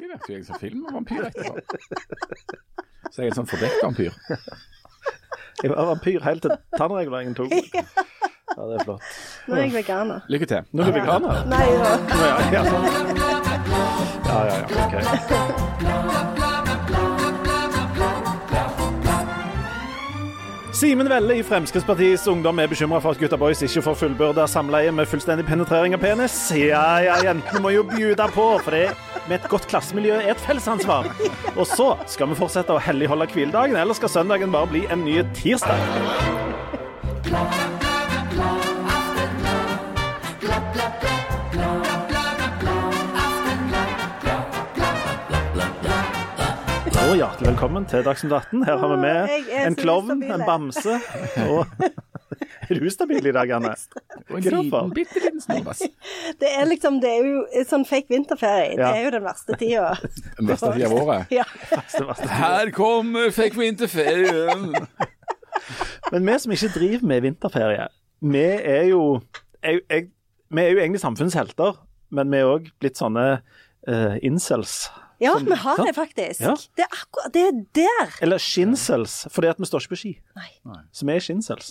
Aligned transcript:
Jeg 0.00 0.08
vet 0.10 0.28
jo 0.28 0.34
jeg 0.34 0.44
som 0.46 0.58
film 0.58 0.84
om 0.88 0.94
vampyr 0.98 1.28
etterpå. 1.28 1.60
Så 3.12 3.22
jeg 3.22 3.28
er 3.28 3.30
en 3.30 3.38
sånn 3.38 3.50
fordekt 3.50 3.82
vampyr. 3.84 4.16
Jeg 5.62 5.70
var 5.70 5.86
vampyr 5.92 6.24
helt 6.26 6.42
til 6.46 6.56
tannreguleringen 6.78 7.36
tok. 7.38 7.54
Ja, 8.54 8.62
det 8.70 8.74
er 8.76 8.84
flott. 8.86 9.06
Nå 9.48 9.56
er 9.56 9.62
jeg 9.64 9.72
veganer. 9.74 10.20
Lykke 10.30 10.46
til. 10.46 10.66
Nå 10.70 10.84
er 10.84 10.92
du 10.92 10.94
veganer? 10.94 11.40
Nei 11.50 11.64
da. 11.80 11.94
Nå, 12.06 12.18
ja, 12.22 12.36
ja, 12.54 12.62
sånn. 12.68 12.84
ja, 14.28 14.38
ja, 14.46 14.60
ja, 14.60 14.66
ok. 14.84 16.13
Simen 20.74 21.06
Velle 21.08 21.36
i 21.38 21.42
Fremskrittspartiets 21.46 22.26
Ungdom 22.26 22.58
er 22.58 22.66
bekymra 22.66 22.98
for 22.98 23.14
at 23.14 23.20
gutta 23.22 23.36
boys 23.38 23.60
ikke 23.62 23.82
får 23.86 23.94
fullbyrda 24.00 24.46
samleie 24.50 24.90
med 24.90 25.06
fullstendig 25.06 25.46
penetrering 25.46 25.94
av 25.94 26.02
penis. 26.02 26.34
Ja 26.58 26.98
ja, 27.04 27.20
jentene 27.22 27.62
må 27.62 27.70
jo 27.76 27.84
bjuda 27.86 28.26
på, 28.34 28.48
for 28.64 28.74
det 28.74 28.88
med 29.28 29.38
et 29.38 29.46
godt 29.52 29.68
klassemiljø 29.70 30.18
er 30.18 30.32
et 30.34 30.42
fellesansvar. 30.42 31.06
Og 31.54 31.62
så 31.70 31.92
skal 32.10 32.32
vi 32.32 32.40
fortsette 32.42 32.74
å 32.74 32.82
helligholde 32.82 33.30
hviledagen, 33.30 33.78
eller 33.78 33.94
skal 33.94 34.10
søndagen 34.16 34.50
bare 34.54 34.72
bli 34.74 34.82
en 34.90 35.06
ny 35.06 35.20
tirsdag? 35.38 35.78
Og 47.14 47.20
hjertelig 47.20 47.46
velkommen 47.46 47.84
til 47.86 48.00
Dagsnytt 48.02 48.32
18. 48.34 48.62
Her 48.66 48.80
har 48.80 48.90
vi 48.90 48.94
med 48.98 49.28
er 49.54 49.68
en 49.68 49.76
klovn, 49.78 50.22
en 50.26 50.40
bamse 50.42 50.96
og 51.44 51.68
Er 52.66 52.80
du 52.80 52.86
ustabil 52.88 53.28
i 53.30 53.34
dag, 53.36 53.52
Anne? 53.54 53.70
Og 54.32 54.40
en 54.40 54.40
er 54.40 54.48
det 54.48 54.62
liten, 54.64 54.90
bitte 54.96 55.22
liten 55.22 55.44
snorbas. 55.44 55.84
Det 56.42 56.50
er 56.50 56.66
liksom, 56.66 56.96
det 57.04 57.12
er 57.12 57.28
jo 57.28 57.62
sånn 57.70 57.84
fake 57.86 58.10
vinterferie. 58.10 58.72
Det 58.80 58.88
er 58.88 59.06
jo 59.06 59.12
den 59.14 59.22
verste 59.28 59.54
tida. 59.60 59.92
Den 60.40 60.50
verste 60.50 60.72
tida 60.74 60.88
av 60.88 60.96
året. 61.04 61.30
Ja. 61.30 61.46
Her 62.40 62.74
kommer 62.74 63.30
fake 63.36 63.62
vinterferien. 63.62 64.74
Men 66.10 66.26
vi 66.32 66.36
som 66.42 66.56
ikke 66.58 66.72
driver 66.80 67.08
med 67.12 67.24
vinterferie, 67.28 67.86
vi 68.26 68.44
er 68.74 68.90
jo 68.90 69.04
jeg, 69.62 69.86
jeg, 69.86 70.10
Vi 70.50 70.66
er 70.66 70.74
jo 70.74 70.82
egentlig 70.82 71.04
samfunnets 71.06 71.38
helter, 71.38 71.78
men 72.10 72.34
vi 72.34 72.42
er 72.42 72.50
òg 72.56 72.68
blitt 72.82 72.98
sånne 72.98 73.28
uh, 73.38 74.18
incels. 74.18 74.88
Ja, 75.20 75.32
Som- 75.38 75.46
vi 75.46 75.54
har 75.62 75.76
det 75.76 75.94
faktisk. 75.94 76.40
Ja. 76.40 76.54
Det 76.76 76.84
er 76.84 76.96
akkurat 76.96 77.32
Det 77.32 77.42
er 77.46 77.60
der. 77.74 78.14
Eller 78.22 78.38
skinsels, 78.38 79.26
fordi 79.30 79.48
at 79.48 79.58
vi 79.58 79.64
står 79.66 79.80
ikke 79.84 79.94
på 79.94 80.00
ski. 80.00 80.12
Nei. 80.36 80.50
Så 80.92 81.06
vi 81.06 81.12
er 81.14 81.20
skinsels. 81.20 81.70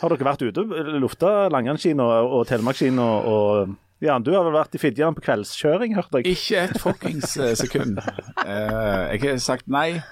Har 0.00 0.08
dere 0.14 0.26
vært 0.26 0.42
ute 0.42 0.58
og 0.64 1.00
lufta 1.00 1.48
Langanskien 1.50 2.00
og, 2.00 2.32
og 2.40 2.46
Telemarkskien 2.46 2.98
og, 2.98 3.24
og 3.24 3.76
ja, 4.02 4.18
du 4.18 4.32
har 4.34 4.42
vel 4.44 4.52
vært 4.52 4.74
i 4.74 4.78
Fidjan 4.82 5.14
på 5.14 5.22
kveldskjøring, 5.24 5.94
hørte 5.96 6.20
jeg. 6.20 6.34
Ikke 6.36 6.64
et 6.68 6.80
fuckings 6.82 7.36
eh, 7.40 7.54
sekund. 7.56 7.98
Eh, 8.44 9.16
jeg 9.16 9.20
har 9.30 9.38
sagt 9.40 9.68
nei 9.70 10.02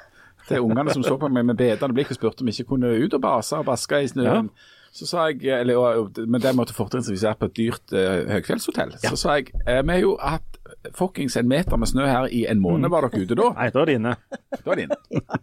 til 0.48 0.62
ungene 0.64 0.92
som 0.94 1.02
så 1.05 1.18
på 1.20 1.28
meg 1.30 1.44
med 1.44 1.56
bedende 1.58 1.92
blikk 1.94 2.10
og 2.14 2.16
spurte 2.16 2.40
om 2.42 2.48
vi 2.48 2.55
ikke 2.56 2.70
kunne 2.72 2.88
ut 3.05 3.12
og 3.14 3.20
base 3.22 3.58
og 3.58 3.66
baske 3.68 4.00
i 4.02 4.08
snøen. 4.08 4.48
Så 4.92 5.06
sa 5.08 5.27
jeg, 5.30 5.44
eller, 5.60 5.77
og- 5.78 6.18
men 6.28 6.40
det 6.40 6.55
måtte 6.56 6.74
fortrinnsvis 6.77 7.22
være 7.24 7.38
på 7.40 7.44
et 7.50 7.55
dyrt 7.56 7.92
høyfjellshotell. 7.92 8.33
høykveldshotell. 8.33 8.96
Så 9.10 9.16
sa 9.16 9.36
jeg 9.38 9.52
eh, 9.66 9.83
vi 9.83 9.92
har 9.94 10.00
jo 10.02 10.16
hatt 10.20 10.58
fuckings 10.97 11.36
en 11.36 11.48
meter 11.48 11.78
med 11.78 11.91
snø 11.91 12.06
her 12.08 12.27
i 12.34 12.42
en 12.50 12.61
måned. 12.62 12.91
Var 12.91 13.06
dere 13.06 13.22
ute 13.22 13.38
da? 13.38 13.48
Nei, 13.56 13.69
da 13.75 13.83
er 13.83 13.91
det 13.91 13.97
inne. 14.00 14.14
Da 14.52 14.75
er 14.75 14.80
det 14.80 14.86
inne. 14.89 14.98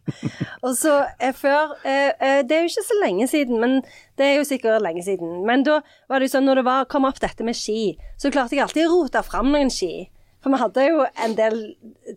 Og 0.65 0.75
så 0.77 0.95
eh, 1.19 1.33
før 1.35 1.75
eh, 1.87 2.11
eh, 2.19 2.41
Det 2.47 2.57
er 2.57 2.65
jo 2.65 2.71
ikke 2.73 2.85
så 2.89 2.99
lenge 3.03 3.27
siden, 3.31 3.59
men 3.61 3.79
det 4.19 4.27
er 4.27 4.37
jo 4.39 4.47
sikkert 4.49 4.83
lenge 4.83 5.03
siden. 5.05 5.39
Men 5.47 5.63
da 5.67 5.79
var 6.11 6.19
det 6.19 6.29
jo 6.29 6.35
sånn, 6.35 6.47
når 6.49 6.61
det 6.61 6.67
var, 6.67 6.89
kom 6.91 7.07
opp 7.09 7.21
dette 7.23 7.47
med 7.47 7.57
ski, 7.57 7.95
så 8.19 8.31
klarte 8.33 8.57
jeg 8.57 8.65
alltid 8.65 8.87
å 8.87 8.93
rote 8.97 9.23
fram 9.27 9.51
noen 9.53 9.71
ski. 9.73 10.09
For 10.43 10.53
vi 10.53 10.61
hadde 10.61 10.85
jo 10.87 11.07
en 11.23 11.35
del 11.35 11.57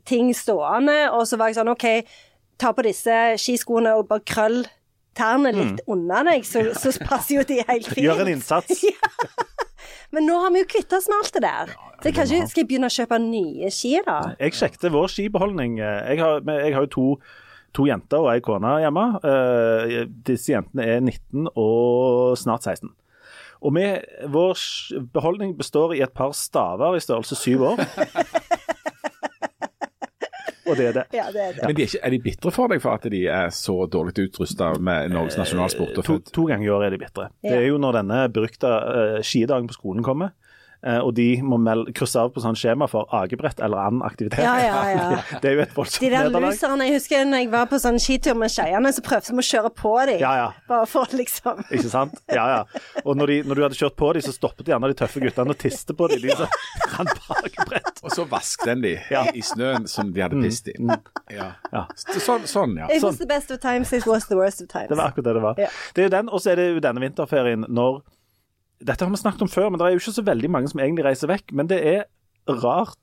ting 0.08 0.30
stående, 0.36 0.98
og 1.14 1.26
så 1.26 1.38
var 1.38 1.50
jeg 1.50 1.58
sånn 1.58 1.72
OK, 1.72 1.88
ta 2.62 2.70
på 2.74 2.84
disse 2.86 3.18
skiskoene 3.42 3.96
og 3.98 4.06
bare 4.10 4.22
krøll 4.26 4.62
tærne 5.18 5.52
litt 5.52 5.82
unna 5.90 6.22
deg, 6.24 6.46
så, 6.48 6.64
så 6.78 6.92
passer 7.04 7.40
jo 7.40 7.46
de 7.48 7.60
helt 7.68 7.88
fint. 7.90 8.06
Gjør 8.06 8.24
en 8.24 8.30
innsats. 8.36 8.84
Men 10.12 10.28
nå 10.28 10.38
har 10.42 10.52
vi 10.52 10.62
jo 10.62 10.68
kvitta 10.68 10.98
oss 11.00 11.08
med 11.08 11.18
alt 11.18 11.36
det 11.36 11.44
der. 11.44 11.76
Så 12.02 12.10
kanskje 12.12 12.40
skal 12.50 12.62
jeg 12.62 12.68
begynne 12.68 12.90
å 12.90 12.92
kjøpe 12.92 13.18
nye 13.22 13.70
ski, 13.72 13.94
da? 14.04 14.18
Jeg 14.42 14.56
sjekket 14.58 14.90
vår 14.92 15.12
skibeholdning. 15.12 15.78
Jeg 15.80 16.18
har, 16.20 16.42
jeg 16.42 16.74
har 16.74 16.88
jo 16.88 16.90
to, 16.92 17.04
to 17.76 17.86
jenter 17.88 18.24
og 18.24 18.32
ei 18.34 18.42
kone 18.44 18.74
hjemme. 18.82 19.06
Uh, 19.24 20.02
disse 20.26 20.52
jentene 20.52 20.88
er 20.96 21.00
19 21.00 21.52
og 21.54 22.36
snart 22.40 22.68
16. 22.68 22.92
Og 23.62 23.76
vi, 23.76 23.86
vår 24.34 24.58
beholdning 25.14 25.54
består 25.56 25.94
i 25.94 26.02
et 26.02 26.12
par 26.12 26.34
staver 26.34 26.98
i 26.98 27.02
størrelse 27.04 27.38
syv 27.38 27.68
år. 27.72 27.84
og 30.66 30.76
det 30.78 30.86
er 30.90 30.96
det. 31.00 31.04
Ja, 31.16 31.26
det 31.34 31.42
er 31.42 31.56
det. 31.56 31.64
Men 31.66 31.76
de 31.76 31.84
er, 31.84 31.90
ikke, 31.90 32.02
er 32.06 32.14
de 32.14 32.20
bitre 32.22 32.52
for 32.54 32.72
deg 32.72 32.82
for 32.84 32.98
at 32.98 33.06
de 33.10 33.22
er 33.26 33.50
så 33.56 33.74
dårlig 33.90 34.28
utrusta 34.28 34.72
med 34.78 35.12
Norges 35.14 35.38
nasjonalsport? 35.40 35.98
og 35.98 36.06
To, 36.06 36.18
to 36.30 36.46
ganger 36.50 36.66
i 36.68 36.72
året 36.74 36.90
er 36.90 36.96
de 36.96 37.02
bitre. 37.02 37.28
Det 37.42 37.56
er 37.56 37.66
jo 37.66 37.80
når 37.82 37.98
denne 38.00 38.20
berykta 38.34 38.72
uh, 38.82 39.18
skidagen 39.26 39.70
på 39.70 39.78
skolen 39.78 40.06
kommer. 40.06 40.34
Eh, 40.86 40.98
og 40.98 41.14
de 41.14 41.26
må 41.42 41.58
krysse 41.94 42.18
av 42.20 42.30
på 42.34 42.42
sånn 42.42 42.56
skjema 42.58 42.88
for 42.90 43.06
agebrett 43.14 43.60
eller 43.60 43.76
annen 43.86 44.02
aktivitet. 44.06 44.42
Ja, 44.44 44.54
ja, 44.60 44.80
ja. 44.90 45.20
Det 45.42 45.50
er 45.50 45.54
jo 45.56 45.62
et 45.64 45.74
voldsomt 45.76 46.00
De 46.04 46.10
der 46.10 46.26
nederlag. 46.28 46.48
loserne, 46.52 46.86
jeg 46.88 46.98
husker 47.00 47.24
når 47.28 47.42
jeg 47.44 47.50
var 47.52 47.66
på 47.70 47.78
sånn 47.82 48.00
skitur 48.02 48.34
med 48.38 48.50
skeiene, 48.52 48.92
så 48.92 49.04
prøvde 49.06 49.32
vi 49.36 49.44
å 49.44 49.46
kjøre 49.50 49.72
på 49.78 49.92
dem. 50.10 50.20
Ja, 50.22 50.32
ja. 50.40 50.48
Bare 50.68 50.86
for 50.90 51.06
liksom 51.16 51.62
Ikke 51.70 51.90
sant? 51.92 52.18
Ja, 52.32 52.46
ja. 52.56 52.82
Og 53.04 53.16
når, 53.16 53.26
de, 53.34 53.38
når 53.48 53.54
du 53.60 53.62
hadde 53.68 53.78
kjørt 53.78 53.96
på 54.00 54.12
dem, 54.16 54.22
så 54.26 54.34
stoppet 54.34 54.68
gjerne 54.72 54.90
de 54.92 54.98
tøffe 54.98 55.22
guttene 55.22 55.54
og 55.54 55.60
tiste 55.62 55.94
på 55.98 56.08
dem. 56.12 56.22
De 56.22 56.36
som 56.36 56.46
rant 56.96 57.14
bakbrett. 57.28 58.02
Og 58.02 58.10
så 58.14 58.26
vasket 58.30 58.66
den 58.72 58.82
de 58.86 58.94
Ja. 59.10 59.24
i 59.34 59.42
snøen 59.44 59.86
som 59.88 60.12
de 60.12 60.22
hadde 60.24 60.40
pist 60.42 60.68
i. 60.68 60.74
Ja. 61.32 61.52
Ja. 61.72 61.86
Sånn, 61.96 62.44
sånn, 62.48 62.76
ja. 62.80 62.88
It 62.92 63.02
was 63.02 63.18
the 63.18 63.26
best 63.26 63.50
of 63.54 63.60
times, 63.62 63.92
it 63.92 64.06
was 64.06 64.26
the 64.28 64.36
worst 64.36 64.60
of 64.62 64.68
times. 64.68 64.88
Det 64.90 64.98
var 64.98 65.12
akkurat 65.12 65.24
det 65.30 65.34
det 65.38 65.42
var. 65.46 65.54
Ja. 65.62 65.68
Det 65.94 66.02
er 66.02 66.08
jo 66.10 66.12
den, 66.16 66.28
Og 66.32 66.40
så 66.42 66.50
er 66.52 66.56
det 66.60 66.66
jo 66.74 66.80
denne 66.84 67.00
vinterferien 67.00 67.64
når 67.68 68.02
Dette 68.82 69.04
har 69.06 69.12
vi 69.12 69.20
snakket 69.20 69.46
om 69.46 69.50
før, 69.52 69.70
men 69.70 69.80
det 69.80 69.86
er 69.86 69.96
jo 69.96 70.02
ikke 70.02 70.18
så 70.18 70.26
veldig 70.26 70.50
mange 70.50 70.70
som 70.72 70.82
egentlig 70.82 71.06
reiser 71.06 71.30
vekk. 71.30 71.54
Men 71.58 71.70
det 71.70 71.80
er 71.86 72.04
rart 72.62 72.98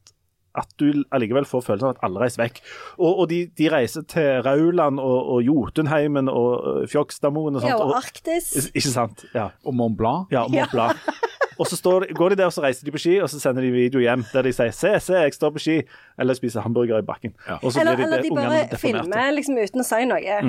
at 0.58 0.72
du 0.82 1.04
allikevel 1.14 1.46
får 1.48 1.62
følelsen 1.68 1.88
av 1.88 1.96
at 1.96 2.04
alle 2.08 2.24
reiser 2.24 2.42
vekk. 2.42 2.62
Og, 2.98 3.12
og 3.12 3.26
de, 3.32 3.44
de 3.58 3.70
reiser 3.72 4.06
til 4.10 4.42
Rauland 4.46 5.00
og, 5.00 5.20
og 5.36 5.44
Jotunheimen 5.46 6.32
og 6.32 6.86
Fjokstadmoen 6.92 7.60
og 7.60 7.64
sånt. 7.64 7.72
Ja, 7.72 7.80
og 7.80 7.94
og, 7.94 8.00
Arktis. 8.02 8.52
ikke 8.74 8.92
sant? 8.92 9.26
Ja. 9.36 9.50
Og 9.64 9.78
Mont 9.78 9.98
Blanc. 10.00 10.34
Ja, 10.34 10.48
Mont 10.52 10.74
Blanc. 10.74 11.00
Og 11.59 11.68
så 11.68 11.75
står, 11.75 12.06
går 12.16 12.30
de 12.30 12.36
der 12.40 12.46
og 12.46 12.53
så 12.56 12.62
reiser 12.64 12.86
de 12.88 12.92
på 12.92 12.97
ski, 12.97 13.18
og 13.22 13.30
så 13.30 13.40
sender 13.40 13.62
de 13.62 13.72
video 13.72 14.00
hjem 14.00 14.24
der 14.34 14.42
de 14.47 14.53
sier 14.53 14.72
'se, 14.72 14.94
se, 15.00 15.14
jeg 15.14 15.34
står 15.34 15.50
på 15.50 15.59
ski', 15.59 15.81
eller 16.20 16.34
spiser 16.34 16.62
hamburger 16.62 16.97
i 16.97 17.02
bakken. 17.02 17.34
Ja. 17.47 17.58
Og 17.64 17.74
så 17.74 17.80
Eller, 17.80 17.96
blir 17.96 18.06
de, 18.06 18.14
eller 18.14 18.22
de 18.24 18.30
bare 18.36 18.78
filmer 18.80 19.31
liksom 19.36 19.58
uten 19.58 19.81
å 19.81 19.84
si 19.84 20.06
noe. 20.06 20.40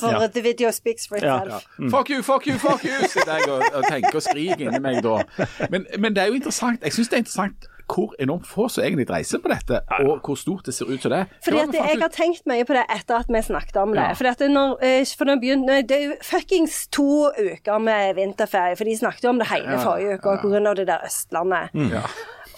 For 0.00 0.10
Ja. 0.22 0.26
the 0.28 0.42
video 0.42 0.70
speaks 0.70 1.08
for 1.08 1.16
Ja. 1.22 1.42
itself. 1.42 1.62
Fuck 1.90 2.10
you, 2.10 2.22
fuck 2.22 2.46
you, 2.46 2.58
fuck 2.58 2.84
you, 2.84 3.08
sitter 3.08 3.34
jeg 3.34 3.48
og, 3.48 3.62
og 3.74 3.84
tenker 3.90 4.14
og 4.14 4.22
skriker 4.22 4.66
inni 4.68 4.78
meg 4.80 5.02
da. 5.02 5.22
Men, 5.70 5.86
men 5.98 6.14
det 6.14 6.22
er 6.22 6.26
jo 6.26 6.34
interessant. 6.34 6.80
Jeg 6.82 6.92
syns 6.92 7.08
det 7.08 7.14
er 7.14 7.18
interessant 7.26 7.66
hvor 7.90 8.14
enormt 8.18 8.46
få 8.48 8.68
som 8.72 8.84
egentlig 8.84 9.08
reiser 9.10 9.40
på 9.42 9.50
dette, 9.52 9.80
og 10.00 10.20
hvor 10.24 10.38
stort 10.38 10.66
det 10.66 10.74
ser 10.74 10.90
ut 10.90 11.02
som 11.02 11.12
det. 11.12 11.24
Fordi 11.44 11.58
at 11.62 11.74
Jeg 11.74 12.00
har 12.00 12.12
tenkt 12.14 12.46
mye 12.50 12.64
på 12.64 12.76
det 12.76 12.84
etter 12.94 13.20
at 13.20 13.28
vi 13.28 13.42
snakket 13.42 13.76
om 13.82 13.94
det. 13.94 14.00
Ja. 14.00 14.12
Fordi 14.18 14.32
at 14.32 14.44
når, 14.50 14.76
eh, 14.82 15.04
for 15.18 15.24
når 15.24 15.40
begynte, 15.42 15.82
Det 15.84 15.96
er 15.96 16.04
jo 16.04 16.14
fuckings 16.22 16.86
to 16.88 17.30
uker 17.30 17.78
med 17.78 18.14
vinterferie, 18.14 18.76
for 18.76 18.84
de 18.84 18.96
snakket 18.96 19.24
jo 19.24 19.28
om 19.28 19.38
det 19.38 19.48
hele 19.48 19.78
forrige 19.78 20.18
uke 20.18 20.68
av 20.68 20.74
det 20.76 20.86
der 20.86 21.04
Østlandet. 21.04 21.68
ja. 21.92 22.02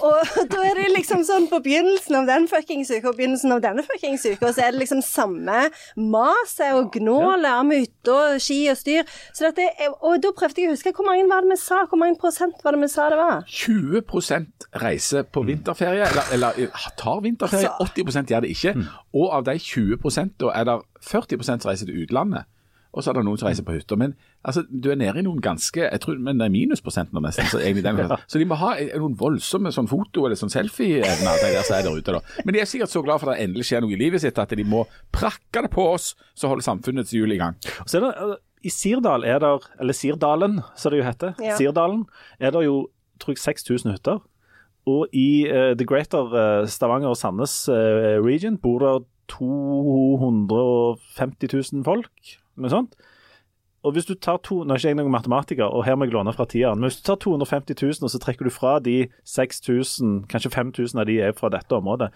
Og 0.04 0.48
da 0.50 0.62
er 0.66 0.76
det 0.78 0.86
liksom 0.92 1.22
sånn 1.26 1.46
på 1.50 1.60
begynnelsen 1.64 2.18
av 2.18 2.26
den 2.28 2.46
fuckings 2.50 2.90
uka 2.92 3.10
og 3.10 3.18
begynnelsen 3.18 3.54
av 3.54 3.62
denne 3.64 3.84
fuckings 3.86 4.26
uka, 4.28 4.50
så 4.52 4.66
er 4.66 4.74
det 4.74 4.82
liksom 4.82 5.02
samme 5.04 5.66
maset 5.96 6.76
og 6.76 6.90
gnålet 6.98 7.52
om 7.52 7.72
hytte 7.72 8.12
og 8.16 8.40
ski 8.42 8.58
og 8.72 8.78
styr. 8.80 9.06
Så 9.32 9.48
dette 9.48 9.68
er, 9.70 9.94
og 9.96 10.18
da 10.24 10.32
prøvde 10.36 10.62
jeg 10.62 10.70
å 10.70 10.76
huske 10.76 10.92
hvor 10.96 11.08
mange 11.08 11.26
var 11.30 11.44
det 11.44 11.54
vi 11.54 11.60
sa, 11.62 11.84
hvor 11.88 12.00
mange 12.02 12.18
prosent 12.20 12.60
var 12.64 12.76
det 12.76 12.82
vi 12.84 12.90
sa 12.92 13.08
det 13.12 13.20
var? 13.20 13.46
20% 13.48 14.68
reiser 14.82 15.28
på 15.32 15.44
vinterferie, 15.48 16.10
eller, 16.10 16.34
eller 16.36 16.90
tar 17.00 17.22
vinterferie. 17.24 17.72
Altså. 17.72 18.03
80% 18.04 18.34
gjør 18.34 18.44
det 18.44 18.53
ikke. 18.53 18.74
Og 19.16 19.32
av 19.32 19.48
de 19.48 19.56
20 19.62 20.36
da 20.41 20.53
er 20.53 20.68
det 20.68 20.76
40 21.06 21.47
som 21.47 21.71
reiser 21.71 21.88
til 21.88 22.04
utlandet. 22.04 22.47
Og 22.97 23.04
så 23.04 23.10
er 23.13 23.19
det 23.19 23.27
noen 23.27 23.37
som 23.37 23.51
reiser 23.51 23.65
på 23.66 23.75
hytta. 23.77 23.93
Men 24.01 24.15
altså, 24.41 24.63
du 24.65 24.87
er 24.91 24.97
nede 24.97 25.21
i 25.21 25.25
noen 25.27 25.43
ganske 25.45 25.83
jeg 25.84 26.01
tror, 26.01 26.16
men 26.16 26.39
det 26.41 26.47
er 26.47 26.53
minusprosenter 26.54 27.21
nesten. 27.21 27.45
Så, 27.53 27.59
egentlig 27.60 27.84
den, 27.84 27.98
så 28.33 28.41
de 28.41 28.47
må 28.48 28.57
ha 28.60 28.71
eh, 28.81 28.95
noen 28.97 29.13
voldsomme 29.21 29.69
sånn 29.75 29.89
foto- 29.91 30.25
eller 30.27 30.37
sånn 30.41 30.53
selfie-evner, 30.53 31.37
de 31.43 31.51
der 31.59 31.65
som 31.69 31.77
er 31.77 31.83
der 31.84 31.93
ute. 32.01 32.13
da. 32.16 32.21
Men 32.48 32.54
de 32.57 32.60
er 32.65 32.69
sikkert 32.71 32.91
så 32.95 33.03
glad 33.04 33.21
for 33.21 33.28
at 33.31 33.37
det 33.37 33.45
endelig 33.51 33.66
skjer 33.69 33.81
noe 33.84 33.93
i 33.93 34.01
livet 34.01 34.21
sitt, 34.25 34.39
at 34.41 34.48
de 34.57 34.65
må 34.66 34.87
prakke 35.15 35.59
det 35.66 35.71
på 35.75 35.84
oss, 35.93 36.07
så 36.34 36.48
holder 36.51 36.65
samfunnets 36.65 37.13
hjul 37.13 37.33
i 37.37 37.41
gang. 37.43 37.54
Og 37.84 37.89
Så 37.93 38.01
er 38.01 38.04
det, 38.09 38.13
øh, 38.25 38.37
I 38.65 38.71
Sirdal 38.72 39.22
er 39.28 39.39
det, 39.45 39.53
eller 39.81 39.95
Sirdalen, 39.95 40.54
som 40.75 40.91
det 40.95 40.98
jo 41.03 41.07
heter, 41.10 41.31
Ja. 41.45 41.57
Sirdalen, 41.60 42.07
er 42.41 42.51
det 42.57 42.65
jo 42.65 42.89
tror 43.21 43.33
jeg 43.33 43.39
6000 43.45 43.93
hytter. 43.93 44.19
Og 44.87 45.09
i 45.13 45.47
uh, 45.51 45.75
The 45.75 45.84
Greater 45.87 46.27
uh, 46.31 46.66
Stavanger 46.71 47.09
og 47.10 47.16
Sandnes 47.19 47.54
uh, 47.69 47.75
region 48.22 48.54
bor 48.63 48.78
det 48.84 48.93
250 49.33 51.72
000 51.72 51.84
folk, 51.84 52.13
noe 52.56 52.72
sånt. 52.72 52.97
Og 53.86 53.94
hvis 53.94 54.08
du 54.08 54.16
tar 54.18 54.41
to, 54.42 54.64
Nå 54.64 54.74
er 54.74 54.80
ikke 54.80 54.91
jeg 54.91 54.98
noen 54.98 55.14
matematiker, 55.14 55.68
og 55.70 55.84
her 55.86 55.94
må 55.94 56.08
jeg 56.08 56.16
låne 56.16 56.32
fra 56.34 56.47
tieren, 56.50 56.80
men 56.80 56.91
hvis 56.91 56.98
du 56.98 57.04
tar 57.06 57.20
250 57.22 57.76
000 57.78 58.08
og 58.08 58.10
så 58.10 58.20
trekker 58.22 58.48
du 58.48 58.50
fra 58.50 58.78
de 58.82 58.97
6000, 59.30 60.24
kanskje 60.32 60.50
5000 60.50 61.03
av 61.03 61.06
de 61.06 61.20
er 61.22 61.36
fra 61.38 61.53
dette 61.54 61.76
området, 61.76 62.10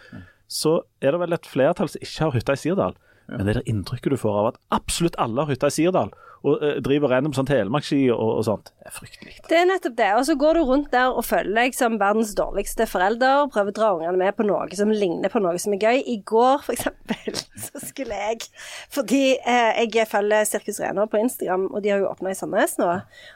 så 0.50 0.80
er 0.98 1.14
det 1.14 1.20
vel 1.22 1.36
et 1.36 1.46
flertall 1.46 1.92
som 1.92 2.02
ikke 2.02 2.26
har 2.26 2.34
hytte 2.34 2.56
i 2.56 2.62
Sirdal. 2.64 2.96
Men 3.30 3.46
det 3.46 3.52
er 3.52 3.60
det 3.60 3.70
inntrykket 3.70 4.10
du 4.10 4.18
får 4.18 4.38
av 4.40 4.48
at 4.50 4.58
absolutt 4.74 5.18
alle 5.22 5.44
har 5.44 5.52
hytte 5.52 5.70
i 5.70 5.76
Sirdal, 5.76 6.10
og 6.40 6.62
uh, 6.62 6.76
driver 6.80 7.12
random 7.12 7.34
sånn 7.36 7.48
telemarkski 7.48 8.00
og, 8.14 8.20
og 8.38 8.44
sånt, 8.46 8.70
det 8.80 8.88
er 8.88 8.94
fryktelig. 8.96 9.34
Det 9.50 9.58
er 9.58 9.66
nettopp 9.68 9.96
det. 9.98 10.08
Og 10.16 10.24
så 10.28 10.36
går 10.40 10.56
du 10.56 10.62
rundt 10.70 10.88
der 10.94 11.12
og 11.12 11.26
føler 11.26 11.52
deg 11.58 11.76
som 11.76 11.98
verdens 12.00 12.32
dårligste 12.38 12.86
forelder. 12.88 13.48
Prøver 13.52 13.74
å 13.74 13.76
dra 13.76 13.90
ungene 13.96 14.20
med 14.20 14.36
på 14.38 14.46
noe 14.48 14.78
som 14.78 14.92
ligner 14.94 15.32
på 15.32 15.42
noe 15.42 15.60
som 15.60 15.76
er 15.76 15.84
gøy. 15.84 16.00
I 16.14 16.16
går, 16.26 16.64
for 16.64 16.76
eksempel, 16.76 17.36
så 17.66 17.82
skulle 17.84 18.16
jeg 18.16 18.48
Fordi 18.92 19.22
eh, 19.38 19.82
jeg 19.84 20.08
følger 20.08 20.48
Sirkus 20.48 20.80
Renaa 20.80 21.10
på 21.10 21.20
Instagram, 21.20 21.68
og 21.74 21.84
de 21.84 21.92
har 21.92 22.00
jo 22.00 22.08
åpna 22.08 22.32
i 22.32 22.38
Sandnes 22.38 22.78
nå. 22.80 22.88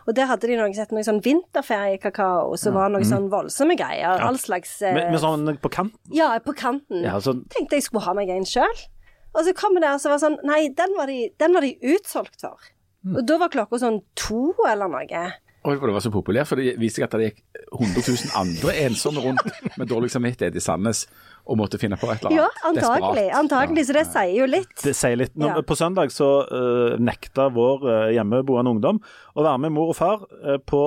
Og 0.09 0.17
der 0.17 0.31
hadde 0.31 0.49
de 0.49 0.59
noe 0.61 0.73
sett 0.77 0.95
noe 0.95 1.05
sånn 1.05 1.21
vinterferiekakao, 1.25 2.57
som 2.61 2.79
var 2.79 2.93
noe 2.95 3.05
sånn 3.07 3.29
voldsomme 3.33 3.77
greier. 3.81 4.25
All 4.25 4.41
slags 4.41 4.79
eh, 4.83 4.97
Med, 4.97 5.13
med 5.13 5.23
sånn 5.23 5.53
på 5.61 5.73
kanten. 5.73 6.01
Ja, 6.15 6.33
på 6.45 6.57
kanten. 6.57 7.05
Ja, 7.05 7.19
så... 7.21 7.37
Tenkte 7.53 7.77
jeg 7.77 7.89
skulle 7.89 8.07
ha 8.09 8.17
meg 8.17 8.33
en 8.33 8.49
sjøl. 8.49 8.87
Og 9.35 9.43
så 9.47 9.55
kom 9.57 9.75
det 9.75 9.83
der 9.83 9.97
og 9.97 10.03
så 10.03 10.13
var 10.13 10.21
det 10.21 10.25
sånn 10.29 10.39
Nei, 10.47 10.61
den 10.79 10.95
var 10.95 11.11
de, 11.11 11.19
den 11.43 11.57
var 11.57 11.67
de 11.67 11.75
utsolgt 11.95 12.45
for. 12.45 12.71
Og 13.13 13.25
da 13.29 13.37
var 13.41 13.53
klokka 13.53 13.81
sånn 13.83 14.01
to 14.17 14.55
eller 14.69 14.89
noe. 14.89 15.25
Og 15.65 15.81
det 15.81 15.95
var 15.97 16.03
så 16.05 16.11
populært, 16.13 16.49
for 16.51 16.61
det 16.61 16.75
viste 16.81 17.01
seg 17.01 17.07
at 17.07 17.15
det 17.17 17.29
gikk 17.31 17.39
100 17.73 18.03
000 18.05 18.33
andre 18.37 18.75
ensomme 18.85 19.23
rundt 19.25 19.47
med 19.81 19.89
dårlig 19.89 20.11
samvittighet 20.13 20.57
i 20.61 20.63
Sandnes 20.63 21.07
og 21.49 21.57
måtte 21.61 21.81
finne 21.81 21.97
på 22.01 22.09
et 22.13 22.21
eller 22.21 22.37
Ja, 22.37 22.49
annet. 22.69 22.85
antagelig. 22.85 23.25
Antagelig 23.39 23.87
så 23.89 23.97
det 23.97 24.05
sier 24.11 24.35
jo 24.43 24.49
litt. 24.49 24.75
Det 24.85 24.93
sier 24.97 25.17
litt. 25.21 25.33
Nå, 25.41 25.49
Ja. 25.49 25.63
På 25.65 25.77
søndag 25.77 26.13
så 26.13 26.29
uh, 26.45 26.97
nekta 27.01 27.49
vår 27.53 27.85
uh, 27.89 28.09
hjemmeboende 28.13 28.77
ungdom 28.77 29.01
å 29.35 29.45
være 29.45 29.65
med 29.65 29.73
mor 29.73 29.95
og 29.95 29.97
far 30.01 30.27
uh, 30.45 30.59
på 30.61 30.83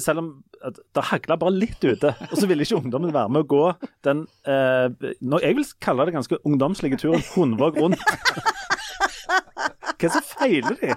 Selv 0.00 0.18
om 0.22 0.28
det 0.64 1.02
hagla 1.10 1.36
bare 1.36 1.52
litt 1.52 1.82
ute, 1.84 2.14
og 2.30 2.38
så 2.40 2.46
ville 2.48 2.64
ikke 2.64 2.78
ungdommen 2.78 3.12
være 3.12 3.28
med 3.28 3.42
å 3.44 3.48
gå 3.52 3.64
den 4.06 4.22
eh, 4.48 4.86
Jeg 5.42 5.58
vil 5.58 5.66
kalle 5.84 6.06
det 6.08 6.14
ganske 6.14 6.38
ungdomslige 6.40 6.96
turen 7.02 7.20
Hundvåg 7.34 7.76
rundt. 7.82 8.00
Hva 9.94 10.04
er 10.04 10.08
det 10.08 10.12
som 10.12 10.22
feiler 10.22 10.76
de? 10.80 10.94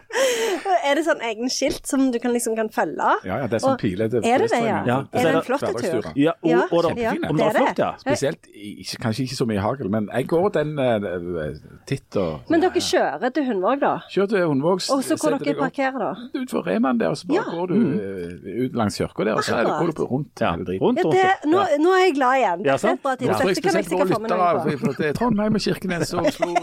Er 0.88 0.96
det 0.96 1.04
sånn 1.06 1.22
egen 1.24 1.50
skilt 1.52 1.86
som 1.88 2.12
du 2.12 2.18
kan, 2.20 2.32
liksom 2.34 2.56
kan 2.58 2.70
følge? 2.74 3.08
Ja, 3.28 3.38
ja, 3.44 3.48
det 3.48 3.58
er 3.60 3.64
sånn 3.64 3.74
Og- 3.76 3.80
pile 3.82 4.08
Det 4.10 4.22
Er 4.26 4.38
det 4.44 4.50
det, 4.52 4.62
ja? 4.64 4.84
Ja, 4.88 4.98
Er 5.14 5.24
det 5.24 5.34
en 5.36 5.42
flott 5.48 5.62
tur? 5.62 6.08
Ja, 6.16 6.32
og, 6.42 6.50
Ja, 6.50 6.62
og 6.72 6.84
kjempefine. 6.86 7.30
om 7.30 7.38
det 7.38 7.46
Det 7.46 7.48
er 7.48 7.60
flott, 7.60 7.78
ja. 7.78 7.92
Spesielt, 8.02 8.48
ikke- 8.54 9.00
kanskje 9.04 9.24
ikke 9.28 9.38
så 9.38 9.46
mye 9.48 9.60
hagl, 9.62 9.90
men 9.90 10.10
jeg 10.14 10.28
går 10.28 10.50
den 10.54 10.80
uh, 10.80 11.54
titt 11.86 12.16
og 12.18 12.42
Men 12.50 12.62
dere 12.62 12.72
kjører 12.72 13.34
til 13.34 13.46
Hundvåg, 13.46 13.80
da? 13.80 13.94
Kjører 14.12 14.28
til 14.30 14.48
Hundvåg. 14.48 14.82
Og 14.92 15.04
så 15.04 15.16
hvor 15.18 15.38
dere 15.38 15.56
parkerer, 15.56 15.98
da? 16.00 16.12
Utenfor 16.36 16.66
Reman 16.68 16.98
der, 16.98 17.10
og 17.10 17.18
så 17.18 17.28
bare 17.28 17.38
Ja. 17.38 17.52
går 17.52 17.68
du 17.68 17.76
eh, 17.76 18.66
ut 18.66 18.74
langs 18.74 18.98
kirka 18.98 19.24
der, 19.24 19.34
og 19.36 19.44
så 19.44 19.56
er 19.58 19.64
det, 19.64 19.74
går 19.80 19.88
du 19.88 19.94
på 19.94 20.10
rundt 20.12 20.40
ja. 20.42 20.52
Rundt, 20.56 20.70
Ja, 20.70 21.04
rundt. 21.04 21.12
det, 21.14 21.50
nå, 21.52 21.60
nå 21.80 21.90
er 21.94 22.04
jeg 22.08 22.16
glad 22.16 22.34
igjen. 22.42 22.66
Ja, 22.66 22.74
er 22.74 22.78
sant? 22.78 23.02
bra 23.04 23.16
tips. 23.16 23.28
Ja, 23.28 23.46
Dette 23.48 23.62
kan 23.62 23.74
jeg 23.76 23.86
sikkert 23.86 24.08
få 24.08 24.20
med 24.20 24.30
meg 24.32 24.80
på. 24.98 25.14
Trondheim 25.18 25.56
og 25.56 25.62
Kirkenes 25.62 26.14
og 26.14 26.26
Oslo. 26.28 26.54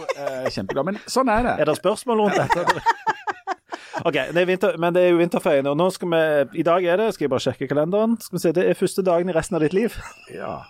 Kjempeglad. 0.51 0.85
Men 0.85 0.95
sånn 1.07 1.29
er 1.31 1.43
det. 1.43 1.55
Er 1.61 1.65
det 1.65 1.77
spørsmål 1.79 2.17
rundt? 2.25 2.34
OK, 4.05 4.17
det 4.35 4.41
er 4.41 4.49
vinter, 4.49 4.79
men 4.81 4.95
det 4.95 5.05
er 5.05 5.13
jo 5.13 5.21
vinterferien, 5.21 5.67
og 5.71 5.77
nå 5.79 5.87
skal 5.95 6.11
vi 6.11 6.61
I 6.61 6.65
dag 6.67 6.85
er 6.85 6.99
det, 7.01 7.13
skal 7.15 7.29
jeg 7.29 7.33
bare 7.35 7.45
sjekke 7.45 7.69
kalenderen, 7.71 8.17
skal 8.21 8.39
vi 8.39 8.43
se, 8.43 8.55
det 8.57 8.65
er 8.69 8.79
første 8.79 9.05
dagen 9.07 9.31
i 9.31 9.37
resten 9.37 9.59
av 9.59 9.67
ditt 9.67 9.77
liv. 9.77 9.99
Ja. 10.35 10.65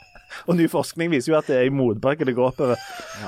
Og 0.50 0.56
ny 0.58 0.64
forskning 0.66 1.12
viser 1.12 1.30
jo 1.30 1.36
at 1.38 1.46
det 1.46 1.54
er 1.54 1.68
i 1.68 1.70
motbakke 1.70 2.26
det 2.26 2.32
går 2.34 2.48
oppover. 2.50 2.80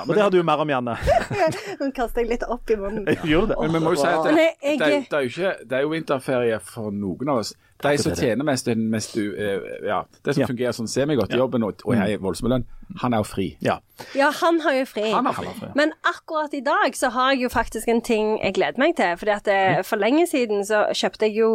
Og 0.03 0.09
det 0.11 0.23
har 0.25 0.33
du 0.35 0.41
mer 0.43 0.59
om, 0.65 0.71
Janne. 0.73 0.97
Hun 1.81 1.93
kaster 1.95 2.25
jeg 2.25 2.33
litt 2.33 2.47
opp 2.51 2.67
i 2.73 2.77
munnen. 2.81 3.07
Gjør 3.23 3.47
det? 3.53 3.59
Men 3.63 3.77
vi 3.77 3.83
må 3.85 3.93
jo 3.95 4.01
si 4.01 4.09
at 4.11 4.27
det, 4.27 4.49
det, 4.65 4.89
det, 5.07 5.21
er 5.21 5.23
jo 5.29 5.31
ikke, 5.31 5.53
det 5.63 5.79
er 5.79 5.85
jo 5.87 5.93
vinterferie 5.93 6.59
for 6.67 6.91
noen 6.91 7.31
av 7.31 7.45
oss. 7.45 7.55
De 7.83 7.99
som 7.99 8.13
er 8.13 8.17
tjener 8.17 8.45
mest, 8.49 8.67
mest 8.77 9.17
eh, 9.21 9.61
ja, 9.85 10.03
det 10.25 10.35
som 10.35 10.41
Ja. 10.43 10.47
fungerer 10.49 10.73
sånn 10.73 10.89
semigodt 10.89 11.35
i 11.35 11.37
jobben 11.37 11.63
og, 11.67 11.83
og 11.85 11.97
har 11.97 12.17
voldsom 12.23 12.49
lønn, 12.49 12.65
han 13.03 13.13
er 13.13 13.21
jo 13.21 13.27
fri. 13.29 13.47
Ja. 13.61 13.79
Ja, 14.15 14.31
han 14.31 14.61
har 14.61 14.73
jo 14.79 14.85
fri. 14.87 15.11
Han 15.11 15.27
har 15.27 15.35
fri. 15.37 15.69
Men 15.75 15.93
akkurat 16.07 16.55
i 16.55 16.61
dag 16.65 16.95
så 16.97 17.11
har 17.13 17.33
jeg 17.35 17.43
jo 17.43 17.49
faktisk 17.53 17.89
en 17.89 18.01
ting 18.01 18.39
jeg 18.43 18.55
gleder 18.55 18.79
meg 18.81 18.95
til. 18.97 19.17
Fordi 19.19 19.31
at 19.35 19.49
eh, 19.53 19.83
for 19.85 19.97
lenge 20.01 20.27
siden 20.31 20.65
så 20.65 20.87
kjøpte 20.95 21.27
jeg 21.29 21.37
jo 21.41 21.51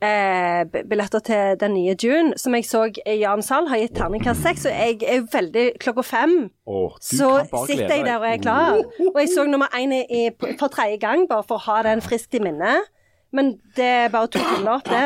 eh, 0.00 0.64
billetter 0.88 1.20
til 1.26 1.56
den 1.60 1.74
nye 1.74 1.96
June, 2.02 2.32
som 2.38 2.54
jeg 2.54 2.64
så 2.68 2.86
Jan 3.06 3.42
Sahl 3.42 3.68
har 3.68 3.82
gitt 3.82 3.96
terningkast 3.98 4.42
seks, 4.46 4.66
og 4.70 4.72
jeg 4.72 5.02
er 5.02 5.26
veldig 5.32 5.66
Klokka 5.82 6.04
fem 6.06 6.36
oh, 6.66 6.92
så 7.00 7.42
sitter 7.66 7.96
jeg 7.96 8.04
der 8.06 8.18
og 8.20 8.28
er 8.30 8.40
klar. 8.42 8.80
Og 9.12 9.20
jeg 9.20 9.32
så 9.34 9.44
nummer 9.48 9.68
én 9.76 9.92
for 10.58 10.68
tredje 10.68 11.00
gang, 11.02 11.26
bare 11.28 11.44
for 11.44 11.58
å 11.58 11.66
ha 11.68 11.82
den 11.88 12.00
friskt 12.04 12.34
i 12.34 12.40
minnet. 12.44 12.92
Men 13.32 13.56
det 13.76 13.84
er 13.84 14.08
bare 14.12 14.28
å 14.28 14.32
tomler 14.32 14.72
opp, 14.78 14.84
det, 14.88 15.00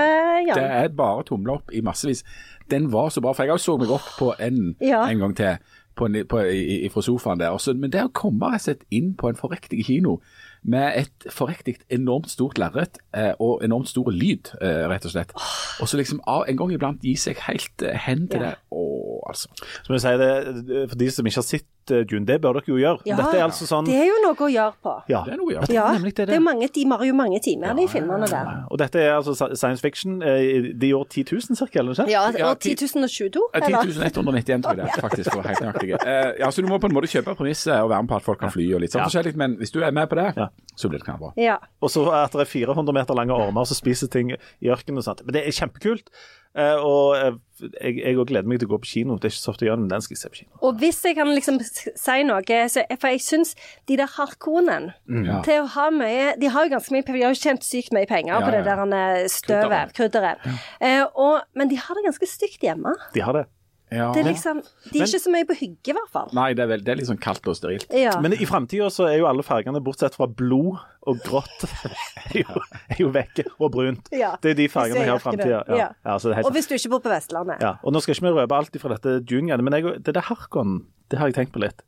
Jan. 0.49 0.57
Det 0.59 0.65
er 0.85 0.89
bare 0.89 1.25
tomler 1.25 1.55
opp 1.59 1.73
i 1.75 1.81
massevis. 1.81 2.25
Den 2.71 2.91
var 2.93 3.09
så 3.11 3.21
bra, 3.25 3.33
for 3.35 3.43
jeg 3.49 3.53
også 3.57 3.73
så 3.73 3.79
meg 3.81 3.91
opp 3.91 4.11
på 4.19 4.35
en 4.39 4.75
Ja. 4.81 5.07
en 5.11 5.19
gang 5.19 5.37
til 5.37 5.57
på 5.97 6.07
en, 6.07 6.15
på, 6.29 6.39
i, 6.49 6.85
i, 6.87 6.89
fra 6.89 7.03
sofaen 7.03 7.41
der. 7.41 7.51
Også, 7.53 7.75
men 7.77 7.91
det 7.93 8.05
å 8.07 8.13
komme 8.15 8.53
rett 8.55 8.69
og 8.69 8.85
inn 8.95 9.11
på 9.19 9.29
en 9.29 9.37
forriktig 9.37 9.83
kino 9.85 10.21
med 10.63 10.93
et 11.01 11.27
forriktig 11.33 11.79
enormt 11.93 12.31
stort 12.31 12.59
lerret 12.61 12.99
eh, 13.17 13.33
og 13.41 13.65
enormt 13.65 13.89
stor 13.89 14.09
lyd, 14.13 14.53
eh, 14.61 14.87
rett 14.89 15.05
og 15.09 15.13
slett. 15.13 15.33
Og 15.81 15.89
så 15.89 15.97
liksom 16.01 16.21
av, 16.29 16.45
en 16.49 16.57
gang 16.57 16.73
iblant 16.73 17.03
gi 17.05 17.17
seg 17.17 17.41
helt 17.49 17.83
eh, 17.83 17.97
hen 18.07 18.29
til 18.29 18.41
Ja. 18.45 18.51
det. 18.51 18.55
Å, 18.71 18.87
altså. 19.29 19.49
Så 19.83 19.89
må 19.91 19.99
jeg 19.99 20.05
si 20.07 20.15
det, 20.21 20.89
For 20.93 20.97
de 21.03 21.11
som 21.11 21.27
ikke 21.27 21.41
har 21.43 21.49
sett 21.51 21.67
eh, 21.91 22.05
June, 22.11 22.25
det 22.27 22.41
bør 22.41 22.53
dere 22.59 22.69
jo 22.71 22.77
gjøre. 22.81 23.01
Ja, 23.07 23.17
Dette 23.17 23.37
er 23.39 23.45
altså 23.47 23.67
sånn 23.69 23.87
Det 23.87 23.97
er 23.97 24.07
jo 24.09 24.17
noe 24.25 24.35
å 24.35 24.49
gjøre 24.51 24.75
på. 24.83 24.95
Ja. 25.09 25.23
Det 25.27 25.33
er 25.35 25.37
noe 25.41 25.47
å 25.51 25.55
gjøre. 25.57 25.73
Ja, 25.75 25.87
nemlig 25.93 26.15
det, 26.15 26.27
det 26.27 26.27
det. 26.33 26.37
er 26.37 26.45
mange, 26.47 26.69
de 26.75 26.85
har 26.91 27.05
jo 27.05 27.15
mange 27.15 27.41
timer, 27.45 27.75
de 27.75 27.87
filmene 27.89 28.29
der. 28.31 28.51
Og 28.71 28.79
dette 28.79 29.01
er 29.01 29.15
altså 29.19 29.35
science 29.57 29.81
fiction 29.81 30.23
eh, 30.23 30.71
de 30.75 30.93
år 30.95 31.05
10 31.09 31.25
000 31.33 31.57
cirka, 31.61 31.81
eller 31.81 31.91
noe 31.93 32.01
sånt? 32.01 32.11
Ja, 32.13 32.27
Ja, 32.39 32.55
ti- 32.55 32.75
10.022, 32.77 33.41
Eh, 33.55 33.61
eller? 33.67 33.83
10.191 33.85 34.63
tror 34.63 34.77
jeg 34.77 34.77
det 34.77 34.87
er, 34.87 35.01
faktisk, 35.03 35.31
for 35.33 35.43
helt 35.43 35.61
nøyaktig. 35.61 35.91
Eh, 36.07 36.33
ja, 36.41 36.51
så 36.51 36.63
du 36.63 36.69
må 36.71 36.79
på 36.81 36.87
en 36.91 36.95
måte 36.95 37.11
kjøpe 37.11 37.35
premisset 37.37 37.75
og 37.83 37.91
være 37.91 38.03
med 38.03 38.11
på 38.11 38.17
at 38.17 38.23
folk 38.27 38.39
kan 38.41 38.51
fly 38.55 38.67
og 38.75 38.81
litt 38.85 38.93
sånn 38.95 39.03
Ja. 39.03 39.09
forskjellig, 39.11 39.35
men 39.37 39.57
hvis 39.61 39.73
du 39.73 39.81
er 39.83 39.91
med 39.93 40.09
på 40.09 40.17
det, 40.17 40.29
Ja. 40.37 40.49
så 40.77 40.89
blir 40.89 40.99
det 41.03 41.07
knallbra. 41.09 41.33
Ja. 41.37 41.59
Og 41.83 41.91
så 41.91 42.07
at 42.13 42.33
det 42.33 42.41
er 42.47 42.51
400 42.51 42.93
meter 42.95 43.15
lange 43.15 43.33
ormer 43.35 43.65
som 43.67 43.75
spiser 43.75 44.09
ting 44.09 44.31
i 44.33 44.69
ørkenen 44.69 44.99
og 44.99 45.05
sånt. 45.05 45.25
Men 45.25 45.33
det 45.35 45.47
er 45.47 45.51
kjempekult. 45.53 46.09
Eh, 46.59 46.81
og 46.83 47.13
eh, 47.15 47.37
jeg, 47.79 48.01
jeg 48.03 48.17
gleder 48.27 48.49
meg 48.51 48.59
til 48.59 48.67
å 48.67 48.73
gå 48.73 48.79
på 48.83 48.89
kino. 48.91 49.15
Det 49.21 49.29
er 49.29 49.35
ikke 49.35 49.43
så 49.45 49.53
ofte 49.53 49.63
jeg 49.67 49.71
gjør 49.71 49.79
men 49.85 49.91
den 49.93 50.03
skal 50.03 50.17
jeg 50.17 50.23
se 50.25 50.31
på 50.33 50.39
kino. 50.41 50.51
Og 50.67 50.81
hvis 50.81 50.99
jeg 51.07 51.15
kan 51.19 51.31
liksom 51.31 51.61
si 51.63 52.17
noe, 52.27 52.59
så, 52.73 52.83
for 52.97 53.13
jeg 53.15 53.23
syns 53.23 53.53
de 53.87 53.99
der 54.01 54.11
harkonen 54.17 54.91
Ja. 55.29 55.39
til 55.47 55.63
å 55.63 55.69
ha 55.77 55.87
mye 55.95 56.33
De 56.41 56.49
har 56.51 56.67
jo 56.67 56.73
ganske 56.75 56.95
mye 56.95 57.05
penger, 57.07 57.21
De 57.21 57.27
har 57.29 57.35
jo 57.37 57.43
tjent 57.45 57.67
sykt 57.67 57.93
mye 57.95 58.09
penger 58.11 58.35
Ja, 58.35 58.41
på 58.43 58.51
det 58.51 58.65
ja. 58.65 58.75
der 58.75 58.99
eh, 58.99 59.29
støvet, 59.31 59.95
krydderet. 59.95 60.43
Eh, 60.81 61.05
og, 61.15 61.43
men 61.55 61.71
de 61.71 61.79
har 61.79 61.95
det 61.99 62.07
ganske 62.09 62.27
stygt 62.27 62.67
hjemme. 62.67 62.97
De 63.15 63.23
har 63.23 63.37
det. 63.37 63.47
Ja. 63.91 64.13
Det 64.15 64.21
er 64.23 64.29
liksom 64.31 64.61
De 64.93 65.01
er 65.01 65.07
ikke 65.09 65.19
så 65.23 65.31
mye 65.35 65.47
på 65.49 65.55
hygge, 65.59 65.91
i 65.91 65.95
hvert 65.97 66.11
fall. 66.13 66.29
Nei, 66.37 66.53
det 66.55 66.63
er, 66.63 66.69
vel, 66.71 66.83
det 66.87 66.93
er 66.95 67.01
sånn 67.09 67.19
kaldt 67.23 67.49
og 67.51 67.57
sterilt. 67.59 67.89
Ja. 67.91 68.13
Men 68.23 68.37
i 68.37 68.47
framtida 68.47 68.87
så 68.95 69.09
er 69.11 69.17
jo 69.19 69.27
alle 69.27 69.43
fargene, 69.43 69.81
bortsett 69.83 70.15
fra 70.15 70.29
blod 70.31 70.79
og 71.11 71.19
grått, 71.27 71.65
er 72.31 72.39
jo, 72.45 72.63
er 72.87 73.01
jo 73.03 73.09
vekke. 73.15 73.45
Og 73.59 73.73
brunt. 73.75 74.09
Ja. 74.15 74.37
Det 74.43 74.53
er 74.53 74.59
de 74.61 74.69
fargene 74.71 75.03
er 75.03 75.11
har 75.11 75.19
i 75.19 75.25
framtida. 75.25 75.63
Ja. 75.69 75.77
Ja. 75.81 75.89
Ja, 76.07 76.17
så 76.23 76.31
det 76.31 76.39
helt 76.39 76.47
og 76.47 76.55
hvis 76.55 76.71
du 76.71 76.77
ikke 76.79 76.93
bor 76.95 77.03
på 77.09 77.13
Vestlandet. 77.13 77.59
Ja, 77.65 77.75
og 77.83 77.93
nå 77.97 78.03
skal 78.05 78.15
ikke 78.15 78.29
vi 78.29 78.35
røpe 78.39 78.61
alt 78.63 78.81
fra 78.83 78.95
dette 78.95 79.17
junior, 79.31 79.63
men 79.67 79.75
jeg, 79.81 79.99
det 80.07 80.15
der 80.15 80.27
Harkon, 80.31 80.85
det 81.11 81.19
har 81.19 81.31
jeg 81.33 81.39
tenkt 81.41 81.55
på 81.57 81.63
litt. 81.67 81.83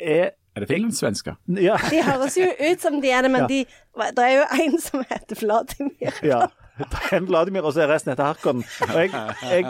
Er, 0.00 0.30
Er 0.56 0.60
det 0.64 0.68
finlandssvensker? 0.70 1.36
ja, 1.62 1.76
De 1.90 2.02
høres 2.02 2.36
jo 2.38 2.46
ut 2.48 2.80
som 2.82 3.00
de 3.02 3.10
er 3.14 3.22
det, 3.26 3.30
men 3.34 3.42
Ja. 3.46 3.46
de 3.46 3.64
Det 4.16 4.24
er 4.24 4.34
jo 4.40 4.44
en 4.64 4.78
som 4.82 5.04
heter 5.10 5.38
Vladimir. 5.44 6.18
ja. 6.26 6.46
En 7.16 7.26
Vladimir, 7.28 7.64
og 7.64 7.72
så 7.74 7.84
er 7.84 7.90
resten 7.92 8.12
etter 8.12 8.26
Harkon. 8.28 8.60
Og 8.88 8.96
jeg, 8.98 9.12
jeg, 9.48 9.64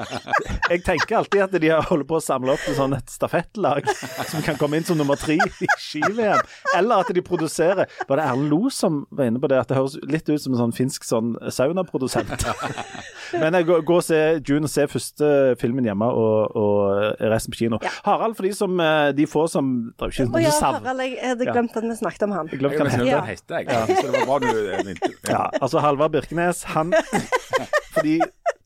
jeg 0.73 0.83
tenker 0.87 1.21
alltid 1.21 1.45
at 1.45 1.55
de 1.62 1.71
har 1.71 1.87
holder 1.88 2.09
på 2.09 2.19
å 2.19 2.23
samle 2.23 2.55
opp 2.55 2.65
til 2.65 2.77
sånn 2.77 2.97
et 2.97 3.12
stafettlag 3.12 3.87
som 4.29 4.43
kan 4.45 4.59
komme 4.61 4.81
inn 4.81 4.87
som 4.87 4.99
nummer 4.99 5.19
tre 5.21 5.38
i 5.38 5.69
ski-VM. 5.79 6.43
Eller 6.77 7.05
at 7.05 7.12
de 7.15 7.23
produserer 7.25 7.87
Var 8.09 8.21
det 8.21 8.25
Erlend 8.25 8.50
Lo 8.53 8.73
som 8.75 9.00
var 9.15 9.31
inne 9.31 9.41
på 9.43 9.50
det? 9.50 9.61
At 9.62 9.71
det 9.71 9.79
høres 9.79 9.97
litt 10.09 10.29
ut 10.29 10.43
som 10.43 10.55
en 10.55 10.62
sånn 10.65 10.75
finsk 10.77 11.07
sånn 11.07 11.35
saunaprodusent. 11.55 12.47
Men 13.43 13.57
jeg 13.59 13.69
går, 13.69 13.83
går 13.88 14.00
og 14.00 14.07
se 14.07 14.21
June 14.43 14.69
og 14.69 14.73
se 14.73 14.87
første 14.91 15.31
filmen 15.61 15.87
hjemme 15.88 16.09
og, 16.09 16.57
og 16.59 17.23
resten 17.33 17.55
på 17.55 17.62
kino. 17.62 17.81
Ja. 17.85 17.93
Harald, 18.07 18.37
for 18.38 18.49
de 18.49 18.53
som 18.57 18.79
eh, 18.83 19.11
de 19.17 19.29
få 19.29 19.47
som 19.53 19.71
Det 19.93 20.07
er 20.07 20.12
jo 20.12 20.27
ikke 20.27 20.43
ja, 20.43 20.49
noe 20.49 20.55
savn. 20.59 20.81
Harald, 20.87 21.05
jeg 21.07 21.33
hadde 21.35 21.49
glemt 21.50 21.79
at 21.79 21.88
vi 21.88 21.99
snakket 22.00 22.27
om 22.29 22.37
han. 22.37 22.53
Jeg 22.53 22.62
glemte 22.62 22.83
hva 22.83 22.95
han 22.95 23.05
glemte 23.05 23.25
heter. 23.29 23.69
hva 23.69 23.83
han. 23.83 23.95
Så 23.95 24.07
det 24.07 24.15
var 24.17 24.29
bra 24.29 24.38
du 24.43 24.49
eh. 24.49 24.93
Ja, 25.29 25.43
altså 25.61 25.83
Halvard 25.85 26.15
Birkenes, 26.17 26.65
han 26.75 26.95
For 27.95 28.05
de 28.07 28.19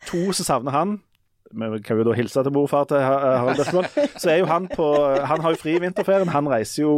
to 0.09 0.33
som 0.37 0.45
savner 0.49 0.75
han 0.77 0.99
vi 1.53 1.83
kan 1.85 1.99
jo 2.01 2.05
da 2.09 2.15
hilse 2.17 2.41
til 2.47 2.53
morfar 2.55 2.87
til 2.89 2.97
Ha- 3.05 3.37
Harald 3.43 3.59
Birkevold. 3.61 3.89
Så 4.17 4.31
er 4.33 4.39
jo 4.41 4.47
han 4.49 4.71
på 4.73 4.87
Han 5.29 5.43
har 5.45 5.53
jo 5.53 5.59
fri 5.61 5.75
i 5.77 5.81
vinterferien. 5.83 6.31
Han 6.33 6.47
reiser 6.49 6.81
jo 6.87 6.93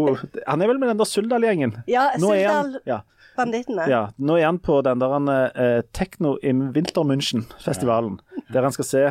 Han 0.47 0.63
er 0.63 0.71
vel 0.71 0.79
med 0.79 0.93
den 0.93 1.01
der 1.01 1.09
Suldal-gjengen? 1.11 1.73
Ja, 1.91 2.05
er 2.15 2.23
Suldal 2.23 2.77
Ja, 2.87 3.01
Bandittene. 3.35 3.89
ja, 3.91 4.05
nå 4.23 4.37
er 4.39 4.45
han 4.47 4.61
på 4.63 4.77
den 4.87 5.03
der 5.03 5.17
uh, 5.19 5.81
Techno 5.93 6.37
im 6.39 6.69
Wintermünchen-festivalen, 6.77 8.21
der 8.55 8.63
han 8.63 8.73
skal 8.77 8.85
se 8.87 9.03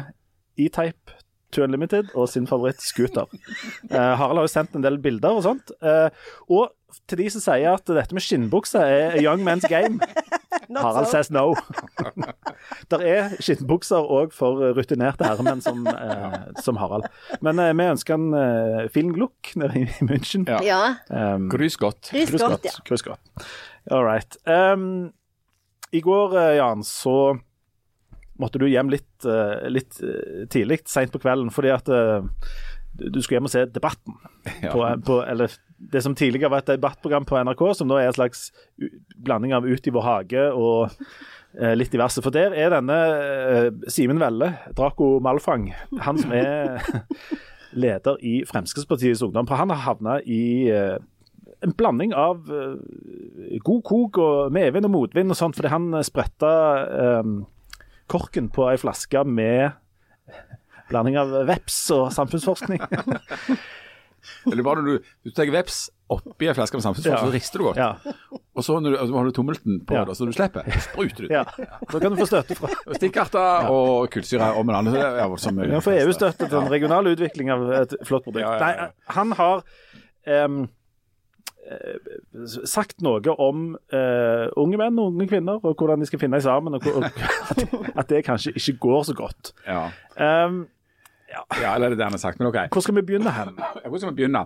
E-Type 0.55 1.11
to 1.53 1.63
Unlimited 1.65 2.11
og 2.15 2.29
sin 2.31 2.47
favoritt 2.49 2.81
Scooter. 2.83 3.29
Eh, 3.89 3.97
Harald 3.97 4.41
har 4.41 4.47
jo 4.47 4.51
sendt 4.51 4.75
en 4.75 4.83
del 4.85 4.97
bilder 5.03 5.39
og 5.39 5.43
sånt. 5.45 5.71
eh, 5.81 6.09
og 6.49 6.71
til 7.09 7.17
de 7.23 7.25
som 7.33 7.41
sier 7.41 7.71
at 7.73 7.89
dette 7.89 8.13
med 8.13 8.21
skinnbukse 8.21 8.77
er 8.77 9.15
a 9.17 9.21
young 9.21 9.41
man's 9.45 9.65
game, 9.69 9.97
Harald 10.77 11.07
says 11.09 11.31
no. 11.33 11.55
Der 12.91 13.01
er 13.01 13.31
skinnbukser 13.41 14.05
òg 14.13 14.33
for 14.35 14.61
rutinerte 14.77 15.25
herremenn 15.25 15.61
som, 15.65 15.81
eh, 15.89 16.37
som 16.61 16.77
Harald. 16.81 17.07
Men 17.41 17.59
eh, 17.61 17.73
vi 17.77 17.87
ønsker 17.95 18.17
en 18.19 18.37
eh, 18.37 18.85
fin 18.93 19.09
look 19.17 19.53
nede 19.59 19.83
i 19.83 19.87
München. 20.05 20.45
Ja. 20.49 20.61
Ja. 21.09 21.33
Um, 21.35 21.49
Grys 21.51 21.77
godt. 21.81 22.11
Grys 22.13 22.35
godt, 22.37 22.69
ja. 22.69 22.77
Godt. 23.09 23.49
All 23.91 24.05
right. 24.05 24.37
Um, 24.47 25.11
I 25.93 26.01
går, 26.01 26.37
eh, 26.39 26.55
Jan, 26.61 26.85
så 26.87 27.17
måtte 28.41 28.59
du 28.61 28.67
hjem 28.69 28.89
litt, 28.93 29.25
eh, 29.25 29.67
litt 29.69 29.99
eh, 30.03 30.45
tidlig, 30.51 30.83
seint 30.89 31.13
på 31.13 31.21
kvelden, 31.21 31.51
fordi 31.53 31.73
at 31.73 31.89
eh, 31.91 32.25
du 32.93 33.19
skulle 33.21 33.39
hjem 33.39 33.49
og 33.49 33.53
se 33.53 33.67
Debatten. 33.73 34.17
Ja. 34.63 34.73
På, 34.73 34.83
på, 35.03 35.21
eller 35.23 35.51
det 35.91 36.01
som 36.03 36.15
tidligere 36.15 36.51
var 36.51 36.63
et 36.63 36.73
debattprogram 36.73 37.25
på 37.27 37.37
NRK, 37.47 37.61
som 37.75 37.87
nå 37.87 37.95
er 37.99 38.09
en 38.09 38.15
slags 38.15 38.49
blanding 39.23 39.53
av 39.55 39.63
Ut 39.67 39.87
i 39.87 39.91
vår 39.91 40.03
hage 40.03 40.43
og 40.51 40.91
litt 41.79 41.93
diverse. 41.93 42.19
For 42.23 42.33
der 42.35 42.55
er 42.59 42.73
denne 42.73 42.97
Simen 43.91 44.19
Velle, 44.19 44.49
Draco 44.75 45.17
Malfang, 45.23 45.69
han 46.03 46.19
som 46.19 46.31
er 46.35 46.79
leder 47.85 48.19
i 48.19 48.41
Fremskrittspartiets 48.47 49.23
Ungdom. 49.23 49.47
For 49.47 49.59
han 49.59 49.71
har 49.71 49.83
havna 49.85 50.17
i 50.23 50.43
en 50.63 51.75
blanding 51.79 52.15
av 52.19 52.47
god 52.47 53.83
kok 53.87 54.19
og 54.23 54.55
medvind 54.55 54.87
og 54.87 54.95
motvind 54.95 55.31
og 55.31 55.39
sånt, 55.39 55.59
fordi 55.59 55.71
han 55.71 55.91
spretta 56.03 56.53
eh, 56.83 57.33
korken 58.13 58.47
på 58.53 58.69
ei 58.71 58.77
flaske 58.81 59.25
med 59.25 59.73
blanding 60.91 61.17
av 61.17 61.31
veps 61.49 61.81
og 61.95 62.11
samfunnsforskning. 62.13 62.79
Eller 64.47 64.63
bare 64.63 64.79
når 64.83 64.85
du, 65.01 65.07
du 65.27 65.31
tar 65.35 65.49
veps 65.51 65.87
oppi 66.13 66.47
en 66.47 66.55
flaske 66.55 66.77
med 66.77 66.83
samfunnsforskning, 66.85 67.17
Ja. 67.17 67.27
så 67.27 67.33
rister 67.33 67.59
du 67.59 67.65
godt. 67.65 67.79
Ja, 67.81 68.37
Og 68.55 68.63
så 68.63 68.75
når 68.79 68.93
du, 68.95 69.13
har 69.17 69.25
du 69.27 69.31
tommelten 69.35 69.79
på 69.87 69.95
Ja. 69.97 70.03
det, 70.07 70.15
så 70.15 70.27
du 70.29 70.31
slipper, 70.35 70.67
spruter 70.85 71.25
du. 71.25 71.33
ja. 71.33 71.41
Da 71.91 71.99
kan 71.99 72.13
du 72.13 72.19
få 72.21 72.27
støtte 72.29 72.55
fra 72.55 72.69
Stikkarter 72.99 73.67
og 73.73 74.07
kullsyre 74.13 74.51
og 74.53 74.63
en 74.69 74.75
annen. 74.77 74.95
Er 74.95 75.27
voldsomt 75.27 75.57
mye. 75.57 75.67
Du 75.67 75.75
kan 75.79 75.85
få 75.87 75.95
EU-støtte 75.97 76.47
til 76.47 76.59
en 76.61 76.69
regional 76.71 77.09
utvikling 77.11 77.51
av 77.55 77.65
et 77.81 77.97
flott 78.07 78.23
produkt. 78.29 78.45
Ja, 78.45 78.53
ja, 78.53 78.69
ja. 78.69 78.87
Nei, 78.87 79.13
han 79.17 79.35
har 79.41 79.63
eh, 80.27 80.47
sagt 82.67 83.01
noe 83.05 83.33
om 83.41 83.73
eh, 83.93 84.45
unge 84.59 84.79
menn 84.79 84.99
og 84.99 85.13
unge 85.13 85.27
kvinner, 85.31 85.59
og 85.63 85.79
hvordan 85.79 86.03
de 86.03 86.09
skal 86.09 86.21
finne 86.21 86.41
sammen, 86.43 86.75
og, 86.77 86.87
og 86.91 87.07
at 87.99 88.09
det 88.09 88.23
kanskje 88.27 88.55
ikke 88.59 88.77
går 88.87 89.03
så 89.09 89.17
godt. 89.17 89.53
Ja. 89.67 89.87
Um, 90.19 90.65
ja, 91.31 91.43
eller 91.75 91.89
det 91.89 91.97
er 91.97 92.01
det 92.01 92.09
han 92.09 92.17
har 92.17 92.23
sagt. 92.23 92.39
Men 92.39 92.51
OK. 92.51 92.59
hvor 92.71 92.85
skal 92.85 92.97
vi 92.99 93.05
begynne 93.07 93.33
hen? 93.33 93.55
Hvor 93.87 93.97
skal 93.97 94.11
vi 94.11 94.21
begynne? 94.21 94.45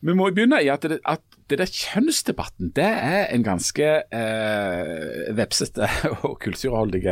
Vi 0.00 0.14
må 0.16 0.30
begynne 0.32 0.62
i 0.64 0.70
at 0.72 0.84
det, 0.88 1.00
at 1.04 1.24
det 1.50 1.58
der 1.60 1.72
kjønnsdebatten, 1.72 2.70
det 2.76 2.86
er 2.88 3.26
en 3.34 3.44
ganske 3.44 3.88
eh, 4.06 5.34
vepsete 5.36 5.88
og 6.22 6.38
kulturholdig 6.40 7.02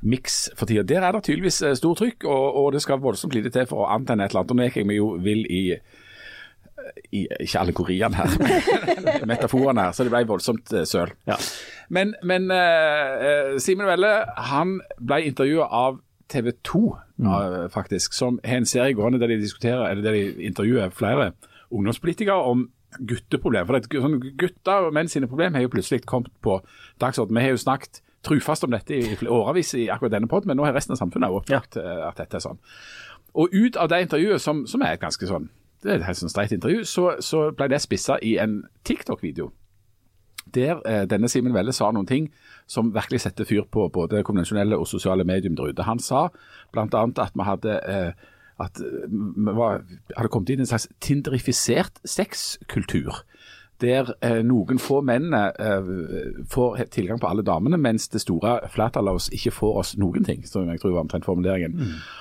miks 0.00 0.46
for 0.56 0.70
tida. 0.70 0.84
Der 0.86 1.02
er 1.02 1.12
det 1.12 1.24
tydeligvis 1.26 1.58
stort 1.58 1.80
stor 1.80 1.98
trykk, 1.98 2.24
og, 2.24 2.56
og 2.60 2.72
det 2.72 2.82
skal 2.84 3.02
voldsomt 3.02 3.34
lite 3.34 3.50
til 3.50 3.66
for 3.66 3.84
å 3.84 3.90
antenne 3.96 4.24
et 4.24 4.32
eller 4.32 4.44
annet. 4.44 4.54
Og 4.54 4.60
nå 4.60 4.68
gikk 4.68 4.80
jeg 4.80 4.88
meg 4.88 5.00
jo 5.00 5.10
vill 5.24 5.42
i 5.50 5.62
i, 7.12 7.26
ikke 7.40 7.62
allegoriene 7.62 8.18
her, 8.18 8.34
men 8.40 9.28
metaforene 9.32 9.88
her, 9.88 9.96
så 9.96 10.06
det 10.06 10.12
ble 10.14 10.24
voldsomt 10.28 10.72
eh, 10.74 10.86
søl. 10.88 11.12
Ja. 11.28 11.38
Men, 11.94 12.14
men 12.26 12.50
uh, 12.52 13.56
Simen 13.62 13.88
Velle 13.88 14.12
han 14.50 14.78
ble 15.00 15.22
intervjua 15.30 15.68
av 15.72 16.02
TV 16.28 16.52
2, 16.64 16.98
eh, 17.18 17.68
faktisk, 17.72 18.12
som 18.12 18.40
har 18.44 18.60
en 18.60 18.66
serie 18.66 18.96
gående 18.96 19.20
der 19.20 19.32
de 19.32 19.40
diskuterer, 19.40 19.88
eller 19.88 20.02
der 20.02 20.12
de 20.12 20.46
intervjuer 20.46 20.90
flere 20.90 21.32
ungdomspolitikere 21.70 22.36
om 22.36 22.68
gutteproblem. 22.98 23.66
For 23.68 23.76
det, 23.76 24.00
sånn, 24.02 24.20
gutter 24.40 24.88
og 24.88 24.94
menn 24.96 25.08
sine 25.08 25.28
problem 25.28 25.56
har 25.56 25.64
jo 25.64 25.72
plutselig 25.72 26.04
kommet 26.08 26.32
på 26.44 26.60
dagsordenen. 27.00 27.40
Vi 27.40 27.48
har 27.48 27.56
jo 27.56 27.64
snakket 27.64 28.02
trufast 28.26 28.64
om 28.66 28.74
dette 28.74 28.96
i 28.96 29.28
årevis 29.28 29.74
i 29.78 29.88
akkurat 29.92 30.16
denne 30.16 30.28
podden, 30.30 30.50
men 30.50 30.60
nå 30.60 30.66
har 30.66 30.76
resten 30.76 30.96
av 30.96 31.00
samfunnet 31.00 31.32
oppdaget 31.32 31.78
eh, 31.80 32.02
at 32.08 32.20
dette 32.20 32.40
er 32.40 32.44
sånn. 32.44 32.60
Og 33.38 33.52
ut 33.54 33.76
av 33.78 33.90
det 33.92 34.02
intervjuet, 34.06 34.42
som, 34.42 34.64
som 34.66 34.82
er 34.82 34.96
et 34.96 35.04
ganske 35.04 35.28
sånn 35.28 35.48
det 35.82 35.92
er 35.92 36.00
et 36.00 36.08
helt 36.08 36.20
sånn 36.20 36.32
streit 36.32 36.52
intervju, 36.54 36.84
så, 36.88 37.06
så 37.24 37.48
ble 37.54 37.68
det 37.70 37.80
spissa 37.84 38.18
i 38.24 38.36
en 38.42 38.62
TikTok-video. 38.88 39.50
Der 40.54 40.80
eh, 40.88 41.04
denne 41.10 41.28
Simen 41.28 41.54
Velle 41.54 41.74
sa 41.76 41.90
noen 41.92 42.08
ting 42.08 42.30
som 42.70 42.90
virkelig 42.94 43.20
setter 43.26 43.46
fyr 43.48 43.66
på 43.68 43.88
både 43.92 44.24
konvensjonelle 44.24 44.78
og 44.80 44.88
sosiale 44.88 45.26
medium 45.28 45.56
der 45.58 45.72
ute. 45.72 45.84
Han 45.84 46.00
sa 46.00 46.28
bl.a. 46.72 46.88
at 47.04 47.36
vi 47.36 47.46
hadde 47.46 47.78
eh, 47.84 48.26
at 48.58 48.80
vi 48.82 49.54
hadde 49.54 50.30
kommet 50.32 50.50
inn 50.50 50.62
i 50.62 50.64
en 50.64 50.70
slags 50.70 50.88
tinderifisert 51.04 52.00
sexkultur. 52.08 53.20
Der 53.80 54.08
eh, 54.26 54.40
noen 54.42 54.80
få 54.82 55.00
mennene 55.06 55.52
eh, 55.62 55.90
får 56.50 56.80
tilgang 56.90 57.20
på 57.22 57.28
alle 57.30 57.44
damene, 57.46 57.78
mens 57.78 58.08
det 58.10 58.24
store 58.24 58.56
flertallet 58.74 59.12
av 59.12 59.20
oss 59.20 59.28
ikke 59.34 59.54
får 59.54 59.76
oss 59.82 59.92
noen 60.02 60.26
ting. 60.26 60.46
som 60.46 60.66
jeg 60.68 60.80
tror 60.82 60.96
var 60.96 61.06
omtrent 61.06 61.28
formuleringen. 61.28 61.78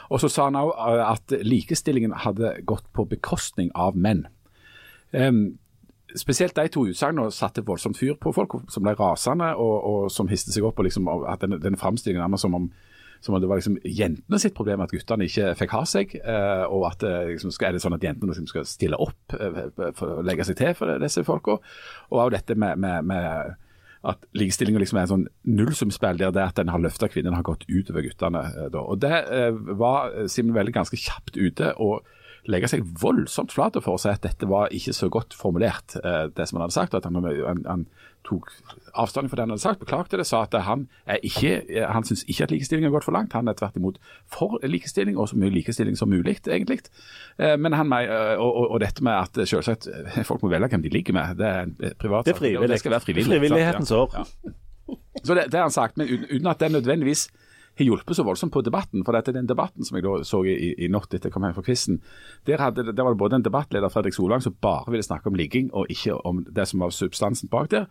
Og 0.09 0.21
så 0.21 0.29
sa 0.29 0.49
han 0.51 0.59
òg 0.59 0.73
at 0.77 1.33
likestillingen 1.41 2.13
hadde 2.13 2.59
gått 2.65 2.85
på 2.93 3.07
bekostning 3.09 3.71
av 3.73 3.97
menn. 3.97 4.27
Um, 5.11 5.57
spesielt 6.15 6.55
de 6.55 6.67
to 6.71 6.85
utsagnene 6.87 7.31
satte 7.31 7.63
voldsomt 7.65 7.97
fyr 7.97 8.15
på 8.21 8.31
folk 8.35 8.59
som 8.71 8.85
ble 8.85 8.93
rasende, 8.99 9.53
og, 9.55 9.75
og 9.83 10.11
som 10.11 10.29
hisste 10.31 10.53
seg 10.53 10.67
opp. 10.67 10.79
og 10.79 10.87
liksom, 10.87 11.09
at 11.27 11.41
den, 11.41 11.57
den 11.61 11.77
framstillingen 11.77 12.21
nærmest 12.21 12.45
som 12.45 12.55
om, 12.55 12.69
som 13.21 13.36
om 13.36 13.41
det 13.41 13.50
var 13.50 13.59
liksom 13.59 13.77
jentene 13.83 14.39
sitt 14.41 14.55
problem 14.57 14.83
at 14.83 14.93
guttene 14.93 15.27
ikke 15.27 15.53
fikk 15.59 15.75
ha 15.75 15.83
seg. 15.89 16.15
eh, 16.21 16.65
og 16.65 16.88
at 16.91 17.05
eh, 17.07 17.33
liksom, 17.33 17.53
er 17.62 17.75
det 17.75 17.83
sånn 17.83 17.97
at 17.97 18.03
jentene 18.05 18.31
liksom 18.31 18.50
skal 18.50 18.67
stille 18.69 19.00
opp 19.01 19.38
eh, 19.38 19.63
for 19.97 20.17
å 20.17 20.25
legge 20.25 20.47
seg 20.47 20.59
til 20.59 20.75
for 20.77 20.97
disse 21.01 21.24
folka. 21.27 21.57
Og 22.12 22.19
også 22.19 22.36
dette 22.38 22.57
med, 22.59 22.81
med, 22.83 23.07
med 23.09 23.55
at 24.07 24.27
likestillinga 24.38 24.79
liksom 24.79 25.00
er 25.00 25.07
en 25.07 25.13
sånn 25.13 25.25
nullsumspill 25.50 26.21
der 26.21 26.36
det 26.36 26.45
at 26.45 26.59
den 26.59 26.71
har 26.71 26.83
løfta 26.83 27.09
kvinnene, 27.12 27.39
har 27.39 27.47
gått 27.47 27.65
utover 27.67 28.05
guttene. 28.05 28.43
da. 28.71 28.83
Og 28.83 29.01
Det 29.03 29.24
var 29.79 30.13
Simen 30.31 30.55
Velle 30.55 30.75
ganske 30.75 31.00
kjapt 31.00 31.36
ute 31.36 31.74
og 31.75 32.05
legge 32.47 32.69
seg 32.71 32.83
voldsomt 33.01 33.51
flat 33.53 33.77
for 33.83 33.97
å 33.97 34.01
si 34.01 34.09
at 34.11 34.23
dette 34.23 34.47
var 34.49 34.71
ikke 34.75 34.93
så 34.95 35.09
godt 35.11 35.35
formulert, 35.37 35.97
eh, 35.99 36.27
det 36.33 36.47
som 36.47 36.57
han 36.57 36.65
hadde 36.67 36.75
sagt. 36.77 36.95
At 36.97 37.07
han, 37.07 37.17
han, 37.21 37.63
han 37.67 37.85
tok 38.27 38.49
avstand 38.99 39.29
fra 39.29 39.37
det 39.39 39.45
han 39.45 39.53
hadde 39.53 39.63
sagt, 39.63 39.81
beklagte 39.83 40.19
det, 40.19 40.25
sa 40.27 40.41
at 40.45 40.55
han, 40.67 40.87
er 41.07 41.19
ikke, 41.27 41.53
eh, 41.67 41.87
han 41.91 42.07
syns 42.07 42.23
ikke 42.27 42.47
at 42.47 42.53
likestilling 42.55 42.87
har 42.87 42.93
gått 42.95 43.07
for 43.07 43.15
langt. 43.15 43.35
Han 43.37 43.47
er 43.51 43.57
tvert 43.59 43.79
imot 43.79 43.99
for 44.31 44.59
likestilling, 44.63 45.17
og 45.19 45.29
så 45.31 45.39
mye 45.39 45.53
likestilling 45.53 45.99
som 45.99 46.11
mulig, 46.11 46.37
egentlig. 46.47 46.79
Eh, 47.37 47.57
Men 47.57 47.75
han, 47.77 47.91
og, 47.93 48.47
og, 48.47 48.71
og 48.75 48.79
dette 48.83 49.03
med 49.03 49.13
at 49.15 49.47
selvsagt 49.47 49.89
folk 50.27 50.43
må 50.43 50.51
velge 50.53 50.71
hvem 50.73 50.85
de 50.87 50.93
ligger 50.93 51.17
med, 51.17 51.35
det 51.39 51.51
er 51.51 51.67
en 51.67 51.75
privat 51.99 52.25
Det 52.25 52.35
er 52.35 52.39
og 52.39 52.43
frivillig. 52.43 52.69
Det 52.69 52.79
skal 52.83 52.95
være 52.97 53.05
frivillig. 53.07 53.33
Frivillighetens 53.35 53.91
år. 53.91 54.15
Ja. 54.21 54.55
Så 55.23 55.35
det, 55.35 55.49
det 55.51 55.59
har 55.59 55.67
han 55.67 55.73
sagt, 55.75 55.97
men 55.97 56.07
uten, 56.07 56.27
uten 56.31 56.47
at 56.47 56.59
det 56.63 56.71
nødvendigvis 56.71 57.27
har 57.77 57.88
hjulpet 57.88 58.17
så 58.17 58.25
voldsomt 58.25 58.53
på 58.53 58.63
debatten. 58.65 59.03
For 59.05 59.15
dette, 59.15 59.34
den 59.36 59.50
debatten 59.50 59.86
som 59.86 59.98
jeg 59.98 60.05
da 60.05 60.15
så 60.27 60.41
i, 60.48 60.74
i, 60.74 60.89
natt 60.91 61.13
etter 61.13 61.29
jeg 61.29 61.36
kom 61.36 61.46
hjem 61.46 61.55
fra 61.57 61.65
quizen, 61.65 62.00
der, 62.50 62.63
der 62.74 63.03
var 63.03 63.13
det 63.13 63.22
både 63.22 63.39
en 63.39 63.46
debattleder 63.46 63.93
Fredrik 63.93 64.17
Solang 64.17 64.43
som 64.43 64.55
bare 64.62 64.93
ville 64.93 65.05
snakke 65.05 65.31
om 65.31 65.38
ligging, 65.38 65.69
og 65.74 65.91
ikke 65.93 66.17
om 66.27 66.43
det 66.48 66.67
som 66.69 66.84
var 66.84 66.96
substansen 66.96 67.51
bak 67.53 67.69
der. 67.74 67.86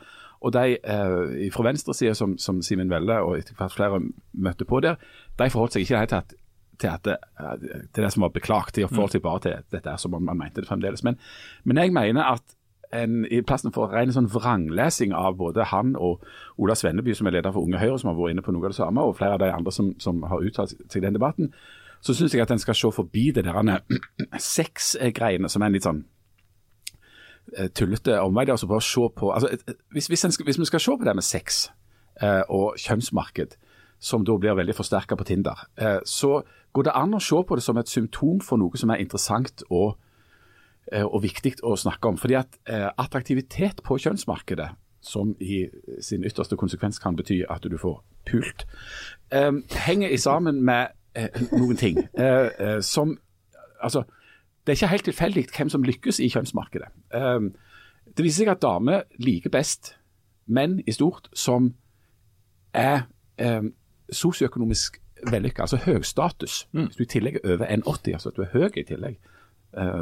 Og 0.44 0.52
de 0.56 0.76
eh, 0.76 1.46
fra 1.54 1.68
venstresida, 1.68 2.14
som, 2.14 2.36
som 2.38 2.60
Simen 2.62 2.90
Velle 2.92 3.20
og 3.24 3.38
etter 3.38 3.56
hvert 3.58 3.74
flere 3.74 4.02
møtte 4.32 4.68
på 4.68 4.82
der, 4.84 4.98
de 5.38 5.50
forholdt 5.52 5.76
seg 5.76 5.86
ikke 5.86 5.94
i 5.94 5.96
det 5.96 6.02
hele 6.04 6.14
tatt 6.16 6.36
til, 6.76 6.92
at 6.92 7.06
det, 7.08 7.16
eh, 7.40 7.88
til 7.94 8.04
det 8.04 8.12
som 8.12 8.26
var 8.26 8.34
beklagt. 8.34 8.76
De 8.76 8.86
forholdt 8.90 9.16
seg 9.16 9.24
bare 9.24 9.44
til 9.46 9.64
dette 9.72 9.92
er 9.92 10.00
som 10.02 10.14
om 10.16 10.24
man 10.24 10.38
mente 10.38 10.62
det 10.62 10.68
fremdeles. 10.68 11.04
Men, 11.06 11.18
men 11.64 11.80
jeg 11.80 11.94
mener 11.96 12.36
at 12.36 12.56
en, 12.94 13.24
i 13.30 13.40
plassen 13.42 13.72
for 13.74 13.90
ren 13.92 14.12
sånn 14.14 14.28
vranglesing 14.30 15.14
av 15.16 15.38
både 15.40 15.66
han 15.72 15.94
og 15.96 16.24
Ola 16.62 16.76
Svenneby, 16.78 17.14
som 17.16 17.26
er 17.26 17.38
leder 17.38 17.54
for 17.54 17.66
Unge 17.66 17.80
Høyre, 17.80 17.98
som 17.98 18.12
har 18.12 18.18
vært 18.18 18.36
inne 18.36 18.44
på 18.46 18.54
noe 18.54 18.66
av 18.66 18.74
det 18.74 18.78
samme, 18.78 19.02
og 19.02 19.16
flere 19.18 19.38
av 19.38 19.42
de 19.42 19.50
andre 19.52 19.74
som, 19.74 19.92
som 20.02 20.22
har 20.30 20.44
uttalt 20.44 20.76
seg 20.76 21.00
i 21.00 21.06
den 21.06 21.18
debatten, 21.18 21.50
så 22.04 22.14
syns 22.14 22.34
jeg 22.34 22.44
at 22.44 22.52
en 22.54 22.62
skal 22.62 22.76
se 22.78 22.90
forbi 22.94 23.30
det 23.34 23.46
der 23.46 23.80
sexgreiene 24.56 25.50
som 25.50 25.62
er 25.62 25.70
en 25.70 25.76
litt 25.78 25.86
sånn 25.86 26.02
eh, 27.56 27.70
tullete 27.74 28.20
omvei. 28.22 28.46
Altså 28.52 28.68
bare 28.70 28.84
se 28.84 29.08
på, 29.16 29.32
altså, 29.34 29.50
hvis, 29.94 30.10
hvis, 30.12 30.26
skal, 30.28 30.46
hvis 30.46 30.60
vi 30.60 30.70
skal 30.70 30.82
se 30.82 30.96
på 30.96 31.08
det 31.08 31.16
med 31.18 31.26
sex 31.26 31.66
eh, 32.22 32.42
og 32.48 32.76
kjønnsmarked, 32.82 33.56
som 33.98 34.26
da 34.28 34.36
blir 34.36 34.58
veldig 34.58 34.76
forsterka 34.76 35.16
på 35.16 35.24
Tinder, 35.24 35.66
eh, 35.80 35.98
så 36.04 36.42
går 36.76 36.90
det 36.90 36.96
an 36.98 37.16
å 37.16 37.22
se 37.22 37.38
på 37.48 37.56
det 37.56 37.64
som 37.64 37.78
et 37.80 37.90
symptom 37.90 38.42
for 38.44 38.60
noe 38.60 38.76
som 38.78 38.92
er 38.92 39.00
interessant 39.00 39.64
og 39.70 39.96
og 40.92 41.22
viktig 41.24 41.56
å 41.66 41.76
snakke 41.78 42.08
om. 42.08 42.18
Fordi 42.20 42.36
at 42.38 42.58
eh, 42.70 42.88
attraktivitet 42.98 43.82
på 43.86 43.98
kjønnsmarkedet, 43.98 44.68
som 45.06 45.36
i 45.40 45.66
sin 46.02 46.24
ytterste 46.26 46.58
konsekvens 46.58 46.98
kan 46.98 47.16
bety 47.16 47.42
at 47.50 47.66
du 47.70 47.76
får 47.78 48.00
pult, 48.26 48.66
eh, 49.32 49.52
henger 49.86 50.10
i 50.10 50.18
sammen 50.18 50.62
med 50.66 50.94
eh, 51.14 51.30
noen 51.52 51.78
ting 51.78 52.02
eh, 52.18 52.50
eh, 52.58 52.80
som 52.80 53.18
Altså, 53.76 54.06
det 54.64 54.72
er 54.72 54.76
ikke 54.78 54.88
helt 54.88 55.04
tilfeldig 55.04 55.42
hvem 55.52 55.68
som 55.68 55.82
lykkes 55.84 56.16
i 56.24 56.30
kjønnsmarkedet. 56.32 56.86
Eh, 57.14 57.40
det 58.16 58.24
viser 58.24 58.46
seg 58.46 58.54
at 58.54 58.62
damer 58.64 59.02
liker 59.20 59.52
best 59.52 59.92
menn 60.46 60.78
i 60.86 60.94
stort 60.96 61.28
som 61.36 61.74
er 62.72 63.04
eh, 63.36 63.68
sosioøkonomisk 64.08 64.96
vellykka, 65.28 65.66
altså 65.66 65.76
høy 65.84 66.00
status. 66.02 66.62
Hvis 66.72 66.96
du 66.96 67.04
i 67.04 67.10
tillegg 67.10 67.38
er 67.42 67.58
over 67.58 67.68
1,80, 67.68 68.12
altså 68.16 68.32
at 68.32 68.40
du 68.40 68.42
er 68.46 68.52
høy 68.54 68.80
i 68.80 68.86
tillegg, 68.88 69.20
eh, 69.20 69.35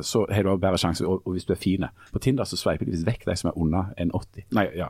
så 0.02 0.24
har 0.30 0.42
du 0.46 0.50
også 0.52 0.60
bedre 0.62 0.78
sjanse, 0.78 1.06
og, 1.06 1.22
og 1.26 1.32
hvis 1.34 1.44
du 1.48 1.52
er 1.52 1.58
fin. 1.58 1.84
På 2.12 2.18
Tinder 2.22 2.44
så 2.46 2.56
sveiper 2.56 2.86
de 2.86 2.92
visst 2.94 3.06
vekk 3.08 3.24
de 3.26 3.34
som 3.36 3.50
er 3.50 3.56
under 3.58 3.88
1,80. 3.98 4.44
Nei, 4.54 4.66
ja. 4.78 4.88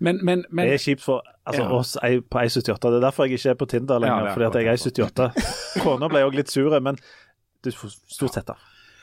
Men, 0.00 0.18
men, 0.24 0.44
men 0.50 0.66
Det 0.68 0.74
er 0.74 0.82
kjipt 0.84 1.02
for 1.04 1.22
altså, 1.46 1.62
Ja. 1.62 1.70
oss 1.78 1.96
ei- 2.04 2.20
på 2.20 2.38
1,78. 2.42 2.78
Det 2.90 2.98
er 3.00 3.06
derfor 3.06 3.24
jeg 3.24 3.38
ikke 3.38 3.50
er 3.54 3.60
på 3.62 3.66
Tinder 3.72 3.98
lenger, 3.98 4.24
Ja, 4.24 4.26
er 4.30 4.34
fordi 4.36 4.48
at 4.50 4.54
jeg 4.54 4.66
er 4.66 4.76
akkurat 4.76 5.36
1,78. 5.40 5.82
Kona 5.84 6.08
ble 6.12 6.24
òg 6.28 6.34
litt 6.36 6.50
sur, 6.52 6.76
men 6.80 6.98
det 7.64 7.74
er 7.74 7.88
stort 8.08 8.34
sett 8.36 8.46
da. 8.52 8.56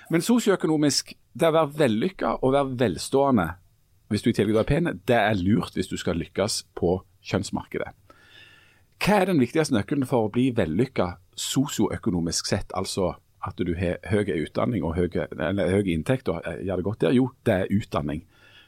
Men 0.10 0.22
sosioøkonomisk, 0.24 1.14
det 1.36 1.48
å 1.50 1.52
være 1.58 1.74
vellykka 1.82 2.38
og 2.42 2.54
være 2.54 2.78
velstående 2.80 3.48
hvis 4.10 4.22
du 4.24 4.30
i 4.30 4.34
tillegg 4.38 4.56
er 4.62 4.64
pen, 4.70 4.86
det 5.10 5.18
er 5.20 5.34
lurt 5.36 5.74
hvis 5.76 5.90
du 5.92 5.98
skal 6.00 6.16
lykkes 6.16 6.62
på 6.80 6.94
kjønnsmarkedet. 7.28 7.90
Hva 9.04 9.18
er 9.22 9.26
den 9.34 9.42
viktigste 9.42 9.76
nøkkelen 9.76 10.08
for 10.08 10.26
å 10.26 10.32
bli 10.32 10.46
vellykka 10.56 11.10
sosioøkonomisk 11.36 12.48
sett, 12.50 12.72
altså 12.74 13.12
at 13.48 13.60
du 13.60 13.74
har 13.78 14.02
høy 14.12 14.32
utdanning 14.44 14.86
og 14.86 14.98
høy, 14.98 15.08
inntekt 15.94 16.30
og 16.32 16.42
eh, 16.46 16.64
gjør 16.68 16.82
det 16.82 16.88
godt 16.88 17.06
der? 17.06 17.16
Jo, 17.18 17.30
det 17.46 17.54
er 17.54 17.72
utdanning. 17.74 18.26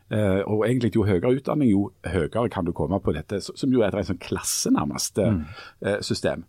Uh, 0.09 0.41
og 0.49 0.63
egentlig 0.65 0.95
jo 0.95 1.03
høyere 1.05 1.35
utdanning, 1.37 1.69
jo 1.69 1.91
høyere 2.01 2.49
kan 2.49 2.65
du 2.65 2.71
komme 2.73 2.97
på 2.97 3.13
dette, 3.13 3.43
som 3.45 3.69
jo 3.69 3.83
er 3.85 3.93
et 3.93 4.07
sånn 4.07 4.17
klasse 4.17 4.71
nærmest 4.73 5.19
eh, 5.21 5.99
system. 6.01 6.47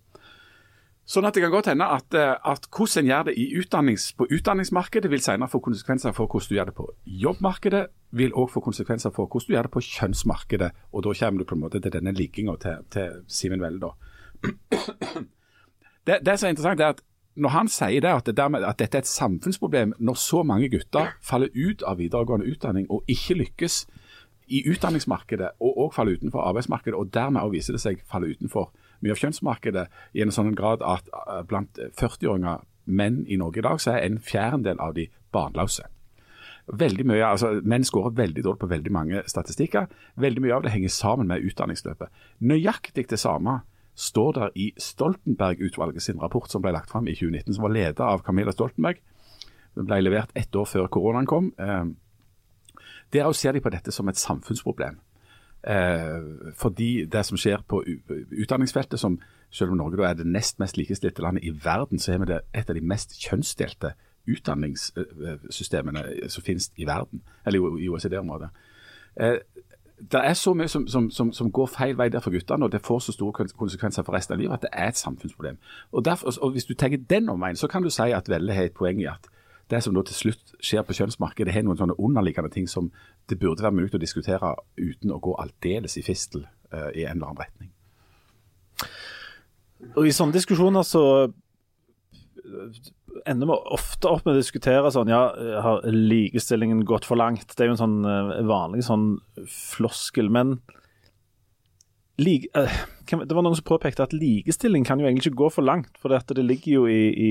Sånn 1.11 1.27
at 1.27 1.35
det 1.35 1.43
kan 1.43 1.53
godt 1.53 1.69
hende 1.73 1.89
at, 1.91 2.15
at 2.15 2.69
hvordan 2.71 3.03
en 3.03 3.11
gjør 3.11 3.27
det 3.29 3.35
i 3.43 3.49
utdannings, 3.59 4.05
på 4.17 4.29
utdanningsmarkedet 4.31 5.11
vil 5.11 5.21
senere 5.25 5.51
få 5.51 5.59
konsekvenser 5.65 6.15
for 6.17 6.31
hvordan 6.31 6.49
du 6.49 6.57
gjør 6.57 6.71
det 6.71 6.77
på 6.79 6.87
jobbmarkedet, 7.25 7.83
vil 8.17 8.33
òg 8.39 8.53
få 8.53 8.63
konsekvenser 8.63 9.13
for 9.13 9.27
hvordan 9.27 9.51
du 9.51 9.57
gjør 9.57 9.67
det 9.67 9.75
på 9.75 9.83
kjønnsmarkedet. 9.89 10.71
Og 10.95 11.05
da 11.05 11.15
kommer 11.19 11.43
du 11.43 11.49
på 11.51 11.59
en 11.59 11.65
måte 11.67 11.83
til 11.83 11.93
denne 11.99 12.15
ligginga 12.15 12.55
til, 12.63 12.87
til 12.95 13.21
Simen 13.29 13.65
Velle. 13.65 13.93
Det, 16.07 16.17
det 16.25 16.39
som 16.41 16.47
er 16.49 16.55
interessant, 16.55 16.81
er 16.81 16.95
at 16.95 17.03
når 17.41 17.55
han 17.55 17.71
sier 17.73 18.05
det, 18.05 18.11
at, 18.13 18.27
det 18.29 18.37
dermed, 18.37 18.65
at 18.67 18.79
dette 18.81 18.99
er 18.99 19.05
et 19.05 19.11
samfunnsproblem 19.11 19.95
når 19.99 20.19
så 20.21 20.43
mange 20.47 20.69
gutter 20.73 21.15
faller 21.25 21.53
ut 21.57 21.85
av 21.89 22.01
videregående 22.01 22.49
utdanning 22.51 22.89
og 22.93 23.09
ikke 23.11 23.39
lykkes 23.41 23.85
i 24.51 24.65
utdanningsmarkedet, 24.67 25.53
og 25.63 25.79
òg 25.85 25.93
faller 25.95 26.19
utenfor 26.19 26.43
arbeidsmarkedet, 26.43 26.99
og 26.99 27.13
dermed 27.15 27.41
også 27.41 27.55
viser 27.55 27.77
det 27.77 27.83
seg 27.85 28.03
faller 28.11 28.35
utenfor 28.35 28.73
mye 29.01 29.15
av 29.15 29.23
kjønnsmarkedet 29.23 29.87
i 30.19 30.25
en 30.25 30.35
sånn 30.35 30.53
grad 30.59 30.83
at 30.85 31.07
eh, 31.15 31.41
blant 31.49 31.79
40-åringer 31.79 32.67
menn 32.91 33.23
i 33.31 33.39
Norge 33.41 33.63
i 33.63 33.65
dag, 33.65 33.81
så 33.81 33.95
er 33.95 34.09
en 34.09 34.19
fjerdedel 34.19 34.83
av 34.83 34.97
de 34.99 35.07
barnløse. 35.33 35.87
Veldig 36.71 37.07
mye, 37.09 37.25
altså 37.27 37.57
Menn 37.67 37.87
skårer 37.87 38.15
veldig 38.15 38.45
dårlig 38.45 38.61
på 38.61 38.69
veldig 38.71 38.93
mange 38.95 39.23
statistikker. 39.31 39.89
Veldig 40.23 40.43
mye 40.45 40.55
av 40.59 40.67
det 40.67 40.75
henger 40.75 40.93
sammen 40.95 41.31
med 41.31 41.43
utdanningsløpet. 41.47 42.13
Nøyaktig 42.47 43.09
det 43.11 43.19
samme 43.19 43.61
står 44.01 44.33
der 44.33 44.55
i 44.57 44.71
Stoltenberg-utvalget 44.81 46.03
sin 46.03 46.21
rapport 46.23 46.49
som 46.51 46.63
ble 46.65 46.73
lagt 46.73 46.91
fram 46.91 47.09
i 47.09 47.15
2019, 47.15 47.55
som 47.55 47.67
var 47.67 47.75
ledet 47.75 48.01
av 48.01 48.23
Camilla 48.25 48.53
Stoltenberg. 48.55 49.01
Den 49.77 49.87
ble 49.87 50.01
levert 50.01 50.33
ett 50.35 50.57
år 50.57 50.69
før 50.69 50.89
koronaen 50.89 51.29
kom. 51.29 51.53
Eh, 51.59 51.85
Der 53.13 53.33
ser 53.33 53.53
de 53.53 53.61
på 53.61 53.71
dette 53.71 53.93
som 53.93 54.09
et 54.09 54.17
samfunnsproblem. 54.17 55.01
Eh, 55.67 56.53
fordi 56.57 57.05
det 57.05 57.25
som 57.27 57.37
skjer 57.37 57.63
på 57.69 57.83
utdanningsfeltet, 58.31 59.01
som 59.01 59.19
selv 59.51 59.71
om 59.71 59.77
Norge 59.77 60.07
er 60.07 60.15
det 60.15 60.27
nest 60.27 60.59
mest 60.59 60.77
likestilte 60.77 61.23
landet 61.23 61.45
i 61.45 61.51
verden, 61.51 61.99
så 61.99 62.13
er 62.13 62.19
vi 62.19 62.39
et 62.55 62.71
av 62.71 62.75
de 62.75 62.81
mest 62.81 63.19
kjønnsdelte 63.19 63.93
utdanningssystemene 64.29 66.05
som 66.29 66.45
finnes 66.45 66.71
i 66.77 66.87
verden, 66.87 67.23
eller 67.45 67.79
i 67.81 67.89
OECD-området. 67.89 68.51
Det 70.01 70.21
er 70.25 70.35
så 70.35 70.55
mye 70.55 70.69
som, 70.69 70.87
som, 70.89 71.11
som, 71.11 71.33
som 71.33 71.51
går 71.53 71.67
feil 71.67 71.97
vei 71.99 72.09
der 72.09 72.23
for 72.25 72.33
guttene, 72.33 72.65
og 72.65 72.73
det 72.73 72.81
får 72.87 72.99
så 73.05 73.13
store 73.13 73.49
konsekvenser 73.49 74.07
for 74.07 74.17
resten 74.17 74.35
av 74.35 74.41
livet 74.41 74.55
at 74.57 74.65
det 74.65 74.71
er 74.73 74.89
et 74.89 74.97
samfunnsproblem. 74.97 75.59
Og, 75.93 76.05
derfor, 76.05 76.33
og 76.41 76.55
Hvis 76.55 76.65
du 76.65 76.75
tenker 76.75 77.03
den 77.11 77.29
omveien, 77.29 77.57
så 77.57 77.69
kan 77.69 77.83
du 77.83 77.91
si 77.91 78.09
at 78.17 78.29
Velle 78.29 78.55
har 78.55 78.71
et 78.71 78.77
poeng 78.77 79.03
i 79.03 79.09
at 79.11 79.29
det 79.71 79.83
som 79.85 79.95
da 79.95 80.03
til 80.03 80.15
slutt 80.15 80.55
skjer 80.61 80.83
på 80.83 80.97
kjønnsmarkedet, 80.99 81.53
har 81.55 81.63
noen 81.63 81.79
sånne 81.79 81.99
underliggende 81.99 82.51
ting 82.51 82.67
som 82.69 82.91
det 83.31 83.39
burde 83.39 83.63
være 83.63 83.77
mulig 83.77 83.95
å 83.95 84.03
diskutere 84.03 84.55
uten 84.81 85.13
å 85.15 85.21
gå 85.23 85.37
aldeles 85.39 85.95
i 85.97 86.03
fistel 86.03 86.47
uh, 86.75 86.91
i 86.91 87.05
en 87.05 87.21
eller 87.21 87.31
annen 87.31 87.45
retning. 87.45 87.71
Og 89.95 90.09
i 90.09 90.15
sånne 90.15 90.35
diskusjoner 90.35 90.83
så 90.83 91.05
ender 93.27 93.47
vi 93.51 93.57
ofte 93.75 94.09
opp 94.11 94.25
med 94.27 94.37
å 94.37 94.41
diskutere 94.41 94.91
sånn 94.95 95.11
Ja, 95.13 95.23
har 95.65 95.83
likestillingen 95.87 96.85
gått 96.89 97.05
for 97.09 97.17
langt? 97.21 97.53
Det 97.57 97.65
er 97.65 97.71
jo 97.71 97.77
en 97.77 97.83
sånn 97.83 97.99
øh, 98.07 98.33
vanlig 98.49 98.85
sånn 98.87 99.19
floskel. 99.51 100.31
Men 100.31 100.61
lik, 102.21 102.47
øh, 102.57 102.69
kan- 103.07 103.27
det 103.27 103.33
var 103.35 103.43
noen 103.43 103.57
som 103.57 103.65
påpekte 103.65 104.03
at 104.05 104.13
likestilling 104.13 104.85
kan 104.87 105.01
jo 105.01 105.07
egentlig 105.07 105.33
ikke 105.33 105.43
gå 105.45 105.51
for 105.53 105.63
langt. 105.63 105.91
For 105.99 106.09
det, 106.09 106.23
ligger 106.47 106.73
jo 106.73 106.87
i, 106.87 107.01
i, 107.13 107.31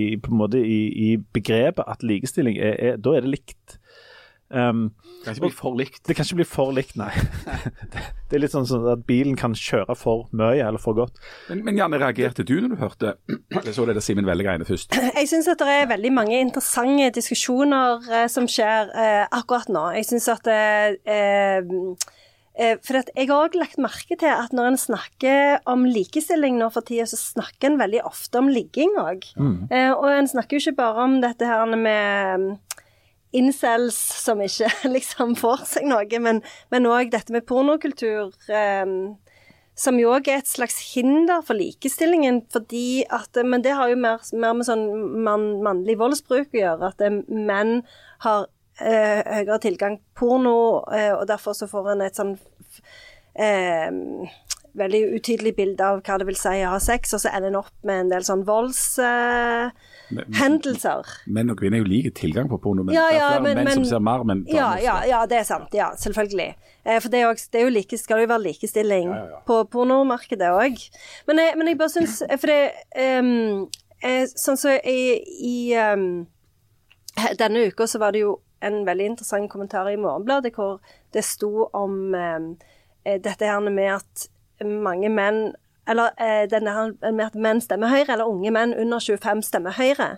i, 0.61 0.79
i 1.13 1.17
begrepet 1.33 1.85
at 1.87 2.03
likestilling 2.03 2.57
er, 2.57 2.75
er 2.79 2.97
Da 2.97 3.15
er 3.15 3.21
det 3.21 3.31
likt. 3.39 3.78
Um, 4.49 4.87
Det 5.21 5.25
kan 5.27 5.35
ikke 5.35 5.45
bli 5.45 5.55
for 5.59 5.75
likt. 5.77 5.99
det 6.07 6.15
kan 6.17 6.25
ikke 6.25 6.39
bli 6.39 6.45
for 6.49 6.71
likt, 6.73 6.95
nei. 6.97 7.11
Det, 8.29 8.37
er 8.37 8.41
litt 8.41 8.53
sånn 8.53 8.65
sånn 8.69 8.85
at 8.89 9.03
bilen 9.05 9.35
kan 9.37 9.53
kjøre 9.57 9.93
for 9.97 10.27
mye 10.37 10.61
eller 10.65 10.81
for 10.81 10.97
godt. 10.97 11.17
Men, 11.49 11.61
men 11.67 11.77
Janne, 11.77 11.99
reagerte 12.01 12.45
du 12.45 12.55
når 12.61 12.73
du 12.73 12.79
hørte 12.81 13.11
Jeg 13.67 13.75
så 13.77 13.85
det 13.89 13.95
der 13.97 14.05
Simen 14.05 14.25
Velle-greiene 14.29 14.65
først. 14.65 14.97
Jeg 14.97 15.29
syns 15.29 15.49
at 15.53 15.61
det 15.61 15.75
er 15.83 15.89
veldig 15.91 16.11
mange 16.17 16.39
interessante 16.41 17.11
diskusjoner 17.19 18.05
eh, 18.09 18.25
som 18.31 18.47
skjer 18.49 18.89
eh, 18.93 19.25
akkurat 19.37 19.69
nå. 19.73 19.83
Jeg 19.97 20.09
syns 20.09 20.29
at 20.33 20.49
eh, 20.49 20.97
eh, 21.05 21.73
eh, 22.57 22.75
For 22.85 23.01
at 23.01 23.09
jeg 23.15 23.29
har 23.29 23.45
òg 23.49 23.57
lagt 23.59 23.77
merke 23.81 24.17
til 24.19 24.33
at 24.33 24.53
når 24.55 24.71
en 24.71 24.81
snakker 24.81 25.61
om 25.69 25.85
likestilling 25.89 26.57
nå 26.57 26.71
for 26.73 26.85
tida, 26.89 27.05
så 27.09 27.17
snakker 27.21 27.69
en 27.73 27.79
veldig 27.81 28.01
ofte 28.09 28.41
om 28.41 28.49
ligging 28.49 28.97
òg. 29.01 29.29
Eh, 29.69 29.91
og 29.93 30.09
en 30.09 30.29
snakker 30.33 30.57
jo 30.57 30.65
ikke 30.69 30.81
bare 30.81 31.05
om 31.05 31.19
dette 31.25 31.49
her 31.49 31.65
med 31.75 32.45
mm, 32.45 32.49
incels 33.35 33.97
som 34.23 34.41
ikke 34.41 34.69
liksom 34.95 35.35
får 35.39 35.65
seg 35.75 35.89
noe, 35.89 36.21
men 36.21 36.89
òg 36.89 37.11
dette 37.13 37.33
med 37.35 37.47
pornokultur. 37.49 38.33
Um, 38.49 39.17
som 39.79 39.99
jo 39.99 40.11
òg 40.11 40.27
er 40.27 40.41
et 40.41 40.49
slags 40.49 40.79
hinder 40.91 41.43
for 41.45 41.55
likestillingen. 41.55 42.41
fordi 42.51 43.05
at, 43.09 43.37
Men 43.45 43.63
det 43.63 43.77
har 43.77 43.89
jo 43.89 43.95
mer, 43.95 44.19
mer 44.33 44.53
med 44.53 44.67
sånn 44.67 44.85
mann, 45.23 45.61
mannlig 45.63 45.97
voldsbruk 46.01 46.51
å 46.51 46.59
gjøre. 46.59 46.91
At 46.91 47.01
eh, 47.05 47.21
menn 47.29 47.85
har 48.25 48.49
eh, 48.81 49.23
høyere 49.23 49.59
tilgang 49.63 49.99
på 49.99 50.27
porno, 50.27 50.83
eh, 50.91 51.13
og 51.15 51.27
derfor 51.31 51.55
så 51.55 51.69
får 51.71 51.93
en 51.93 52.03
et 52.03 52.19
sånn 52.19 52.35
eh, 53.39 53.87
veldig 54.79 55.01
utydelig 55.15 55.55
bilde 55.55 55.85
av 55.85 56.03
hva 56.03 56.19
det 56.19 56.27
vil 56.27 56.39
si 56.39 56.59
å 56.65 56.75
ha 56.75 56.81
sex, 56.83 57.15
og 57.15 57.23
så 57.23 57.31
ender 57.31 57.53
en 57.53 57.61
opp 57.63 57.73
med 57.87 58.03
en 58.03 58.11
del 58.11 58.27
sånn 58.27 58.43
voldshendelser. 60.11 61.09
Menn 61.27 61.49
og 61.49 61.57
kvinner 61.57 61.77
er 61.79 61.83
jo 61.83 61.89
like 61.89 62.11
tilgang 62.17 62.49
på 62.49 62.57
porno, 62.61 62.83
men 62.83 62.93
Ja, 62.95 63.07
det 63.09 63.15
er 63.15 63.27
flere 63.29 63.41
men- 63.43 63.55
menn 63.57 63.65
men- 63.65 63.73
som 63.73 63.85
ser 63.85 63.99
mer, 63.99 64.23
men 64.23 64.45
Ja, 64.47 64.75
ja, 64.77 65.03
ja, 65.07 65.25
det 65.25 65.37
er 65.39 65.43
sant. 65.43 65.69
Ja, 65.73 65.89
selvfølgelig. 65.95 66.55
Eh, 66.85 66.99
For 66.99 67.09
det, 67.09 67.19
er 67.19 67.27
jo, 67.27 67.33
det 67.51 67.55
er 67.61 67.63
jo 67.63 67.69
like, 67.69 67.97
skal 67.97 68.19
jo 68.21 68.27
være 68.27 68.43
likestilling 68.43 69.09
Ja, 69.09 69.15
ja, 69.15 69.23
ja. 69.25 69.39
på 69.47 69.63
pornomarkedet 69.69 70.49
òg. 70.49 70.89
Men, 71.27 71.37
jeg- 71.37 71.57
men 71.57 71.67
jeg 71.67 71.77
bare 71.77 71.89
syns 71.89 72.23
For 72.39 72.47
det 72.47 72.71
um, 73.19 73.67
Sånn 74.01 74.57
som 74.57 74.71
i, 74.85 75.19
i 75.43 75.73
um, 75.75 76.25
Denne 77.37 77.67
uka 77.67 77.83
så 77.87 77.99
var 77.99 78.11
det 78.11 78.21
jo 78.21 78.39
en 78.61 78.85
veldig 78.85 79.05
interessant 79.05 79.49
kommentar 79.51 79.87
i 79.91 79.97
Morgenbladet 79.97 80.53
hvor 80.55 80.79
det 81.13 81.23
sto 81.23 81.69
om 81.73 82.13
um, 82.15 82.57
eh, 83.05 83.17
dette 83.19 83.45
her 83.45 83.59
med 83.59 83.91
at 83.95 84.27
mange 84.63 85.09
menn 85.09 85.53
Eller 85.89 86.13
eh, 86.21 86.43
denne 86.51 86.75
her 86.75 86.93
med 87.11 87.25
at 87.31 87.39
menn 87.39 87.63
stemmer 87.63 87.91
høyre, 87.91 88.13
eller 88.13 88.29
unge 88.29 88.53
menn 88.53 88.75
under 88.77 89.01
25 89.03 89.43
stemmer 89.49 89.75
høyre. 89.77 90.15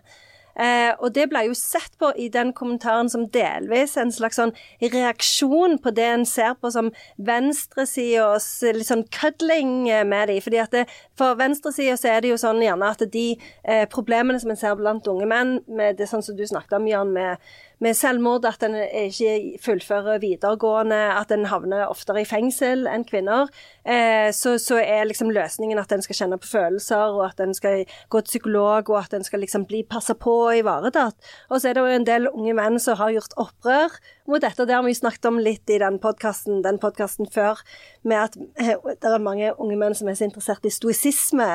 Eh, 0.56 0.92
og 1.00 1.14
det 1.16 1.30
ble 1.32 1.46
jo 1.48 1.56
sett 1.56 1.94
på 2.02 2.10
i 2.20 2.28
den 2.32 2.52
kommentaren 2.56 3.10
som 3.12 3.24
delvis 3.32 3.96
en 4.00 4.12
slags 4.12 4.40
sånn 4.40 4.52
reaksjon 4.82 5.78
på 5.82 5.94
det 5.96 6.08
en 6.12 6.26
ser 6.28 6.58
på 6.60 6.72
som 6.74 6.92
venstresidas 7.16 8.48
litt 8.76 8.90
sånn 8.90 9.06
kødling 9.16 9.90
eh, 9.90 10.04
med 10.08 10.28
de. 10.32 10.40
Fordi 10.44 10.62
at 10.64 10.76
det, 10.76 10.86
for 11.20 11.40
venstresida 11.40 11.96
så 12.00 12.12
er 12.16 12.24
det 12.24 12.34
jo 12.34 12.42
sånn 12.42 12.64
gjerne 12.64 12.92
at 12.92 13.06
de 13.14 13.28
eh, 13.64 13.86
problemene 13.92 14.42
som 14.44 14.52
en 14.52 14.60
ser 14.60 14.78
blant 14.80 15.08
unge 15.12 15.30
menn, 15.30 15.60
med 15.72 16.00
det 16.02 16.10
sånn 16.12 16.26
som 16.26 16.36
du 16.38 16.44
snakket 16.48 16.80
om, 16.82 16.90
Jan, 16.90 17.16
med, 17.16 17.52
med 17.82 17.98
selvmord, 17.98 18.46
at 18.46 18.62
en 18.64 18.76
ikke 18.78 19.58
fullfører 19.64 20.22
videregående, 20.22 21.00
at 21.18 21.32
en 21.34 21.48
havner 21.50 21.88
oftere 21.90 22.22
i 22.22 22.28
fengsel 22.30 22.86
enn 22.90 23.06
kvinner, 23.10 23.50
eh, 23.86 24.30
så, 24.36 24.56
så 24.62 24.78
er 24.82 25.10
liksom 25.10 25.34
løsningen 25.34 25.82
at 25.82 25.92
en 25.96 26.06
skal 26.06 26.20
kjenne 26.20 26.40
på 26.42 26.52
følelser, 26.52 27.18
og 27.18 27.26
at 27.32 27.42
en 27.42 27.56
skal 27.58 27.86
gå 28.14 28.22
til 28.22 28.36
psykolog, 28.36 28.94
og 28.94 29.00
at 29.02 29.18
en 29.18 29.26
skal 29.26 29.42
liksom 29.42 29.66
bli 29.70 29.82
passa 29.90 30.14
på 30.14 30.36
og 30.46 30.62
ivaretatt. 30.62 31.18
Og 31.50 31.58
så 31.58 31.72
er 31.72 31.78
det 31.78 31.86
jo 31.86 31.98
en 31.98 32.08
del 32.08 32.30
unge 32.32 32.56
menn 32.58 32.80
som 32.82 33.00
har 33.02 33.16
gjort 33.18 33.38
opprør 33.42 33.98
mot 34.32 34.44
dette. 34.44 34.66
Det 34.68 34.76
har 34.76 34.84
vi 34.86 34.96
snakket 34.96 35.28
om 35.30 35.40
litt 35.44 35.70
i 35.72 35.80
den 35.82 36.00
podkasten 36.02 36.62
den 36.66 36.80
før, 36.82 37.60
med 38.04 38.18
at 38.18 38.38
eh, 38.60 38.76
det 39.02 39.10
er 39.10 39.22
mange 39.22 39.52
unge 39.58 39.78
menn 39.78 39.96
som 39.98 40.10
er 40.10 40.18
så 40.18 40.26
interessert 40.28 40.66
i 40.66 40.74
stoisisme, 40.74 41.50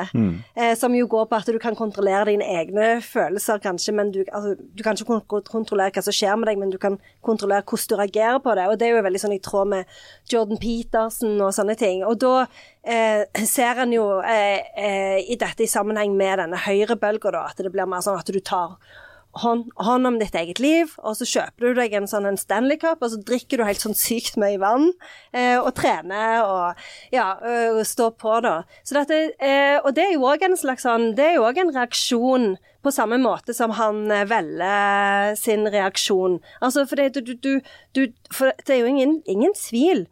eh, 0.55 0.73
som 0.77 0.95
jo 0.95 1.07
går 1.09 1.27
på 1.27 1.39
at 1.39 1.51
du 1.51 1.59
kan 1.59 1.75
kontrollere 1.75 2.29
dine 2.31 2.45
egne 2.45 3.01
følelser, 3.01 3.59
kanskje, 3.63 3.95
men 3.97 4.11
du, 4.11 4.23
altså, 4.31 4.55
du 4.55 4.83
kan 4.85 4.97
ikke 4.97 5.41
kontrollere 5.49 5.91
hva 5.95 6.05
som 6.05 6.15
skjer 6.15 6.37
med 6.37 6.51
deg, 6.51 6.61
men 6.61 6.71
du 6.73 6.79
kan 6.81 6.99
kontrollere 7.25 7.65
hvordan 7.67 7.89
du 7.89 7.95
reagerer 8.01 8.39
på 8.43 8.55
det. 8.57 8.67
Og 8.67 8.79
det 8.79 8.87
er 8.87 8.95
jo 8.95 9.05
veldig 9.07 9.23
sånn 9.23 9.35
i 9.35 9.43
tråd 9.43 9.73
med 9.73 9.97
Jordan 10.31 10.61
Peterson 10.61 11.35
og 11.41 11.53
sånne 11.55 11.77
ting. 11.79 12.03
Og 12.07 12.19
da 12.21 12.45
eh, 12.87 13.25
ser 13.47 13.83
en 13.83 13.95
jo 13.95 14.05
eh, 14.21 14.61
eh, 14.77 15.19
i 15.27 15.37
dette 15.39 15.65
i 15.65 15.71
sammenheng 15.71 16.15
med 16.17 16.41
denne 16.43 16.61
høyrebølga, 16.67 17.33
da, 17.35 17.45
at 17.51 17.59
det 17.61 17.73
blir 17.73 17.89
mer 17.89 18.05
sånn 18.05 18.19
at 18.19 18.31
du 18.31 18.39
tar 18.39 18.77
hånd, 19.37 19.67
hånd 19.75 20.07
om 20.09 20.19
ditt 20.21 20.35
eget 20.35 20.61
liv, 20.63 20.93
og 21.03 21.17
så 21.19 21.27
kjøper 21.27 21.67
du 21.67 21.81
deg 21.81 21.93
en 21.97 22.07
sånn 22.09 22.25
en 22.29 22.39
Stanley 22.39 22.79
Cup, 22.81 23.03
og 23.03 23.13
så 23.13 23.19
drikker 23.27 23.59
du 23.59 23.67
helt 23.67 23.83
sånn 23.83 23.97
sykt 23.97 24.39
mye 24.41 24.57
vann, 24.61 24.89
eh, 25.33 25.57
og 25.59 25.73
trener 25.77 26.45
og 26.45 26.87
ja, 27.13 27.33
og 27.73 27.83
står 27.87 28.15
på, 28.21 28.39
da. 28.45 28.61
Dette, 28.97 29.19
eh, 29.43 29.77
og 29.83 29.93
det 29.97 30.07
er 30.07 30.15
jo 30.15 30.25
òg 30.25 30.47
en 30.47 30.57
slags 30.57 30.85
sånn 30.87 31.11
Det 31.17 31.25
er 31.25 31.35
jo 31.37 31.45
òg 31.45 31.59
en 31.61 31.73
reaksjon 31.75 32.55
på 32.87 32.93
samme 32.93 33.19
måte 33.21 33.53
som 33.55 33.73
han 33.77 34.05
eh, 34.13 34.25
velger 34.29 35.35
sin 35.39 35.67
reaksjon. 35.69 36.39
Altså, 36.61 36.85
for 36.87 36.99
det, 36.99 37.17
du, 37.17 37.33
du, 37.35 37.59
du, 37.97 38.05
for 38.33 38.53
det 38.63 38.75
er 38.75 38.83
jo 38.83 38.93
ingen, 38.93 39.19
ingen 39.27 39.55
tvil 39.57 40.05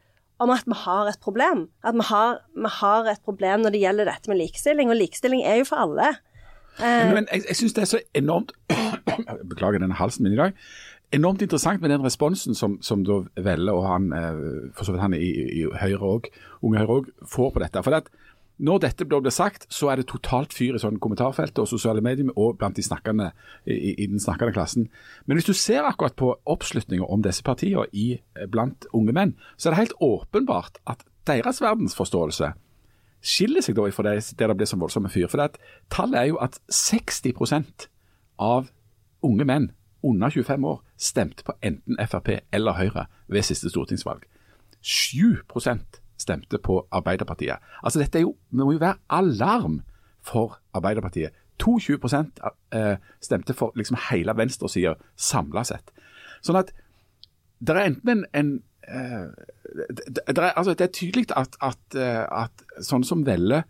om 0.43 0.51
at 0.51 0.67
vi 0.67 0.75
har 0.83 1.09
et 1.09 1.21
problem. 1.23 1.67
At 1.87 1.95
vi 1.95 2.07
har, 2.09 2.41
vi 2.55 2.71
har 2.81 3.11
et 3.11 3.23
problem 3.23 3.63
når 3.63 3.75
det 3.75 3.83
gjelder 3.85 4.11
dette 4.11 4.31
med 4.31 4.41
likestilling, 4.41 4.91
og 4.91 4.99
likestilling 4.99 5.45
er 5.47 5.61
jo 5.61 5.69
for 5.71 5.85
alle. 5.85 6.15
Men, 6.79 7.13
men 7.13 7.29
jeg, 7.31 7.45
jeg 7.47 7.59
syns 7.61 7.77
det 7.77 7.85
er 7.85 7.91
så 7.93 8.01
enormt 8.17 8.51
Beklager 9.51 9.79
denne 9.79 9.95
halsen 9.95 10.25
min 10.25 10.35
i 10.35 10.39
dag. 10.39 10.57
Enormt 11.15 11.41
interessant 11.45 11.81
med 11.81 11.93
den 11.93 12.03
responsen 12.03 12.57
som, 12.57 12.79
som 12.83 13.05
da 13.07 13.21
Velle 13.45 13.71
og 13.71 13.85
han, 13.87 14.09
eh, 14.13 14.71
for 14.75 14.87
så 14.87 14.95
vidt 14.95 15.03
han 15.05 15.15
i, 15.15 15.29
i 15.61 15.65
Høyre 15.79 16.13
òg, 16.17 16.29
Unge 16.65 16.81
Høyre 16.81 16.97
òg, 16.99 17.11
får 17.29 17.53
på 17.53 17.61
dette. 17.63 17.83
For 17.85 17.95
at 17.95 18.09
når 18.57 18.81
dette 18.85 19.05
blir 19.07 19.33
sagt, 19.35 19.67
så 19.73 19.89
er 19.91 19.99
det 19.99 20.07
totalt 20.07 20.53
fyr 20.55 20.77
i 20.77 20.81
sånn 20.81 20.99
kommentarfeltet 21.03 21.59
og 21.59 21.67
sosiale 21.67 22.03
medier 22.03 22.29
og 22.39 22.57
blant 22.59 22.77
de 22.79 22.85
snakkende 22.85 23.31
i, 23.67 23.95
i 23.95 24.07
den 24.07 24.21
snakkende 24.23 24.55
klassen. 24.55 24.87
Men 25.25 25.37
hvis 25.37 25.49
du 25.49 25.53
ser 25.53 25.87
akkurat 25.87 26.15
på 26.15 26.31
oppslutninga 26.47 27.07
om 27.07 27.23
disse 27.25 27.43
partiene 27.43 27.85
eh, 27.91 28.47
blant 28.51 28.87
unge 28.95 29.15
menn, 29.15 29.35
så 29.57 29.69
er 29.69 29.75
det 29.75 29.83
helt 29.83 29.99
åpenbart 30.03 30.79
at 30.87 31.03
deres 31.27 31.59
verdensforståelse 31.63 32.53
skiller 33.25 33.65
seg 33.65 33.77
da 33.77 33.89
fra 33.93 34.05
det 34.07 34.35
der 34.37 34.51
det 34.51 34.57
blir 34.59 34.69
så 34.69 34.77
voldsomme 34.77 35.09
fyr. 35.09 35.27
For 35.31 35.41
det 35.41 35.57
tallet 35.93 36.19
er 36.19 36.29
jo 36.29 36.39
at 36.43 36.59
60% 36.71 37.87
av 38.39 38.69
unge 39.25 39.45
menn 39.45 39.71
under 40.05 40.29
25 40.29 40.65
år 40.69 40.81
stemte 40.97 41.43
på 41.43 41.55
enten 41.65 41.97
Frp 42.07 42.29
eller 42.53 42.77
Høyre 42.77 43.07
ved 43.27 43.47
siste 43.47 43.69
stortingsvalg. 43.69 44.25
7 44.81 45.41
stemte 46.17 46.57
på 46.57 46.87
Arbeiderpartiet. 46.91 47.57
Altså 47.83 47.99
dette 47.99 48.19
er 48.19 48.21
jo, 48.21 48.35
Det 48.51 48.59
må 48.59 48.71
jo 48.71 48.79
være 48.79 49.01
alarm 49.09 49.81
for 50.21 50.59
Arbeiderpartiet. 50.73 51.33
22 51.59 51.99
eh, 52.73 52.97
stemte 53.21 53.53
for 53.53 53.71
liksom 53.75 53.97
hele 54.11 54.37
venstresida 54.37 54.95
samla 55.15 55.63
sett. 55.63 55.91
Sånn 56.41 56.59
at 56.59 56.71
det 57.59 57.75
er 57.75 57.85
enten 57.85 58.09
en, 58.09 58.25
en 58.33 58.63
det, 58.85 60.21
det, 60.27 60.37
er, 60.37 60.51
altså 60.53 60.73
det 60.73 60.85
er 60.87 60.93
tydelig 60.93 61.25
at, 61.35 61.57
at, 61.63 61.97
eh, 61.97 62.21
at 62.29 62.85
sånne 62.85 63.07
som 63.07 63.25
Velle 63.25 63.63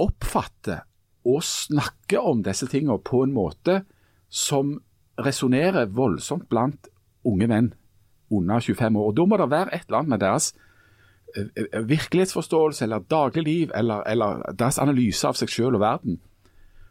oppfatter 0.00 0.82
og 1.28 1.44
snakker 1.46 2.24
om 2.26 2.42
disse 2.42 2.66
tingene 2.70 2.98
på 3.04 3.22
en 3.26 3.34
måte 3.34 3.82
som 4.32 4.78
resonnerer 5.22 5.92
voldsomt 5.92 6.48
blant 6.50 6.88
unge 7.28 7.46
menn 7.50 7.70
under 8.32 8.60
25 8.64 8.96
år. 8.96 9.10
Og 9.12 9.16
Da 9.16 9.26
må 9.28 9.38
det 9.38 9.50
være 9.52 9.74
et 9.74 9.86
eller 9.86 9.98
annet 10.00 10.14
med 10.14 10.24
deres 10.24 10.52
eh, 11.36 11.46
eh, 11.54 11.88
virkelighetsforståelse 11.88 12.84
eller 12.84 13.06
dagligliv 13.10 13.70
eller, 13.74 14.02
eller 14.08 14.42
deres 14.58 14.80
analyse 14.82 15.28
av 15.28 15.38
seg 15.38 15.52
selv 15.52 15.78
og 15.78 15.84
verden 15.84 16.20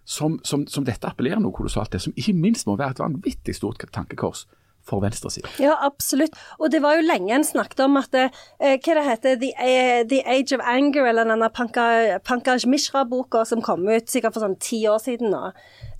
som, 0.05 0.39
som, 0.43 0.65
som 0.67 0.85
dette 0.85 1.07
appellerer 1.07 1.41
noe 1.41 1.55
kolossalt 1.55 1.91
til. 1.91 2.01
Som 2.05 2.17
ikke 2.17 2.37
minst 2.37 2.67
må 2.69 2.77
være 2.77 2.95
et 2.97 3.03
vanvittig 3.03 3.55
stort 3.57 3.83
tankekors 3.93 4.45
for 4.87 5.03
venstresida. 5.03 5.49
Ja, 5.61 5.77
absolutt. 5.85 6.35
Og 6.59 6.71
det 6.73 6.81
var 6.83 6.97
jo 6.97 7.05
lenge 7.05 7.33
en 7.35 7.47
snakket 7.47 7.83
om 7.85 7.99
at 8.01 8.15
eh, 8.17 8.33
hva 8.59 8.97
det 8.97 9.05
heter, 9.07 9.39
The, 9.41 9.53
eh, 9.61 10.01
The 10.09 10.21
Age 10.25 10.57
of 10.57 10.65
Anger, 10.65 11.07
eller 11.11 11.29
denne 11.29 11.49
Pankaj 11.53 12.67
Mishra-boka 12.69 13.45
som 13.47 13.63
kom 13.65 13.87
ut 13.89 14.11
sikkert 14.11 14.35
for 14.35 14.45
sånn 14.45 14.59
ti 14.61 14.83
år 14.89 15.01
siden 15.03 15.33
nå. 15.33 15.49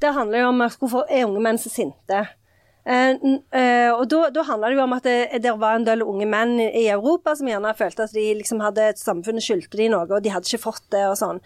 Det 0.02 0.14
handler 0.18 0.46
jo 0.46 0.52
om 0.52 0.64
hvorfor 0.68 1.10
er 1.10 1.28
unge 1.28 1.44
menn 1.46 1.62
så 1.62 1.72
sinte. 1.72 2.26
Eh, 2.82 3.12
eh, 3.54 3.92
og 3.94 4.08
da, 4.10 4.24
da 4.34 4.44
handler 4.48 4.72
det 4.72 4.80
jo 4.80 4.86
om 4.88 4.96
at 4.96 5.06
det, 5.06 5.18
det, 5.44 5.54
var 5.62 5.78
en 5.78 5.86
del 5.86 6.02
unge 6.02 6.26
menn 6.30 6.56
i 6.64 6.88
Europa 6.90 7.36
som 7.38 7.50
gjerne 7.50 7.76
følte 7.78 8.08
at 8.08 8.16
de 8.16 8.26
liksom 8.40 8.64
hadde 8.64 8.94
samfunnet 8.98 9.46
skyldte 9.46 9.78
de 9.78 9.92
noe, 9.94 10.08
og 10.10 10.26
de 10.26 10.34
hadde 10.34 10.50
ikke 10.50 10.66
fått 10.66 10.88
det 10.94 11.06
og 11.10 11.20
sånn. 11.20 11.42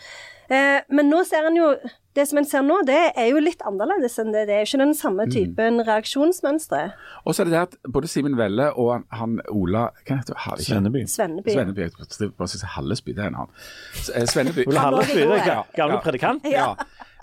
Eh, 0.48 0.80
men 0.96 1.12
nå 1.12 1.24
ser 1.28 1.48
en 1.50 1.60
jo 1.60 1.74
Det 2.16 2.24
som 2.30 2.40
en 2.40 2.46
ser 2.48 2.62
nå, 2.64 2.78
det 2.88 3.00
er 3.20 3.26
jo 3.28 3.42
litt 3.44 3.64
annerledes 3.68 4.14
enn 4.22 4.30
det. 4.32 4.46
Det 4.48 4.56
er 4.56 4.62
jo 4.64 4.70
ikke 4.70 4.82
den 4.86 4.94
samme 4.96 5.26
mm. 5.28 5.32
typen 5.34 5.80
mm. 5.82 5.86
reaksjonsmønstre. 5.90 6.84
Og 7.28 7.36
så 7.36 7.44
er 7.44 7.50
det 7.50 7.56
det 7.56 7.64
at 7.66 7.92
både 7.92 8.08
Simen 8.08 8.38
Velle 8.40 8.70
og 8.80 9.04
han 9.12 9.42
Ola 9.52 9.90
hva 10.06 10.20
heter 10.22 10.38
det? 10.38 10.68
Svenneby. 10.68 11.02
Svenneby. 11.12 11.56
Svenneby. 11.58 11.90
Jeg 11.90 12.32
bare 12.38 12.52
si 12.54 12.62
Hallesby, 12.76 13.16
det 13.18 13.26
er 13.26 13.34
en 13.34 13.42
annen. 13.44 13.66
Svenneby. 14.32 14.64
Ola 14.72 14.86
Hallesby, 14.88 15.26
det 15.28 15.42
er 15.44 15.76
gamle 15.76 16.00
predikant? 16.06 16.48
Ja. 16.48 16.72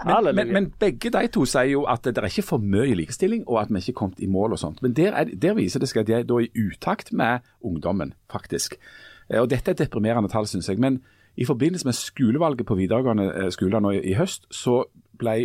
Men, 0.04 0.34
men, 0.34 0.52
men, 0.52 0.68
begge 0.82 1.12
de 1.14 1.28
to 1.32 1.44
sier 1.46 1.70
jo 1.70 1.84
at 1.90 2.04
det 2.04 2.18
er 2.18 2.26
ikke 2.28 2.44
for 2.44 2.62
mye 2.62 2.96
likestilling, 2.98 3.44
og 3.46 3.60
at 3.62 3.72
vi 3.72 3.80
ikke 3.80 3.94
er 3.94 4.00
kommet 4.00 4.20
i 4.20 4.28
mål 4.28 4.56
og 4.56 4.60
sånt. 4.60 4.82
Men 4.82 4.96
der, 4.98 5.14
er, 5.16 5.30
der 5.30 5.56
viser 5.56 5.80
det 5.80 5.88
seg 5.88 6.02
at 6.02 6.10
de 6.10 6.18
er 6.18 6.40
i 6.42 6.66
utakt 6.66 7.12
med 7.16 7.46
ungdommen, 7.64 8.12
faktisk. 8.32 8.76
Eh, 9.30 9.40
og 9.40 9.48
dette 9.50 9.70
er 9.70 9.78
et 9.78 9.84
deprimerende 9.86 10.28
tall, 10.32 10.48
syns 10.50 10.68
jeg. 10.68 10.80
Men 10.82 11.00
i 11.36 11.46
forbindelse 11.48 11.88
med 11.88 11.96
skolevalget 11.96 12.66
på 12.68 12.76
videregående 12.76 13.28
eh, 13.30 13.50
skoler 13.54 13.80
nå 13.80 13.94
i 13.96 14.16
høst, 14.18 14.48
så 14.52 14.82
ble 15.18 15.36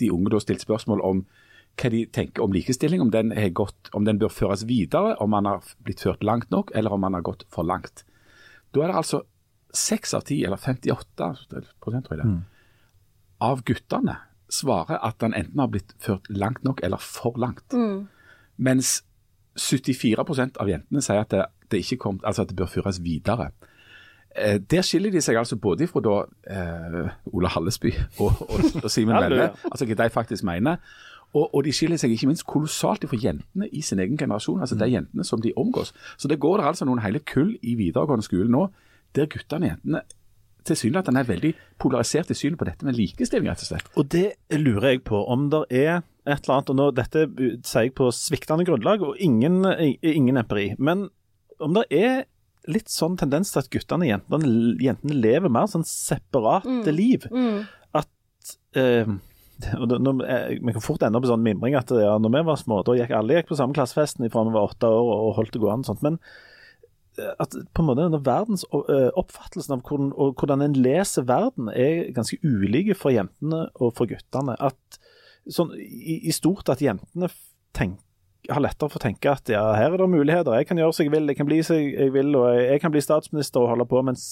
de 0.00 0.10
unge 0.12 0.32
da 0.32 0.40
stilt 0.42 0.64
spørsmål 0.64 1.04
om 1.06 1.22
hva 1.76 1.92
de 1.92 2.02
tenker 2.08 2.42
om 2.42 2.54
likestilling, 2.54 3.02
om 3.04 3.12
den, 3.12 3.34
gått, 3.54 3.90
om 3.92 4.06
den 4.08 4.18
bør 4.18 4.32
føres 4.32 4.64
videre, 4.68 5.14
om 5.20 5.30
man 5.30 5.48
har 5.48 5.64
blitt 5.84 6.02
ført 6.02 6.24
langt 6.24 6.50
nok, 6.50 6.72
eller 6.74 6.94
om 6.96 7.02
man 7.04 7.14
har 7.18 7.24
gått 7.24 7.44
for 7.52 7.68
langt. 7.68 8.06
Da 8.72 8.82
er 8.82 8.92
det 8.92 9.00
altså 9.02 9.22
seks 9.76 10.14
av 10.16 10.24
ti, 10.24 10.40
eller 10.48 10.56
58 10.56 11.28
prosent, 11.84 12.08
tror 12.08 12.16
jeg 12.16 12.22
det, 12.22 12.30
mm 12.30 12.44
av 13.38 13.62
guttene 13.66 14.16
svarer 14.52 15.00
at 15.02 15.18
den 15.20 15.34
enten 15.34 15.60
har 15.60 15.70
blitt 15.72 15.94
ført 16.02 16.28
langt 16.30 16.62
nok 16.64 16.82
eller 16.86 17.02
for 17.02 17.36
langt. 17.40 17.74
Mm. 17.74 18.06
Mens 18.56 19.00
74% 19.58 20.60
av 20.60 20.70
jentene 20.70 21.02
sier 21.02 21.24
at 21.24 21.32
det, 21.32 21.46
det, 21.72 21.82
ikke 21.82 22.00
kom, 22.04 22.20
altså 22.24 22.44
at 22.44 22.52
det 22.52 22.58
bør 22.58 22.70
føres 22.70 23.00
videre. 23.02 23.50
Eh, 24.36 24.58
der 24.70 24.84
skiller 24.84 25.12
de 25.12 25.22
seg 25.24 25.38
altså 25.40 25.56
både 25.56 25.88
fra 25.90 26.02
da, 26.04 26.16
eh, 26.52 27.12
Ola 27.32 27.50
Hallesby 27.54 27.92
og, 28.20 28.42
og, 28.46 28.66
og 28.82 28.90
Simen 28.92 29.16
Velle, 29.16 29.50
altså 29.70 29.88
hva 29.88 29.98
de 30.02 30.10
faktisk 30.12 30.44
mener. 30.44 30.82
Og, 31.32 31.48
og, 31.54 31.64
de 31.66 31.72
skiller 31.74 32.00
seg 32.00 32.12
ikke 32.14 32.28
minst 32.30 32.46
kolossalt 32.48 33.04
fra 33.08 33.18
jentene 33.20 33.68
i 33.72 33.82
sin 33.84 34.00
egen 34.00 34.16
generasjon, 34.16 34.60
altså 34.60 34.78
de 34.78 34.88
jentene 34.88 35.24
som 35.26 35.42
de 35.42 35.52
omgås. 35.56 35.92
Så 36.16 36.28
det 36.28 36.38
går 36.40 36.60
der 36.60 36.70
altså 36.70 36.86
noen 36.88 37.02
hele 37.04 37.20
kull 37.20 37.56
i 37.62 37.74
videregående 37.76 38.24
skole 38.24 38.48
nå 38.52 38.68
der 39.16 39.28
guttene 39.32 39.66
og 39.66 39.74
jentene 39.74 40.04
tilsynelatende 40.66 41.22
er 41.22 41.28
veldig 41.28 41.52
polarisert 41.78 42.30
i 42.32 42.36
synet 42.36 42.58
på 42.58 42.66
dette 42.68 42.86
med 42.86 42.96
likestilling, 42.98 43.50
rett 43.50 43.62
og 43.62 43.70
slett. 43.70 43.90
Og 43.94 44.08
det 44.12 44.26
lurer 44.58 44.96
jeg 44.96 45.04
på, 45.06 45.20
om 45.30 45.48
det 45.52 45.62
er 45.70 46.00
et 46.26 46.40
eller 46.40 46.56
annet, 46.56 46.72
og 46.72 46.78
nå, 46.80 46.86
dette 46.96 47.26
sier 47.62 47.86
jeg 47.86 47.94
på 47.98 48.08
sviktende 48.14 48.66
grunnlag 48.66 49.04
og 49.06 49.20
ingen, 49.22 49.60
ingen 50.02 50.40
empiri, 50.42 50.72
men 50.78 51.06
om 51.62 51.76
det 51.76 51.86
er 51.94 52.24
litt 52.70 52.90
sånn 52.92 53.16
tendens 53.20 53.52
til 53.52 53.62
at 53.62 53.70
guttene 53.72 54.06
og 54.06 54.10
jentene, 54.10 54.50
jentene 54.82 55.16
lever 55.18 55.52
mer 55.52 55.70
sånn 55.70 55.86
separate 55.86 56.80
mm. 56.82 56.92
liv. 56.94 57.28
Mm. 57.30 57.62
At 57.96 58.52
eh, 58.78 59.14
når, 59.80 60.18
Vi 60.60 60.74
kan 60.74 60.84
fort 60.84 61.06
ende 61.06 61.20
opp 61.20 61.24
i 61.24 61.30
sånn 61.30 61.44
mimring 61.44 61.78
at 61.78 61.92
ja, 61.94 62.18
når 62.20 62.34
vi 62.34 62.44
var 62.50 62.60
små, 62.60 62.82
da 62.84 62.98
gikk 62.98 63.14
alle 63.16 63.38
gikk 63.38 63.52
på 63.52 63.58
samme 63.60 63.76
klassefesten 63.76 64.28
fra 64.32 64.44
vi 64.44 64.52
var 64.56 64.68
åtte 64.68 64.90
år 64.90 65.14
og 65.16 65.34
holdt 65.38 65.54
det 65.56 65.62
gående. 65.62 65.88
Sånt. 65.88 66.04
Men 66.04 66.20
at 67.16 67.54
på 67.72 67.82
en 67.82 67.88
måte 67.88 68.04
denne 68.04 68.20
verdens 68.24 68.64
eh, 68.72 69.10
oppfattelsen 69.16 69.76
av 69.76 69.82
hvordan, 69.86 70.10
hvordan 70.36 70.64
en 70.64 70.76
leser 70.76 71.26
verden, 71.28 71.70
er 71.72 72.10
ganske 72.16 72.38
ulike 72.44 72.96
for 72.98 73.14
jentene 73.14 73.66
og 73.80 73.94
for 73.96 74.10
guttene. 74.10 74.56
At 74.60 75.00
sånn, 75.48 75.72
i, 75.78 76.20
i, 76.26 76.34
stort 76.34 76.68
at 76.72 76.82
jentene 76.84 77.30
tenk, 77.76 78.00
har 78.50 78.62
lettere 78.62 78.92
for 78.92 79.00
å 79.00 79.04
tenke 79.06 79.32
at 79.32 79.50
ja, 79.52 79.62
her 79.78 79.94
er 79.94 80.00
det 80.00 80.08
muligheter, 80.12 80.54
jeg 80.58 80.68
kan 80.68 80.80
gjøre 80.80 80.94
som 80.96 81.06
jeg 81.06 81.14
vil, 81.14 81.28
jeg 81.30 81.38
kan 81.38 81.48
bli 81.48 81.60
som 81.66 81.78
jeg 81.80 82.14
vil, 82.14 82.32
og 82.38 82.48
jeg, 82.54 82.80
kan 82.82 82.94
bli 82.94 83.02
statsminister 83.04 83.62
og 83.62 83.72
holde 83.74 83.88
på, 83.90 84.02
mens 84.06 84.26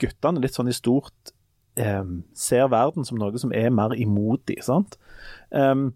guttene 0.00 0.42
litt 0.42 0.56
sånn 0.56 0.70
i 0.70 0.76
stort 0.76 1.34
eh, 1.80 2.04
ser 2.36 2.70
verden 2.72 3.06
som 3.06 3.20
noe 3.20 3.42
som 3.42 3.54
er 3.56 3.72
mer 3.74 3.96
imot 3.98 4.46
dem. 4.50 4.62
sant? 4.64 4.98
Um, 5.50 5.90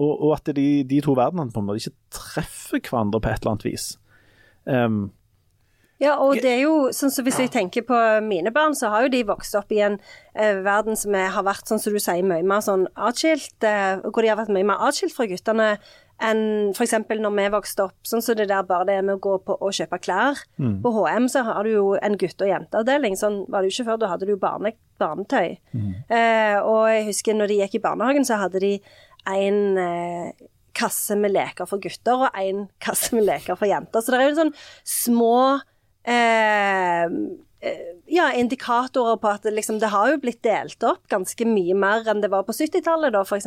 og, 0.00 0.12
og, 0.12 0.30
at 0.36 0.54
de, 0.56 0.68
de, 0.88 1.00
to 1.04 1.14
verdenene 1.14 1.52
på 1.54 1.62
en 1.62 1.68
måte 1.68 1.82
ikke 1.84 2.18
treffer 2.18 2.80
hverandre 2.82 3.20
på 3.22 3.30
et 3.30 3.42
eller 3.42 3.54
annet 3.54 3.68
vis. 3.68 3.88
Um, 4.66 5.10
ja, 6.02 6.16
og 6.18 6.40
det 6.42 6.50
er 6.50 6.62
jo 6.64 6.88
sånn 6.94 7.12
som 7.14 7.26
hvis 7.26 7.38
jeg 7.38 7.52
tenker 7.54 7.84
på 7.86 7.98
mine 8.26 8.50
barn, 8.54 8.74
så 8.74 8.90
har 8.90 9.04
jo 9.04 9.12
de 9.12 9.20
vokst 9.28 9.54
opp 9.54 9.70
i 9.70 9.78
en 9.86 10.00
eh, 10.34 10.58
verden 10.64 10.98
som 10.98 11.14
er, 11.14 11.28
har 11.30 11.44
vært, 11.46 11.68
sånn 11.70 11.78
som 11.78 11.94
du 11.94 12.00
sier, 12.02 12.24
mye 12.26 12.42
mer 12.42 12.64
sånn 12.64 12.88
atskilt, 12.98 13.54
eh, 13.62 14.02
hvor 14.08 14.24
de 14.24 14.32
har 14.32 14.40
vært 14.40 14.50
mye 14.54 14.66
mer 14.66 14.82
atskilt 14.82 15.14
fra 15.14 15.28
guttene 15.30 15.68
enn 16.22 16.70
f.eks. 16.72 16.94
når 17.10 17.34
vi 17.36 17.48
vokste 17.52 17.86
opp. 17.88 17.96
Sånn 18.06 18.22
som 18.24 18.38
det 18.38 18.48
der 18.50 18.64
bare 18.68 18.86
det 18.88 18.98
med 19.02 19.16
å 19.16 19.22
gå 19.22 19.36
på 19.46 19.56
og 19.58 19.74
kjøpe 19.76 19.98
klær. 20.02 20.40
Mm. 20.60 20.78
På 20.84 20.92
HM 20.96 21.28
så 21.32 21.44
har 21.48 21.66
du 21.66 21.72
jo 21.74 21.84
en 21.98 22.16
gutte- 22.20 22.46
og 22.46 22.52
jenteavdeling. 22.52 23.18
Sånn 23.18 23.42
var 23.50 23.62
det 23.62 23.70
jo 23.70 23.76
ikke 23.76 23.90
før. 23.90 24.00
Da 24.02 24.12
hadde 24.12 24.28
du 24.28 24.34
jo 24.34 24.40
barne, 24.42 24.74
barnetøy. 25.02 25.58
Mm. 25.74 25.92
Eh, 26.06 26.56
og 26.60 26.86
jeg 26.92 27.08
husker 27.10 27.38
når 27.38 27.52
de 27.52 27.60
gikk 27.62 27.78
i 27.80 27.84
barnehagen, 27.88 28.26
så 28.28 28.40
hadde 28.40 28.62
de 28.62 28.72
en 29.32 29.60
eh, 29.78 30.48
kasse 30.78 31.16
med 31.18 31.34
leker 31.34 31.68
for 31.68 31.82
gutter 31.82 32.26
og 32.26 32.38
en 32.38 32.66
kasse 32.82 33.12
med 33.16 33.26
leker 33.28 33.58
for 33.58 33.70
jenter. 33.70 34.02
Så 34.02 34.14
det 34.14 34.20
er 34.20 34.30
jo 34.30 34.38
sånn 34.40 34.54
små 34.88 35.34
eh, 36.08 37.06
ja, 38.06 38.32
indikatorer 38.34 39.16
på 39.22 39.28
at 39.30 39.44
liksom, 39.44 39.78
det 39.78 39.92
har 39.92 40.10
jo 40.10 40.20
blitt 40.22 40.42
delt 40.42 40.82
opp 40.86 41.04
ganske 41.10 41.46
mye 41.46 41.76
mer 41.78 42.08
enn 42.10 42.22
det 42.22 42.32
var 42.32 42.46
på 42.46 42.54
70-tallet, 42.56 43.14
da, 43.14 43.22
f.eks. 43.22 43.46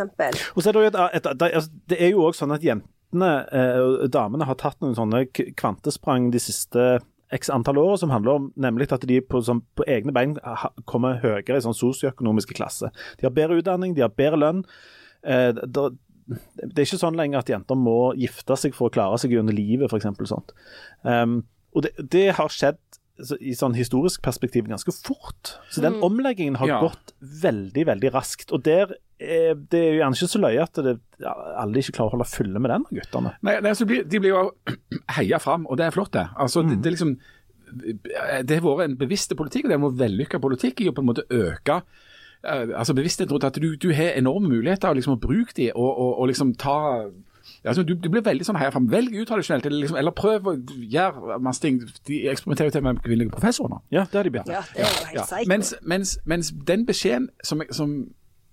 Og 0.56 0.70
altså, 0.72 1.66
det 1.92 2.00
er 2.00 2.14
jo 2.14 2.24
òg 2.28 2.38
sånn 2.38 2.56
at 2.56 2.64
jentene, 2.64 3.34
eh, 3.52 4.08
damene, 4.12 4.48
har 4.48 4.58
tatt 4.62 4.80
noen 4.84 4.96
sånne 4.98 5.26
kvantesprang 5.60 6.32
de 6.34 6.42
siste 6.42 6.88
x 7.36 7.50
antall 7.52 7.82
år 7.82 7.98
som 8.00 8.14
handler 8.14 8.40
om 8.40 8.50
nemlig 8.56 8.88
at 8.94 9.04
de 9.10 9.20
på, 9.22 9.42
som, 9.44 9.64
på 9.76 9.86
egne 9.90 10.14
bein 10.16 10.38
kommer 10.88 11.20
høyere 11.24 11.58
i 11.58 11.66
sånn 11.66 11.76
sosioøkonomiske 11.76 12.56
klasse. 12.56 12.92
De 13.20 13.28
har 13.28 13.36
bedre 13.36 13.60
utdanning, 13.60 13.96
de 13.98 14.06
har 14.06 14.14
bedre 14.16 14.40
lønn. 14.40 14.64
Eh, 15.26 15.52
det, 15.52 15.90
det 16.62 16.78
er 16.78 16.88
ikke 16.88 17.02
sånn 17.02 17.20
lenger 17.20 17.44
at 17.44 17.52
jenter 17.52 17.78
må 17.78 18.14
gifte 18.20 18.58
seg 18.60 18.78
for 18.78 18.90
å 18.90 18.96
klare 18.96 19.20
seg 19.22 19.36
gjennom 19.36 19.58
livet, 19.58 19.92
f.eks. 19.92 20.08
sånt. 20.30 20.56
Um, 21.04 21.44
og 21.76 21.86
det, 21.86 21.92
det 22.00 22.30
har 22.38 22.54
skjedd 22.54 22.80
i 23.40 23.54
sånn 23.56 23.76
historisk 23.78 24.22
perspektiv 24.26 24.66
ganske 24.68 24.92
fort. 24.92 25.54
Så 25.72 25.82
den 25.82 26.02
omleggingen 26.04 26.58
har 26.60 26.68
Ja. 26.68 26.80
gått 26.82 27.14
veldig, 27.22 27.86
veldig 27.88 28.12
raskt. 28.14 28.52
Og 28.52 28.64
der 28.64 28.92
er, 29.20 29.54
det 29.56 29.80
er 29.80 29.92
jo 29.94 30.00
gjerne 30.02 30.18
ikke 30.18 30.28
så 30.34 30.42
løye 30.44 30.64
at 30.64 30.74
det, 30.84 30.98
alle 31.24 31.80
ikke 31.80 31.96
klarer 31.96 32.10
å 32.12 32.16
holde 32.18 32.28
fulle 32.28 32.60
med 32.60 32.70
den, 32.74 32.84
guttene. 32.92 33.32
Nei, 33.42 33.60
nei 33.62 33.70
altså, 33.72 33.86
de 33.88 33.94
blir- 33.94 34.10
de 34.10 34.20
blir 34.20 34.34
jo 34.34 34.52
heia 35.16 35.40
fram, 35.40 35.66
og 35.70 35.78
det 35.78 35.86
er 35.88 35.92
flott, 35.96 36.12
det. 36.12 36.28
Altså, 36.36 36.62
det, 36.68 36.82
det 36.82 36.92
er 36.92 36.98
liksom 36.98 37.16
Det 38.46 38.60
har 38.60 38.62
vært 38.62 38.90
en 38.92 38.98
bevisst 38.98 39.32
politikk, 39.36 39.66
og 39.66 39.70
det 39.72 39.76
er 39.80 39.86
en 39.86 39.98
vellykka 39.98 40.40
politikk 40.40 40.82
i 40.82 40.90
å 40.90 40.94
på 40.94 41.02
en 41.02 41.08
måte 41.10 41.24
øke 41.34 41.82
eh, 42.46 42.68
altså 42.78 42.94
bevisstheten 42.94 43.32
rundt 43.34 43.44
at 43.48 43.58
du, 43.60 43.76
du 43.76 43.90
har 43.92 44.14
enorme 44.16 44.48
muligheter, 44.52 44.90
og 44.92 44.96
liksom 45.00 45.16
å 45.18 45.20
bruke 45.24 45.52
de, 45.58 45.72
og, 45.74 45.88
og, 45.98 46.12
og 46.20 46.28
liksom 46.30 46.54
ta 46.62 47.10
altså, 47.64 47.84
du, 47.84 47.94
du 47.94 48.10
blir 48.10 48.24
veldig 48.26 48.48
sånn 48.48 48.60
heia 48.60 48.74
fram. 48.74 48.90
Velg 48.92 49.16
utradisjonelt, 49.24 49.66
eller, 49.70 49.84
liksom, 49.84 50.00
eller 50.02 50.16
prøv 50.16 50.50
å 50.52 50.56
gjøre 50.96 51.40
masse 51.44 51.64
ting. 51.64 51.80
De 52.08 52.20
eksperimenterer 52.32 52.72
jo 52.72 52.76
til 52.78 52.86
med 52.88 53.02
kvinnelige 53.06 53.36
professorer 53.36 53.76
nå. 53.76 53.82
Ja, 53.96 54.06
det 54.12 54.20
har 54.20 54.28
de 54.28 54.34
begynt. 54.36 54.52
Ja, 54.52 54.64
det 54.74 54.84
er 54.84 54.92
jo 54.92 55.08
helt 55.12 55.34
Ja, 55.34 55.46
mens, 55.52 55.74
mens, 55.82 56.18
mens 56.26 56.52
den 56.68 56.86
beskjeden 56.90 57.30
som, 57.44 57.64
som, 57.76 57.96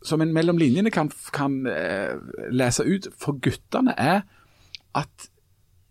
som 0.07 0.25
en 0.25 0.33
mellom 0.35 0.61
linjene 0.61 0.93
kan, 0.95 1.11
kan 1.35 1.61
uh, 1.67 2.17
lese 2.53 2.87
ut 2.89 3.11
for 3.19 3.41
guttene, 3.43 3.97
er 3.99 4.25
at 4.99 5.29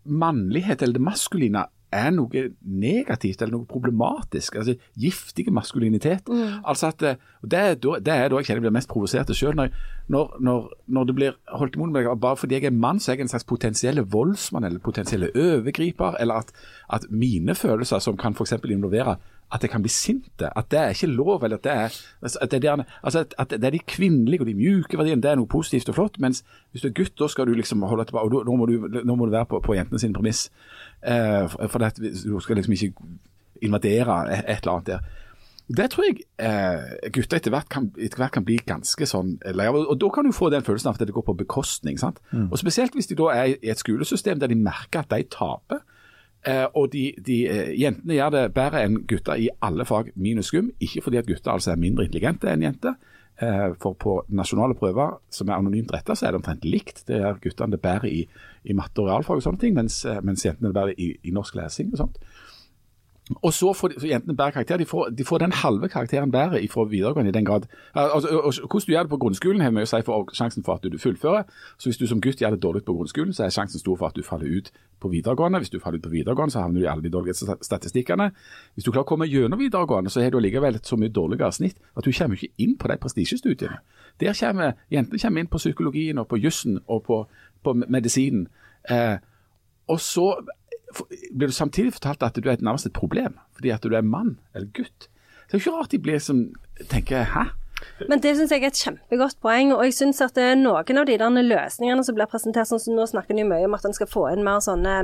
mannlighet, 0.05 0.81
eller 0.81 0.97
det 0.97 1.05
maskuline, 1.05 1.65
er 1.91 2.09
noe 2.15 2.43
negativt 2.63 3.41
eller 3.41 3.57
noe 3.57 3.65
problematisk. 3.69 4.55
altså 4.55 4.75
Giftig 4.99 5.51
maskulinitet. 5.53 6.29
Altså 6.63 6.87
at, 6.87 7.01
eh, 7.03 7.15
og 7.43 7.51
det, 7.51 7.59
er 7.59 7.75
da- 7.75 7.99
det 7.99 8.13
er 8.13 8.29
da 8.29 8.35
jeg 8.39 8.45
kjenner 8.45 8.61
jeg 8.61 8.67
blir 8.67 8.77
mest 8.77 8.89
provosert 8.89 9.33
sjøl. 9.35 9.55
Når, 9.55 10.37
når, 10.39 10.69
når, 10.87 11.03
det 11.09 11.15
blir 11.15 11.35
holdt 11.51 11.75
imot 11.75 11.91
meg 11.91 12.07
bare 12.21 12.37
fordi 12.37 12.55
jeg 12.55 12.65
er 12.71 12.71
mann, 12.75 12.99
så 12.99 13.11
er 13.11 13.15
jeg 13.15 13.21
en 13.27 13.33
slags 13.33 13.43
potensielle 13.47 14.01
voldsmann 14.07 14.63
eller 14.63 14.79
potensielle 14.79 15.31
overgriper. 15.35 16.15
Eller 16.19 16.33
at, 16.45 16.51
at 16.89 17.05
mine 17.09 17.55
følelser, 17.55 17.99
som 17.99 18.17
kan 18.17 18.33
f.eks. 18.33 18.53
involvere 18.63 19.17
at 19.53 19.63
jeg 19.63 19.71
kan 19.73 19.83
bli 19.83 19.91
sinte, 19.91 20.49
at 20.57 20.69
det 20.71 20.79
er 20.79 20.93
ikke 20.95 21.07
lov. 21.11 21.43
eller 21.43 21.57
At 21.57 21.63
det 21.63 21.71
er, 21.71 21.97
at 22.41 22.51
det, 22.51 22.63
er, 22.65 22.83
altså 23.03 23.25
at, 23.37 23.49
det 23.49 23.63
er 23.63 23.75
de 23.75 23.79
kvinnelige 23.79 24.41
og 24.41 24.47
de 24.47 24.53
mjuke 24.55 24.97
verdiene, 24.97 25.21
det 25.21 25.31
er 25.31 25.39
noe 25.39 25.49
positivt 25.51 25.89
og 25.89 25.95
flott. 25.95 26.19
Mens 26.19 26.43
hvis 26.71 26.85
du 26.85 26.87
er 26.87 26.95
gutt, 26.95 27.17
da 27.19 27.27
skal 27.27 27.47
du 27.47 27.53
liksom 27.53 27.83
holde 27.83 28.05
tilbake. 28.05 28.25
og 28.25 28.45
Nå 28.45 28.55
må 28.55 28.65
du, 28.65 28.87
nå 29.03 29.15
må 29.15 29.25
du 29.25 29.31
være 29.31 29.49
på, 29.51 29.59
på 29.59 29.75
jentene 29.75 29.99
sine 29.99 30.15
premiss. 30.15 30.49
Eh, 31.03 31.47
for 31.51 31.67
for 31.67 31.83
det, 31.83 32.13
du 32.25 32.39
skal 32.39 32.55
liksom 32.55 32.73
ikke 32.73 32.93
invadere 33.61 34.21
et, 34.31 34.45
et 34.47 34.63
eller 34.63 34.77
annet 34.77 34.87
der. 34.87 35.11
Det 35.71 35.87
tror 35.91 36.03
jeg 36.07 36.23
eh, 36.41 37.11
gutter 37.13 37.37
etter 37.37 37.53
hvert, 37.53 37.69
kan, 37.71 37.91
etter 37.95 38.19
hvert 38.19 38.33
kan 38.35 38.45
bli 38.47 38.57
ganske 38.67 39.07
sånn 39.07 39.37
lei 39.55 39.69
av. 39.69 39.77
Og, 39.79 39.95
da 39.99 40.09
kan 40.11 40.27
du 40.27 40.33
få 40.35 40.49
den 40.51 40.65
følelsen 40.67 40.91
av 40.91 40.97
at 40.97 41.05
det 41.07 41.15
går 41.15 41.27
på 41.29 41.37
bekostning. 41.43 41.99
sant? 42.01 42.19
Og 42.49 42.57
Spesielt 42.59 42.95
hvis 42.97 43.07
de 43.11 43.19
da 43.19 43.29
er 43.35 43.53
i 43.53 43.71
et 43.71 43.79
skolesystem 43.79 44.41
der 44.41 44.51
de 44.51 44.59
merker 44.59 45.05
at 45.05 45.13
de 45.13 45.23
taper. 45.31 45.83
Eh, 46.47 46.65
og 46.73 46.89
de, 46.93 47.11
de, 47.21 47.37
eh, 47.45 47.71
Jentene 47.77 48.17
gjør 48.17 48.33
det 48.33 48.43
bedre 48.55 48.81
enn 48.87 49.01
gutter 49.09 49.37
i 49.37 49.49
alle 49.61 49.85
fag 49.85 50.13
minus 50.15 50.49
skum. 50.49 50.71
Ikke 50.81 51.03
fordi 51.05 51.21
at 51.21 51.29
gutter 51.29 51.53
altså 51.53 51.73
er 51.73 51.81
mindre 51.81 52.07
intelligente 52.07 52.49
enn 52.49 52.65
jenter. 52.65 52.97
Eh, 53.41 53.73
for 53.81 53.95
på 53.97 54.19
nasjonale 54.29 54.75
prøver 54.77 55.15
som 55.33 55.49
er 55.49 55.57
anonymt 55.57 55.89
retta, 55.93 56.13
så 56.13 56.27
er 56.27 56.33
det 56.33 56.41
omtrent 56.41 56.65
likt. 56.67 57.03
Det 57.07 57.17
gjør 57.21 57.39
guttene 57.41 57.73
det 57.73 57.81
bedre 57.81 58.09
i, 58.11 58.19
i 58.69 58.75
matte 58.77 59.01
og 59.01 59.09
realfag 59.09 59.39
og 59.39 59.45
sånne 59.45 59.61
ting, 59.63 59.73
mens, 59.77 60.03
eh, 60.05 60.19
mens 60.21 60.45
jentene 60.45 60.69
det 60.69 60.77
bedre 60.77 60.93
i, 60.93 61.07
i 61.25 61.33
norsk 61.33 61.57
lesing 61.57 61.89
og 61.95 62.03
sånt. 62.03 62.19
Og 63.41 63.53
så 63.53 63.73
får 63.73 63.87
de, 63.87 64.09
jentene 64.09 64.35
bedre 64.35 64.51
karakter. 64.51 64.77
De 64.77 64.85
får, 64.85 65.09
de 65.17 65.25
får 65.25 65.37
den 65.43 65.51
halve 65.51 65.89
karakteren 65.89 66.31
bedre 66.31 66.61
fra 66.71 66.83
videregående 66.83 67.29
i 67.29 67.33
den 67.33 67.45
grad. 67.45 67.67
Altså, 67.95 68.27
hvordan 68.59 68.85
du 68.87 68.91
gjør 68.91 69.03
det 69.03 69.09
på 69.09 69.17
grunnskolen, 69.17 69.61
har 69.61 69.71
mye 69.71 69.87
å 69.87 69.91
si 69.91 70.01
for 70.05 70.31
sjansen 70.35 70.65
for 70.65 70.79
at 70.79 70.85
du 70.91 70.97
fullfører. 70.97 71.43
Så 71.77 71.89
hvis 71.89 71.99
du 72.01 72.07
som 72.07 72.21
gutt 72.21 72.41
gjør 72.41 72.55
det 72.55 72.63
dårlig 72.63 72.83
på 72.85 72.95
grunnskolen, 72.97 73.33
så 73.33 73.45
er 73.45 73.55
sjansen 73.55 73.79
stor 73.79 73.97
for 73.99 74.11
at 74.11 74.15
du 74.15 74.23
faller 74.23 74.51
ut 74.57 74.71
på 75.01 75.11
videregående. 75.11 75.61
Hvis 75.63 75.73
du 75.73 75.79
faller 75.79 76.01
ut 76.01 76.05
på 76.07 76.13
videregående, 76.13 76.53
så 76.53 76.65
havner 76.65 76.79
du 76.79 76.85
i 76.85 76.91
alle 76.91 77.03
de 77.03 77.13
dårlige 77.13 77.57
statistikkene. 77.61 78.31
Hvis 78.75 78.85
du 78.85 78.91
klarer 78.91 79.07
å 79.07 79.11
komme 79.13 79.29
gjennom 79.29 79.59
videregående, 79.59 80.09
så 80.09 80.21
har 80.21 80.31
du 80.31 80.37
allikevel 80.41 80.79
et 80.79 80.87
så 80.87 80.99
mye 80.99 81.13
dårligere 81.13 81.51
snitt 81.55 81.79
at 81.97 82.05
du 82.05 82.11
kommer 82.11 82.37
ikke 82.37 82.53
inn 82.57 82.77
på 82.77 82.91
de 82.91 82.97
prestisjestudiene. 83.01 83.81
Der 84.21 84.37
kommer 84.37 84.73
jentene 84.91 85.19
kommer 85.19 85.41
inn 85.41 85.51
på 85.51 85.61
psykologien 85.61 86.19
og 86.21 86.27
på 86.27 86.37
jussen 86.41 86.79
og 86.87 87.03
på, 87.07 87.23
på 87.63 87.73
medisinen. 87.87 88.47
Eh, 88.89 89.17
og 89.91 89.99
så 89.99 90.27
blir 91.31 91.51
du 91.51 91.55
samtidig 91.55 91.95
fortalt 91.97 92.23
at 92.23 92.37
du 92.37 92.49
er 92.49 92.61
nærmest 92.61 92.89
et 92.89 92.97
problem, 92.97 93.39
fordi 93.55 93.73
at 93.73 93.83
du 93.83 93.95
er 93.95 94.05
mann 94.05 94.37
eller 94.55 94.67
gutt. 94.75 95.07
Det 95.47 95.57
er 95.57 95.59
jo 95.59 95.63
ikke 95.65 95.77
rart 95.77 95.91
de 95.91 95.99
blir 95.99 96.19
som 96.19 96.45
tenker 96.89 97.25
'hæ'? 97.25 97.51
Men 98.09 98.21
det 98.21 98.33
syns 98.37 98.51
jeg 98.53 98.63
er 98.63 98.71
et 98.71 98.79
kjempegodt 98.79 99.37
poeng, 99.43 99.71
og 99.75 99.83
jeg 99.85 99.95
syns 99.97 100.21
at 100.21 100.37
er 100.37 100.55
noen 100.59 100.99
av 101.01 101.05
de 101.05 101.17
der 101.17 101.45
løsningene 101.45 102.03
som 102.05 102.17
blir 102.17 102.29
presentert, 102.29 102.69
sånn 102.69 102.81
som 102.81 102.97
nå 102.97 103.05
snakker 103.09 103.37
de 103.37 103.45
mye 103.47 103.67
om 103.67 103.77
at 103.77 103.85
en 103.87 103.95
skal 103.97 104.09
få 104.09 104.27
inn 104.31 104.43
mer 104.45 104.61
sånne 104.63 104.95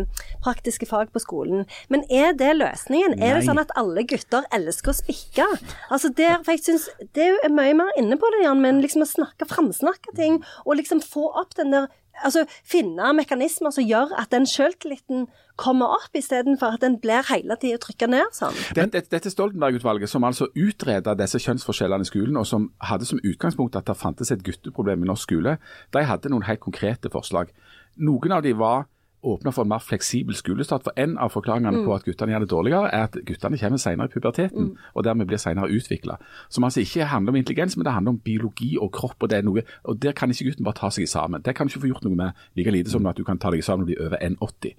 praktiske 0.46 0.86
fag 0.90 1.12
på 1.14 1.22
skolen. 1.24 1.66
Men 1.94 2.06
er 2.10 2.34
det 2.38 2.56
løsningen? 2.58 3.18
Er 3.22 3.38
det 3.38 3.46
sånn 3.48 3.62
at 3.62 3.74
alle 3.80 4.06
gutter 4.10 4.48
elsker 4.56 4.94
å 4.94 4.98
spikke? 4.98 5.48
Altså 5.94 6.12
der, 6.18 6.42
for 6.44 6.56
jeg 6.56 6.66
synes 6.66 6.90
Det 7.14 7.28
er 7.44 7.54
mye 7.54 7.74
mer 7.78 7.90
inne 7.98 8.18
på 8.20 8.30
det, 8.34 8.44
Jan, 8.46 8.62
men 8.62 8.82
liksom 8.82 9.06
å 9.06 9.10
snakke, 9.10 9.48
framsnakke 9.50 10.16
ting, 10.16 10.42
og 10.66 10.78
liksom 10.78 11.02
få 11.02 11.30
opp 11.40 11.56
den 11.58 11.74
der 11.74 11.88
Altså 12.26 12.46
finne 12.66 13.12
mekanismer 13.18 13.74
som 13.74 13.86
gjør 13.86 14.16
at 14.18 14.32
den 14.34 14.48
sjøltilliten 14.50 15.28
kommer 15.58 15.94
opp, 15.98 16.14
istedenfor 16.18 16.78
at 16.78 16.84
den 16.86 17.00
blir 17.02 17.26
hele 17.32 17.58
tida 17.62 17.80
trykka 17.82 18.10
ned 18.10 18.34
sånn. 18.38 18.58
Dette, 18.78 19.02
dette, 19.10 19.32
Stoltenberg-utvalget, 19.34 20.10
som 20.12 20.26
altså 20.28 20.50
utreda 20.54 21.16
disse 21.18 21.42
kjønnsforskjellene 21.42 22.06
i 22.06 22.10
skolen, 22.10 22.38
og 22.38 22.46
som 22.50 22.70
hadde 22.86 23.10
som 23.10 23.22
utgangspunkt 23.26 23.78
at 23.80 23.90
det 23.90 23.98
fantes 23.98 24.32
et 24.34 24.46
gutteproblem 24.46 25.06
i 25.06 25.10
norsk 25.10 25.30
skole, 25.30 25.58
de 25.96 26.06
hadde 26.06 26.32
noen 26.34 26.46
helt 26.48 26.62
konkrete 26.64 27.12
forslag. 27.14 27.50
Noen 27.98 28.38
av 28.38 28.46
de 28.46 28.54
var 28.58 28.86
åpna 29.34 29.52
for 29.56 29.64
en 29.66 29.70
mer 29.72 29.80
fleksibel 29.84 30.36
skolestart. 30.36 30.84
For 30.88 30.94
En 30.98 31.18
av 31.18 31.30
forklaringene 31.34 31.84
på 31.86 31.94
at 31.96 32.04
guttene 32.08 32.32
gjør 32.36 32.46
det 32.46 32.50
dårligere, 32.52 32.92
er 32.94 33.04
at 33.08 33.18
guttene 33.28 33.58
kommer 33.62 33.78
senere 33.82 34.08
i 34.10 34.14
puberteten, 34.14 34.70
og 34.96 35.04
dermed 35.08 35.28
blir 35.28 35.38
senere 35.42 35.70
utvikla. 35.70 36.18
Som 36.50 36.64
altså 36.68 36.80
ikke 36.84 37.06
handler 37.12 37.32
om 37.36 37.36
intelligens, 37.42 37.78
men 37.78 37.86
det 37.86 37.94
handler 37.94 38.16
om 38.16 38.20
biologi 38.20 38.78
og 38.82 38.92
kropp. 38.92 39.18
og 39.24 39.30
det 39.30 39.38
er 39.38 39.42
noe, 39.48 39.62
og 39.84 40.00
Der 40.02 40.12
kan 40.12 40.30
ikke 40.32 40.46
gutten 40.52 40.64
bare 40.66 40.76
ta 40.80 40.90
seg 40.90 41.08
sammen. 41.08 41.42
Det 41.46 41.56
kan 41.56 41.68
du 41.68 41.72
ikke 41.74 41.82
få 41.88 41.88
gjort 41.94 42.04
noe 42.08 42.16
med 42.16 42.32
like 42.56 42.72
lite 42.72 42.90
som 42.90 43.06
at 43.06 43.18
du 43.18 43.24
kan 43.24 43.38
ta 43.38 43.52
deg 43.52 43.64
sammen 43.64 43.84
og 43.84 43.88
bli 43.88 43.98
over 44.06 44.18
1,80. 44.22 44.74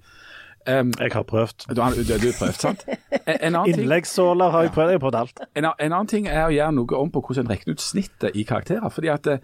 Jeg 0.67 1.11
har 1.13 1.23
prøvd. 1.23 1.75
Du, 1.75 1.81
har- 1.81 1.93
du, 1.95 2.03
du 2.03 2.13
har 2.13 2.35
prøvd, 2.39 2.59
sant? 2.59 2.83
En, 3.11 3.37
en 3.41 3.55
annen 3.55 3.73
ting 3.73 3.83
Innleggssåler 3.83 4.49
har 4.51 4.61
jeg 4.67 4.71
prøvd. 4.75 4.89
Jeg 4.91 4.99
har 4.99 5.03
prøvd 5.09 5.15
alt. 5.15 5.39
en, 5.55 5.65
en 5.79 5.93
annen 5.93 6.07
ting 6.07 6.27
er 6.27 6.43
å 6.45 6.51
gjøre 6.53 6.71
noe 6.75 6.97
om 6.99 7.11
på 7.11 7.21
hvordan 7.25 7.45
en 7.47 7.51
regner 7.53 7.73
ut 7.77 7.81
snittet 7.81 8.35
i 8.35 8.43
karakterer. 8.43 8.89
fordi 8.89 9.07
at 9.13 9.27
eh, 9.27 9.39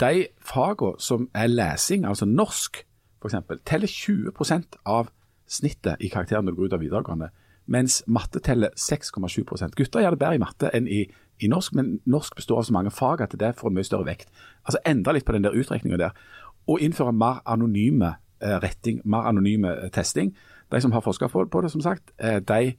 de 0.00 0.26
fagene 0.40 0.94
som 0.98 1.28
er 1.34 1.46
lesing, 1.50 2.06
altså 2.08 2.24
norsk 2.24 2.84
f.eks., 3.20 3.62
teller 3.68 3.90
20% 3.90 4.80
av 4.88 5.10
snittet 5.50 6.00
i 6.00 6.10
karakteren 6.12 6.46
når 6.46 6.54
du 6.54 6.60
går 6.60 6.70
ut 6.70 6.76
av 6.76 6.84
videregående, 6.84 7.30
mens 7.70 8.00
matte 8.10 8.40
teller 8.42 8.72
6,7% 8.78 9.76
Gutter 9.78 10.02
gjør 10.02 10.16
det 10.16 10.20
bedre 10.22 10.38
i 10.38 10.42
matte 10.42 10.70
enn 10.74 10.88
i, 10.90 11.04
i 11.38 11.50
norsk, 11.50 11.74
men 11.78 11.98
norsk 12.10 12.38
består 12.38 12.62
av 12.62 12.68
så 12.68 12.74
mange 12.74 12.92
fag 12.94 13.22
at 13.24 13.36
det 13.38 13.52
får 13.58 13.70
en 13.70 13.78
mye 13.78 13.86
større 13.86 14.08
vekt. 14.08 14.30
Altså 14.64 14.82
Endre 14.88 15.14
litt 15.16 15.26
på 15.28 15.36
den 15.36 15.46
der 15.46 15.56
utrekninga 15.56 16.00
der, 16.00 16.16
og 16.70 16.82
innføre 16.82 17.14
mer 17.14 17.40
anonyme 17.48 18.14
eh, 18.42 18.56
retting, 18.62 19.00
mer 19.04 19.28
anonyme 19.30 19.70
eh, 19.76 19.90
testing. 19.94 20.34
De 20.70 20.80
som 20.82 20.92
har 20.94 21.04
forska 21.04 21.28
på, 21.30 21.62
det, 21.62 21.70
som 21.70 21.82
sagt, 21.84 22.12
eh, 22.18 22.38
de 22.42 22.74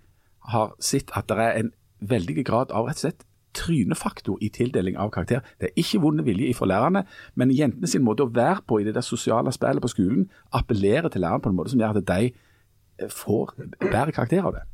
har 0.51 0.75
sett 0.79 1.11
at 1.15 1.29
det 1.29 1.37
er 1.39 1.59
en 1.59 1.73
veldig 2.01 2.45
grad 2.45 2.71
av 2.71 2.87
rett 2.89 2.99
og 2.99 3.05
slett 3.05 3.27
trynefaktor 3.57 4.37
i 4.41 4.49
tildeling 4.53 4.97
av 4.99 5.11
karakter. 5.13 5.43
Det 5.59 5.69
er 5.69 5.81
ikke 5.81 6.01
vond 6.03 6.23
vilje 6.25 6.53
fra 6.57 6.69
lærerne, 6.69 7.05
men 7.35 7.53
jentene 7.55 7.89
sin 7.89 8.05
måte 8.05 8.25
å 8.25 8.31
være 8.31 8.63
på 8.67 8.81
i 8.81 8.87
det 8.87 8.95
der 8.97 9.05
sosiale 9.05 9.53
spillet 9.55 9.83
på 9.83 9.91
skolen, 9.91 10.29
appellerer 10.53 11.09
til 11.11 11.25
læreren 11.25 11.43
på 11.43 11.51
en 11.51 11.57
måte 11.59 11.73
som 11.73 11.81
gjør 11.81 12.01
at 12.01 12.07
de 12.07 12.31
eh, 12.31 13.11
får 13.11 13.55
bedre 13.79 14.11
karakter 14.15 14.47
av 14.47 14.57
det. 14.57 14.65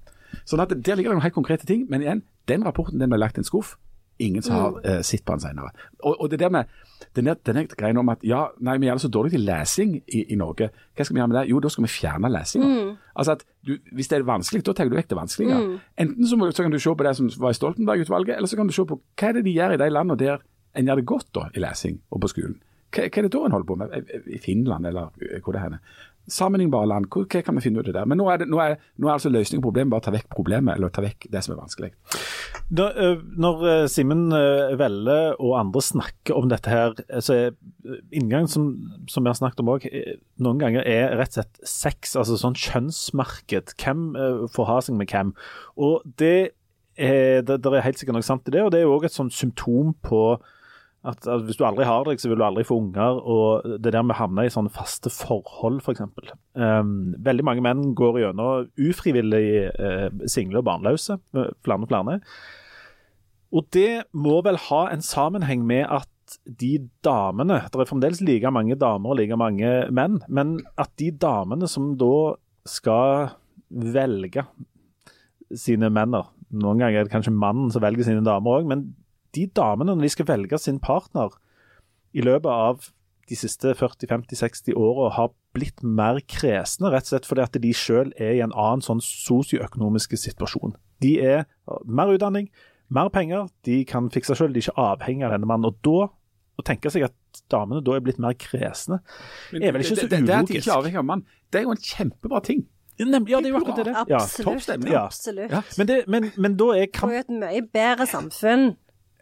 Sånn 0.47 0.61
at 0.63 0.73
Der 0.75 0.95
ligger 0.95 1.11
det 1.11 1.17
noen 1.17 1.25
helt 1.25 1.37
konkrete 1.37 1.67
ting, 1.67 1.85
men 1.89 2.03
igjen, 2.03 2.23
den 2.47 2.65
rapporten 2.67 2.99
den 2.99 3.11
ble 3.11 3.19
lagt 3.19 3.37
i 3.37 3.43
en 3.43 3.47
skuff. 3.47 3.75
Ingen 4.19 4.41
som 4.41 4.55
har 4.55 4.77
uh, 4.81 5.01
sett 5.05 5.25
på 5.25 5.35
den 5.35 5.43
senere. 5.43 5.69
Og, 5.99 6.15
og 6.21 6.31
det 6.31 6.39
der 6.41 6.49
med 6.49 6.71
denne, 7.15 7.35
denne 7.45 7.65
greien 7.69 7.99
om 8.01 8.09
at 8.09 8.23
ja, 8.25 8.47
nei, 8.65 8.77
vi 8.81 8.89
det 8.89 9.01
så 9.01 9.11
dårlig 9.13 9.35
til 9.35 9.45
lesing 9.45 9.95
i, 10.01 10.23
i 10.33 10.37
Norge. 10.39 10.69
Hva 10.97 11.05
skal 11.05 11.15
vi 11.15 11.21
gjøre 11.21 11.31
med 11.31 11.39
det? 11.39 11.45
Jo, 11.51 11.61
da 11.61 11.69
skal 11.73 11.85
vi 11.85 11.91
fjerne 11.93 12.31
lesinga. 12.33 12.69
Altså 13.13 13.37
at 13.37 13.45
du, 13.67 13.75
Hvis 13.93 14.09
det 14.09 14.19
er 14.19 14.27
vanskelig, 14.27 14.63
da 14.65 14.73
tar 14.73 14.89
du 14.89 14.97
vekk 14.97 15.09
det 15.11 15.19
vanskelige. 15.19 15.59
Enten 16.01 16.29
så, 16.29 16.39
må, 16.39 16.49
så 16.51 16.65
kan 16.65 16.73
du 16.73 16.79
se 16.81 16.93
på 16.93 17.07
det 17.07 17.15
som 17.19 17.29
var 17.41 17.53
i 17.53 17.59
Stoltenberg-utvalget, 17.59 18.37
eller 18.37 18.49
så 18.49 18.59
kan 18.59 18.69
du 18.69 18.73
se 18.73 18.85
på 18.89 18.97
hva 18.97 19.29
er 19.29 19.37
det 19.37 19.45
de 19.45 19.57
gjør 19.57 19.75
i 19.75 19.81
de 19.81 19.89
landene 19.93 20.19
der 20.21 20.41
en 20.77 20.89
gjør 20.89 21.01
det 21.01 21.09
godt 21.09 21.29
da, 21.33 21.47
i 21.53 21.61
lesing 21.61 22.01
og 22.13 22.21
på 22.21 22.31
skolen. 22.33 22.57
Hva, 22.93 23.07
hva 23.07 23.21
er 23.21 23.27
det 23.27 23.33
da 23.33 23.45
en 23.45 23.55
holder 23.55 23.67
på 23.67 23.77
med? 23.79 24.13
I 24.31 24.39
Finland, 24.41 24.87
eller 24.87 25.09
eh, 25.21 25.41
hvor 25.43 25.57
det 25.57 25.63
er? 25.65 25.79
Sammenlignbare 26.27 26.89
land, 26.91 27.07
hvor, 27.11 27.23
hva 27.29 27.41
kan 27.45 27.55
vi 27.55 27.63
finne 27.63 27.79
ut 27.79 27.87
av 27.87 27.95
det? 27.95 28.03
Men 28.11 28.19
nå 28.19 28.27
er, 28.31 28.41
det, 28.41 28.49
nå 28.51 28.59
er, 28.59 28.75
nå 28.99 29.07
er 29.07 29.13
altså 29.15 29.31
løsningen 29.31 29.61
på 29.63 29.69
problemet 29.69 29.93
bare 29.93 30.03
å 30.03 30.07
ta 30.07 30.13
vekk 30.15 30.27
problemet, 30.33 30.75
eller 30.75 30.91
ta 30.93 31.03
vekk 31.05 31.29
det 31.33 31.43
som 31.45 31.53
er 31.55 31.61
vanskelig. 31.61 31.91
Da, 32.67 32.89
øh, 32.91 33.21
når 33.39 33.63
øh, 33.71 33.83
Simen 33.91 34.25
øh, 34.35 34.73
Velle 34.79 35.17
og 35.35 35.55
andre 35.59 35.83
snakker 35.87 36.35
om 36.35 36.49
dette 36.51 36.71
her, 36.73 36.97
så 37.23 37.37
er 37.37 37.95
inngangen 38.11 38.51
som, 38.51 38.67
som 39.07 39.23
vi 39.23 39.31
har 39.31 39.39
snakket 39.39 39.63
om 39.63 39.71
òg, 39.77 39.87
noen 40.43 40.59
ganger 40.61 40.83
er 40.83 41.15
rett 41.19 41.31
og 41.31 41.39
slett 41.39 41.63
sex, 41.63 42.17
altså 42.19 42.39
sånn 42.41 42.59
kjønnsmarked. 42.59 43.77
Hvem 43.79 44.09
får 44.51 44.71
ha 44.71 44.77
seg 44.83 44.99
med 44.99 45.11
hvem. 45.13 45.31
Og 45.79 46.03
det 46.19 46.35
er, 46.97 47.43
det, 47.45 47.61
det 47.63 47.71
er 47.71 47.85
helt 47.85 48.01
sikkert 48.01 48.19
noe 48.19 48.25
sant 48.25 48.47
i 48.49 48.55
det, 48.57 48.65
og 48.65 48.73
det 48.73 48.81
er 48.81 48.87
jo 48.87 48.97
òg 48.97 49.07
et 49.07 49.15
sånt 49.15 49.35
symptom 49.35 49.95
på 50.03 50.21
at, 51.05 51.27
at 51.29 51.43
hvis 51.45 51.59
du 51.59 51.63
aldri 51.67 51.85
har 51.87 52.03
deg, 52.07 52.19
så 52.19 52.29
vil 52.31 52.39
du 52.41 52.45
aldri 52.47 52.65
få 52.67 52.79
unger. 52.81 53.19
Og 53.21 53.77
det 53.83 53.93
der 53.93 54.03
med 54.05 54.15
å 54.15 54.21
havne 54.21 54.47
i 54.47 54.51
sånne 54.51 54.73
faste 54.73 55.11
forhold, 55.13 55.79
f.eks. 55.83 56.03
Um, 56.57 57.13
veldig 57.23 57.45
mange 57.47 57.63
menn 57.63 57.91
går 57.97 58.21
gjennom 58.23 58.69
ufrivillig 58.89 59.47
uh, 59.77 60.07
single 60.29 60.63
og 60.63 60.67
barnløse. 60.67 61.19
øh, 61.37 61.51
Flere 61.63 61.85
og 61.85 61.91
flere. 61.91 62.19
Og 63.55 63.67
det 63.71 63.91
må 64.11 64.41
vel 64.43 64.59
ha 64.67 64.81
en 64.91 65.05
sammenheng 65.05 65.63
med 65.67 65.85
at 65.87 66.09
de 66.43 66.73
damene 67.05 67.61
Det 67.71 67.79
er 67.79 67.87
fremdeles 67.87 68.19
like 68.19 68.49
mange 68.51 68.75
damer 68.75 69.13
og 69.13 69.15
like 69.15 69.37
mange 69.39 69.69
menn, 69.95 70.19
men 70.27 70.57
at 70.75 70.91
de 70.99 71.13
damene 71.15 71.69
som 71.71 71.93
da 71.95 72.35
skal 72.67 73.29
velge 73.71 74.43
sine 75.55 75.87
menner 75.87 76.27
Noen 76.51 76.81
ganger 76.81 76.99
er 76.99 77.07
det 77.07 77.13
kanskje 77.13 77.31
mannen 77.31 77.71
som 77.71 77.83
velger 77.83 78.07
sine 78.07 78.23
damer 78.23 78.59
òg, 78.59 78.67
men 78.67 78.89
de 79.37 79.47
damene, 79.55 79.95
når 79.95 80.07
de 80.07 80.13
skal 80.15 80.29
velge 80.29 80.59
sin 80.61 80.81
partner 80.83 81.35
i 82.17 82.23
løpet 82.25 82.49
av 82.51 82.89
de 83.27 83.35
siste 83.35 83.73
40-50-60 83.75 84.77
åra, 84.77 85.09
har 85.17 85.33
blitt 85.55 85.83
mer 85.83 86.19
kresne, 86.29 86.91
rett 86.93 87.07
og 87.07 87.13
slett 87.13 87.27
fordi 87.27 87.43
at 87.43 87.59
de 87.63 87.73
selv 87.75 88.15
er 88.21 88.37
i 88.37 88.43
en 88.45 88.55
annen 88.55 88.83
sånn 88.85 89.03
sosioøkonomisk 89.03 90.15
situasjon. 90.19 90.77
De 91.03 91.17
er 91.23 91.43
mer 91.83 92.13
utdanning, 92.13 92.47
mer 92.93 93.11
penger, 93.13 93.49
de 93.67 93.81
kan 93.89 94.07
fikse 94.13 94.37
selv, 94.37 94.55
de 94.55 94.63
er 94.63 94.69
ikke 94.69 94.87
avhengig 94.93 95.27
av 95.27 95.35
denne 95.35 95.49
mannen. 95.49 95.67
Og 95.67 95.81
da, 95.85 96.07
å 96.57 96.65
tenke 96.65 96.91
seg 96.93 97.09
at 97.09 97.43
damene 97.51 97.83
da 97.85 97.97
er 97.97 98.05
blitt 98.05 98.21
mer 98.23 98.37
kresne, 98.39 99.01
er 99.51 99.75
vel 99.75 99.83
ikke 99.83 99.91
så 99.91 100.07
det, 100.07 100.09
det, 100.15 100.23
det 100.29 100.39
at 100.39 100.47
de 100.47 100.55
ulogisk. 100.55 100.63
ikke 100.63 100.71
er 100.71 100.79
avhengig 100.79 101.03
av 101.03 101.07
mann, 101.11 101.27
det 101.51 101.61
er 101.61 101.67
jo 101.67 101.75
en 101.75 101.85
kjempebra 101.91 102.43
ting. 102.47 102.65
Nemlig, 102.97 103.29
ja, 103.29 103.39
det 103.43 103.51
er 103.51 103.53
jo 103.53 103.59
akkurat 103.59 103.85
det. 103.85 103.93
Ja. 104.09 104.19
Absolutt. 104.23 104.87
Ja. 104.89 105.03
Absolutt. 105.03 105.51
Ja. 105.53 105.61
Men, 105.77 105.87
det, 105.89 105.97
men, 106.09 106.31
men 106.33 106.55
da 106.57 106.71
er 106.73 106.87
Det 106.87 107.03
er 107.03 107.13
jo 107.13 107.25
et 107.27 107.35
mye 107.43 107.61
bedre 107.75 108.07
samfunn 108.09 108.71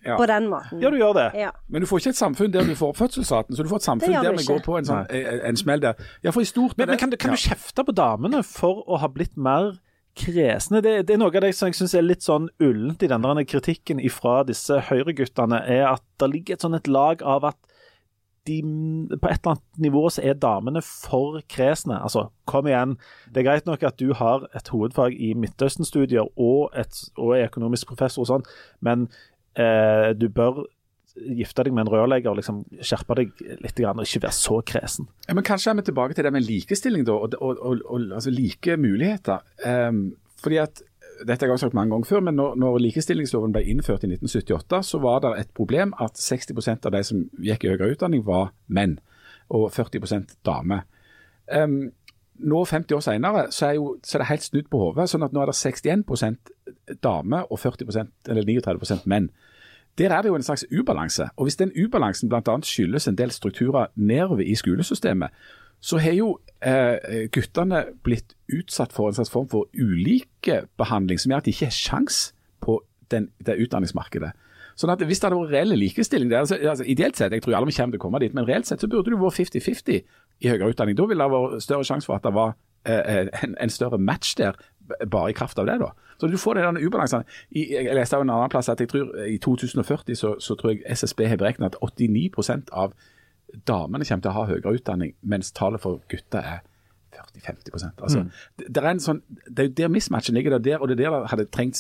Ja. 0.06 0.18
på 0.18 0.26
den 0.30 0.48
måten. 0.52 0.82
Ja, 0.82 0.89
du 0.94 0.98
gjør 0.98 1.13
det. 1.18 1.32
Ja. 1.39 1.50
Men 1.68 1.82
du 1.82 1.88
får 1.89 2.04
ikke 2.04 2.13
et 2.13 2.20
samfunn 2.20 2.54
der 2.54 2.68
du 2.68 2.76
får 2.78 2.94
fødselsraten, 2.94 3.56
så 3.56 3.63
du 3.63 3.70
får 3.70 3.82
et 3.82 3.88
samfunn 3.89 4.13
der 4.13 4.32
vi 4.36 4.44
ikke. 4.44 4.54
går 4.54 4.62
på 4.65 4.78
en, 4.78 4.86
sånn, 4.86 5.10
en, 5.10 5.41
en 5.50 5.58
smell 5.58 5.82
der. 5.82 6.06
Ja, 6.24 6.34
for 6.36 6.46
i 6.46 6.50
stort 6.50 6.78
Men, 6.78 6.91
men 6.94 7.02
kan, 7.02 7.10
du, 7.10 7.18
kan 7.18 7.34
du 7.34 7.41
kjefte 7.41 7.86
på 7.88 7.96
damene 7.96 8.44
for 8.46 8.84
å 8.86 9.02
ha 9.02 9.10
blitt 9.10 9.38
mer 9.38 9.80
kresne? 10.15 10.82
Det, 10.86 11.08
det 11.08 11.15
er 11.15 11.22
noe 11.22 11.34
av 11.34 11.41
det 11.44 11.56
som 11.58 11.72
jeg 11.72 11.80
syns 11.80 11.96
er 11.98 12.06
litt 12.06 12.26
sånn 12.26 12.50
ullent 12.63 13.04
i 13.04 13.10
denne 13.12 13.48
kritikken 13.50 14.04
fra 14.13 14.44
disse 14.48 14.78
høyreguttene, 14.89 15.63
er 15.65 15.88
at 15.96 16.06
det 16.22 16.32
ligger 16.32 16.56
et 16.58 16.68
sånn 16.68 16.78
et 16.78 16.91
lag 16.91 17.26
av 17.26 17.50
at 17.52 17.60
de, 18.46 18.62
på 19.10 19.30
et 19.30 19.39
eller 19.39 19.56
annet 19.56 19.80
nivå 19.82 20.04
så 20.13 20.22
er 20.22 20.38
damene 20.38 20.82
for 20.86 21.39
kresne. 21.50 21.98
Altså, 21.98 22.28
kom 22.46 22.68
igjen. 22.70 22.96
Det 23.34 23.41
er 23.41 23.48
greit 23.50 23.70
nok 23.70 23.84
at 23.88 23.98
du 24.00 24.13
har 24.18 24.46
et 24.56 24.70
hovedfag 24.70 25.15
i 25.18 25.34
Midtøsten-studier 25.34 26.30
og, 26.36 26.70
et, 26.78 27.00
og 27.18 27.36
er 27.38 27.48
økonomisk 27.50 27.89
professor 27.89 28.26
og 28.26 28.30
sånn, 28.30 28.46
men 28.86 29.08
eh, 29.60 30.10
du 30.18 30.28
bør 30.34 30.65
gifte 31.15 31.63
deg 31.63 31.76
med 31.76 31.86
en 31.86 31.91
rørlegger 31.94 32.34
og 32.34 32.39
liksom 32.41 32.63
skjerpe 32.84 33.15
deg 33.22 33.46
litt 33.63 33.80
og 33.86 34.02
ikke 34.04 34.26
være 34.26 34.36
så 34.36 34.60
kresen. 34.68 35.08
Ja, 35.30 35.36
men 35.38 35.46
Kanskje 35.48 35.72
er 35.72 35.78
vi 35.80 35.86
tilbake 35.88 36.18
til 36.18 36.28
det 36.28 36.34
med 36.36 36.44
likestilling 36.48 37.06
da, 37.08 37.15
og, 37.15 37.38
og, 37.39 37.62
og, 37.62 37.86
og 37.88 38.18
altså 38.18 38.34
like 38.36 38.76
muligheter. 38.78 39.46
Um, 39.63 40.10
fordi 40.44 40.60
at, 40.63 40.84
Dette 41.24 41.46
har 41.46 41.54
jeg 41.54 41.62
sagt 41.62 41.78
mange 41.78 41.94
ganger 41.94 42.10
før, 42.10 42.24
men 42.28 42.36
når, 42.36 42.58
når 42.60 42.82
likestillingsloven 42.84 43.54
ble 43.56 43.62
innført 43.72 44.04
i 44.04 44.10
1978, 44.12 44.82
så 44.84 45.00
var 45.00 45.22
det 45.24 45.30
et 45.39 45.52
problem 45.56 45.94
at 46.04 46.20
60% 46.20 46.89
av 46.89 46.91
de 46.91 47.02
som 47.08 47.22
gikk 47.39 47.63
i 47.63 47.70
høyere 47.72 47.94
utdanning, 47.94 48.26
var 48.28 48.50
menn, 48.68 48.98
og 49.48 49.70
40% 49.72 50.36
damer. 50.44 50.84
Ehm, 51.48 51.94
nå 52.39 52.65
50 52.65 52.95
år 52.98 53.04
senere 53.04 53.48
så 53.52 53.65
er, 53.69 53.74
jo, 53.80 53.95
så 54.04 54.17
er 54.17 54.24
det 54.24 54.30
helt 54.30 54.43
snudd 54.43 54.69
på 54.71 54.80
hodet. 54.82 55.10
Sånn 55.12 55.24
at 55.26 55.36
nå 55.36 55.41
er 55.43 55.52
det 55.52 55.58
61% 55.58 56.54
damer 57.04 57.52
og 57.52 57.60
40 57.60 57.88
eller 58.30 58.48
39 58.48 59.06
menn. 59.06 59.30
Der 59.98 60.12
er 60.12 60.21
det 60.21 60.30
jo 60.30 60.36
en 60.36 60.43
slags 60.43 60.65
ubalanse. 60.71 61.30
Og 61.36 61.48
Hvis 61.48 61.56
den 61.56 61.71
ubalansen 61.71 62.30
bl.a. 62.30 62.58
skyldes 62.63 63.08
en 63.08 63.15
del 63.15 63.32
strukturer 63.32 63.88
nedover 63.95 64.43
i 64.43 64.56
skolesystemet, 64.56 65.30
så 65.80 65.98
har 65.98 66.15
jo 66.17 66.39
eh, 66.65 67.28
guttene 67.32 67.84
blitt 68.04 68.36
utsatt 68.52 68.93
for 68.93 69.08
en 69.08 69.15
slags 69.15 69.30
form 69.30 69.48
for 69.50 69.69
ulikebehandling 69.74 71.19
som 71.19 71.32
gjør 71.32 71.43
at 71.43 71.45
de 71.45 71.54
ikke 71.54 71.69
har 71.69 71.78
sjans 71.78 72.34
på 72.63 72.80
den, 73.12 73.30
det 73.45 73.60
utdanningsmarkedet. 73.62 74.32
Sånn 74.76 74.91
at 74.91 75.04
Hvis 75.08 75.21
det 75.21 75.30
hadde 75.30 75.39
vært 75.39 75.54
reell 75.54 75.78
likestilling 75.80 76.32
der, 76.32 76.43
altså, 76.43 76.84
Ideelt 76.84 77.15
sett, 77.15 77.32
jeg 77.32 77.43
tror 77.43 77.56
alle 77.56 77.71
kommer 77.71 77.95
til 77.95 78.02
å 78.02 78.04
komme 78.04 78.19
dit, 78.19 78.34
men 78.36 78.48
reelt 78.48 78.67
sett 78.67 78.84
så 78.84 78.89
burde 78.91 79.13
det 79.13 79.19
vært 79.21 79.38
50-50 79.39 80.02
i 80.41 80.52
høyere 80.52 80.71
utdanning. 80.74 80.98
Da 80.98 81.08
ville 81.10 81.24
det 81.24 81.36
vært 81.36 81.65
større 81.65 81.88
sjanse 81.88 82.10
for 82.10 82.19
at 82.19 82.26
det 82.26 82.34
var 82.36 82.56
eh, 82.88 83.28
en, 83.43 83.56
en 83.62 83.74
større 83.74 84.00
match 84.02 84.36
der, 84.39 84.58
bare 85.10 85.32
i 85.32 85.38
kraft 85.38 85.60
av 85.60 85.67
det. 85.69 85.80
da. 85.82 85.91
Så 86.21 86.28
du 86.28 86.38
får 86.38 86.60
den 86.60 86.80
ubalansen. 86.86 87.26
I, 87.50 87.65
jeg 87.74 87.95
leste 87.98 88.15
av 88.17 88.24
en 88.24 88.30
annen 88.30 88.52
plass 88.54 88.69
at 88.69 88.80
jeg 88.80 88.91
tror 88.91 89.12
i 89.26 89.38
2040 89.41 90.15
så, 90.19 90.36
så 90.39 90.56
tror 90.60 90.76
jeg 90.76 90.86
SSB 90.86 91.26
har 91.32 91.41
beregnet 91.41 91.76
at 91.76 91.82
89% 91.82 92.71
av 92.71 92.93
damene 93.67 94.06
kommer 94.06 94.24
til 94.24 94.32
å 94.32 94.36
ha 94.36 94.45
høyere 94.50 94.78
utdanning, 94.78 95.13
mens 95.21 95.52
tallet 95.56 95.84
for 95.84 96.02
gutter 96.12 96.43
er 96.43 96.63
40-50 97.15 98.02
altså, 98.04 98.19
mm. 98.19 98.32
det, 98.60 98.65
det 98.76 98.82
er 98.82 98.89
en 98.89 99.00
sånn, 99.00 99.21
det 99.48 99.62
er 99.62 99.69
jo 99.69 99.76
der 99.78 99.91
mismatchen 99.93 100.36
ligger, 100.36 100.58
det 100.58 100.74
er 100.74 100.76
der, 100.76 100.82
og 100.82 100.89
det 100.89 100.98
er 100.98 101.04
der 101.06 101.21
det 101.24 101.30
hadde 101.32 101.45
trengt 101.54 101.80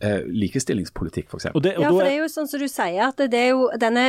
eh, 0.00 0.20
likestillingspolitikk, 0.26 1.28
f.eks. 1.30 1.50
Og 1.54 1.64
det, 1.64 1.76
og 1.78 1.84
Ja, 1.84 1.90
for 1.92 2.04
det 2.04 2.14
er 2.14 2.22
jo 2.22 2.30
sånn 2.32 2.48
som 2.50 2.62
du 2.62 2.68
sier, 2.70 3.02
at 3.08 3.20
det 3.20 3.40
er 3.40 3.52
jo, 3.52 3.68
denne 3.80 4.06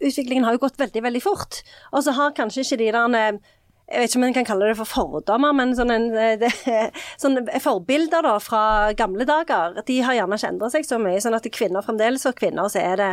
utviklingen 0.00 0.46
har 0.46 0.56
jo 0.56 0.64
gått 0.64 0.80
veldig, 0.80 1.04
veldig 1.08 1.22
fort. 1.24 1.60
Og 1.92 2.06
så 2.06 2.16
har 2.16 2.34
kanskje 2.36 2.64
ikke 2.64 2.80
de 2.82 2.90
der 2.96 3.18
eh, 3.20 3.42
jeg 3.84 4.00
vet 4.00 4.10
ikke 4.10 4.18
om 4.18 4.24
en 4.24 4.34
kan 4.34 4.46
kalle 4.48 4.68
det 4.70 4.76
for 4.78 4.88
fordommer, 4.88 5.52
men 5.52 5.74
sånne, 5.76 5.98
eh, 6.16 6.36
det, 6.40 6.50
sånne 7.22 7.60
forbilder 7.60 8.24
da 8.24 8.38
fra 8.40 8.64
gamle 8.96 9.26
dager, 9.28 9.76
de 9.84 10.00
har 10.06 10.16
gjerne 10.16 10.40
ikke 10.40 10.52
endret 10.54 10.76
seg 10.76 10.88
så 10.88 11.00
mye. 11.02 11.20
Sånn 11.20 11.36
at 11.36 11.48
kvinner 11.52 11.84
fremdeles 11.84 12.24
for 12.24 12.36
kvinner, 12.36 12.70
så 12.72 12.80
er 12.80 13.00
det 13.02 13.10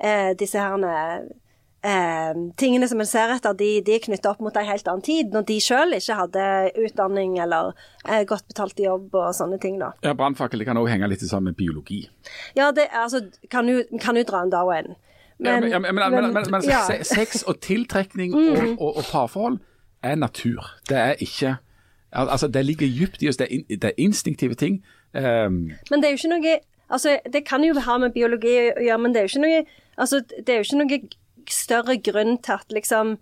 eh, 0.00 0.32
disse 0.40 0.60
her 0.60 1.28
eh, 1.84 2.32
tingene 2.60 2.88
som 2.88 3.02
en 3.02 3.08
ser 3.08 3.32
etter, 3.34 3.56
de, 3.58 3.70
de 3.84 3.96
er 3.96 4.02
knyttet 4.04 4.28
opp 4.30 4.42
mot 4.44 4.56
en 4.56 4.68
helt 4.68 4.88
annen 4.90 5.04
tid, 5.04 5.32
når 5.34 5.46
de 5.50 5.58
selv 5.62 5.96
ikke 5.98 6.18
hadde 6.18 6.46
utdanning 6.86 7.38
eller 7.44 7.72
eh, 8.08 8.24
godt 8.28 8.48
betalt 8.50 8.80
jobb 8.80 9.14
og 9.14 9.32
sånne 9.36 9.60
ting 9.62 9.78
da. 9.82 9.92
Ja, 10.06 10.14
Brannfakkel 10.18 10.64
kan 10.66 10.80
òg 10.80 10.90
henge 10.92 11.10
litt 11.12 11.24
sammen 11.24 11.52
med 11.52 11.60
biologi. 11.60 12.04
Ja, 12.58 12.70
det 12.74 12.88
altså, 12.92 13.24
kan 13.52 13.68
jo 13.68 13.84
dra 14.24 14.44
en 14.44 14.54
Darwin. 14.54 14.94
Men, 15.38 15.66
ja, 15.66 15.80
men, 15.82 15.94
men, 15.98 16.32
men, 16.32 16.44
men, 16.50 16.62
ja. 16.62 16.84
sex 17.02 17.42
og 17.50 17.58
tiltrekning 17.64 18.36
og, 18.38 18.76
og, 18.78 18.90
og 19.00 19.06
parforhold 19.10 19.58
er 20.04 20.14
natur. 20.20 20.76
Det 20.88 20.98
er 20.98 21.14
ikke 21.18 21.56
Altså, 22.14 22.46
det 22.48 22.64
ligger 22.64 22.86
dypt 22.86 23.22
i 23.22 23.28
oss. 23.28 23.36
Det 23.36 23.48
er, 23.50 23.54
in, 23.54 23.64
det 23.68 23.84
er 23.84 23.92
instinktive 23.98 24.54
ting. 24.54 24.84
Um, 25.14 25.72
Men 25.90 25.98
det 25.98 26.04
er 26.04 26.10
jo 26.14 26.20
ikke 26.22 26.28
noe 26.28 26.58
Altså, 26.90 27.18
det 27.32 27.44
kan 27.46 27.64
jo 27.64 27.74
ha 27.80 27.98
med 27.98 28.12
biologi 28.14 28.54
å 28.70 28.82
gjøre, 28.84 28.98
men 29.02 29.14
det 29.14 29.20
er 29.20 29.26
jo 29.26 29.32
ikke 29.32 29.42
noe 29.42 29.60
Altså, 29.98 30.20
det 30.46 30.48
er 30.48 30.60
jo 30.60 30.66
ikke 30.66 30.78
noe 30.78 30.98
større 31.52 31.98
grunn 32.00 32.38
til 32.44 32.56
at 32.56 32.72
liksom 32.72 33.16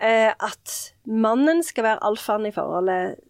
eh, 0.00 0.32
At 0.32 0.94
mannen 1.06 1.62
skal 1.62 1.84
være 1.84 2.04
alfaen 2.04 2.46
i 2.46 2.54
forholdet, 2.54 3.20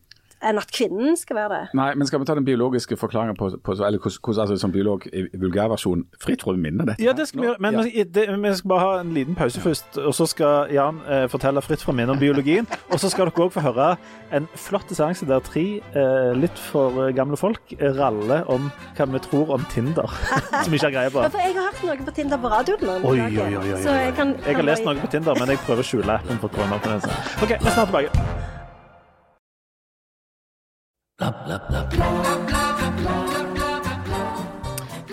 enn 0.44 0.59
at 0.61 0.70
kvinnen 0.74 1.16
skal 1.16 1.37
være 1.38 1.48
det. 1.54 1.62
nei, 1.78 1.88
men 1.94 2.07
skal 2.07 2.20
vi 2.22 2.26
ta 2.28 2.35
den 2.38 2.44
biologiske 2.46 2.96
forklaringen 3.00 3.37
på, 3.38 3.50
på 3.64 3.72
Eller 3.78 3.98
hvordan, 3.98 4.40
altså, 4.44 4.57
som 4.61 4.72
biolog 4.74 5.07
i 5.12 5.24
vulgærversjon 5.40 6.04
fritt 6.22 6.42
fra 6.44 6.52
minne 6.57 6.87
dette? 6.87 7.02
Ja, 7.04 7.12
det 7.16 7.28
skal 7.28 7.40
vi 7.40 7.46
gjøre. 7.48 7.61
Men 7.61 7.74
Ja. 7.80 8.04
det, 8.04 8.26
vi 8.42 8.54
skal 8.59 8.68
bare 8.68 8.80
ha 8.85 9.00
en 9.00 9.12
liten 9.16 9.35
pause 9.38 9.61
først. 9.61 9.98
Og 9.98 10.14
så 10.14 10.26
skal 10.30 10.70
Jan 10.74 11.00
eh, 11.09 11.26
fortelle 11.33 11.62
fritt 11.64 11.83
fra 11.83 11.92
minne 11.96 12.12
om 12.14 12.18
biologien. 12.20 12.66
Og 12.92 13.00
så 13.00 13.11
skal 13.11 13.26
dere 13.30 13.44
òg 13.46 13.52
få 13.54 13.61
høre 13.64 13.96
en 14.35 14.48
flott 14.54 14.90
seanse 14.94 15.26
der 15.26 15.40
tre 15.44 15.64
eh, 15.80 16.33
litt 16.38 16.59
for 16.70 17.07
eh, 17.09 17.12
gamle 17.16 17.37
folk 17.40 17.74
raller 17.80 18.44
om 18.50 18.70
hva 18.96 19.07
vi 19.14 19.22
tror 19.24 19.54
om 19.59 19.64
Tinder. 19.72 20.11
som 20.64 20.70
vi 20.72 20.76
ikke 20.78 20.90
har 20.90 20.96
greie 20.98 21.11
på. 21.14 21.22
Ja, 21.24 21.28
for 21.33 21.40
jeg 21.42 21.54
har 21.57 21.70
hørt 21.70 21.85
noe 21.88 22.09
på 22.11 22.16
Tinder 22.20 22.42
på 22.42 22.52
radioen. 22.52 22.85
Oi, 23.04 23.16
oi, 23.20 23.30
oi, 23.38 23.54
oi, 23.62 23.78
Så 23.83 23.90
oi. 23.90 24.00
jeg, 24.09 24.14
kan, 24.18 24.37
Jeg 24.46 24.57
har 24.61 24.68
lest 24.70 24.85
noe 24.85 24.98
på 25.00 25.11
Tinder, 25.16 25.35
men 25.40 25.54
jeg 25.54 25.62
prøver 25.66 25.83
å 25.87 25.88
skjule 25.92 26.18
appen 26.20 26.42
for 26.42 26.52
koronaopplevelsen. 26.54 27.16
OK, 27.42 27.57
vi 27.57 27.62
er 27.62 27.74
snart 27.78 27.90
tilbake. 27.94 28.53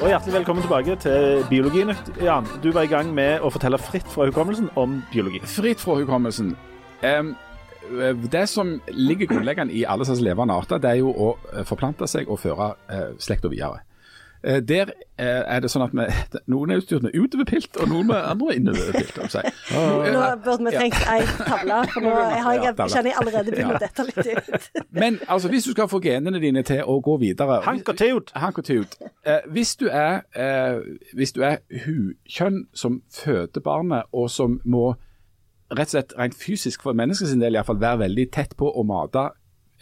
Og 0.02 0.08
Hjertelig 0.10 0.34
velkommen 0.34 0.63
tilbake 0.65 0.95
til 1.00 1.45
Biologinytt. 1.47 2.10
Jan, 2.19 2.47
du 2.63 2.67
var 2.76 2.84
i 2.84 2.91
gang 2.91 3.13
med 3.15 3.39
å 3.39 3.52
fortelle 3.54 3.80
fritt 3.80 4.09
fra 4.12 4.26
hukommelsen 4.28 4.68
om 4.76 4.97
biologi. 5.14 5.39
Fritt 5.47 5.80
fra 5.80 5.95
hukommelsen. 6.01 6.51
Um, 7.05 7.32
det 8.28 8.43
som 8.51 8.74
ligger 8.91 9.30
grunnleggende 9.32 9.72
i 9.78 9.86
alle 9.88 10.03
slags 10.07 10.20
levende 10.26 10.57
arter, 10.59 10.82
det 10.84 10.89
er 10.91 10.99
jo 10.99 11.14
å 11.16 11.30
eh, 11.53 11.64
forplante 11.68 12.07
seg 12.12 12.28
og 12.28 12.41
føre 12.43 12.74
eh, 12.91 13.16
slekta 13.16 13.47
videre. 13.51 13.80
Eh, 14.44 14.60
Der 14.66 14.89
eh, 15.18 15.26
er 15.56 15.60
det 15.62 15.70
sånn 15.70 15.84
at 15.86 15.92
vi, 15.94 16.06
noen 16.54 16.72
er 16.74 16.80
utstyrt 16.82 17.04
med 17.06 17.14
utoverpilt, 17.14 17.78
og 17.78 17.89
noen 17.92 18.08
med 18.10 18.18
andre 18.18 18.48
er 18.54 18.60
innoverpilt. 18.62 19.20
si. 19.30 19.44
Nå 19.76 20.24
burde 20.46 20.66
vi 20.66 20.74
trengt 20.76 21.04
ei 21.12 21.20
tavle, 21.38 21.82
for 21.94 22.06
nå 22.06 22.16
har 22.48 22.58
jeg, 22.58 22.74
kjenner 22.80 23.12
jeg 23.12 23.18
allerede 23.22 23.54
begynner 23.54 23.78
å 23.78 23.84
dette 23.84 24.08
litt 24.08 24.32
ut. 24.32 24.72
Men 25.02 25.20
altså, 25.28 25.52
hvis 25.54 25.70
du 25.70 25.76
skal 25.76 25.92
få 25.92 26.02
genene 26.04 26.42
dine 26.42 26.64
til 26.68 26.82
å 26.89 26.98
gå 27.06 27.18
videre 27.22 27.62
Hank 27.68 27.94
og 27.94 28.02
Theod. 28.02 28.34
Hank 28.42 28.58
og 28.64 28.66
Theod. 28.66 28.98
Eh, 29.26 29.46
hvis 29.54 29.76
du 29.78 29.88
er, 29.92 30.24
eh, 30.34 30.82
hvis 31.14 31.36
du 31.38 31.44
er 31.46 31.62
hukjønn 31.86 32.64
som 32.74 33.02
føder 33.14 33.62
barnet, 33.62 34.10
og 34.12 34.30
som 34.34 34.58
må 34.66 34.96
rett 35.72 35.88
og 35.88 35.94
slett 35.94 36.18
rent 36.20 36.36
fysisk 36.36 36.82
for 36.84 36.98
menneskets 36.98 37.32
del 37.39 37.54
i 37.54 37.60
hvert 37.62 37.70
fall 37.70 37.80
være 37.80 38.02
veldig 38.08 38.26
tett 38.36 38.58
på 38.60 38.68
å 38.68 38.84
mate 38.84 39.30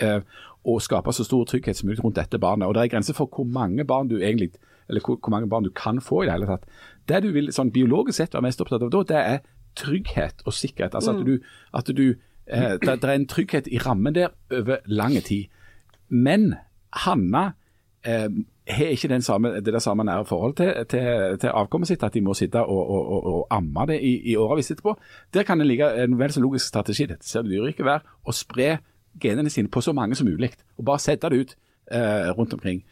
eh, 0.04 0.20
og 0.68 0.82
skape 0.84 1.14
så 1.16 1.24
stor 1.24 1.46
trygghet 1.48 1.78
som 1.78 1.88
mulig 1.90 2.04
rundt 2.04 2.18
dette 2.20 2.40
barnet. 2.40 2.68
Og 2.68 2.76
det 2.76 2.84
er 2.84 2.92
grenser 2.92 3.16
for 3.18 3.32
hvor 3.32 3.48
mange 3.48 3.86
barn 3.88 4.10
du 4.12 4.18
egentlig 4.20 4.52
eller 4.90 5.02
hvor, 5.06 5.20
hvor 5.22 5.30
mange 5.30 5.50
barn 5.50 5.64
du 5.64 5.70
kan 5.70 6.02
få 6.02 6.24
i 6.24 6.26
det 6.26 6.34
hele 6.34 6.50
tatt. 6.50 6.66
Det 7.10 7.22
du 7.24 7.30
vil 7.36 7.52
sånn 7.54 7.72
biologisk 7.74 8.18
sett 8.18 8.34
være 8.34 8.48
mest 8.48 8.62
opptatt 8.64 8.86
av 8.88 8.92
da, 8.94 9.04
det 9.12 9.22
er 9.22 9.40
trygghet 9.80 10.44
og 10.46 10.56
sikkerhet. 10.56 10.98
Altså 10.98 11.14
at 11.14 11.26
du, 11.26 11.36
at 11.78 11.92
du 11.94 12.06
eh, 12.10 12.76
det, 12.82 12.96
det 13.02 13.10
er 13.10 13.16
en 13.16 13.30
trygghet 13.30 13.70
i 13.70 13.82
rammen 13.86 14.18
der 14.18 14.34
over 14.50 14.82
lang 14.90 15.14
tid. 15.26 15.54
Men 16.10 16.56
Hanna 17.06 17.52
eh, 18.02 18.28
har 18.70 18.94
ikke 18.96 19.12
den 19.12 19.22
samme, 19.26 19.54
det 19.62 19.74
der 19.74 19.84
samme 19.84 20.04
nære 20.04 20.26
forhold 20.26 20.56
til, 20.58 20.74
til, 20.90 21.38
til 21.42 21.54
avkommet 21.54 21.88
sitt, 21.88 22.04
at 22.04 22.14
de 22.14 22.26
må 22.26 22.34
sitte 22.38 22.62
og, 22.66 22.82
og, 22.90 23.12
og, 23.14 23.34
og 23.34 23.48
amme 23.54 23.86
det 23.94 24.02
i, 24.02 24.16
i 24.32 24.36
årevis 24.36 24.72
etterpå. 24.74 24.96
Der 25.34 25.46
kan 25.46 25.62
det 25.62 25.70
ligge 25.70 25.90
en 26.04 26.18
vel 26.20 26.34
så 26.34 26.42
logisk 26.42 26.68
strategi, 26.68 27.06
dette 27.06 27.30
ser 27.30 27.46
det 27.46 27.54
dyreriket 27.54 27.86
være, 27.86 28.18
å 28.26 28.34
spre 28.36 28.80
genene 29.22 29.50
sine 29.50 29.68
på 29.68 29.82
så 29.82 29.94
mange 29.94 30.16
som 30.16 30.28
mulig, 30.28 30.52
og 30.78 30.86
bare 30.86 31.00
sette 31.00 31.30
det 31.30 31.40
ut 31.40 31.56
eh, 31.92 32.30
rundt 32.38 32.54
omkring. 32.54 32.84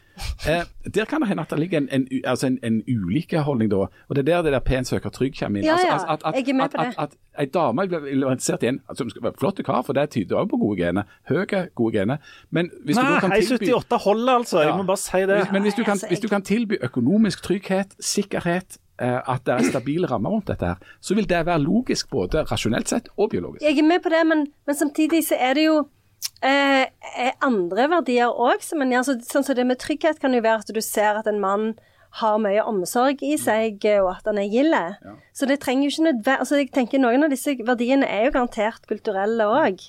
Eh, 0.48 0.92
der 0.94 1.04
kan 1.04 1.20
det 1.20 1.28
hende 1.28 1.42
at 1.42 1.50
det 1.50 1.58
ligger 1.58 1.78
en, 1.78 1.88
en, 1.92 2.08
altså 2.24 2.46
en, 2.46 2.58
en 2.62 2.82
ulikeholdning 2.88 3.70
da, 3.70 3.76
og 3.76 4.16
det 4.16 4.18
er 4.18 4.22
der 4.22 4.42
det 4.42 4.52
der 4.52 4.58
pen 4.58 4.84
søker 4.84 5.10
trygg 5.10 5.38
kommer 5.38 5.60
inn. 5.60 5.66
Ja, 5.66 5.72
altså, 5.72 5.86
ja, 5.86 5.92
altså, 5.92 6.06
at, 6.08 6.22
at, 6.24 6.34
jeg 6.34 6.48
er 6.48 6.56
med 6.56 6.68
på 6.68 6.82
det. 6.82 6.86
At, 6.86 6.94
at, 6.98 7.16
ei 7.38 7.46
dame 7.54 7.88
blir 7.88 8.06
interessert 8.08 8.62
i 8.62 8.66
en 8.66 8.80
altså, 8.88 9.04
som 9.04 9.10
skal 9.10 9.22
være 9.22 9.38
flott 9.38 9.60
kar, 9.64 9.82
for 9.86 9.92
det 9.92 10.10
tyder 10.10 10.36
også 10.36 10.50
på 10.50 10.56
gode 10.56 10.80
gener. 10.82 11.02
Høye, 11.28 11.68
gode 11.74 11.98
gener. 11.98 12.16
Men 12.50 12.70
hvis 12.84 12.96
du 12.96 13.02
da 13.02 13.20
kan 13.20 13.30
Nei, 13.30 13.40
tilby 13.40 13.70
78 13.70 13.98
holder, 14.04 14.32
altså. 14.32 14.60
Jeg 14.60 14.68
Ja. 14.68 14.76
må 14.76 14.82
bare 14.82 14.96
si 14.96 15.20
det. 15.20 15.36
hvis, 15.38 15.52
men 15.52 15.62
hvis 15.62 15.74
du, 15.74 15.84
kan, 15.84 15.90
altså, 15.90 16.08
hvis 16.08 16.20
du 16.20 16.28
kan 16.28 16.42
tilby 16.42 16.76
økonomisk 16.82 17.42
trygghet, 17.42 17.94
sikkerhet, 18.00 18.78
eh, 19.02 19.20
at 19.34 19.46
det 19.46 19.54
er 19.54 19.62
stabile 19.70 20.06
rammer 20.10 20.30
rundt 20.30 20.48
dette, 20.48 20.66
her, 20.66 20.74
så 21.00 21.14
vil 21.14 21.28
det 21.28 21.46
være 21.46 21.62
logisk 21.62 22.10
både 22.10 22.42
rasjonelt 22.42 22.88
sett 22.88 23.08
og 23.16 23.30
biologisk. 23.30 23.62
Jeg 23.62 23.78
er 23.78 23.86
med 23.86 24.02
på 24.02 24.08
det, 24.08 24.26
men, 24.26 24.46
men 24.66 24.74
samtidig 24.74 25.24
så 25.24 25.38
er 25.38 25.54
det 25.54 25.64
jo 25.66 25.86
eh, 26.42 26.86
andre 27.44 27.88
verdier 27.90 28.32
òg. 28.32 28.62
Altså, 28.62 29.18
sånn 29.26 29.46
som 29.46 29.58
det 29.58 29.66
med 29.68 29.80
trygghet 29.82 30.20
kan 30.22 30.34
jo 30.34 30.44
være 30.44 30.64
at 30.64 30.74
du 30.74 30.82
ser 30.84 31.20
at 31.20 31.30
en 31.30 31.40
mann 31.42 31.72
har 32.18 32.38
mye 32.40 32.62
omsorg 32.64 33.20
i 33.22 33.36
seg, 33.40 33.84
eh, 33.84 34.00
og 34.02 34.14
at 34.16 34.30
han 34.30 34.40
er 34.40 34.48
gild. 34.52 34.76
Så 35.36 35.48
det 35.50 35.60
trenger 35.64 35.88
jo 35.88 35.94
ikke 35.94 36.08
nødvendig 36.08 36.40
altså, 36.44 36.58
jeg 36.60 36.72
tenker 36.74 37.02
Noen 37.02 37.26
av 37.26 37.32
disse 37.32 37.54
verdiene 37.60 38.08
er 38.08 38.26
jo 38.26 38.34
garantert 38.38 38.88
kulturelle 38.88 39.46
òg. 39.46 39.84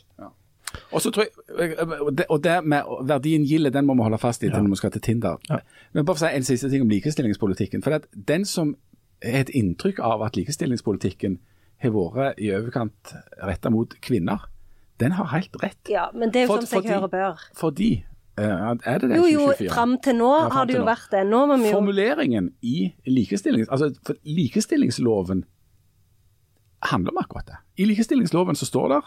Og 0.93 1.01
så 1.01 1.09
tror 1.09 1.25
jeg, 1.25 2.25
og 2.29 2.43
det, 2.45 2.59
med 2.61 2.89
verdien 3.09 3.45
gilde, 3.47 3.71
den 3.73 3.87
må 3.87 3.95
vi 3.97 4.05
holde 4.05 4.19
fast 4.21 4.43
i 4.43 4.51
til 4.51 4.61
når 4.61 4.75
vi 4.75 4.77
skal 4.83 4.91
til 4.93 5.01
Tinder. 5.01 5.39
Men 5.93 6.05
bare 6.05 6.13
for 6.13 6.27
å 6.27 6.29
si 6.29 6.37
en 6.37 6.45
siste 6.45 6.69
ting 6.69 6.83
om 6.85 6.91
likestillingspolitikken. 6.91 7.81
For 7.81 7.97
at 7.97 8.05
den 8.13 8.45
som 8.45 8.75
har 9.23 9.41
et 9.41 9.49
inntrykk 9.55 9.99
av 10.05 10.21
at 10.23 10.37
likestillingspolitikken 10.37 11.39
har 11.83 11.95
vært 11.95 12.39
i 12.39 12.51
overkant 12.55 13.13
retta 13.47 13.71
mot 13.73 13.95
kvinner, 14.03 14.45
den 14.99 15.11
har 15.17 15.27
helt 15.33 15.55
rett. 15.63 15.79
Ja, 15.89 16.09
men 16.13 16.31
det 16.31 16.41
er 16.43 16.47
jo 16.47 16.53
For- 16.55 16.65
som 16.65 16.81
seg 16.83 16.89
hører 16.91 17.09
bør. 17.11 17.43
Fordi 17.55 17.89
eh, 18.37 18.43
Er 18.85 18.99
det 18.99 19.09
det 19.09 19.17
Jo, 19.17 19.25
jo, 19.27 19.45
2024? 19.51 19.69
fram 19.73 19.97
til 20.03 20.15
nå 20.19 20.29
Ja, 20.35 20.49
har 20.55 20.65
det 20.69 20.75
jo 20.75 20.83
vært 20.87 21.09
det. 21.11 21.25
Nå 21.27 21.45
må 21.47 21.57
vi 21.61 21.69
jo 21.69 21.77
Formuleringen 21.77 22.51
i 22.61 22.93
likestillings, 23.07 23.69
altså, 23.69 23.91
for 24.05 24.15
likestillingsloven 24.25 25.45
handler 26.81 27.11
om 27.11 27.17
akkurat 27.23 27.45
det. 27.47 27.57
I 27.77 27.85
likestillingsloven 27.85 28.55
så 28.55 28.65
står 28.65 28.89
det 28.93 29.01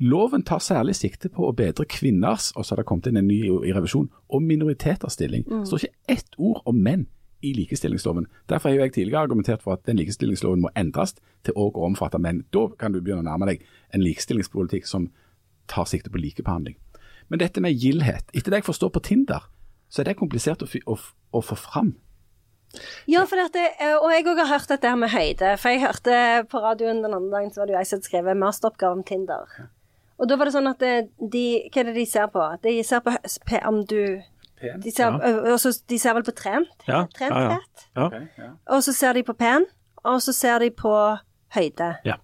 Loven 0.00 0.42
tar 0.42 0.58
særlig 0.64 0.94
sikte 0.96 1.28
på 1.28 1.44
å 1.44 1.52
bedre 1.54 1.84
kvinners 1.84 2.52
og 2.56 2.64
så 2.64 2.72
har 2.72 2.80
det 2.80 2.86
kommet 2.88 3.06
inn 3.10 3.18
en 3.20 3.26
ny 3.28 3.42
i 3.68 3.72
revisjon, 3.76 4.06
og 4.32 4.42
minoriteters 4.42 5.12
stilling. 5.18 5.42
Det 5.44 5.66
står 5.68 5.82
ikke 5.84 6.14
ett 6.14 6.38
ord 6.38 6.62
om 6.64 6.78
menn 6.82 7.02
i 7.42 7.52
likestillingsloven. 7.56 8.26
Derfor 8.48 8.68
har 8.68 8.84
jeg 8.84 8.92
tidligere 8.92 9.22
argumentert 9.22 9.62
for 9.62 9.76
at 9.76 9.86
den 9.86 9.98
likestillingsloven 10.00 10.62
må 10.64 10.72
endres 10.76 11.14
til 11.46 11.56
òg 11.56 11.78
å 11.78 11.86
omfatte 11.88 12.20
menn. 12.20 12.44
Da 12.52 12.66
kan 12.78 12.92
du 12.92 13.00
begynne 13.00 13.24
å 13.24 13.30
nærme 13.30 13.48
deg 13.52 13.64
en 13.94 14.04
likestillingspolitikk 14.04 14.88
som 14.88 15.08
tar 15.70 15.88
sikte 15.88 16.10
på 16.10 16.20
likebehandling. 16.20 16.76
Men 17.30 17.42
dette 17.42 17.62
med 17.62 17.78
gildhet, 17.78 18.26
etter 18.34 18.50
det 18.50 18.62
jeg 18.62 18.70
forstår 18.70 18.92
på 18.94 19.02
Tinder, 19.06 19.46
så 19.90 20.02
er 20.02 20.10
det 20.10 20.18
komplisert 20.18 20.62
å, 20.62 20.68
å, 20.90 20.96
å 21.32 21.42
få 21.44 21.58
fram. 21.58 21.94
Ja, 23.10 23.24
for 23.26 23.38
dette, 23.40 23.62
eh, 23.82 23.96
og 23.98 24.12
jeg 24.14 24.26
òg 24.30 24.38
har 24.44 24.52
hørt 24.52 24.70
dette 24.70 24.94
med 24.98 25.10
høyde. 25.10 25.54
For 25.58 25.72
jeg 25.72 25.82
hørte 25.82 26.16
på 26.50 26.62
radioen 26.62 27.02
den 27.02 27.14
andre 27.16 27.38
dagen 27.38 27.52
så 27.54 27.62
var 27.62 27.70
det 27.70 27.74
jo 27.74 27.80
jeg 27.80 27.90
som 27.90 28.02
skrevet 28.04 28.38
masteroppgave 28.38 28.98
om 28.98 29.06
Tinder. 29.06 29.54
Og 30.20 30.28
da 30.28 30.36
var 30.36 30.46
det 30.46 30.54
sånn 30.54 30.70
at 30.70 30.82
eh, 30.86 31.08
de 31.18 31.44
Hva 31.72 31.82
er 31.82 31.90
det 31.90 31.96
de 31.96 32.06
ser 32.06 32.28
på? 32.30 32.44
De 32.62 32.76
ser 32.86 33.02
på 33.02 33.14
om 33.66 33.82
du 33.88 34.02
de 34.82 34.90
ser, 34.90 35.04
ja. 35.04 35.52
og 35.52 35.58
så- 35.60 35.82
de 35.88 35.98
ser 35.98 36.14
vel 36.14 36.22
på 36.22 36.32
trent? 36.36 36.68
Ja, 36.88 37.04
Trent 37.16 37.34
ja, 37.34 37.58
ja. 37.96 38.50
Og 38.68 38.82
så 38.82 38.92
ser 38.92 39.12
de 39.12 39.22
på 39.22 39.32
pen, 39.38 39.64
og 40.04 40.20
så 40.20 40.32
ser 40.32 40.58
de 40.58 40.70
på 40.70 41.18
høyde. 41.54 41.96
Ja. 42.04 42.14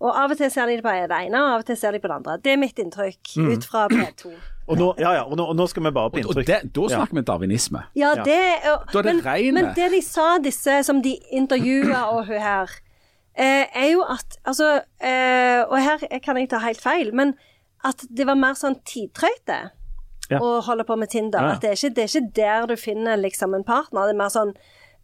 Og 0.00 0.14
av 0.16 0.30
og 0.30 0.36
til 0.38 0.50
ser 0.50 0.66
de 0.66 0.76
på 0.82 0.88
det 1.08 1.10
ene, 1.10 1.34
og 1.42 1.52
av 1.54 1.58
og 1.58 1.66
til 1.66 1.76
ser 1.76 1.90
de 1.92 1.98
på 1.98 2.06
det 2.08 2.14
andre. 2.14 2.36
Det 2.38 2.52
er 2.52 2.56
mitt 2.56 2.78
inntrykk 2.78 3.36
Mm. 3.36 3.50
ut 3.56 3.64
fra 3.64 3.88
P2. 3.88 4.30
Og 4.68 4.76
nå, 4.78 4.94
ja, 4.98 5.12
ja, 5.12 5.22
og 5.24 5.36
nå, 5.36 5.44
og 5.48 5.56
nå 5.56 5.66
skal 5.68 5.82
vi 5.82 5.90
bare 5.90 6.10
på 6.10 6.18
Og 6.18 6.24
inntrykk. 6.36 6.46
det, 6.46 6.72
da 6.74 6.80
snakker 6.88 7.14
vi 7.14 7.22
darwinisme. 7.22 7.82
Ja, 7.96 8.12
Ja. 8.16 8.22
det 8.22 8.38
og, 8.72 8.92
Da 8.92 8.98
er 8.98 9.02
det 9.02 9.24
men, 9.24 9.54
men 9.54 9.74
det 9.74 9.90
de 9.92 10.00
sa, 10.02 10.38
disse 10.38 10.82
som 10.84 11.02
de 11.02 11.16
intervjua 11.32 12.04
og 12.12 12.26
hun 12.26 12.38
her, 12.40 12.68
eh, 13.34 13.64
er 13.74 13.90
jo 13.92 14.02
at 14.02 14.36
Altså, 14.46 14.82
eh, 15.00 15.64
og 15.68 15.78
her 15.82 15.98
kan 16.22 16.36
jeg 16.36 16.48
ta 16.50 16.58
helt 16.58 16.80
feil, 16.80 17.12
men 17.14 17.34
at 17.84 18.04
det 18.14 18.26
var 18.26 18.34
mer 18.34 18.54
sånn 18.54 18.76
tidtrøyte 18.84 19.70
Ja. 20.30 20.38
og 20.42 20.64
holder 20.66 20.84
på 20.84 20.96
med 21.00 21.08
Tinder. 21.08 21.40
Ja, 21.40 21.46
ja. 21.48 21.54
At 21.56 21.62
det 21.62 21.70
er, 21.70 21.78
ikke, 21.78 21.94
det 21.96 22.04
er 22.04 22.10
ikke 22.12 22.32
der 22.36 22.66
du 22.66 22.76
finner 22.76 23.16
liksom 23.16 23.54
en 23.54 23.64
partner, 23.64 24.06
det 24.06 24.14
er 24.16 24.22
mer 24.22 24.28
sånn 24.34 24.52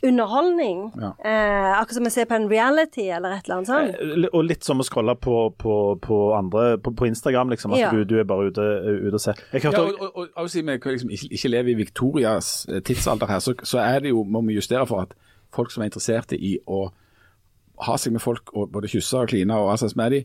underholdning. 0.05 0.93
Ja. 1.01 1.11
Eh, 1.25 1.79
akkurat 1.81 1.95
som 1.95 2.05
vi 2.05 2.11
ser 2.11 2.25
på 2.29 2.35
en 2.37 2.49
reality 2.51 3.07
eller 3.09 3.37
et 3.39 3.47
eller 3.47 3.57
annet 3.57 3.71
sånt. 3.71 3.95
Eh, 4.01 4.27
Og 4.37 4.45
litt 4.45 4.65
som 4.67 4.81
å 4.83 4.85
scrolle 4.85 5.15
på, 5.17 5.37
på, 5.59 5.77
på 6.03 6.19
andre 6.37 6.77
på, 6.83 6.93
på 6.99 7.07
Instagram, 7.09 7.49
liksom. 7.55 7.73
At 7.73 7.79
Ja. 7.81 7.91
du, 7.91 8.05
du 8.05 8.19
er 8.21 8.25
bare 8.29 8.51
ute, 8.51 8.61
ute 9.07 9.15
og 9.15 9.21
ser. 9.23 9.41
Jeg 9.53 9.65
Ja, 9.65 9.71
hørte 9.71 9.83
og, 9.83 10.01
og, 10.01 10.17
og, 10.17 10.29
og 10.37 10.51
siden 10.51 10.71
vi 10.75 10.91
liksom 10.93 11.11
ikke, 11.11 11.31
ikke 11.39 11.49
lever 11.55 11.71
i 11.73 11.79
Victorias 11.81 12.67
eh, 12.69 12.81
tidsalder 12.85 13.27
her, 13.27 13.39
så, 13.39 13.55
så 13.63 13.79
er 13.81 14.01
det 14.05 14.13
jo, 14.13 14.25
må 14.25 14.41
vi 14.47 14.59
justere 14.59 14.87
for 14.87 15.01
at 15.07 15.15
folk 15.55 15.71
som 15.73 15.83
er 15.83 15.89
interesserte 15.93 16.37
i 16.37 16.59
å 16.67 16.89
ha 17.89 17.97
seg 17.99 18.13
med 18.15 18.23
folk 18.23 18.53
og 18.55 18.71
både 18.73 18.89
kysse 18.93 19.19
og 19.19 19.29
kline 19.33 19.55
og 19.57 19.71
altså 19.73 19.89
med 19.97 20.11
de, 20.13 20.21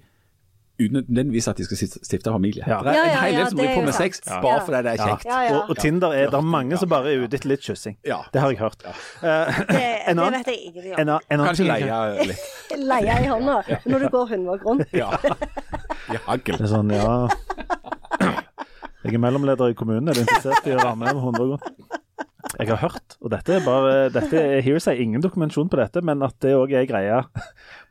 uten 0.79 0.95
nødvendigvis 0.99 1.47
at 1.47 1.57
de 1.57 1.65
skal 1.65 1.77
stifte- 2.03 2.31
familie. 2.31 2.63
Ja. 2.67 2.79
Det 2.83 2.93
er 2.95 3.03
en 3.03 3.17
hel 3.23 3.33
del 3.39 3.47
som 3.49 3.57
driver 3.59 3.71
er 3.71 3.79
på 3.79 3.85
med 3.85 3.93
sex 3.93 4.21
Ja. 4.27 4.41
bare 4.41 4.61
fordi 4.65 4.77
det 4.83 4.91
er 4.93 5.07
kjekt. 5.07 5.25
Ja, 5.25 5.39
ja. 5.41 5.55
Og, 5.57 5.69
og 5.69 5.77
Tinder 5.77 6.07
er 6.13 6.25
det 6.29 6.33
er 6.39 6.41
mange 6.41 6.77
som 6.77 6.89
bare 6.89 7.11
er 7.13 7.23
ute 7.25 7.35
etter 7.35 7.49
litt 7.49 7.61
kyssing. 7.65 7.97
Ja. 8.05 8.17
Det 8.33 8.41
har 8.41 8.49
jeg 8.49 8.59
hørt. 8.59 8.83
Uh, 8.85 8.93
Det, 9.23 9.83
en 10.07 10.17
det 10.17 10.31
vet 10.33 10.47
jeg 10.47 10.59
ingenting 10.65 10.93
en 10.93 11.09
om. 11.09 11.15
annen- 11.15 11.21
en 11.29 11.39
annen 11.39 11.47
Kanskje 11.47 11.67
leie 11.67 12.25
litt. 12.27 12.39
Leie 12.91 13.15
i 13.23 13.27
hånda 13.27 13.61
når 13.85 13.99
du 13.99 14.07
går 14.09 14.25
hundvåg 14.33 14.65
rundt. 14.65 14.87
Ja. 14.93 15.09
I 16.13 16.17
hagl. 16.25 16.57
Det 16.57 16.61
er 16.61 16.71
sånn, 16.71 16.91
ja 16.93 17.27
Jeg 19.03 19.13
er 19.13 19.17
mellomleder 19.23 19.69
i 19.71 19.73
kommunen. 19.73 20.07
Er 20.09 20.13
du 20.13 20.19
interessert 20.25 20.65
i 20.67 20.73
å 20.75 20.79
være 20.81 20.95
med 20.95 21.13
med 21.13 21.23
100 21.23 21.37
kroner? 21.39 21.59
Jeg 22.57 22.69
har 22.71 22.77
hørt, 22.79 23.17
og 23.19 23.33
dette 23.33 23.57
er 23.57 23.65
bare 23.65 24.09
dette 24.15 24.39
er 24.39 24.61
hearsay, 24.63 25.01
ingen 25.03 25.19
dokumentasjon 25.21 25.67
på 25.69 25.75
dette, 25.81 25.99
men 26.07 26.23
at 26.23 26.37
det 26.39 26.53
òg 26.55 26.71
er 26.71 26.85
greia 26.87 27.17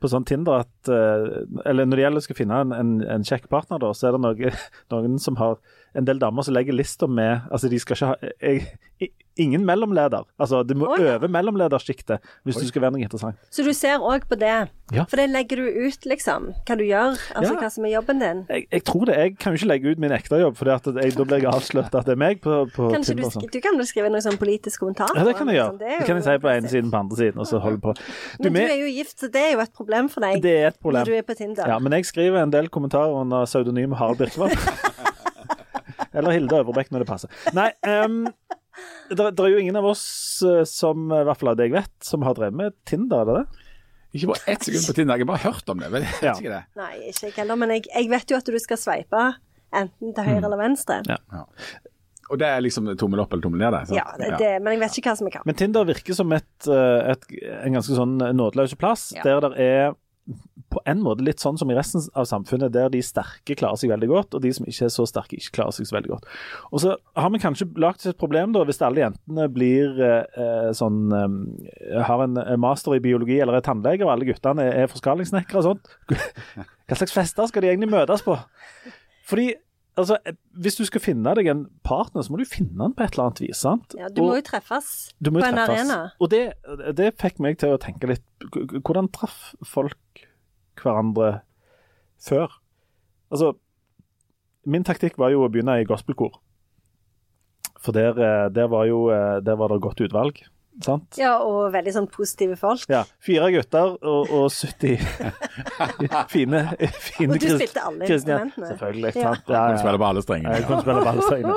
på 0.01 0.09
sånn 0.09 0.25
Tinder 0.25 0.63
at 0.63 0.89
eh, 0.89 1.45
Eller 1.69 1.85
når 1.85 1.97
det 2.01 2.05
gjelder 2.07 2.23
å 2.23 2.27
skal 2.29 2.39
finne 2.39 2.63
en, 2.65 2.73
en, 2.73 2.95
en 3.19 3.27
kjekk 3.29 3.51
partner, 3.53 3.83
da, 3.85 3.93
så 3.93 4.09
er 4.09 4.17
det 4.17 4.23
noe, 4.25 4.55
noen 4.95 5.19
som 5.21 5.37
har 5.43 5.59
en 5.97 6.05
del 6.09 6.19
damer 6.21 6.45
som 6.45 6.55
legger 6.57 6.77
lista 6.77 7.07
med 7.09 7.45
Altså, 7.51 7.69
de 7.73 7.79
skal 7.81 7.97
ikke 7.97 8.11
ha 8.13 8.33
jeg, 8.41 9.13
Ingen 9.39 9.63
mellomleder. 9.63 10.25
Altså, 10.43 10.65
du 10.67 10.73
må 10.75 10.89
Oi. 10.91 10.97
øve 11.13 11.29
mellomledersjiktet 11.31 12.25
hvis 12.43 12.57
du 12.59 12.65
skal 12.67 12.83
være 12.83 12.97
noe 12.97 13.05
interessant. 13.05 13.37
Så 13.55 13.63
du 13.63 13.71
ser 13.77 14.03
òg 14.03 14.25
på 14.27 14.35
det. 14.35 14.67
Ja. 14.91 15.05
For 15.07 15.21
det 15.21 15.29
legger 15.31 15.61
du 15.63 15.77
ut, 15.87 16.09
liksom. 16.11 16.49
Hva 16.67 16.75
du 16.75 16.83
gjør. 16.83 17.15
Altså 17.39 17.53
Ja. 17.55 17.61
hva 17.61 17.69
som 17.71 17.87
er 17.87 17.93
jobben 17.93 18.19
din. 18.19 18.41
Jeg, 18.51 18.67
jeg 18.75 18.83
tror 18.89 19.07
det. 19.07 19.15
Jeg 19.21 19.37
kan 19.39 19.55
jo 19.55 19.61
ikke 19.61 19.69
legge 19.71 19.93
ut 19.95 20.03
min 20.03 20.15
ekte 20.17 20.41
jobb, 20.43 20.57
for 20.59 20.67
da 20.67 20.81
blir 20.83 21.39
jeg 21.39 21.47
avslørt 21.53 21.95
at 21.95 22.09
det 22.11 22.17
er 22.17 22.21
meg 22.25 22.41
på, 22.43 22.57
på 22.75 22.89
Kanskje 22.97 23.15
du, 23.15 23.23
Tinder. 23.23 23.37
sånn. 23.37 23.47
du 23.55 23.61
kan 23.69 23.79
vel 23.79 23.87
skrive 23.93 24.11
noe 24.11 24.25
sånn 24.27 24.38
politisk 24.41 24.81
kommentar? 24.85 25.13
Ja, 25.19 25.25
det 25.27 25.35
kan 25.39 25.49
jeg 25.51 25.59
gjøre. 25.59 25.73
Sånn, 25.75 25.83
er 25.83 25.99
Det 26.03 26.07
kan 26.09 26.21
jeg 26.21 26.25
si 26.29 26.37
på 26.45 26.51
ene 26.53 26.73
siden, 26.73 26.91
på 26.95 27.01
andre 27.03 27.17
siden, 27.21 27.39
og 27.43 27.47
så 27.51 27.61
holde 27.65 27.81
på. 27.85 27.95
Du, 28.39 28.49
Men 28.51 28.59
du 28.59 28.73
er 28.73 28.81
jo 28.81 28.91
gift, 28.95 29.17
så 29.21 29.31
det 29.35 29.43
er 29.45 29.53
jo 29.57 29.61
et 29.65 29.73
problem 29.77 30.09
for 30.13 30.25
deg 30.25 30.43
det 30.45 30.55
er 30.63 30.67
et 30.73 30.79
problem. 30.81 31.03
når 31.03 31.13
du 31.13 31.19
er 31.19 31.27
på 31.29 31.37
Tinder. 31.39 31.69
Ja, 31.75 31.79
men 31.83 31.93
jeg 31.99 32.07
skriver 32.09 32.43
en 32.43 32.55
del 32.55 32.69
kommentarer 32.75 33.15
under 33.21 33.45
pseudonym 33.51 33.93
Harald 33.99 34.19
Birkevold. 34.23 34.57
Eller 36.15 36.31
Hilde 36.35 36.61
Øverbekk, 36.63 36.91
når 36.95 37.05
det 37.05 37.09
passer. 37.09 37.31
Nei, 37.57 37.69
um, 37.87 38.23
det, 39.11 39.17
det 39.37 39.45
er 39.45 39.53
jo 39.53 39.59
ingen 39.63 39.77
av 39.79 39.87
oss 39.91 40.05
eh, 40.47 40.63
som, 40.69 41.09
i 41.13 41.25
hvert 41.27 41.41
fall 41.41 41.53
av 41.53 41.59
det 41.59 41.69
jeg 41.69 41.75
vet, 41.77 41.93
som 42.05 42.23
har 42.27 42.37
drevet 42.39 42.57
med 42.59 42.77
Tinder, 42.89 43.23
er 43.23 43.29
det 43.29 43.37
det? 43.43 43.65
Ikke 44.17 44.31
bare 44.31 44.55
ett 44.55 44.65
sekund 44.65 44.87
på 44.89 44.95
Tinder, 44.97 45.19
jeg 45.21 45.27
har 45.27 45.31
bare 45.35 45.43
hørt 45.45 45.69
om 45.73 45.83
det. 45.83 45.91
Men 45.93 46.07
jeg 46.07 46.15
vet 46.15 46.25
Ja. 46.31 46.33
ikke 46.39 46.55
det. 46.55 46.63
Nei, 46.81 46.93
ikke 47.11 47.27
jeg 47.29 47.35
heller, 47.43 47.59
men 47.61 47.75
jeg, 47.77 47.85
jeg 47.93 48.11
vet 48.15 48.33
jo 48.33 48.39
at 48.41 48.49
du 48.49 48.59
skal 48.63 48.81
sveipe 48.81 49.25
enten 49.79 50.15
til 50.17 50.25
høyre 50.31 50.47
eller 50.49 50.61
venstre. 50.63 51.01
Ja. 51.11 51.19
Og 52.29 52.41
det 52.41 52.49
er 52.49 52.65
liksom 52.65 52.91
tommel 53.01 53.23
opp 53.23 53.33
eller 53.33 53.45
tommel 53.47 53.63
ned? 53.63 53.77
Det. 53.89 53.97
Ja, 53.97 54.09
det, 54.21 54.33
det, 54.41 54.51
men 54.63 54.77
jeg 54.77 54.83
vet 54.85 54.99
ikke 55.01 55.13
hva 55.15 55.21
som 55.21 55.31
er 55.31 55.39
hva. 55.39 55.47
Men 55.49 55.57
Tinder 55.59 55.89
virker 55.89 56.17
som 56.19 56.35
et, 56.37 56.51
eh, 56.69 57.15
et, 57.15 57.31
en 57.63 57.79
ganske 57.79 57.97
sånn 57.97 58.19
nådeløs 58.21 58.77
plass, 58.81 59.11
Ja. 59.17 59.25
der 59.25 59.49
det 59.49 59.57
er 59.65 59.97
på 60.69 60.81
en 60.85 61.01
måte 61.01 61.25
litt 61.25 61.41
sånn 61.41 61.57
som 61.57 61.71
i 61.73 61.77
resten 61.77 62.03
av 62.19 62.27
samfunnet, 62.29 62.73
der 62.75 62.91
de 62.93 63.01
sterke 63.05 63.55
klarer 63.57 63.79
seg 63.81 63.89
veldig 63.89 64.09
godt, 64.11 64.35
og 64.37 64.43
de 64.45 64.51
som 64.53 64.67
ikke 64.69 64.85
er 64.85 64.93
så 64.93 65.07
sterke, 65.09 65.39
ikke 65.39 65.55
klarer 65.57 65.73
seg 65.73 65.89
så 65.89 65.97
veldig 65.97 66.11
godt. 66.13 66.27
Og 66.69 66.83
så 66.83 66.97
har 67.17 67.33
vi 67.33 67.41
kanskje 67.41 67.69
lagt 67.81 68.05
et 68.05 68.19
problem 68.21 68.53
da, 68.53 68.67
hvis 68.69 68.83
alle 68.85 69.07
jentene 69.07 69.47
blir 69.55 69.97
eh, 70.05 70.69
sånn 70.77 70.99
eh, 71.17 72.03
Har 72.05 72.27
en 72.27 72.37
eh, 72.43 72.59
master 72.61 72.99
i 72.99 73.01
biologi 73.05 73.39
eller 73.41 73.57
er 73.57 73.65
tannlege, 73.65 74.05
og 74.05 74.13
alle 74.13 74.29
guttene 74.29 74.67
er, 74.69 74.83
er 74.85 74.93
forskalingssnekkere 74.93 75.63
og 75.63 75.71
sånt. 75.71 75.89
Hva 76.89 77.01
slags 77.01 77.17
fester 77.17 77.49
skal 77.49 77.65
de 77.65 77.73
egentlig 77.73 77.91
møtes 77.95 78.27
på? 78.27 78.37
Fordi 79.29 79.55
altså, 79.99 80.17
hvis 80.63 80.77
du 80.79 80.85
skal 80.89 81.03
finne 81.03 81.35
deg 81.37 81.49
en 81.51 81.65
partner, 81.87 82.23
så 82.25 82.33
må 82.33 82.39
du 82.41 82.47
finne 82.49 82.77
den 82.79 82.95
på 82.97 83.05
et 83.05 83.13
eller 83.17 83.29
annet 83.29 83.43
vis. 83.45 83.61
sant? 83.65 83.95
Ja, 83.99 84.09
du 84.09 84.23
må 84.23 84.31
Og- 84.33 84.39
jo 84.41 84.47
treffes 84.49 84.91
må 85.31 85.41
på 85.43 85.47
en 85.49 85.55
treffes. 85.59 85.75
arena. 85.83 85.99
Og 86.21 86.31
det, 86.31 86.43
det 86.97 87.13
fikk 87.21 87.41
meg 87.45 87.59
til 87.59 87.75
å 87.75 87.81
tenke 87.83 88.09
litt 88.15 88.25
Hvordan 88.87 89.11
traff 89.13 89.55
folk 89.67 90.25
hverandre 90.79 91.41
før? 92.23 92.49
Altså, 93.31 93.53
min 94.65 94.85
taktikk 94.85 95.19
var 95.19 95.31
jo 95.35 95.43
å 95.45 95.51
begynne 95.51 95.81
i 95.81 95.85
gospelkor. 95.89 96.39
For 97.79 97.93
der, 97.93 98.11
eh, 98.19 98.49
der, 98.51 98.67
var, 98.69 98.87
jo, 98.87 99.09
eh, 99.11 99.41
der 99.41 99.57
var 99.57 99.69
det 99.69 99.81
godt 99.83 100.01
utvalg, 100.01 100.41
sant? 100.85 101.19
Ja, 101.19 101.35
og 101.45 101.73
veldig 101.75 101.93
sånn 101.95 102.09
positive 102.13 102.57
folk. 102.61 102.85
Ja, 102.93 103.03
Fire 103.25 103.51
gutter 103.55 103.95
og, 103.99 104.31
og 104.31 104.49
70 104.53 104.99
fine, 106.35 106.65
fine 107.03 107.35
Og 107.35 107.43
du 107.43 107.49
spilte 107.53 107.85
alle 107.85 108.09
instrumentene. 108.09 108.73
Selvfølgelig. 108.73 109.13
Ja. 109.15 109.33
sant? 109.33 109.53
Ja, 109.53 109.63
ja. 109.73 109.79
Spiller 109.83 110.03
på 110.03 110.09
alle 110.09 110.25
strengene. 110.25 110.57
Jeg 110.59 110.69
kunne 110.69 110.83
spille 110.85 111.07
ballstrengene. 111.09 111.55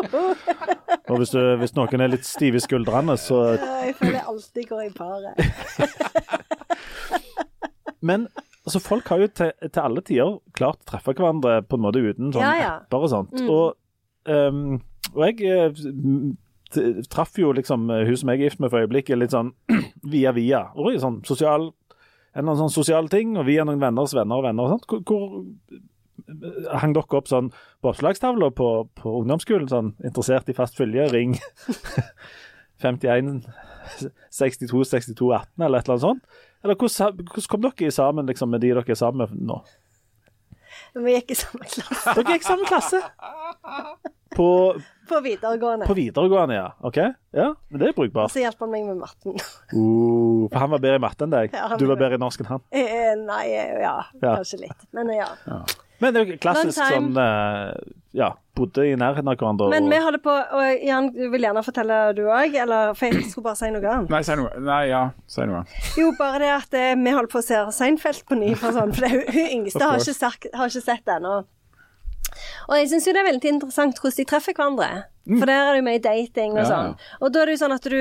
Og 1.11 1.17
hvis, 1.19 1.31
du, 1.33 1.39
hvis 1.59 1.73
noen 1.75 2.03
er 2.05 2.11
litt 2.13 2.27
stive 2.27 2.59
i 2.59 2.63
skuldrene, 2.63 3.17
så 3.19 3.41
Ja, 3.57 3.71
Jeg 3.87 3.95
føler 3.99 4.17
jeg 4.19 4.27
alltid 4.31 4.67
går 4.69 4.83
i 4.85 4.91
paret. 4.95 5.33
Men 8.11 8.27
altså, 8.65 8.79
folk 8.79 9.09
har 9.11 9.21
jo 9.23 9.27
til, 9.27 9.51
til 9.67 9.81
alle 9.81 10.03
tider 10.07 10.37
klart 10.57 10.79
å 10.81 10.89
treffe 10.93 11.15
hverandre 11.17 11.59
på 11.67 11.77
en 11.77 11.83
måte 11.85 12.01
uten 12.01 12.31
sånn 12.33 12.45
Ja, 12.45 12.53
ja. 12.59 12.71
apper 12.85 13.07
og 13.07 13.11
sånt. 13.11 13.35
Mm. 13.37 13.49
Og, 13.51 13.75
um, 14.29 14.79
og 15.11 15.25
jeg 15.27 15.51
eh, 15.51 15.83
traff 17.11 17.37
jo 17.39 17.51
liksom 17.55 17.89
eh, 17.91 18.05
hun 18.07 18.17
som 18.17 18.31
jeg 18.31 18.39
er 18.39 18.49
gift 18.49 18.63
med 18.63 18.71
for 18.73 18.83
øyeblikket, 18.83 19.19
litt 19.19 19.35
sånn 19.35 19.53
via 20.13 20.33
via. 20.35 20.65
Oi, 20.79 20.97
sånn 21.01 21.21
sosial 21.27 21.71
en 22.31 22.45
eller 22.45 22.53
annen 22.53 22.61
sånn 22.63 22.77
sosial 22.77 23.09
ting, 23.11 23.33
og 23.35 23.47
via 23.49 23.65
noen 23.67 23.81
venners 23.81 24.13
venner 24.15 24.39
og 24.39 24.45
venner 24.45 24.63
og 24.63 24.77
sånt. 24.77 24.85
Hvor, 24.87 25.01
hvor 25.03 26.79
hang 26.79 26.93
dere 26.95 27.17
opp 27.19 27.27
sånn 27.27 27.49
på 27.83 27.91
oppslagstavla 27.91 28.51
på, 28.55 28.69
på 28.95 29.15
ungdomsskolen, 29.19 29.67
sånn 29.71 29.91
interessert 29.99 30.49
i 30.51 30.55
fast 30.55 30.77
følge, 30.79 31.09
ring 31.11 31.35
51 32.81 33.41
62 34.31 34.85
62 34.87 35.31
18 35.35 35.65
eller 35.65 35.81
et 35.81 35.89
eller 35.89 35.97
annet 35.97 36.05
sånt? 36.05 36.41
Eller 36.63 36.77
hvordan, 36.77 37.19
hvordan 37.25 37.49
kom 37.51 37.65
dere 37.67 37.93
sammen 37.95 38.29
liksom, 38.29 38.53
med 38.53 38.63
de 38.63 38.71
dere 38.71 38.85
er 38.87 38.99
sammen 38.99 39.27
med 39.27 39.47
nå? 39.51 39.59
Vi 40.95 41.13
gikk 41.15 41.31
i 41.33 41.37
samme 41.39 41.67
klasse 41.67 42.13
Dere 42.17 42.35
gikk 42.35 42.45
samme 42.47 42.67
klasse? 42.67 42.99
På, 44.37 44.47
på 45.11 45.19
videregående. 45.27 45.87
på 45.91 45.97
videregående, 45.99 46.57
ja. 46.57 46.67
OK? 46.87 46.97
Ja, 47.35 47.51
men 47.69 47.79
det 47.83 47.89
er 47.91 47.93
Og 47.95 48.01
brukbart. 48.01 48.31
så 48.33 48.41
hjalp 48.43 48.59
han 48.65 48.71
meg 48.73 48.87
med 48.89 48.97
matten. 49.03 49.35
Uh, 49.71 50.47
for 50.51 50.57
han 50.59 50.71
var 50.73 50.81
bedre 50.83 50.97
i 50.99 51.03
matte 51.05 51.23
enn 51.27 51.31
deg. 51.31 51.53
Ja, 51.55 51.69
Du 51.79 51.85
var 51.87 51.99
bedre 52.01 52.17
i 52.17 52.21
norsk 52.21 52.41
enn 52.43 52.49
han. 52.55 52.63
Eh, 52.75 53.13
Nei, 53.21 53.45
eh, 53.55 53.77
ja, 53.85 53.95
Ja. 54.21 54.35
kanskje 54.41 54.63
litt. 54.65 54.87
Men 54.95 55.11
ja. 55.15 55.29
ja. 55.47 55.61
Men 56.01 56.13
det 56.15 56.21
er 56.23 56.31
jo 56.33 56.37
klassisk 56.41 56.79
sånn 56.81 57.11
eh, 57.21 57.75
Ja, 58.17 58.31
bodde 58.57 58.83
i 58.89 58.95
nærheten 58.97 59.29
av 59.29 59.37
hverandre. 59.37 59.67
Men 59.71 59.85
vi 59.91 59.99
holder 60.01 60.19
på 60.25 60.33
Og 60.33 60.81
Jan, 60.83 61.11
du 61.13 61.21
vil 61.31 61.45
gjerne 61.45 61.61
fortelle 61.63 61.99
du 62.17 62.23
òg, 62.25 62.57
eller 62.63 62.95
for 62.97 63.05
jeg 63.13 63.29
skulle 63.29 63.45
bare 63.51 63.59
si 63.61 63.69
noe 63.71 63.85
annet. 63.93 64.09
Nei, 64.11 64.21
si 64.27 64.35
noe. 64.39 64.49
Nei, 64.65 64.81
ja, 64.89 65.03
si 65.29 65.45
noe. 65.47 65.61
Jo, 66.01 66.09
bare 66.19 66.41
det 66.43 66.49
at 66.57 66.73
eh, 66.81 66.95
vi 66.99 67.13
holder 67.15 67.31
på 67.31 67.39
å 67.39 67.45
se 67.45 67.61
Seinfeld 67.77 68.25
på 68.27 68.39
ny. 68.41 68.51
For, 68.59 68.73
sånn, 68.75 68.91
for 68.97 69.05
det, 69.05 69.11
hun, 69.13 69.29
hun 69.37 69.55
yngste 69.61 69.85
har 69.85 70.01
ikke, 70.01 70.17
sagt, 70.17 70.49
har 70.57 70.73
ikke 70.73 70.83
sett 70.89 71.05
det 71.07 71.19
ennå. 71.21 71.37
Og 72.69 72.77
jeg 72.77 72.91
syns 72.91 73.07
jo 73.07 73.15
det 73.15 73.23
er 73.23 73.29
veldig 73.31 73.55
interessant 73.55 73.97
hvordan 73.99 74.17
de 74.19 74.27
treffer 74.29 74.57
hverandre. 74.57 74.91
For 75.29 75.45
der 75.45 75.53
er 75.53 75.71
det 75.71 75.81
jo 75.81 75.85
mye 75.85 76.01
dating 76.01 76.55
og 76.57 76.65
sånn. 76.65 76.95
Og 77.21 77.33
da 77.33 77.41
er 77.41 77.49
det 77.49 77.57
jo 77.57 77.61
sånn 77.61 77.75
at 77.75 77.87
du 77.93 77.99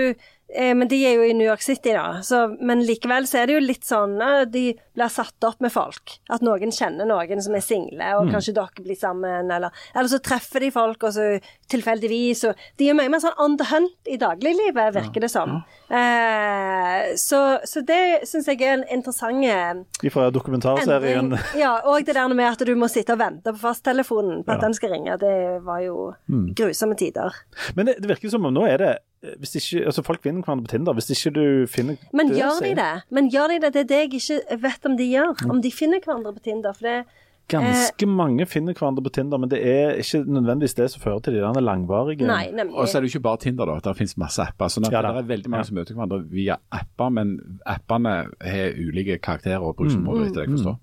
Men 0.57 0.89
de 0.91 0.99
er 1.07 1.15
jo 1.15 1.23
i 1.29 1.35
New 1.37 1.47
York 1.47 1.63
City, 1.63 1.93
da. 1.95 2.21
Så, 2.27 2.57
men 2.61 2.81
likevel 2.87 3.27
så 3.31 3.39
er 3.43 3.47
det 3.47 3.55
jo 3.55 3.61
litt 3.63 3.85
sånn 3.87 4.17
at 4.25 4.51
De 4.51 4.73
blir 4.97 5.09
satt 5.13 5.45
opp 5.47 5.61
med 5.63 5.71
folk. 5.73 6.17
At 6.29 6.43
noen 6.43 6.73
kjenner 6.75 7.07
noen 7.07 7.41
som 7.45 7.55
er 7.55 7.63
single, 7.65 8.09
og 8.19 8.33
kanskje 8.33 8.55
dere 8.57 8.83
blir 8.85 8.99
sammen, 8.99 9.51
eller 9.55 9.71
Eller 9.95 10.09
så 10.11 10.19
treffer 10.19 10.61
de 10.67 10.71
folk, 10.75 11.03
og 11.07 11.15
så 11.15 11.29
tilfeldigvis 11.71 12.43
og 12.51 12.59
De 12.81 12.89
er 12.91 12.99
mye 12.99 13.09
mer 13.13 13.23
sånn 13.23 13.39
on 13.39 13.55
the 13.61 13.69
hunt 13.71 14.11
i 14.11 14.19
dagliglivet, 14.21 14.91
virker 14.97 15.23
det 15.25 15.31
som. 15.31 15.61
Eh, 15.91 17.15
så, 17.17 17.41
så 17.65 17.83
det 17.87 18.01
syns 18.29 18.49
jeg 18.51 18.61
er 18.65 18.75
en 18.79 18.85
interessant 18.99 19.45
eh, 19.47 20.11
Fra 20.13 20.29
dokumentarserien. 20.35 21.33
Ja, 21.59 21.77
og 21.87 22.05
det 22.07 22.17
der 22.17 22.29
med 22.35 22.49
at 22.51 22.65
du 22.67 22.75
må 22.79 22.89
sitte 22.91 23.15
og 23.17 23.23
vente 23.23 23.55
på 23.55 23.63
fasttelefonen 23.63 24.43
på 24.45 24.53
at 24.55 24.61
Ja. 24.61 24.67
den 24.67 24.75
skal 24.77 24.93
ringe, 24.95 25.17
det 25.21 25.37
var 25.65 25.81
jo 25.85 26.11
grusomme 26.59 26.97
tider. 26.99 27.35
Men 27.77 27.87
det, 27.87 27.99
det 28.03 28.11
virker 28.11 28.33
som 28.33 28.45
om 28.49 28.55
nå 28.55 28.67
er 28.69 28.79
det 28.83 28.91
eh, 28.97 29.07
hvis 29.21 29.55
ikke, 29.61 29.85
altså 29.87 30.03
Folk 30.05 30.23
finner 30.23 30.43
hverandre 30.43 30.65
på 30.65 30.71
Tinder. 30.73 30.93
Hvis 30.97 31.11
ikke 31.13 31.33
du 31.37 31.67
finner 31.69 31.97
Men 32.17 32.29
det, 32.31 32.39
gjør 32.41 32.61
de 32.65 32.75
det? 32.79 32.93
Men 33.11 33.29
gjør 33.31 33.49
de 33.53 33.59
det? 33.61 33.73
Det 33.75 33.81
er 33.85 33.89
det 33.91 33.99
jeg 33.99 34.15
ikke 34.15 34.61
vet 34.63 34.87
om 34.89 34.95
de 34.97 35.09
gjør. 35.11 35.51
Om 35.51 35.61
de 35.63 35.73
finner 35.73 36.01
hverandre 36.01 36.33
på 36.33 36.41
Tinder. 36.47 36.73
For 36.73 36.89
det 36.89 37.05
Ganske 37.51 38.07
mange 38.07 38.47
finner 38.47 38.73
hverandre 38.79 39.03
på 39.03 39.11
Tinder, 39.11 39.39
men 39.43 39.51
det 39.51 39.59
er 39.67 39.97
ikke 39.99 40.21
nødvendigvis 40.23 40.75
det 40.79 40.87
som 40.93 41.03
fører 41.03 41.19
til 41.27 41.35
de 41.35 41.41
der 41.43 41.61
langvarige 41.61 42.27
Nei, 42.29 42.45
nemlig. 42.55 42.77
Og 42.79 42.87
så 42.89 42.97
er 42.99 43.03
det 43.03 43.11
jo 43.11 43.19
ikke 43.19 43.25
bare 43.27 43.41
Tinder, 43.43 43.67
da. 43.67 43.81
Det 43.89 43.97
finnes 43.99 44.17
masse 44.23 44.39
apper. 44.45 44.69
sånn 44.71 44.87
at 44.87 44.93
Ja. 44.93 45.03
Det 45.03 45.11
er 45.25 45.29
veldig 45.33 45.51
mange 45.51 45.65
Ja. 45.65 45.67
som 45.67 45.77
møter 45.77 45.95
hverandre 45.95 46.21
via 46.31 46.57
apper, 46.71 47.11
men 47.11 47.59
appene 47.67 48.15
har 48.41 48.71
ulike 48.79 49.19
karakterer 49.19 49.61
og 49.67 49.77
bruksområder, 49.77 50.27
etter 50.31 50.41
det 50.41 50.49
jeg 50.49 50.59
forstår. 50.59 50.79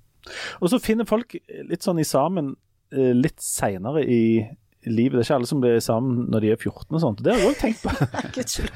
Og 0.62 0.70
så 0.70 0.80
finner 0.82 1.06
folk 1.06 1.36
litt 1.70 1.84
sånn 1.84 2.00
i 2.00 2.04
sammen 2.04 2.56
eh, 2.92 3.14
litt 3.14 3.40
seinere 3.40 4.04
i 4.06 4.46
livet. 4.90 5.18
Det 5.18 5.24
er 5.24 5.28
ikke 5.28 5.38
alle 5.40 5.50
som 5.50 5.62
blir 5.64 5.80
sammen 5.84 6.28
når 6.34 6.44
de 6.44 6.52
er 6.54 6.60
14 6.60 6.98
og 6.98 7.02
sånt. 7.04 7.24
Det 7.24 7.34
har 7.34 7.42
jeg 7.42 7.52
òg 7.52 7.60
tenkt 7.62 7.84
på. 7.84 7.94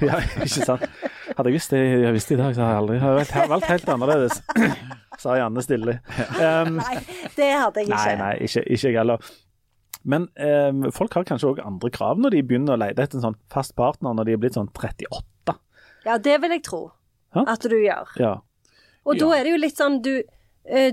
Ja, 0.09 0.20
ikke 0.41 0.66
sant. 0.66 0.88
Hadde 1.32 1.47
jeg 1.51 1.55
visst 1.55 1.74
det 1.74 1.82
jeg 1.82 2.16
visste 2.16 2.36
i 2.36 2.39
dag, 2.39 2.55
så 2.55 2.64
hadde 2.64 2.72
jeg 2.74 2.82
aldri 2.82 2.97
jeg 2.97 3.03
hadde 3.05 3.20
valgt, 3.22 3.38
valgt 3.53 3.70
helt 3.72 3.93
annerledes. 3.95 4.41
Sa 5.22 5.38
Janne 5.38 5.64
stille. 5.64 5.97
Um, 6.39 6.80
Nei, 6.82 6.97
det 7.38 7.49
hadde 7.53 7.84
jeg 7.84 7.91
ikke. 7.91 8.01
Nei, 8.01 8.16
nei, 8.20 8.34
ikke, 8.47 8.64
ikke 8.66 8.89
jeg 8.89 8.97
heller. 8.99 9.32
Men 10.01 10.28
um, 10.41 10.88
folk 10.95 11.14
har 11.14 11.28
kanskje 11.30 11.51
òg 11.51 11.62
andre 11.64 11.91
krav 11.93 12.22
når 12.22 12.36
de 12.36 12.43
begynner 12.49 12.74
å 12.74 12.82
lete 12.82 13.05
etter 13.05 13.20
en 13.20 13.28
sånn 13.30 13.39
fast 13.53 13.76
partner 13.78 14.16
når 14.18 14.28
de 14.30 14.36
er 14.36 14.41
blitt 14.41 14.57
sånn 14.57 14.72
38. 14.74 15.55
Ja, 16.07 16.18
det 16.18 16.39
vil 16.41 16.55
jeg 16.55 16.64
tro 16.66 16.82
Hæ? 17.36 17.45
at 17.53 17.68
du 17.70 17.78
gjør. 17.78 18.16
Ja. 18.20 18.36
Og 19.05 19.20
da 19.22 19.30
er 19.38 19.45
det 19.45 19.53
jo 19.53 19.59
litt 19.62 19.78
sånn 19.78 19.99
du 20.05 20.16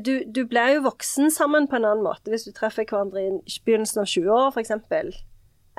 du, 0.03 0.25
du 0.25 0.45
blir 0.49 0.75
jo 0.79 0.83
voksen 0.87 1.31
sammen 1.31 1.67
på 1.69 1.77
en 1.77 1.85
annen 1.85 2.05
måte 2.07 2.31
hvis 2.33 2.47
du 2.49 2.53
treffer 2.57 2.87
hverandre 2.89 3.21
i 3.21 3.57
begynnelsen 3.65 4.01
av 4.03 4.07
20 4.09 4.31
år, 4.33 4.53
f.eks., 4.55 4.71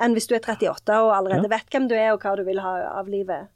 enn 0.00 0.14
hvis 0.16 0.28
du 0.30 0.34
er 0.36 0.40
38 0.40 0.94
og 1.02 1.10
allerede 1.12 1.48
Ja. 1.50 1.56
vet 1.58 1.74
hvem 1.74 1.88
du 1.90 1.94
er 1.98 2.12
og 2.14 2.22
hva 2.22 2.36
du 2.38 2.44
vil 2.46 2.60
ha 2.64 2.76
av 3.00 3.08
livet. 3.12 3.50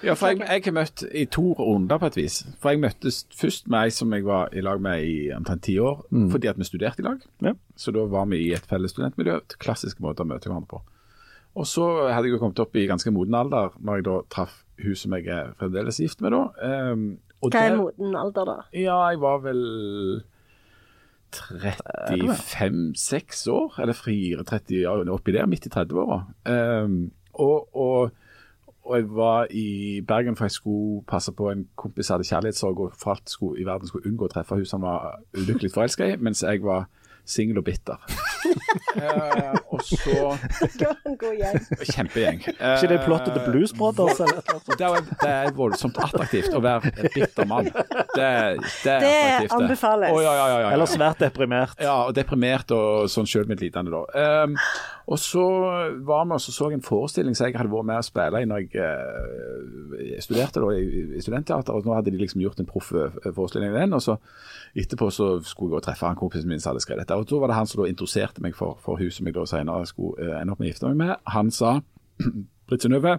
Ja, 0.00 0.14
for 0.16 0.30
jeg, 0.32 0.40
jeg 0.40 0.62
har 0.64 0.72
møtt 0.72 1.02
i 1.12 1.26
to 1.28 1.50
runder 1.58 1.98
på 2.00 2.08
et 2.08 2.14
vis. 2.16 2.38
For 2.62 2.72
jeg 2.72 2.80
møttes 2.80 3.18
først 3.36 3.66
med 3.68 3.82
ei 3.88 3.90
som 3.92 4.12
jeg 4.16 4.24
var 4.24 4.48
i 4.56 4.62
lag 4.64 4.80
med 4.80 5.02
i 5.04 5.16
omtrent 5.36 5.60
ti 5.66 5.74
år, 5.82 5.98
fordi 6.32 6.48
at 6.48 6.56
vi 6.56 6.64
studerte 6.64 7.02
i 7.02 7.04
lag. 7.04 7.20
Ja. 7.44 7.52
Så 7.76 7.92
da 7.92 8.06
var 8.08 8.24
vi 8.30 8.38
i 8.46 8.52
et 8.56 8.64
felles 8.70 8.94
studentmiljø. 8.94 9.40
Klassiske 9.60 10.00
måter 10.00 10.24
å 10.24 10.30
møte 10.30 10.48
hverandre 10.48 10.70
på. 10.72 10.80
Og 11.60 11.66
så 11.68 11.84
hadde 12.14 12.30
jeg 12.30 12.36
jo 12.38 12.40
kommet 12.40 12.62
opp 12.62 12.76
i 12.80 12.86
ganske 12.88 13.10
moden 13.12 13.34
alder 13.36 13.74
når 13.82 13.98
jeg 14.00 14.06
da 14.06 14.16
traff 14.32 14.60
hun 14.80 14.96
som 14.96 15.12
jeg 15.18 15.26
er 15.34 15.50
fremdeles 15.60 15.98
gift 16.00 16.22
med, 16.24 16.32
da. 16.32 16.46
Ehm, 16.64 17.04
og 17.42 17.50
Hva 17.52 17.62
er 17.64 17.68
der- 17.70 17.76
moden 17.80 18.16
alder, 18.16 18.44
da? 18.44 18.56
Ja, 18.76 18.98
jeg 19.08 19.20
var 19.20 19.38
vel 19.44 19.62
35-6 21.32 23.48
år, 23.50 23.80
eller 23.80 23.92
34, 23.94 24.80
ja, 24.80 25.10
oppi 25.12 25.32
der, 25.32 25.46
midt 25.46 25.66
i 25.66 25.68
30-åra. 25.68 26.24
Um, 26.84 27.12
og, 27.32 27.76
og, 27.76 28.10
og 28.84 28.96
jeg 28.96 29.10
var 29.14 29.46
i 29.50 30.00
Bergen 30.08 30.36
for 30.36 30.44
jeg 30.44 30.50
skulle 30.50 31.04
passe 31.08 31.32
på 31.32 31.50
en 31.50 31.68
kompis 31.76 32.06
som 32.06 32.14
hadde 32.18 32.28
kjærlighetssorg 32.28 32.80
og 32.80 32.92
for 32.98 33.10
alt 33.14 33.30
skulle, 33.30 33.60
i 33.60 33.64
verden 33.68 33.86
skulle 33.88 34.10
unngå 34.10 34.26
å 34.26 34.32
treffe 34.32 34.54
hun 34.58 34.66
som 34.66 34.82
var 34.82 35.20
ulykkelig 35.38 35.70
forelska 35.74 36.08
i, 36.12 36.16
mens 36.18 36.42
jeg 36.42 36.62
var 36.64 36.88
singel 37.24 37.58
og 37.62 37.64
bitter. 37.64 38.02
Eh, 39.00 39.54
og 39.70 39.82
så 39.86 40.14
god 41.20 41.36
gjeng. 41.38 41.58
Kjempegjeng. 41.92 42.40
Ikke 42.48 42.90
det 42.90 43.00
plottet 43.04 43.36
til 43.36 43.44
Blues 43.46 43.74
Brothers? 43.76 44.20
Det 44.20 44.86
er, 44.86 45.00
det 45.22 45.30
er 45.30 45.52
voldsomt 45.56 45.98
attraktivt 46.02 46.54
å 46.56 46.62
være 46.64 46.92
en 46.94 47.10
bitter 47.14 47.48
mann. 47.50 47.70
Det, 47.70 48.30
det 48.84 48.94
er 48.94 49.04
Det 49.04 49.52
anbefales. 49.56 50.14
Oh, 50.14 50.22
ja, 50.24 50.34
ja, 50.36 50.48
ja. 50.66 50.72
Eller 50.74 50.90
svært 50.90 51.22
deprimert. 51.22 51.76
Ja, 51.80 52.00
og 52.08 52.16
deprimert 52.16 52.72
og 52.76 53.10
sånn 53.12 53.28
sjølmedlidende, 53.30 53.94
da. 53.94 54.42
Um, 54.44 54.56
Og 55.10 55.18
så 55.18 55.42
var 56.06 56.26
vi 56.28 56.36
og 56.36 56.40
så, 56.40 56.52
så 56.54 56.68
en 56.70 56.84
forestilling 56.86 57.34
som 57.34 57.48
jeg 57.48 57.56
hadde 57.58 57.72
vært 57.72 57.86
med 57.88 57.98
å 57.98 58.04
spille 58.06 58.42
i 58.44 58.46
når 58.46 58.60
jeg 58.62 58.84
eh, 58.84 60.20
studerte 60.22 60.62
da, 60.62 60.68
i, 60.78 61.00
i 61.18 61.22
studentteater. 61.24 61.74
og 61.74 61.88
Nå 61.88 61.96
hadde 61.96 62.12
de 62.14 62.20
liksom 62.20 62.42
gjort 62.44 62.60
en 62.62 62.68
proff 62.68 62.92
eh, 62.94 63.16
forestilling 63.34 63.72
i 63.74 63.80
den. 63.80 63.96
og 63.96 64.04
så 64.04 64.14
Etterpå 64.78 65.08
så 65.10 65.32
skulle 65.42 65.66
jeg 65.66 65.72
gå 65.74 65.80
og 65.80 65.82
treffe 65.82 66.06
han 66.06 66.18
kompisen 66.20 66.46
min 66.46 66.62
som 66.62 66.70
hadde 66.70 66.84
skrevet 66.84 67.02
dette. 67.02 67.18
og 67.18 67.26
Da 67.26 67.40
var 67.42 67.50
det 67.50 67.56
han 67.58 67.66
som 67.66 67.82
da 67.82 67.88
introduserte 67.90 68.29
meg 68.38 68.54
for, 68.54 68.76
for 68.84 68.94
hun 69.00 69.10
som 69.10 69.26
jeg 69.26 69.34
da 69.34 69.42
senere 69.48 69.86
skulle 69.90 70.14
eh, 70.22 70.36
ende 70.40 70.52
opp 70.54 70.60
med 70.62 70.68
å 70.68 70.70
gifte 70.70 70.86
meg 70.92 70.98
med. 71.00 71.12
Han 71.34 71.50
sa 71.50 71.80
Britt 72.70 72.82
Synnøve, 72.86 73.16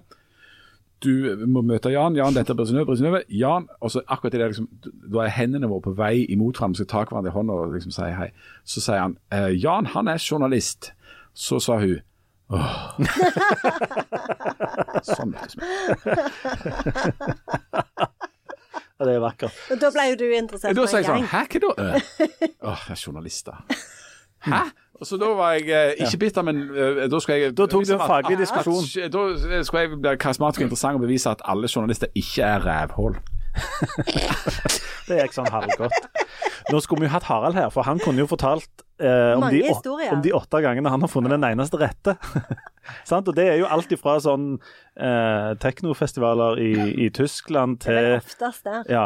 du 1.04 1.12
må 1.50 1.62
møte 1.66 1.90
Jan. 1.92 2.16
Jan, 2.16 2.34
dette 2.38 2.52
er 2.54 2.58
Britt 2.60 2.70
Synnøve. 2.70 2.86
Britt 2.88 3.00
Synnøve. 3.02 3.24
Jan. 3.34 3.66
Og 3.82 3.90
så 3.92 4.00
akkurat 4.08 4.36
i 4.38 4.42
det 4.42 4.48
liksom, 4.54 4.68
da 4.86 5.26
er 5.26 5.34
hendene 5.36 5.68
våre 5.72 5.84
på 5.90 5.94
vei 5.98 6.16
imot 6.32 6.56
hverandre, 6.62 6.78
skal 6.84 6.92
ta 6.94 7.02
hverandre 7.10 7.32
i 7.34 7.36
hånda 7.36 7.54
og 7.58 7.74
liksom 7.76 7.94
si 7.96 8.08
hei. 8.16 8.30
Så 8.64 8.78
sier 8.86 9.02
han 9.04 9.18
eh, 9.34 9.52
Jan, 9.58 9.86
han 9.96 10.08
er 10.12 10.18
journalist. 10.22 10.94
Så 11.34 11.60
sa 11.64 11.74
hun 11.82 12.00
Åh. 12.52 13.00
sånn 15.08 15.32
møttes 15.32 15.56
vi. 15.56 15.64
Ja, 19.02 19.06
det 19.08 19.14
er 19.16 19.22
vakkert. 19.24 19.56
Og 19.74 19.80
da 19.82 19.88
ble 19.90 20.04
jo 20.12 20.16
du 20.20 20.28
interessert 20.38 20.76
Da 20.78 20.78
gang. 20.78 20.86
Da 20.86 20.90
sa 20.92 21.00
jeg 21.00 21.08
sånn. 21.08 21.24
Hæ, 21.32 21.40
hva 21.50 21.60
da? 21.64 21.70
Åh, 22.70 22.82
jeg 22.86 22.94
er 22.94 23.00
journalister. 23.02 23.56
Hæ? 24.46 24.60
Og 25.02 25.08
så 25.10 25.18
da 25.18 25.32
var 25.34 25.56
jeg 25.58 25.70
eh, 25.74 26.06
ikke 26.06 26.18
bitter, 26.22 26.46
men 26.46 26.62
eh, 26.78 27.04
da 27.10 27.20
skulle 27.20 27.40
jeg 27.40 27.56
Da 27.58 27.66
tok 27.66 27.88
du 27.90 27.94
en 27.96 28.04
faglig 28.06 28.38
diskusjon. 28.38 28.86
Da 29.10 29.24
skulle 29.66 29.82
jeg 29.88 29.98
bli 29.98 30.16
karismatisk 30.22 30.62
og 30.62 30.68
interessant 30.70 31.00
og 31.00 31.06
bevise 31.08 31.34
at 31.34 31.42
alle 31.50 31.70
journalister 31.72 32.12
ikke 32.14 32.46
er 32.46 32.68
rævhull. 32.68 33.18
Det 35.08 35.18
gikk 35.18 35.34
sånn 35.36 35.50
halvgodt. 35.52 36.06
Nå 36.72 36.80
skulle 36.84 37.04
vi 37.04 37.10
jo 37.10 37.16
hatt 37.16 37.26
Harald 37.28 37.58
her, 37.58 37.72
for 37.74 37.84
han 37.88 38.00
kunne 38.00 38.22
jo 38.22 38.30
fortalt 38.30 38.86
eh, 39.02 39.34
om, 39.36 39.48
de, 39.52 39.64
om 40.14 40.22
de 40.24 40.32
åtte 40.38 40.62
gangene 40.64 40.94
han 40.94 41.04
har 41.04 41.12
funnet 41.12 41.34
den 41.34 41.48
eneste 41.50 41.82
rette. 41.82 42.16
Sant? 43.10 43.28
Og 43.28 43.36
det 43.36 43.48
er 43.50 43.60
jo 43.60 43.68
alt 43.74 43.92
ifra 43.92 44.20
sånn 44.24 44.54
eh, 44.96 45.52
teknofestivaler 45.66 46.62
i, 46.62 46.72
i 47.08 47.10
Tyskland 47.14 47.82
Det 47.84 47.98
er 47.98 48.08
til 48.08 48.18
oftest 48.22 48.70
der. 48.70 48.88
Ja, 48.92 49.06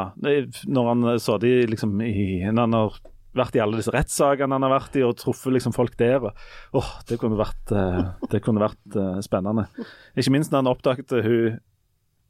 når 0.67 0.91
han 0.91 1.09
så 1.23 1.39
de 1.41 1.57
liksom 1.71 1.97
i 2.03 2.43
Når 2.45 2.61
han 2.61 2.77
har 2.77 3.01
vært 3.35 3.57
i 3.57 3.61
alle 3.63 3.79
disse 3.79 3.93
rettssakene 3.93 4.55
han 4.57 4.65
har 4.65 4.73
vært 4.77 4.97
i, 4.99 5.03
og 5.05 5.15
truffet 5.19 5.53
liksom 5.55 5.75
folk 5.75 5.95
der. 5.99 6.29
åh, 6.73 6.91
Det 7.07 7.19
kunne 7.21 7.39
vært, 7.39 7.71
eh, 7.71 8.03
det 8.31 8.41
kunne 8.45 8.63
vært 8.63 8.95
eh, 8.99 9.21
spennende. 9.25 9.67
Ikke 10.15 10.33
minst 10.35 10.51
når 10.51 10.63
han 10.63 10.71
oppdaget 10.73 11.15
hun 11.25 11.59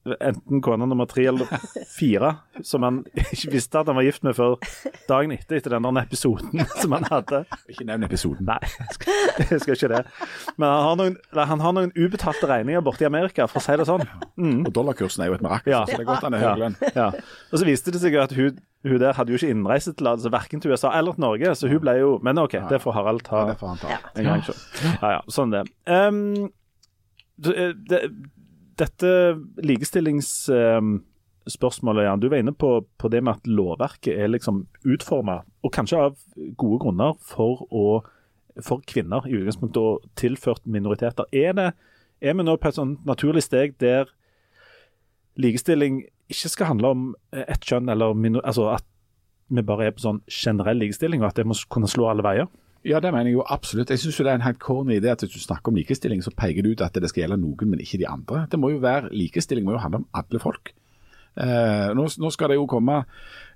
enten 0.05 0.59
kone 0.61 0.85
nummer 0.85 1.07
tre 1.09 1.23
eller 1.31 1.49
fire, 1.89 2.35
som 2.61 2.83
han 2.85 2.99
ikke 3.23 3.49
visste 3.55 3.79
at 3.81 3.87
han 3.89 3.97
var 3.97 4.05
gift 4.05 4.21
med 4.27 4.35
før 4.37 4.55
dagen 5.09 5.31
etter, 5.33 5.57
etter 5.57 5.73
den 5.73 5.87
der 5.87 6.05
episoden 6.05 6.61
som 6.81 6.93
han 6.93 7.07
hadde. 7.09 7.39
Ikke 7.71 7.87
nevn 7.89 8.05
episoden. 8.05 8.45
Nei, 8.45 8.59
jeg 9.49 9.61
skal, 9.63 9.73
ikke 9.73 9.89
det. 9.95 10.03
Men 10.61 10.67
han 10.69 10.85
har 10.85 10.99
noen, 11.01 11.17
han 11.53 11.63
har 11.65 11.75
noen 11.79 11.93
ubetalte 11.97 12.49
regninger 12.51 12.85
borte 12.85 13.01
i 13.05 13.09
Amerika, 13.09 13.47
for 13.49 13.61
å 13.61 13.65
si 13.65 13.77
det 13.81 13.87
sånn. 13.89 14.05
Og 14.65 14.69
dollarkursen 14.75 15.25
er 15.25 15.31
jo 15.31 15.39
et 15.39 15.45
mirakel, 15.45 15.73
Ja. 15.73 15.81
så 15.89 15.97
det 15.97 16.05
er 16.05 16.09
godt 16.11 16.27
han 16.29 16.37
er 16.37 16.45
høy 16.45 16.61
lønn. 16.65 16.77
Ja. 16.95 17.09
Og 17.51 17.57
så 17.61 17.65
viste 17.67 17.93
det 17.95 18.03
seg 18.05 18.19
at 18.21 18.35
hun, 18.37 18.59
hun 18.85 18.99
der 19.01 19.17
hadde 19.17 19.33
jo 19.33 19.39
ikke 19.41 19.49
innreisetillatelse 19.55 20.29
verken 20.35 20.61
til 20.61 20.75
USA 20.75 20.91
eller 20.99 21.17
til 21.17 21.25
Norge, 21.25 21.55
så 21.57 21.71
hun 21.71 21.81
ble 21.81 21.97
jo 21.97 22.11
Men 22.21 22.37
OK, 22.43 22.53
det 22.69 22.77
får 22.83 22.93
Harald 22.99 23.25
ta 23.25 23.41
Ja, 23.41 23.49
det 23.49 23.57
får 23.57 23.73
han 23.73 23.81
ta. 23.81 23.97
en 24.21 24.29
gang. 24.29 24.45
Ja 25.01 25.15
ja, 25.17 25.21
sånn 25.33 25.55
det. 25.55 25.65
Um, 25.89 26.51
det, 27.41 27.55
det 27.89 27.99
dette 28.79 29.09
likestillingsspørsmålet, 29.63 32.03
Jan, 32.07 32.21
du 32.21 32.27
var 32.31 32.39
inne 32.41 32.53
på, 32.55 32.69
på 32.97 33.07
det 33.11 33.21
med 33.23 33.33
at 33.37 33.47
lovverket 33.47 34.17
er 34.17 34.27
liksom 34.33 34.55
utforma, 34.83 35.35
og 35.63 35.73
kanskje 35.75 36.03
av 36.07 36.13
gode 36.59 36.79
grunner, 36.83 37.11
for, 37.21 37.51
å, 37.71 38.01
for 38.61 38.81
kvinner 38.87 39.21
i 39.29 39.33
utgangspunktet 39.39 39.81
og 39.81 39.99
tilført 40.19 40.67
minoriteter. 40.67 41.25
Er, 41.31 41.53
det, 41.57 41.69
er 42.21 42.33
vi 42.35 42.43
nå 42.45 42.53
på 42.59 42.67
et 42.69 42.79
sånn 42.79 42.97
naturlig 43.07 43.43
steg 43.45 43.67
der 43.83 44.03
likestilling 45.41 45.95
ikke 46.31 46.49
skal 46.49 46.69
handle 46.73 46.87
om 46.95 47.01
ett 47.35 47.65
kjønn, 47.67 47.89
eller 47.91 48.13
minor, 48.17 48.41
altså 48.47 48.63
at 48.73 48.85
vi 49.53 49.61
bare 49.61 49.85
er 49.85 49.93
på 49.93 50.01
sånn 50.01 50.23
generell 50.31 50.79
likestilling, 50.81 51.21
og 51.21 51.27
at 51.29 51.37
det 51.37 51.47
må 51.47 51.53
kunne 51.69 51.89
slå 51.91 52.03
alle 52.09 52.25
veier? 52.25 52.47
Ja, 52.85 52.99
det 53.01 53.09
mener 53.11 53.31
jeg 53.31 53.39
jo 53.39 53.43
absolutt. 53.49 53.89
Jeg 53.89 53.99
synes 53.99 54.19
jo 54.19 54.23
det 54.27 54.31
er 54.35 54.39
en 54.39 54.45
helt 54.45 54.61
corny 54.61 54.99
idé 54.99 55.09
at 55.09 55.23
hvis 55.23 55.33
du 55.33 55.41
snakker 55.41 55.71
om 55.71 55.77
likestilling, 55.79 56.21
så 56.23 56.33
peker 56.37 56.61
du 56.61 56.75
ut 56.75 56.83
at 56.85 56.93
det 56.93 57.09
skal 57.09 57.23
gjelde 57.25 57.41
noen, 57.41 57.71
men 57.71 57.81
ikke 57.81 57.97
de 57.97 58.07
andre. 58.09 58.45
Det 58.51 58.59
må 58.61 58.69
jo 58.75 58.83
være, 58.83 59.09
Likestilling 59.15 59.65
må 59.65 59.73
jo 59.73 59.81
handle 59.81 60.03
om 60.03 60.09
alle 60.13 60.41
folk. 60.41 60.73
Eh, 61.35 61.89
nå, 61.97 62.05
nå 62.21 62.29
skal 62.31 62.53
det 62.53 62.55
jo 62.55 62.63
komme 62.71 63.01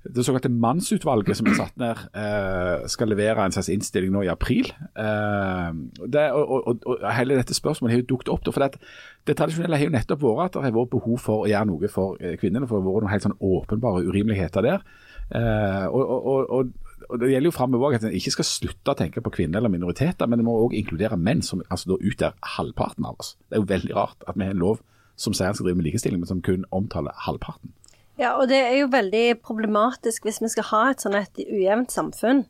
Det 0.04 0.26
såkalte 0.28 0.50
mannsutvalget 0.52 1.38
som 1.40 1.48
er 1.48 1.54
satt 1.56 1.78
ned, 1.80 2.02
eh, 2.12 2.88
skal 2.92 3.08
levere 3.08 3.46
en 3.46 3.54
slags 3.56 3.70
innstilling 3.72 4.12
nå 4.12 4.26
i 4.26 4.32
april. 4.32 4.68
Eh, 5.00 5.70
det, 6.08 6.26
og, 6.32 6.68
og, 6.68 6.84
og, 6.86 7.06
Hele 7.16 7.38
dette 7.40 7.56
spørsmålet 7.56 7.94
har 7.94 8.02
jo 8.02 8.10
dukket 8.14 8.32
opp. 8.34 8.48
For 8.50 8.64
det, 8.64 8.82
det 9.28 9.38
tradisjonelle 9.40 9.78
har 9.78 9.88
jo 9.92 9.96
nettopp 9.96 10.24
vært 10.24 10.56
at 10.56 10.60
det 10.60 10.72
har 10.72 10.78
vært 10.80 10.96
behov 10.96 11.20
for 11.24 11.46
å 11.46 11.52
gjøre 11.52 11.70
noe 11.70 11.92
for 11.92 12.20
eh, 12.20 12.36
kvinnene. 12.40 12.68
For 12.68 12.80
det 12.80 12.88
har 12.88 12.96
vært 12.96 13.06
noen 13.06 13.14
helt 13.14 13.28
sånn 13.28 13.40
åpenbare 13.52 14.06
urimeligheter 14.08 14.66
der. 14.66 14.88
Eh, 15.36 15.86
og, 15.92 16.50
og, 16.56 16.72
og, 17.10 17.20
Det 17.20 17.32
gjelder 17.32 17.50
jo 17.50 17.56
framover 17.56 17.98
at 17.98 18.06
en 18.06 18.16
ikke 18.16 18.34
skal 18.38 18.48
slutte 18.48 18.94
å 18.94 18.98
tenke 18.98 19.24
på 19.26 19.34
kvinner 19.34 19.60
eller 19.60 19.74
minoriteter, 19.74 20.30
men 20.30 20.42
det 20.42 20.46
må 20.48 20.56
òg 20.66 20.76
inkludere 20.78 21.18
menn, 21.18 21.42
som 21.46 21.64
altså 21.68 21.94
da 21.94 22.00
utgjør 22.00 22.38
halvparten 22.56 23.08
av 23.10 23.18
oss. 23.20 23.34
Det 23.50 23.58
er 23.58 23.64
jo 23.64 23.72
veldig 23.74 23.98
rart 23.98 24.28
at 24.28 24.38
vi 24.38 24.46
har 24.46 24.56
en 24.56 24.64
lov 24.64 24.80
som 25.20 25.36
sier 25.36 25.50
en 25.50 25.58
skal 25.58 25.68
drive 25.68 25.82
med 25.82 25.90
likestilling, 25.90 26.22
men 26.22 26.30
som 26.30 26.44
kun 26.46 26.64
omtaler 26.76 27.16
halvparten. 27.26 27.74
Ja, 28.20 28.36
og 28.36 28.50
det 28.52 28.60
er 28.60 28.78
jo 28.82 28.90
veldig 28.92 29.40
problematisk 29.44 30.26
hvis 30.28 30.42
vi 30.44 30.52
skal 30.52 30.68
ha 30.72 30.82
et 30.92 31.04
sånn 31.04 31.18
et 31.20 31.40
ujevnt 31.44 31.94
samfunn. 31.96 32.44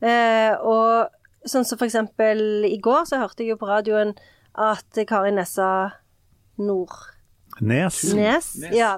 Eh, 0.00 0.54
og 0.54 1.10
sånn 1.48 1.66
som 1.66 1.78
for 1.80 1.88
eksempel 1.88 2.66
i 2.68 2.78
går 2.82 3.08
så 3.10 3.20
hørte 3.22 3.44
jeg 3.44 3.54
jo 3.54 3.60
på 3.60 3.70
radioen 3.70 4.14
at 4.54 5.02
Kari 5.08 5.34
Nessa 5.34 5.70
Nord... 6.60 6.94
Nes? 7.60 7.98
Nes. 8.16 8.54
ja, 8.72 8.94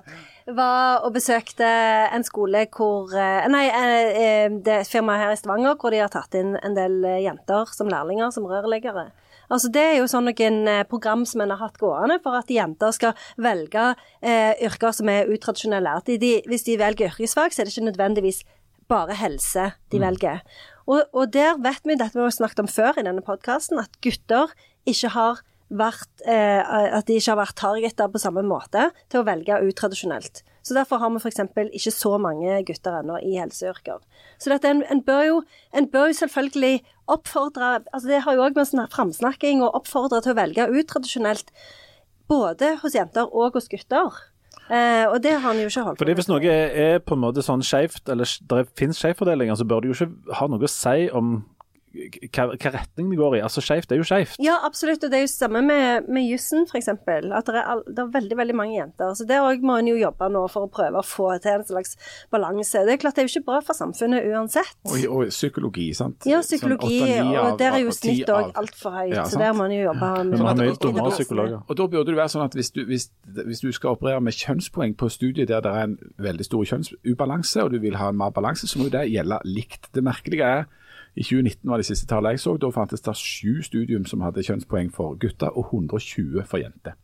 var 0.47 1.05
og 1.07 1.13
besøkte 1.15 1.67
en 2.13 2.25
skole 2.27 2.65
hvor 2.75 3.13
eh, 3.15 3.49
Nei, 3.53 3.67
eh, 3.69 4.09
eh, 4.23 4.55
det 4.55 4.73
er 4.73 4.85
et 4.85 4.91
firma 4.91 5.19
her 5.21 5.35
i 5.35 5.39
Stavanger 5.39 5.77
hvor 5.81 5.95
de 5.95 6.01
har 6.03 6.13
tatt 6.13 6.35
inn 6.39 6.57
en 6.59 6.77
del 6.77 7.03
jenter 7.23 7.71
som 7.77 7.91
lærlinger, 7.91 8.33
som 8.35 8.49
rørleggere. 8.51 9.11
Altså 9.53 9.69
Det 9.69 9.83
er 9.85 9.97
jo 9.99 10.09
sånn 10.09 10.31
noen 10.31 10.65
program 10.89 11.27
som 11.29 11.43
en 11.45 11.53
har 11.53 11.61
hatt 11.61 11.79
gående 11.81 12.17
for 12.25 12.39
at 12.39 12.51
jenter 12.51 12.95
skal 12.97 13.13
velge 13.37 13.93
eh, 14.25 14.57
yrker 14.65 14.97
som 14.97 15.11
er 15.13 15.31
utradisjonelle. 15.31 15.99
De, 16.09 16.19
de, 16.23 16.35
hvis 16.49 16.67
de 16.67 16.79
velger 16.81 17.13
yrkesfag, 17.13 17.53
så 17.53 17.63
er 17.63 17.69
det 17.69 17.75
ikke 17.77 17.91
nødvendigvis 17.91 18.43
bare 18.91 19.17
helse 19.19 19.71
de 19.93 20.01
velger. 20.01 20.43
Og, 20.87 21.05
og 21.13 21.31
der 21.35 21.61
vet 21.63 21.85
vi, 21.87 21.99
dette 22.01 22.17
vi 22.17 22.25
har 22.25 22.35
snakket 22.35 22.65
om 22.65 22.71
før 22.71 22.99
i 22.99 23.07
denne 23.07 23.25
podkasten, 23.25 23.81
at 23.83 24.01
gutter 24.05 24.55
ikke 24.89 25.13
har 25.15 25.43
vært, 25.73 26.11
eh, 26.29 26.63
at 26.99 27.07
de 27.09 27.17
ikke 27.19 27.33
har 27.33 27.41
vært 27.41 27.59
targeta 27.59 28.09
på 28.13 28.21
samme 28.21 28.45
måte 28.47 28.91
til 29.11 29.23
å 29.23 29.27
velge 29.27 29.61
utradisjonelt. 29.69 30.43
Så 30.63 30.77
Derfor 30.77 31.01
har 31.03 31.11
vi 31.11 31.19
f.eks. 31.19 31.41
ikke 31.75 31.91
så 31.91 32.17
mange 32.23 32.61
gutter 32.69 33.01
ennå 33.01 33.19
i 33.19 33.35
helseyrker. 33.35 33.99
Så 34.39 34.53
dette, 34.53 34.71
en, 34.71 34.85
en, 34.91 35.03
bør 35.03 35.23
jo, 35.27 35.39
en 35.75 35.89
bør 35.91 36.13
jo 36.13 36.19
selvfølgelig 36.21 36.85
oppfordre 37.11 37.81
altså 37.93 38.09
Det 38.09 38.21
har 38.23 38.37
jo 38.37 38.45
òg 38.45 38.55
med 38.57 38.69
sånn 38.69 38.87
framsnakking 38.93 39.65
og 39.65 39.75
oppfordre 39.81 40.23
til 40.23 40.37
å 40.37 40.39
velge 40.39 40.69
utradisjonelt, 40.71 41.51
både 42.31 42.77
hos 42.85 42.95
jenter 42.95 43.27
og 43.27 43.59
hos 43.59 43.67
gutter. 43.69 44.23
Eh, 44.71 45.05
og 45.11 45.19
det 45.25 45.35
har 45.35 45.43
han 45.43 45.59
jo 45.59 45.67
ikke 45.67 45.83
holdt 45.85 46.01
Fordi 46.01 46.15
Hvis 46.17 46.29
noe 46.31 46.47
er, 46.47 46.71
er 46.71 47.01
på 47.03 47.17
en 47.17 47.25
måte 47.25 47.43
sånn 47.45 47.65
skjevt, 47.67 48.07
eller 48.13 48.31
det 48.49 48.63
finnes 48.79 49.01
skjevfordelinger, 49.03 49.59
så 49.59 49.67
bør 49.69 49.83
det 49.83 49.91
jo 49.91 49.97
ikke 49.97 50.37
ha 50.39 50.47
noe 50.49 50.63
å 50.63 50.71
si 50.71 51.09
om 51.11 51.35
hva, 51.93 52.47
hva 52.57 52.73
retning 52.73 53.11
det 53.13 53.19
går 53.21 53.37
i. 53.39 53.43
Altså 53.45 53.63
Skjevt 53.65 53.93
er 53.93 54.01
jo 54.01 54.07
skjevt. 54.07 54.39
Ja, 54.43 54.59
absolutt. 54.67 55.05
Og 55.05 55.13
det 55.13 55.19
er 55.21 55.25
jo 55.27 55.31
samme 55.33 55.63
med, 55.67 56.09
med 56.13 56.27
jussen, 56.27 56.65
f.eks. 56.69 56.89
At 56.93 57.49
det 57.49 57.59
er, 57.59 57.67
all, 57.75 57.83
det 57.87 58.05
er 58.05 58.11
veldig 58.15 58.39
veldig 58.39 58.57
mange 58.57 58.77
jenter. 58.79 59.13
Så 59.19 59.27
der 59.29 59.45
òg 59.45 59.65
må 59.67 59.79
en 59.81 59.91
jo 59.91 59.97
jobbe 60.01 60.29
nå 60.33 60.45
for 60.53 60.69
å 60.69 60.71
prøve 60.73 61.03
å 61.03 61.07
få 61.07 61.29
til 61.45 61.59
en 61.59 61.67
slags 61.69 61.97
balanse. 62.33 62.85
Det 62.87 62.97
er 62.97 63.03
klart 63.03 63.19
det 63.19 63.25
er 63.25 63.29
jo 63.29 63.35
ikke 63.37 63.51
bra 63.51 63.61
for 63.65 63.79
samfunnet 63.79 64.27
uansett. 64.33 64.75
Og, 64.89 64.99
og 65.13 65.33
psykologi, 65.33 65.91
sant. 65.97 66.29
Ja, 66.29 66.41
Sånn 66.43 66.57
psykologi, 66.57 67.01
åtte-ni 67.05 67.39
og 67.43 67.61
der 67.61 67.79
er 67.79 67.85
jo 67.85 67.95
snitt 67.97 68.33
òg 68.33 68.53
altfor 68.59 68.97
høyt. 68.99 69.15
Ja, 69.17 69.27
så 69.29 69.41
der 69.41 69.55
må 69.57 69.69
en 69.69 69.77
jo 69.77 69.83
jobbe 69.87 70.13
med 70.13 70.35
Men 70.37 70.63
er 70.65 70.71
jo 70.71 70.77
med 70.77 70.83
dummere 70.87 71.15
psykologer. 71.15 71.63
Og 71.67 71.79
da 71.79 71.89
burde 71.95 72.11
det 72.11 72.19
være 72.19 72.35
sånn 72.35 72.47
at 72.47 72.57
hvis 72.59 72.73
du, 72.75 72.83
hvis, 72.89 73.09
hvis 73.43 73.65
du 73.65 73.71
skal 73.75 73.97
operere 73.97 74.23
med 74.25 74.37
kjønnspoeng 74.37 74.97
på 74.99 75.11
studiet 75.13 75.51
der 75.53 75.65
det 75.65 75.73
er 75.73 75.89
en 75.91 75.99
veldig 76.23 76.47
stor 76.49 76.65
kjønnsubalanse, 76.73 77.65
og 77.65 77.75
du 77.75 77.81
vil 77.83 77.99
ha 78.01 78.11
en 78.13 78.19
mer 78.19 78.33
balanse, 78.35 78.69
så 78.69 78.81
må 78.81 78.89
jo 78.89 78.97
det 78.97 79.09
gjelde 79.13 79.41
likt. 79.49 79.91
Det 79.95 80.05
merkelige 80.05 80.49
er 80.59 80.65
i 81.13 81.23
2019 81.23 81.69
var 81.69 81.81
de 81.83 81.87
siste 81.87 82.09
tallene 82.09 82.37
jeg 82.37 82.45
så, 82.45 82.57
da 82.57 82.71
fantes 82.73 83.05
det 83.05 83.15
sju 83.21 83.63
studium 83.67 84.07
som 84.09 84.23
hadde 84.25 84.45
kjønnspoeng 84.47 84.93
for 84.95 85.19
gutter, 85.21 85.53
og 85.53 85.73
120 85.75 86.45
for 86.49 86.63
jenter. 86.63 86.97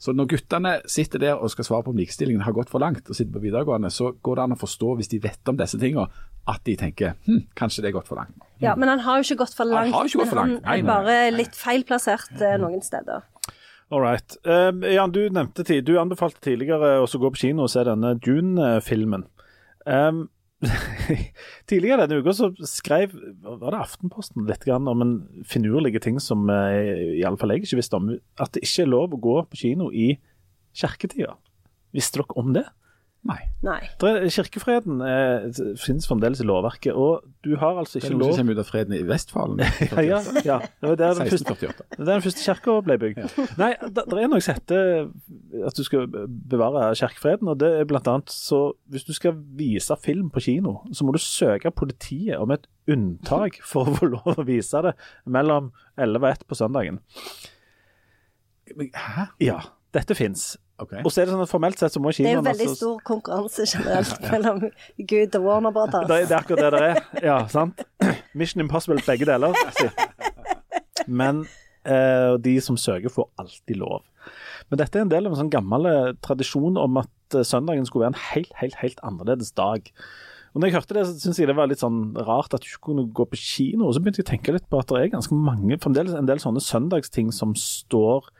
Så 0.00 0.12
når 0.12 0.26
guttene 0.32 0.72
sitter 0.90 1.22
der 1.22 1.38
og 1.38 1.52
skal 1.52 1.66
svare 1.68 1.84
på 1.86 1.92
om 1.92 1.98
likestillingen 2.00 2.42
har 2.44 2.54
gått 2.56 2.72
for 2.72 2.82
langt, 2.82 3.06
og 3.08 3.16
sitter 3.16 3.36
på 3.36 3.44
videregående, 3.44 3.92
så 3.94 4.10
går 4.24 4.40
det 4.40 4.46
an 4.46 4.56
å 4.56 4.60
forstå, 4.60 4.94
hvis 4.98 5.12
de 5.12 5.20
vet 5.22 5.52
om 5.52 5.60
disse 5.60 5.78
tingene, 5.80 6.08
at 6.50 6.60
de 6.66 6.74
tenker 6.76 7.14
hm, 7.24 7.44
kanskje 7.56 7.84
det 7.84 7.92
er 7.92 7.96
gått 7.98 8.08
for 8.10 8.20
langt. 8.20 8.36
Ja, 8.60 8.74
men 8.76 8.90
han 8.90 9.00
har 9.04 9.20
jo 9.20 9.24
ikke 9.28 9.44
gått 9.44 9.54
for 9.56 9.64
Han 9.64 9.74
langt. 9.78 9.94
har 9.94 10.04
jo 10.04 10.12
ikke 10.12 10.24
gått 10.24 10.32
for 10.34 10.40
langt. 10.42 10.58
Nei, 10.58 10.66
Han 10.66 10.74
er 10.74 10.82
nei, 10.82 10.90
bare 10.90 11.30
litt 11.32 11.56
feilplassert 11.56 12.42
eh, 12.42 12.58
noen 12.60 12.84
steder. 12.84 13.24
All 13.92 14.02
right. 14.02 14.36
Um, 14.44 14.82
Jan, 14.88 15.12
du 15.14 15.22
nevnte 15.32 15.64
tid, 15.64 15.84
du 15.86 15.98
anbefalte 16.00 16.40
tidligere 16.44 16.98
å 17.04 17.08
gå 17.08 17.30
på 17.30 17.40
kino 17.46 17.64
og 17.64 17.72
se 17.72 17.84
denne 17.86 18.14
Dune-filmen. 18.20 19.26
Um, 19.84 20.24
Tidligere 21.70 22.04
denne 22.04 22.22
uka 22.22 22.34
så 22.36 22.50
skrev 22.68 23.14
var 23.42 23.74
det 23.74 23.80
Aftenposten 23.80 24.46
litt 24.48 24.64
grann 24.66 24.88
om 24.90 25.02
en 25.04 25.14
finurlige 25.48 26.02
ting 26.04 26.20
som 26.22 26.48
eh, 26.52 27.18
i 27.18 27.24
alle 27.26 27.40
fall 27.40 27.54
jeg 27.54 27.64
ikke 27.64 27.80
visste 27.80 27.98
om. 27.98 28.12
At 28.40 28.54
det 28.54 28.64
ikke 28.66 28.86
er 28.86 28.92
lov 28.92 29.14
å 29.16 29.22
gå 29.26 29.36
på 29.50 29.60
kino 29.64 29.90
i 29.92 30.14
kirketida. 30.74 31.36
Visste 31.94 32.22
dere 32.22 32.40
om 32.40 32.54
det? 32.56 32.64
Nei. 33.24 33.38
Nei. 33.64 33.78
Er, 34.04 34.26
kirkefreden 34.28 34.98
eh, 35.00 35.46
finnes 35.80 36.04
fremdeles 36.04 36.42
i 36.42 36.44
lovverket, 36.44 36.92
og 36.92 37.24
du 37.44 37.54
har 37.56 37.78
altså 37.80 37.96
Det 37.96 38.02
er 38.02 38.10
ikke 38.10 38.18
noe 38.18 38.26
lov 38.26 38.34
som 38.34 38.42
kommer 38.42 38.58
ut 38.58 38.60
av 38.60 38.66
freden 38.68 38.96
i 38.96 39.00
Vestfalen. 39.08 39.62
ja, 39.94 40.02
ja, 40.04 40.18
ja. 40.44 40.58
Det 40.60 40.90
var 40.90 40.98
der 41.00 41.14
den 41.16 41.30
første, 41.32 41.54
1648. 41.54 41.86
det 41.88 42.02
er 42.02 42.04
der 42.04 42.12
den 42.12 42.24
første 42.26 42.44
kirka 42.44 42.74
ble 42.84 42.96
bygd. 43.00 43.22
Nei, 43.62 43.70
det 43.96 44.04
er 44.04 44.28
noe 44.28 44.44
som 44.44 44.58
heter 44.58 44.90
at 45.70 45.80
du 45.80 45.82
skal 45.88 46.04
bevare 46.52 46.90
kirkefreden. 47.00 47.48
og 47.48 47.62
det 47.62 47.70
er 47.78 47.88
blant 47.88 48.10
annet 48.12 48.34
så 48.34 48.60
Hvis 48.92 49.08
du 49.08 49.14
skal 49.16 49.38
vise 49.56 49.96
film 50.04 50.28
på 50.34 50.44
kino, 50.44 50.76
så 50.92 51.06
må 51.08 51.14
du 51.16 51.20
søke 51.22 51.72
politiet 51.72 52.36
om 52.36 52.52
et 52.52 52.68
unntak 52.90 53.56
for 53.64 53.88
å 53.88 53.96
få 53.96 54.10
lov 54.18 54.36
å 54.36 54.44
vise 54.44 54.84
det 54.84 54.92
mellom 55.24 55.72
11 55.96 56.20
og 56.20 56.28
1 56.28 56.44
på 56.50 56.60
søndagen. 56.60 57.00
Hæ? 58.92 59.30
Ja, 59.40 59.62
dette 59.96 60.16
fins. 60.18 60.58
Ok. 60.82 60.92
Og 61.04 61.12
så 61.14 61.20
er 61.22 61.28
det 61.28 61.34
sånn 61.36 61.44
at 61.44 61.50
formelt 61.52 61.78
sett 61.78 61.94
så 61.94 62.00
må 62.02 62.10
Det 62.10 62.26
er 62.26 62.34
jo 62.40 62.42
veldig 62.42 62.64
altså- 62.66 62.78
stor 62.80 63.02
konkurranse 63.06 63.66
generelt 63.70 64.24
mellom 64.32 64.64
Gud 64.98 65.36
og 65.38 65.44
Warner 65.46 65.70
Brothers. 65.76 66.08
Det, 66.10 66.16
er- 66.16 66.26
det 66.26 66.34
er 66.34 66.40
akkurat 66.40 66.64
det 66.64 66.72
det 66.72 66.88
er. 66.88 67.28
Ja, 67.28 67.36
sant? 67.52 67.84
Mission 68.38 68.64
Impossible 68.64 68.98
begge 69.06 69.28
deler. 69.28 69.54
Men 71.06 71.44
eh, 71.86 72.34
de 72.42 72.56
som 72.64 72.76
søker, 72.80 73.12
får 73.12 73.28
alltid 73.38 73.78
lov. 73.80 74.02
Men 74.70 74.80
dette 74.80 74.98
er 74.98 75.04
en 75.04 75.12
del 75.12 75.26
av 75.28 75.34
en 75.36 75.42
sånn 75.44 75.52
gammel 75.52 75.86
eh, 75.90 76.12
tradisjon 76.24 76.78
om 76.80 77.00
at 77.02 77.36
eh, 77.38 77.44
søndagen 77.46 77.86
skulle 77.86 78.06
være 78.08 78.14
en 78.16 78.22
helt, 78.32 78.54
helt, 78.62 78.78
helt 78.80 79.02
annerledes 79.06 79.52
dag. 79.54 79.90
Og 80.54 80.62
når 80.62 80.70
jeg 80.70 80.76
hørte 80.78 80.94
det, 80.96 81.02
så 81.06 81.14
syntes 81.18 81.40
jeg 81.42 81.50
det 81.50 81.56
var 81.58 81.68
litt 81.70 81.82
sånn 81.82 82.14
rart 82.26 82.54
at 82.54 82.62
du 82.62 82.68
ikke 82.70 82.86
kunne 82.90 83.06
gå 83.14 83.26
på 83.30 83.38
kino. 83.38 83.88
Og 83.88 83.94
så 83.96 84.02
begynte 84.02 84.22
jeg 84.22 84.26
å 84.28 84.32
tenke 84.32 84.54
litt 84.54 84.66
på 84.70 84.80
at 84.80 84.90
det 84.90 85.02
er 85.02 85.14
ganske 85.16 85.34
mange, 85.38 85.78
fremdeles 85.82 86.14
en 86.18 86.30
del 86.30 86.42
sånne 86.42 86.62
søndagsting 86.62 87.32
som 87.34 87.54
står 87.58 88.30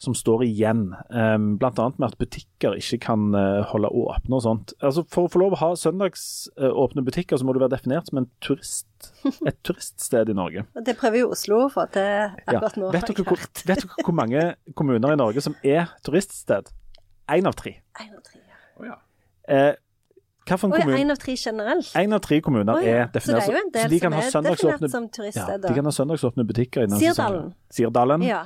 som 0.00 0.14
står 0.16 0.46
igjen, 0.46 0.94
um, 1.12 1.58
bl.a. 1.60 1.70
med 1.98 2.06
at 2.06 2.16
butikker 2.20 2.78
ikke 2.80 2.98
kan 3.04 3.34
eh, 3.36 3.58
holde 3.68 3.90
åpne 4.00 4.38
og 4.38 4.44
sånt. 4.46 4.72
Altså 4.80 5.04
For 5.12 5.28
å 5.28 5.32
få 5.32 5.42
lov 5.42 5.56
å 5.56 5.60
ha 5.60 5.68
søndagsåpne 5.76 7.04
butikker, 7.04 7.36
så 7.36 7.44
må 7.44 7.52
du 7.52 7.60
være 7.60 7.74
definert 7.74 8.08
som 8.08 8.22
en 8.22 8.28
turist, 8.40 9.10
et 9.48 9.58
turiststed 9.66 10.32
i 10.32 10.36
Norge. 10.38 10.64
Det 10.88 10.96
prøver 11.00 11.20
jo 11.20 11.34
Oslo 11.36 11.66
å 11.66 11.68
få 11.72 11.84
til 11.92 12.08
Ja. 12.08 12.30
akkurat 12.46 12.80
nå. 12.80 12.88
Vet, 12.94 13.04
har 13.04 13.12
jeg 13.12 13.20
dere, 13.20 13.28
hvor, 13.28 13.44
vet 13.44 13.84
dere 13.84 14.06
hvor 14.06 14.16
mange 14.16 14.46
kommuner 14.80 15.12
i 15.12 15.20
Norge 15.20 15.44
som 15.44 15.58
er 15.60 15.92
turiststed? 16.06 16.72
Én 17.30 17.46
av 17.46 17.60
tre. 17.60 17.76
En 18.00 18.16
av 18.16 18.24
tre. 18.24 18.40
ja. 18.40 18.58
Å 18.80 18.88
ja. 18.88 18.98
Eh, 19.52 19.72
Hvilken 20.50 20.72
kommune? 20.72 21.12
av 21.12 21.20
tre 21.20 21.36
generelt? 21.36 21.92
Én 21.94 22.14
av 22.16 22.24
tre 22.24 22.40
kommuner 22.42 22.72
oh, 22.74 22.80
ja. 22.82 23.04
er 23.04 23.12
definert 23.12 23.44
Så 23.44 23.52
det 23.52 23.54
er 23.54 23.60
jo 23.60 23.60
en 23.60 23.72
del 23.74 23.84
så 23.84 23.92
de 23.92 24.00
kan 24.00 24.10
som 24.10 24.16
ha 24.16 24.24
er 24.24 24.48
definert 24.48 24.90
som 24.90 25.04
ja, 25.28 25.58
de 25.62 25.74
kan 25.76 25.84
ha 25.84 25.92
søndagsåpne 25.94 26.46
butikker 26.48 26.88
Sirdalen. 26.96 27.52
Sirdalen? 27.70 28.24
Ja. 28.26 28.40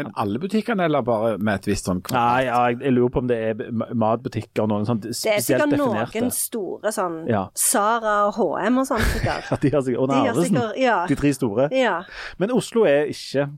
Men 0.00 0.12
alle 0.24 0.40
butikkene, 0.42 0.84
eller 0.88 1.02
bare 1.06 1.32
med 1.38 1.60
et 1.60 1.66
visst 1.70 1.86
sånn 1.88 2.00
Nei, 2.14 2.44
ja, 2.46 2.58
jeg, 2.70 2.80
jeg 2.86 2.92
lurer 2.96 3.12
på 3.14 3.22
om 3.22 3.28
det 3.30 3.38
er 3.50 3.54
matbutikker 3.94 4.64
og 4.64 4.70
noen 4.72 4.86
sånn 4.88 5.00
Det 5.04 5.12
er 5.12 5.40
sikkert 5.44 5.70
definerte. 5.70 6.20
noen 6.24 6.30
store 6.34 6.92
sånn 6.96 7.18
Ja. 7.30 7.42
Sara 7.54 8.14
og 8.28 8.34
HM 8.38 8.78
og 8.82 8.86
sånn 8.90 9.04
sikkert. 9.12 9.46
Ja, 9.50 9.56
de 9.62 9.70
har 9.74 9.82
sikkert, 9.86 10.00
og 10.00 10.08
Narvesen, 10.14 10.60
Ja. 10.80 10.98
de 11.10 11.18
tre 11.20 11.32
store. 11.36 11.68
ja. 11.76 11.98
Men 12.38 12.50
Oslo 12.56 12.84
er 12.88 13.06
ikke 13.12 13.48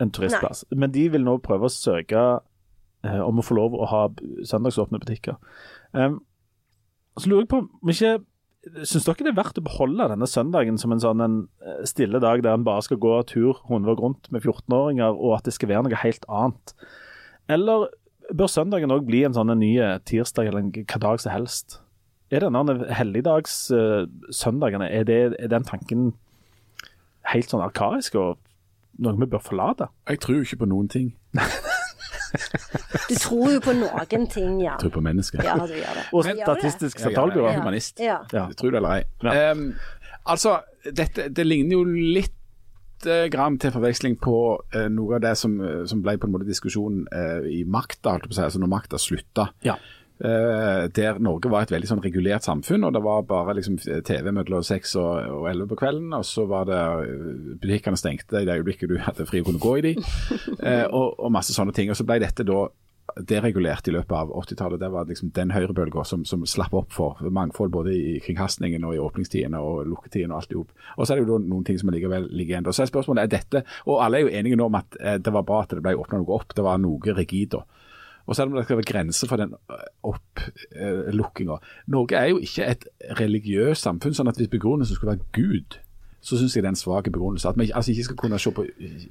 en 0.00 0.10
turistplass. 0.14 0.64
Men 0.70 0.92
de 0.94 1.08
vil 1.10 1.24
nå 1.26 1.38
prøve 1.42 1.66
å 1.66 1.72
søke 1.74 2.20
eh, 3.04 3.20
om 3.24 3.38
å 3.40 3.42
få 3.42 3.54
lov 3.58 3.74
å 3.74 3.86
ha 3.90 4.02
søndagsåpne 4.46 5.00
butikker. 5.02 5.34
Um, 5.92 6.20
så 7.18 7.26
lurer 7.32 7.42
jeg 7.46 7.48
på 7.50 7.58
om 7.82 7.90
ikke 7.90 8.12
Syns 8.84 9.06
dere 9.06 9.24
det 9.26 9.32
er 9.32 9.38
verdt 9.38 9.58
å 9.60 9.64
beholde 9.64 10.08
denne 10.10 10.28
søndagen 10.28 10.78
som 10.80 10.92
en 10.94 11.02
sånn 11.02 11.22
en 11.24 11.36
eh, 11.64 11.82
stille 11.88 12.20
dag 12.22 12.42
der 12.44 12.56
en 12.58 12.66
bare 12.66 12.84
skal 12.86 13.00
gå 13.02 13.14
tur 13.30 13.60
hundre 13.68 13.94
rundt 13.98 14.30
med 14.34 14.44
14-åringer, 14.44 15.16
og 15.16 15.38
at 15.38 15.48
det 15.48 15.54
skal 15.56 15.70
være 15.72 15.86
noe 15.86 16.00
helt 16.02 16.26
annet? 16.28 16.74
Eller 17.48 17.88
bør 18.34 18.50
søndagen 18.52 18.92
òg 18.92 19.06
bli 19.08 19.22
en 19.24 19.36
sånn 19.36 19.52
en 19.52 19.62
ny 19.62 19.74
tirsdag 20.08 20.50
eller 20.50 20.66
en 20.66 20.72
hva 20.74 21.00
dag 21.04 21.22
som 21.22 21.32
helst? 21.32 21.78
Er 22.28 22.44
denne 22.44 22.76
helligdagssøndagen, 22.92 24.84
er, 24.84 25.04
det, 25.08 25.20
er 25.38 25.48
den 25.48 25.64
tanken 25.64 26.10
helt 27.32 27.48
sånn 27.48 27.64
arkaisk 27.64 28.18
og 28.20 28.36
noe 29.00 29.16
vi 29.16 29.30
bør 29.30 29.40
forlate? 29.44 29.88
Jeg 30.10 30.20
tror 30.24 30.40
jo 30.40 30.44
ikke 30.44 30.62
på 30.64 30.72
noen 30.74 30.92
ting. 30.92 31.12
Du 33.08 33.14
tror 33.14 33.52
jo 33.54 33.60
på 33.64 33.74
noen 33.76 34.26
ting, 34.30 34.58
ja. 34.62 34.74
Jeg 34.74 34.86
tror 34.86 34.96
på 34.98 35.04
mennesker. 35.04 35.44
Ja, 35.44 35.58
du 35.60 35.76
gjør 35.76 36.00
det. 36.00 36.06
Og. 36.12 36.26
Statistisk 36.28 36.98
er 36.98 37.08
sentralbyrå. 37.08 37.46
Ja. 37.50 37.60
humanist. 37.60 38.02
Ja. 38.02 38.18
Ja. 38.32 38.48
Tror 38.58 38.74
det 38.74 38.82
eller 38.82 38.98
ei. 38.98 39.04
Ja. 39.24 39.52
Um, 39.52 39.70
altså, 40.28 40.58
dette, 40.84 41.28
det 41.34 41.46
ligner 41.46 41.78
jo 41.78 41.84
litt 41.88 43.06
eh, 43.06 43.26
grann 43.32 43.58
til 43.60 43.72
forveksling 43.74 44.18
på 44.22 44.38
eh, 44.74 44.88
noe 44.92 45.18
av 45.18 45.24
det 45.24 45.34
som, 45.40 45.56
eh, 45.64 45.84
som 45.88 46.02
ble 46.04 46.16
på 46.18 46.28
en 46.28 46.34
måte 46.36 46.48
diskusjonen 46.48 47.06
eh, 47.14 47.48
i 47.60 47.62
makta, 47.64 48.18
altså 48.28 48.60
når 48.60 48.72
makta 48.74 49.00
slutta. 49.00 49.50
Ja. 49.66 49.78
Eh, 50.20 50.88
der 50.90 51.18
Norge 51.22 51.50
var 51.50 51.62
et 51.62 51.70
veldig 51.70 51.88
sånn 51.92 52.02
regulert 52.02 52.42
samfunn, 52.46 52.82
og 52.88 52.94
det 52.96 53.02
var 53.04 53.22
bare 53.28 53.54
liksom 53.54 53.76
TV 53.78 54.32
mellom 54.34 54.64
seks 54.66 54.96
og 54.98 55.20
og 55.28 55.46
elleve 55.50 55.70
på 55.70 55.78
kvelden. 55.84 56.10
Og 56.16 56.26
så 56.26 56.46
var 56.50 56.66
det 56.66 56.80
eh, 56.80 57.30
butikkene 57.62 58.00
stengte 58.00 58.42
i 58.42 58.48
det 58.48 58.58
øyeblikket 58.58 58.90
du 58.90 58.98
hadde 59.04 59.28
fri 59.28 59.44
og 59.44 59.52
kunne 59.52 59.62
gå 59.62 59.76
i 59.78 59.86
de, 59.86 59.94
eh, 60.58 60.84
og, 60.90 61.14
og 61.18 61.32
masse 61.34 61.54
sånne 61.54 61.74
ting. 61.76 61.92
Og 61.92 61.98
så 61.98 62.06
ble 62.08 62.18
dette 62.24 62.46
da 62.46 62.66
deregulert 63.18 63.88
i 63.88 63.94
løpet 63.94 64.12
av 64.14 64.34
80-tallet. 64.42 64.82
Det 64.82 64.90
var 64.92 65.06
liksom 65.08 65.30
den 65.34 65.54
høyrebølga 65.54 66.04
som, 66.06 66.26
som 66.28 66.42
slapp 66.46 66.74
opp 66.76 66.92
for 66.92 67.22
mangfold 67.34 67.72
både 67.72 67.94
i 67.94 68.18
kringkastingen 68.22 68.84
og 68.84 68.94
i 68.94 69.00
åpningstidene 69.02 69.62
og 69.64 69.86
lukketidene 69.88 70.34
og 70.34 70.42
alt 70.42 70.52
i 70.52 70.58
hop. 70.58 70.74
Og 70.96 71.06
så 71.06 71.14
er 71.14 71.18
det 71.20 71.24
jo 71.24 71.38
da 71.38 71.46
noen 71.46 71.64
ting 71.66 71.78
som 71.80 71.94
likevel 71.94 72.28
ligger 72.28 72.56
igjen. 72.56 72.68
da. 72.68 72.74
Så 72.74 72.84
er 72.84 72.90
spørsmålet 72.90 73.24
er 73.24 73.34
dette, 73.38 73.64
og 73.86 74.02
alle 74.04 74.20
er 74.20 74.26
jo 74.26 74.34
enige 74.42 74.60
nå 74.60 74.68
om 74.68 74.78
at 74.78 74.98
det 75.24 75.34
var 75.34 75.46
bra 75.46 75.62
at 75.64 75.72
det 75.78 75.82
ble 75.86 75.96
åpna 75.98 76.20
noe 76.20 76.36
opp. 76.36 76.54
Det 76.54 76.66
var 76.66 76.82
noe 76.82 77.18
rigid 77.22 77.54
da. 77.56 77.64
Og 78.28 78.36
selv 78.36 78.50
om 78.52 78.58
det 78.58 78.66
skal 78.68 78.76
være 78.76 78.90
grenser 78.92 79.28
for 79.30 79.40
den 79.40 79.54
opplukkinga. 80.04 81.56
Norge 81.88 82.16
er 82.16 82.32
jo 82.34 82.38
ikke 82.44 82.66
et 82.68 82.84
religiøst 83.20 83.88
samfunn, 83.88 84.16
sånn 84.16 84.28
at 84.28 84.36
hvis 84.36 84.50
begrunnelsen 84.52 84.98
skulle 84.98 85.16
være 85.16 85.30
Gud, 85.32 85.78
så 86.20 86.36
syns 86.36 86.56
jeg 86.56 86.64
det 86.64 86.68
er 86.68 86.74
en 86.74 86.80
svak 86.80 87.08
begrunnelse. 87.08 87.48
At 87.48 87.58
vi 87.58 87.70
altså 87.72 87.94
ikke 87.94 88.04
skal 88.04 88.16
kunne 88.20 88.38
se 88.42 88.52
på 88.52 88.66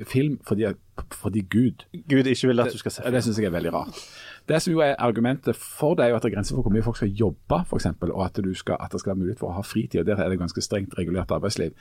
film 0.07 0.39
fordi, 0.47 0.69
fordi 1.11 1.41
Gud 1.49 1.87
Gud 2.09 2.29
ikke 2.29 2.47
vil 2.47 2.59
at 2.59 2.73
du 2.73 2.77
skal 2.77 2.91
se 2.91 3.05
det. 3.05 3.13
Det 3.13 3.23
syns 3.23 3.39
jeg 3.39 3.49
er 3.49 3.55
veldig 3.55 3.73
rart. 3.73 4.01
Det 4.47 4.61
som 4.63 4.71
jo 4.71 4.79
er 4.79 4.95
argumentet 5.03 5.57
for 5.59 5.97
det, 5.97 6.05
er 6.05 6.13
jo 6.13 6.17
at 6.17 6.23
det 6.23 6.29
er 6.29 6.35
grenser 6.37 6.55
for 6.55 6.63
hvor 6.63 6.71
mye 6.71 6.83
folk 6.85 6.95
skal 6.99 7.09
jobbe, 7.11 7.57
f.eks., 7.67 7.87
og 8.07 8.21
at, 8.23 8.37
skal, 8.55 8.77
at 8.79 8.93
det 8.93 9.01
skal 9.01 9.11
være 9.11 9.19
mulighet 9.19 9.41
for 9.41 9.51
å 9.51 9.57
ha 9.57 9.63
fritid. 9.65 9.99
og 9.99 10.05
Der 10.07 10.21
er 10.23 10.29
det 10.31 10.39
ganske 10.39 10.63
strengt 10.63 10.95
regulert 10.97 11.31
arbeidsliv. 11.35 11.73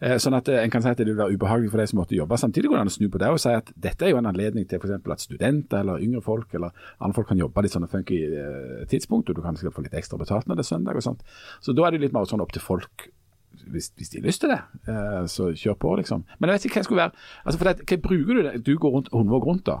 Eh, 0.00 0.18
sånn 0.20 0.36
at 0.36 0.50
eh, 0.52 0.60
En 0.60 0.72
kan 0.72 0.84
si 0.84 0.90
at 0.92 1.00
det 1.00 1.06
vil 1.08 1.16
være 1.16 1.38
ubehagelig 1.38 1.70
for 1.72 1.80
de 1.80 1.86
som 1.88 2.00
måtte 2.02 2.18
jobbe. 2.18 2.36
Samtidig 2.40 2.68
går 2.68 2.76
det 2.76 2.82
an 2.84 2.92
å 2.92 2.96
snu 2.96 3.06
på 3.08 3.20
det 3.22 3.30
og 3.32 3.40
si 3.40 3.54
at 3.56 3.72
dette 3.88 4.04
er 4.04 4.12
jo 4.12 4.20
en 4.20 4.28
anledning 4.28 4.66
til 4.68 4.82
f.eks. 4.82 4.98
at 5.00 5.24
studenter 5.24 5.80
eller 5.80 6.04
yngre 6.04 6.20
folk 6.24 6.52
eller 6.58 6.74
andre 7.00 7.16
folk 7.16 7.30
kan 7.32 7.40
jobbe 7.40 7.64
litt 7.64 7.76
sånne 7.76 7.88
funky 7.88 8.20
eh, 8.28 8.82
tidspunkt, 8.90 9.30
og 9.30 9.38
du 9.38 9.44
kan 9.44 9.56
få 9.56 9.86
litt 9.86 9.96
ekstra 9.96 10.20
betalt 10.20 10.50
når 10.50 10.60
det 10.60 10.66
er 10.66 10.72
søndag 10.74 11.00
og 11.00 11.06
sånt. 11.06 11.24
Så 11.64 11.72
da 11.72 11.88
er 11.88 11.96
det 11.96 12.04
litt 12.04 12.16
mer 12.16 12.28
sånn 12.28 12.44
opp 12.44 12.52
til 12.52 12.64
folk 12.64 13.08
hvis, 13.70 13.90
hvis 13.96 14.12
de 14.12 14.20
har 14.20 14.24
lyst 14.24 14.40
til 14.44 14.52
det, 14.52 14.60
så 15.28 15.50
kjør 15.52 15.74
på, 15.82 15.90
liksom. 15.98 16.22
Men 16.38 16.48
jeg 16.48 16.56
vet 16.56 16.66
ikke 16.66 16.76
hva 16.76 16.80
jeg 16.80 16.86
skulle 16.86 17.02
være 17.02 17.24
altså 17.44 17.66
det, 17.66 17.72
Hva 17.90 17.98
bruker 18.06 18.38
du 18.38 18.42
det? 18.46 18.52
Du 18.64 18.70
går 18.80 18.94
rundt 18.94 19.10
hundvåg 19.12 19.46
rundt, 19.46 19.66
da? 19.68 19.80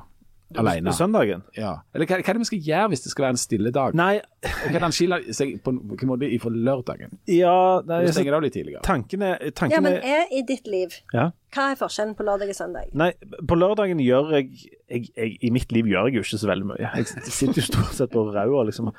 Alene? 0.58 0.92
Søndagen? 0.96 1.42
Ja. 1.54 1.76
Eller 1.94 2.08
hva, 2.10 2.16
hva 2.18 2.32
er 2.32 2.38
det 2.38 2.42
vi 2.42 2.48
skal 2.48 2.62
gjøre 2.66 2.88
hvis 2.90 3.04
det 3.04 3.12
skal 3.12 3.24
være 3.26 3.34
en 3.36 3.40
stille 3.40 3.70
dag? 3.74 3.94
Nei, 3.94 4.16
Og 4.42 4.72
Hva 4.72 4.80
er 4.80 4.84
han 4.86 4.94
seg 4.96 5.52
på 5.62 5.74
hvilken 5.76 6.10
måte 6.10 6.26
ifra 6.26 6.50
lørdagen? 6.50 7.12
ja 7.30 7.52
nei, 7.86 8.00
altså, 8.00 8.16
stenger 8.16 8.34
det 8.34 8.38
av 8.40 8.44
litt 8.46 8.56
tidligere. 8.56 8.82
Tanken 8.86 9.22
er, 9.22 9.36
Ja, 9.70 9.80
men 9.84 9.98
er 10.00 10.32
i 10.34 10.42
ditt 10.48 10.66
liv, 10.66 10.96
ja. 11.14 11.28
hva 11.54 11.68
er 11.70 11.78
forskjellen 11.78 12.16
på 12.18 12.26
lørdag 12.26 12.50
og 12.50 12.58
søndag? 12.58 12.90
Nei, 12.98 13.12
på 13.46 13.58
lørdagen 13.60 14.02
gjør 14.02 14.34
jeg, 14.40 14.50
jeg, 14.90 15.08
jeg 15.14 15.38
I 15.46 15.54
mitt 15.54 15.72
liv 15.76 15.86
gjør 15.92 16.10
jeg 16.10 16.18
jo 16.18 16.26
ikke 16.26 16.42
så 16.42 16.50
veldig 16.50 16.70
mye. 16.72 16.92
Jeg 16.98 17.30
sitter 17.30 17.62
jo 17.62 17.66
stort 17.70 17.94
sett 18.00 18.14
på 18.14 18.26
ræva, 18.32 18.64
liksom. 18.66 18.90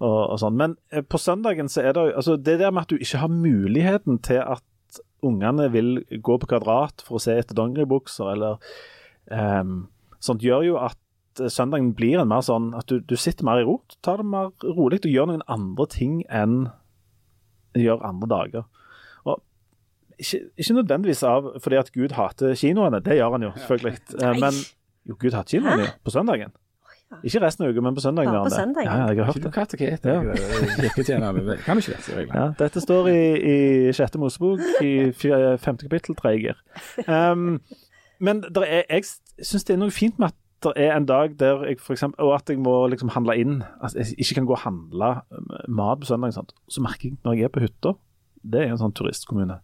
Og, 0.00 0.18
og 0.30 0.38
sånn. 0.40 0.56
Men 0.56 0.76
eh, 0.94 1.02
på 1.02 1.18
søndagen 1.20 1.68
så 1.68 1.82
er 1.84 1.92
det 1.96 2.06
jo 2.06 2.16
altså 2.22 2.36
Det 2.40 2.58
der 2.62 2.70
med 2.72 2.86
at 2.86 2.92
du 2.94 3.00
ikke 3.02 3.20
har 3.20 3.32
muligheten 3.34 4.20
til 4.24 4.40
at 4.44 4.62
ungene 5.26 5.66
vil 5.72 5.90
gå 6.24 6.38
på 6.40 6.48
kvadrat 6.48 7.02
for 7.04 7.18
å 7.18 7.20
se 7.20 7.34
etter 7.36 7.56
dongeribukser, 7.58 8.30
eller 8.32 8.56
ehm, 9.30 9.82
sånt, 10.20 10.44
gjør 10.44 10.66
jo 10.66 10.76
at 10.80 11.40
eh, 11.40 11.50
søndagen 11.52 11.92
blir 11.96 12.20
en 12.20 12.30
mer 12.30 12.44
sånn 12.46 12.70
at 12.78 12.90
du, 12.90 13.00
du 13.00 13.16
sitter 13.20 13.46
mer 13.48 13.62
i 13.62 13.66
ro. 13.68 13.80
Tar 14.04 14.22
det 14.22 14.28
mer 14.30 14.52
rolig 14.64 15.02
og 15.04 15.10
gjør 15.12 15.30
noen 15.32 15.46
andre 15.50 15.88
ting 15.90 16.20
enn 16.28 16.68
gjør 17.78 18.02
andre 18.06 18.30
dager. 18.30 18.64
Og 19.24 19.38
ikke, 20.18 20.42
ikke 20.58 20.78
nødvendigvis 20.80 21.22
av 21.26 21.52
fordi 21.62 21.80
at 21.80 21.92
Gud 21.94 22.16
hater 22.18 22.56
kinoene, 22.58 23.02
det 23.04 23.20
gjør 23.20 23.36
han 23.38 23.48
jo 23.48 23.54
selvfølgelig. 23.58 24.00
Eh, 24.20 24.40
Men 24.42 24.64
jo, 25.08 25.16
Gud 25.16 25.32
hater 25.36 25.58
kinoene 25.58 25.86
jo, 25.86 25.94
på 26.04 26.12
søndagen. 26.14 26.56
Ikke 27.26 27.40
resten 27.42 27.64
av 27.66 27.72
uka, 27.72 27.82
men 27.82 27.94
på 27.96 28.02
søndagen. 28.04 28.34
Ja, 28.36 28.40
på 28.46 28.52
søndagen. 28.54 28.86
Ja, 28.86 29.06
jeg 29.10 29.18
har 29.18 29.26
hørt 29.26 29.36
Ikke 29.36 29.48
det. 29.48 29.54
Kan 31.64 31.80
ikke 31.80 31.96
det, 31.96 32.02
sier. 32.06 32.20
Ja, 32.30 32.44
dette 32.58 32.82
står 32.84 33.08
i, 33.10 33.22
i 33.34 33.56
sjette 33.96 34.20
Mosebok, 34.22 34.62
i 34.78 35.10
femte 35.58 35.88
kapittel, 35.88 36.14
tredje 36.14 36.44
gir. 36.44 36.60
Um, 37.10 37.58
men 38.20 38.44
der 38.44 38.66
er, 38.66 38.84
jeg 38.90 39.08
syns 39.42 39.64
det 39.66 39.74
er 39.74 39.80
noe 39.80 39.94
fint 39.94 40.18
med 40.20 40.30
at 40.30 40.38
det 40.60 40.74
er 40.76 40.92
en 40.92 41.06
dag 41.08 41.32
der 41.40 41.64
jeg 41.64 41.80
for 41.80 41.94
eksempel, 41.96 42.20
Og 42.20 42.34
at 42.36 42.50
jeg 42.52 42.60
må 42.60 42.74
liksom 42.92 43.08
handle 43.14 43.32
inn 43.40 43.62
At 43.80 43.94
jeg 43.96 44.12
ikke 44.20 44.34
kan 44.34 44.48
gå 44.50 44.52
og 44.52 44.64
handle 44.66 45.08
eh, 45.32 45.68
mat 45.68 46.02
på 46.02 46.10
søndag. 46.10 46.34
Sant? 46.36 46.52
Så 46.68 46.82
merker 46.84 47.08
jeg 47.08 47.16
når 47.24 47.38
jeg 47.38 47.48
er 47.48 47.54
på 47.54 47.62
hytta 47.64 47.94
Det 48.44 48.60
er 48.60 48.74
en 48.74 48.80
sånn 48.80 48.92
turistkommune. 48.92 49.56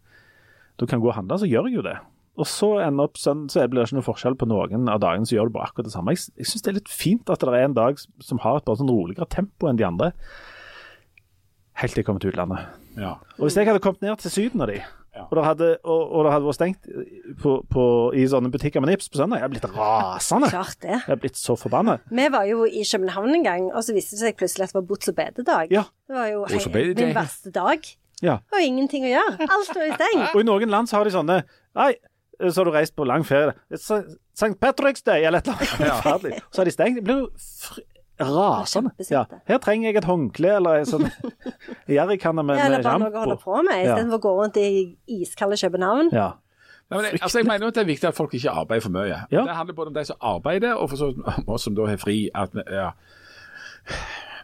Da 0.76 0.86
kan 0.86 0.96
jeg 0.96 1.04
gå 1.04 1.10
og 1.12 1.18
handle, 1.18 1.38
så 1.40 1.48
gjør 1.48 1.68
jeg 1.68 1.78
jo 1.78 1.84
det. 1.84 1.96
Og 2.36 2.48
så 2.48 2.68
ender 2.84 3.08
opp 3.08 3.16
søndag, 3.16 3.52
så 3.52 3.64
blir 3.64 3.80
det 3.80 3.86
ikke 3.88 3.96
noe 3.96 4.04
forskjell 4.04 4.34
på 4.36 4.48
noen 4.50 4.90
av 4.92 5.00
dagene, 5.00 5.24
så 5.24 5.38
gjør 5.38 5.48
du 5.48 5.54
bare 5.54 5.70
akkurat 5.70 5.88
det 5.88 5.94
samme. 5.94 6.12
Jeg, 6.12 6.34
jeg 6.36 6.50
syns 6.50 6.66
det 6.66 6.72
er 6.72 6.76
litt 6.76 6.92
fint 6.92 7.32
at 7.32 7.40
det 7.40 7.54
er 7.56 7.64
en 7.64 7.76
dag 7.78 7.96
som 7.96 8.42
har 8.44 8.60
et 8.60 8.66
bare 8.66 8.80
sånn 8.82 8.92
roligere 8.92 9.28
tempo 9.32 9.70
enn 9.70 9.80
de 9.80 9.86
andre. 9.88 10.10
Helt 11.80 11.96
til 11.96 12.02
jeg 12.02 12.08
kommer 12.10 12.20
til 12.20 12.34
utlandet. 12.34 12.68
Ja. 13.00 13.14
Og 13.38 13.46
hvis 13.46 13.56
jeg 13.56 13.68
hadde 13.68 13.80
kommet 13.84 14.04
ned 14.04 14.20
til 14.20 14.32
Syden 14.32 14.64
av 14.64 14.68
de. 14.68 14.82
Og, 15.24 15.34
det 15.38 15.44
hadde, 15.46 15.68
og, 15.84 16.00
og 16.12 16.26
det 16.26 16.32
hadde 16.34 16.48
vært 16.48 16.58
stengt 16.58 16.88
på, 17.42 17.54
på, 17.72 17.84
i 18.16 18.26
sånne 18.30 18.50
butikker 18.52 18.84
med 18.84 18.92
nips 18.92 19.08
på 19.12 19.20
søndag, 19.20 19.40
jeg 19.42 19.48
er 19.48 19.54
blitt 19.54 19.68
rasende. 19.74 20.50
Klart 20.52 20.80
det. 20.84 20.98
Jeg 20.98 21.14
er 21.16 21.20
blitt 21.22 21.40
så 21.40 21.56
forbanna. 21.60 21.98
Vi 22.10 22.26
var 22.32 22.48
jo 22.48 22.66
i 22.68 22.84
København 22.86 23.38
en 23.38 23.46
gang, 23.46 23.70
og 23.72 23.86
så 23.86 23.96
viste 23.96 24.18
det 24.18 24.24
seg 24.24 24.40
plutselig 24.40 24.68
at 24.68 24.74
det 24.74 24.80
var 24.80 24.88
bots 24.90 25.12
og 25.12 25.16
bededag. 25.18 25.72
Ja. 25.74 25.86
Det 26.06 26.18
var 26.18 26.28
jo 26.32 26.44
hei, 26.50 26.84
min 26.96 27.16
verste 27.16 27.54
dag. 27.54 27.88
Ja. 28.24 28.38
Var 28.52 28.64
ingenting 28.64 29.04
å 29.06 29.12
gjøre. 29.12 29.48
Alt 29.48 29.72
var 29.76 29.88
i 29.88 29.96
steng. 29.96 30.22
Og 30.32 30.40
i 30.40 30.46
noen 30.48 30.72
land 30.72 30.88
så 30.88 31.00
har 31.00 31.08
de 31.08 31.12
sånne 31.16 31.42
Nei, 31.76 31.90
så 32.40 32.60
har 32.60 32.68
du 32.68 32.72
reist 32.72 32.94
på 32.96 33.04
lang 33.08 33.24
ferie. 33.28 33.52
St. 33.72 34.54
Patrick's 34.60 35.04
Day 35.04 35.24
eller 35.28 35.42
et 35.42 35.50
eller 35.50 35.92
annet. 36.00 36.32
Ja. 36.32 36.40
Så 36.52 36.62
har 36.62 36.68
de 36.68 36.72
stengt. 36.72 37.00
Det 37.00 37.04
blir 37.04 37.22
jo 37.24 37.84
rasende. 38.20 38.90
Ja. 39.10 39.24
Her 39.48 39.58
trenger 39.58 39.90
jeg 39.90 39.96
et 40.00 40.08
håndkle 40.08 40.56
eller 40.56 40.80
en 40.80 40.88
sånn 40.88 41.06
jerrykanne 41.98 42.44
med, 42.46 42.58
Eller 42.64 42.82
bare 42.82 43.02
noe 43.02 43.12
å 43.12 43.24
holde 43.26 43.38
på 43.42 43.60
med, 43.62 43.76
Ja. 43.84 43.92
istedenfor 43.94 44.20
å 44.20 44.24
gå 44.24 44.34
rundt 44.40 44.56
i 44.62 44.68
iskalde 45.20 45.58
København. 45.60 46.10
Ja. 46.16 46.32
Nei, 46.86 47.00
men, 47.02 47.18
altså, 47.18 47.40
jeg 47.40 47.46
mener 47.48 47.66
jo 47.66 47.72
at 47.72 47.74
det 47.74 47.82
er 47.82 47.88
viktig 47.90 48.06
at 48.08 48.14
folk 48.14 48.34
ikke 48.38 48.52
arbeider 48.62 48.84
for 48.84 48.94
mye. 48.94 49.20
Ja. 49.32 49.42
Det 49.42 49.56
handler 49.58 49.74
både 49.74 49.90
om 49.90 49.94
de 49.96 50.04
som 50.06 50.16
arbeider, 50.22 50.74
og 50.78 50.90
for 50.92 50.96
så 51.00 51.08
vidt 51.10 51.26
om 51.26 51.48
oss 51.56 51.64
som 51.66 51.74
da 51.74 51.86
har 51.90 51.96
fri. 51.98 52.28
At, 52.34 52.54
ja. 52.70 52.92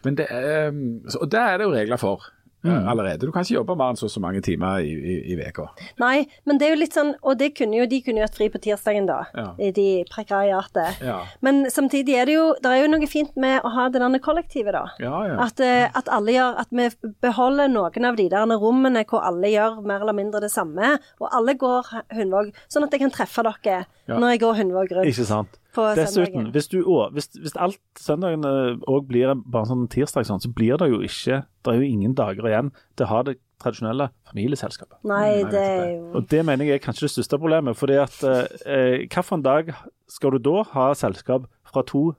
Men 0.02 0.16
det 0.18 0.26
um, 0.68 0.80
så, 1.08 1.20
og 1.22 1.30
det 1.30 1.38
er 1.40 1.60
det 1.60 1.68
jo 1.68 1.74
regler 1.76 2.00
for 2.02 2.24
Mm. 2.62 2.74
eh, 2.76 2.90
allerede. 2.90 3.26
Du 3.26 3.32
kan 3.32 3.42
ikke 3.42 3.56
jobbe 3.58 3.76
mer 3.78 3.92
enn 3.92 3.98
så 3.98 4.06
og 4.06 4.12
så 4.12 4.20
mange 4.22 4.42
timer 4.44 4.82
i, 4.86 4.92
i, 4.92 5.34
i. 5.34 5.66
Nei, 6.00 6.26
men 6.46 6.58
det 6.58 6.66
er 6.66 6.74
jo 6.74 6.80
litt 6.80 6.94
sånn 6.94 7.14
Og 7.22 7.38
det 7.38 7.52
kunne 7.58 7.78
jo, 7.78 7.86
de 7.90 8.00
kunne 8.04 8.22
jo 8.22 8.26
hatt 8.26 8.36
fri 8.38 8.48
på 8.52 8.60
tirsdagen, 8.62 9.06
da. 9.08 9.22
Ja. 9.34 9.46
De 9.58 9.86
prekariatet. 10.10 11.02
Ja. 11.02 11.20
Men 11.40 11.64
samtidig 11.70 12.16
er 12.18 12.28
det 12.30 12.36
jo 12.36 12.46
Det 12.62 12.70
er 12.70 12.82
jo 12.84 12.90
noe 12.92 13.08
fint 13.10 13.34
med 13.40 13.62
å 13.66 13.72
ha 13.74 13.88
det 13.92 14.02
der 14.02 14.18
kollektivet, 14.22 14.74
da. 14.76 14.84
Ja, 15.02 15.22
ja. 15.30 15.38
At, 15.46 15.62
eh, 15.62 15.88
at 15.90 16.10
alle 16.12 16.36
gjør 16.36 16.60
At 16.62 16.70
vi 16.70 16.88
beholder 17.24 17.72
noen 17.72 18.08
av 18.08 18.18
de 18.20 18.28
der 18.32 18.56
rommene 18.62 19.04
hvor 19.08 19.24
alle 19.26 19.50
gjør 19.50 19.80
mer 19.86 20.04
eller 20.04 20.16
mindre 20.16 20.42
det 20.42 20.52
samme. 20.52 20.96
Og 21.20 21.28
alle 21.32 21.56
går 21.58 21.88
Hundvåg, 22.14 22.52
sånn 22.70 22.86
at 22.86 22.94
jeg 22.94 23.02
kan 23.02 23.12
treffe 23.14 23.44
dere 23.46 23.84
Ja. 24.08 24.16
når 24.18 24.32
jeg 24.32 24.40
går 24.42 24.56
Hundvåg 24.58 24.92
rundt 24.96 25.06
Ikke 25.12 25.24
sant. 25.28 25.58
på 25.76 25.84
Dessuten, 25.94 26.48
hvis, 26.50 26.66
du, 26.72 26.80
å, 26.82 27.04
hvis, 27.14 27.28
hvis 27.38 27.54
alt 27.54 27.78
søndagen 28.02 28.42
òg 28.42 29.06
blir 29.06 29.30
bare 29.46 29.62
en 29.62 29.70
sånn 29.70 29.84
tirsdag, 29.92 30.26
sånn, 30.26 30.42
så 30.42 30.50
blir 30.50 30.74
det 30.82 30.88
jo 30.90 30.98
ikke 31.06 31.44
Det 31.62 31.70
er 31.70 31.78
jo 31.78 31.86
ingen 31.86 32.16
dager 32.18 32.48
igjen 32.50 32.72
til 32.98 33.06
å 33.06 33.10
ha 33.12 33.20
det 33.28 33.36
tradisjonelle 33.62 34.08
familieselskapet. 34.26 34.98
Nei, 35.06 35.44
Nei, 35.44 35.50
det 35.52 35.62
er 35.62 35.84
jo 35.92 36.10
Og 36.18 36.26
det 36.32 36.42
mener 36.48 36.66
jeg 36.66 36.80
er 36.80 36.82
kanskje 36.82 37.06
det 37.06 37.12
største 37.14 37.38
problemet. 37.38 37.78
fordi 37.78 38.00
at 38.02 38.18
eh, 38.26 39.06
hvilken 39.06 39.44
dag 39.46 39.70
skal 40.10 40.34
du 40.34 40.38
da 40.50 40.64
ha 40.74 40.88
selskap 40.98 41.46
fra 41.70 41.84
to, 41.86 42.16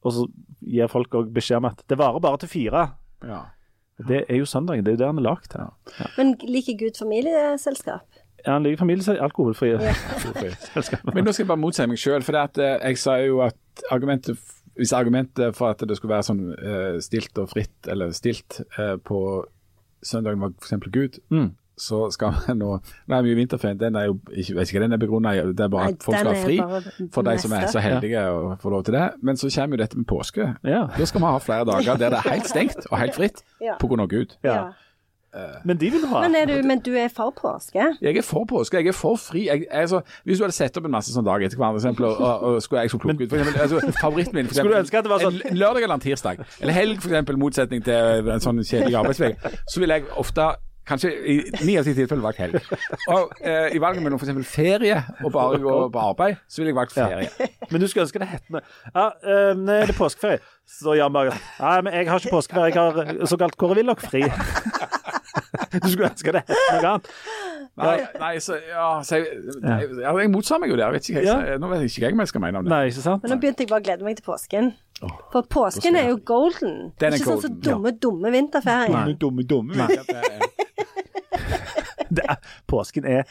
og 0.00 0.12
så 0.16 0.24
gir 0.64 0.88
folk 0.88 1.12
òg 1.20 1.32
beskjed 1.36 1.60
om 1.60 1.68
at 1.68 1.84
det 1.86 1.98
varer 2.00 2.20
bare 2.24 2.40
til 2.40 2.48
fire? 2.48 2.90
ja. 3.24 3.42
Det 4.08 4.24
er 4.32 4.38
jo 4.40 4.46
søndagen, 4.48 4.80
det 4.80 4.94
er 4.94 4.94
jo 4.94 5.00
det 5.02 5.08
han 5.10 5.18
er 5.20 5.24
lagd 5.26 5.50
til. 5.52 5.66
Men 6.16 6.30
liker 6.48 6.78
Gud 6.80 6.96
familieselskap? 6.96 8.06
Ja, 8.46 8.52
han 8.56 8.62
liker 8.64 8.78
familie, 8.84 9.16
alkoholfrie 9.22 9.78
selskap. 10.72 11.04
Men 11.14 11.24
nå 11.26 11.32
skal 11.34 11.44
jeg 11.44 11.50
bare 11.52 11.60
motsi 11.60 11.86
meg 11.90 12.00
sjøl. 12.00 12.22
For 12.26 12.38
at, 12.40 12.58
eh, 12.58 12.78
jeg 12.90 12.98
sa 13.02 13.18
jo 13.24 13.42
at 13.46 13.84
argumentet 13.92 14.38
hvis 14.80 14.92
argumentet 14.96 15.56
for 15.58 15.74
at 15.74 15.82
det 15.84 15.96
skulle 15.98 16.14
være 16.14 16.24
sånn 16.24 16.44
uh, 16.56 16.94
stilt 17.04 17.36
og 17.42 17.50
fritt, 17.50 17.74
eller 17.90 18.14
stilt 18.16 18.62
uh, 18.78 18.94
på 19.04 19.18
søndagen 20.06 20.40
var 20.40 20.54
f.eks. 20.56 20.86
Gud, 20.94 21.18
Mm. 21.28 21.50
så 21.76 22.06
skal 22.14 22.32
vi 22.46 22.54
nå 22.56 22.70
Nå 22.80 23.16
er 23.18 23.22
vi 23.26 23.32
jo 23.32 23.36
i 23.36 23.40
vinterferien, 23.42 23.76
den 23.80 23.96
er 23.98 24.06
jo 24.08 24.14
ikke, 24.30 24.54
vet 24.56 24.70
ikke 24.70 24.78
hva 24.78 24.84
den 24.86 24.96
er 24.96 25.02
begrunna 25.02 25.34
i, 25.36 25.42
det 25.52 25.66
er 25.66 25.72
bare 25.74 25.90
at 25.92 26.02
folk 26.06 26.16
skal 26.16 26.30
ha 26.32 26.44
fri 26.46 27.08
for 27.12 27.26
de 27.28 27.34
som 27.42 27.52
er 27.58 27.66
så 27.72 27.82
heldige 27.84 28.22
å 28.30 28.54
få 28.62 28.72
lov 28.72 28.86
til 28.88 28.96
det. 28.96 29.04
Men 29.20 29.36
så 29.36 29.50
kommer 29.52 29.76
jo 29.76 29.82
dette 29.82 29.98
med 30.00 30.08
påske. 30.08 30.46
Ja. 30.64 30.86
Da 30.96 31.08
skal 31.10 31.20
vi 31.26 31.26
ha 31.34 31.38
flere 31.44 31.66
dager 31.68 32.00
der 32.00 32.14
det 32.16 32.22
er 32.22 32.30
helt 32.38 32.48
stengt 32.48 32.86
og 32.90 32.96
helt 33.02 33.18
fritt 33.18 33.42
Ja. 33.60 33.76
pga. 33.82 34.06
Gud. 34.08 34.36
Ja. 34.46 34.70
Men 35.64 35.78
de 35.78 35.90
vil 35.94 36.06
ha 36.10 36.20
Men, 36.24 36.34
er 36.34 36.48
du, 36.50 36.54
men 36.66 36.80
du 36.82 36.90
er 36.98 37.08
for 37.14 37.30
påske? 37.36 37.84
Jeg 38.02 38.16
er 38.18 38.24
for 38.26 38.44
påske, 38.50 38.80
jeg 38.80 38.90
er 38.90 38.96
for 38.96 39.16
fri. 39.20 39.44
Jeg, 39.46 39.66
altså, 39.70 40.00
hvis 40.24 40.38
du 40.40 40.44
hadde 40.46 40.56
sett 40.56 40.76
opp 40.80 40.88
en 40.88 40.94
masse 40.96 41.12
sånn 41.14 41.26
dag 41.26 41.44
etter 41.46 41.60
hverandre, 41.60 41.78
eksempel, 41.82 42.08
og, 42.10 42.18
og, 42.20 42.48
og 42.56 42.62
skulle 42.64 42.82
jeg 42.86 42.90
så 42.94 42.98
klok 43.02 43.20
ut 43.20 43.28
for 43.30 43.38
eksempel, 43.38 43.60
altså, 43.62 43.92
Favoritten 44.00 44.34
min 44.40 44.48
for 44.50 44.58
Skulle 44.58 44.74
du 44.74 44.80
ønske 44.82 44.98
at 44.98 45.06
det 45.06 45.12
var 45.14 45.22
sånn- 45.26 45.38
en, 45.44 45.60
lørdag 45.62 45.86
eller 45.86 46.00
en 46.00 46.02
tirsdag, 46.06 46.42
eller 46.60 46.76
helg 46.80 46.98
for 47.04 47.12
eksempel, 47.14 47.38
motsetning 47.38 47.84
til 47.86 48.34
en 48.34 48.42
sånn 48.42 48.58
kjedelig 48.64 48.98
arbeidsuke, 49.04 49.54
så 49.70 49.84
ville 49.84 50.00
jeg 50.00 50.10
ofte 50.18 50.50
Kanskje 50.90 51.10
i 51.28 51.34
ni 51.68 51.74
av 51.78 51.84
ti 51.86 51.92
tilfeller 51.94 52.24
valgt 52.24 52.40
helg. 52.40 52.56
Og 53.12 53.34
eh, 53.46 53.68
I 53.76 53.78
valget 53.78 54.02
mellom 54.02 54.18
f.eks. 54.18 54.32
ferie 54.48 54.96
og 55.22 55.28
bare 55.30 55.60
gå 55.62 55.74
på 55.92 56.00
arbeid, 56.02 56.40
så 56.50 56.58
ville 56.62 56.72
jeg 56.72 56.78
valgt 56.80 56.96
ferie. 56.96 57.28
Men 57.70 57.82
du 57.82 57.86
skulle 57.86 58.08
ønske 58.08 58.18
det 58.18 58.26
het 58.32 58.48
noe 58.50 58.62
Ja, 58.96 59.04
eh, 59.22 59.52
det 59.60 59.76
er 59.84 59.92
påskeferie. 59.94 60.40
Så 60.66 60.96
Jan 60.98 61.12
Berger 61.14 61.36
Nei, 61.60 61.76
men 61.86 61.94
jeg 61.94 62.08
har 62.10 62.24
ikke 62.24 62.34
påskeferie, 62.34 62.72
jeg 62.74 62.80
har 63.20 63.30
såkalt 63.30 63.54
Kåre 63.60 63.76
Willoch-fri. 63.78 64.24
Du 65.82 65.88
skulle 65.88 66.10
ønske 66.10 66.34
det 66.34 66.42
het 66.48 66.54
noe 66.56 66.92
annet. 66.94 67.10
Nei, 67.80 67.96
nei 68.20 68.32
så, 68.42 68.56
ja, 68.66 68.86
så 69.06 69.20
jeg, 69.20 69.40
nei, 69.62 69.78
ja, 70.02 70.12
jeg 70.20 70.30
motsa 70.32 70.58
meg 70.60 70.72
jo 70.72 70.78
der. 70.80 70.90
Vet 70.96 71.06
ikke, 71.08 71.22
jeg, 71.22 71.28
Ja. 71.30 71.58
Nå 71.60 71.70
vet 71.70 71.84
jeg 71.84 71.92
ikke 71.92 72.10
hva 72.16 72.26
jeg 72.26 72.32
skal 72.32 72.44
mene 72.44 72.60
om 72.60 72.66
det. 72.66 72.72
Nei, 72.72 72.80
ikke 72.90 73.04
sant? 73.04 73.22
Men 73.24 73.34
nå 73.34 73.38
begynte 73.42 73.64
jeg 73.64 73.70
bare 73.70 73.82
å 73.82 73.86
glede 73.86 74.08
meg 74.08 74.18
til 74.18 74.26
påsken. 74.26 74.72
For 75.32 75.46
påsken 75.48 75.96
er 75.96 76.10
jo 76.10 76.18
golden. 76.28 76.74
Den 77.00 77.14
er 77.14 77.20
ikke 77.20 77.30
sånn 77.30 77.44
som 77.46 77.54
golden, 77.54 77.62
dumme, 77.68 77.94
dumme 78.02 78.34
vinterferie. 78.34 79.06
Dumme, 79.22 79.46
dumme, 79.46 79.78
dumme. 79.78 79.86
at 79.86 80.10
det 80.10 80.20
er. 80.26 80.50
det 82.18 82.26
er, 82.34 82.52
påsken 82.68 83.08
er 83.08 83.24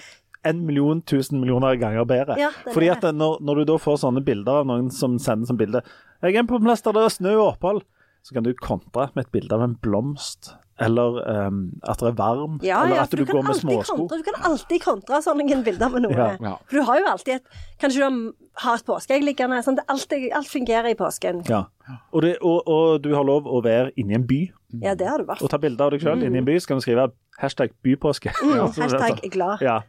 en 0.47 0.65
million 0.65 1.01
tusen 1.03 1.41
millioner 1.41 1.75
ganger 1.75 2.07
bedre. 2.07 2.39
Ja, 2.39 2.49
Fordi 2.71 2.89
at 2.93 3.03
når, 3.03 3.41
når 3.43 3.61
du 3.61 3.71
da 3.73 3.77
får 3.81 3.99
sånne 4.05 4.23
bilder 4.25 4.61
av 4.61 4.69
noen 4.69 4.87
som 4.93 5.19
sender 5.19 5.51
som 5.51 5.59
bilde 5.59 5.83
'Jeg 6.19 6.35
er 6.35 6.47
på 6.47 6.55
en 6.59 6.65
plass 6.65 6.81
der 6.83 6.95
det 6.95 7.03
er 7.03 7.15
snø 7.15 7.33
og 7.37 7.45
opphold', 7.53 7.83
så 8.23 8.33
kan 8.35 8.43
du 8.43 8.53
kontre 8.53 9.09
med 9.15 9.25
et 9.25 9.31
bilde 9.31 9.55
av 9.55 9.63
en 9.63 9.75
blomst, 9.79 10.53
eller 10.79 11.17
um, 11.47 11.57
at 11.83 11.99
det 11.99 12.07
er 12.11 12.15
varm, 12.17 12.59
Ja, 12.63 12.83
eller 12.85 12.95
ja, 12.95 13.03
at 13.03 13.11
du, 13.11 13.23
kan 13.25 13.39
går 13.39 13.47
med 13.49 13.57
småsko. 13.59 13.95
Kontra, 13.95 14.17
Du 14.17 14.27
kan 14.27 14.37
alltid 14.51 14.83
kontre 14.83 15.19
sånne 15.25 15.59
bilder 15.65 15.91
med 15.93 16.05
noe. 16.07 16.15
Ja, 16.15 16.29
ja. 16.39 16.53
For 16.69 16.79
du 16.79 16.87
har 16.87 17.01
jo 17.01 17.09
alltid 17.13 17.33
et 17.39 17.57
Kanskje 17.79 18.07
du 18.07 18.31
har 18.59 18.79
et 18.79 18.85
påskeegg 18.87 19.23
liggende. 19.23 19.59
Sånn, 19.63 19.77
det 19.79 19.85
alltid, 19.91 20.29
alt 20.35 20.49
fungerer 20.51 20.91
i 20.91 20.97
påsken. 20.99 21.43
Ja. 21.47 21.65
Og, 22.11 22.21
det, 22.25 22.37
og, 22.43 22.63
og 22.67 23.03
du 23.03 23.13
har 23.15 23.27
lov 23.27 23.47
å 23.47 23.61
være 23.65 23.93
inni 23.99 24.17
en 24.17 24.25
by 24.27 24.41
Ja, 24.83 24.95
det 24.99 25.07
har 25.07 25.23
du 25.23 25.29
vært. 25.29 25.43
og 25.43 25.51
ta 25.51 25.59
bilde 25.61 25.83
av 25.83 25.93
deg 25.95 26.03
sjøl 26.03 26.25
inni 26.27 26.41
en 26.41 26.47
by. 26.47 26.57
Så 26.59 26.71
kan 26.71 26.81
du 26.81 26.85
skrive 26.85 27.09
hashtag 27.39 27.75
bypåske. 27.83 28.35
Mm, 28.43 28.67
hashtag 28.79 29.23
glad. 29.31 29.63
Ja. 29.65 29.79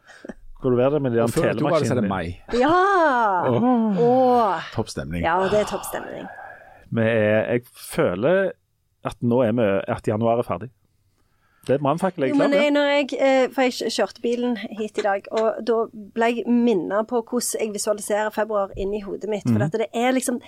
Hvor 0.61 0.75
du 0.75 0.77
være 0.77 1.01
med 1.01 1.15
de 1.17 1.25
før 1.33 1.55
to 1.57 1.65
var 1.65 1.81
det 1.81 1.89
så 1.89 1.97
er 1.97 2.03
det 2.03 2.11
mai. 2.11 2.37
Ja! 2.53 2.75
Åh. 3.49 4.67
Topp 4.75 4.91
stemning. 4.93 5.25
Ja, 5.25 5.39
det 5.49 5.63
er 5.63 5.71
topp 5.71 5.87
stemning. 5.89 6.29
Er, 7.01 7.55
jeg 7.55 7.63
føler 7.71 8.51
at 9.07 9.17
nå 9.25 9.41
er 9.47 9.55
vi 9.57 9.69
at 9.89 10.09
januar 10.11 10.43
er 10.43 10.47
ferdig. 10.47 10.71
Det 11.67 11.75
er 11.75 11.83
brannfakkel. 11.83 12.25
Jeg 12.25 12.37
jeg, 12.53 12.71
når 12.73 12.87
jeg, 12.89 13.09
eh, 13.21 13.47
for 13.53 13.67
jeg 13.69 13.93
kjørte 13.93 14.23
bilen 14.25 14.57
hit 14.57 14.99
i 14.99 15.05
dag, 15.05 15.27
og 15.31 15.61
da 15.69 15.83
ble 15.93 16.31
jeg 16.33 16.45
minnet 16.49 17.09
på 17.11 17.21
hvordan 17.21 17.61
jeg 17.61 17.75
visualiserer 17.75 18.33
februar 18.33 18.73
inni 18.81 19.03
hodet 19.05 19.29
mitt. 19.29 19.45
For 19.49 19.65
at 19.65 19.77
det 19.77 19.91
er 19.93 20.13
liksom 20.17 20.41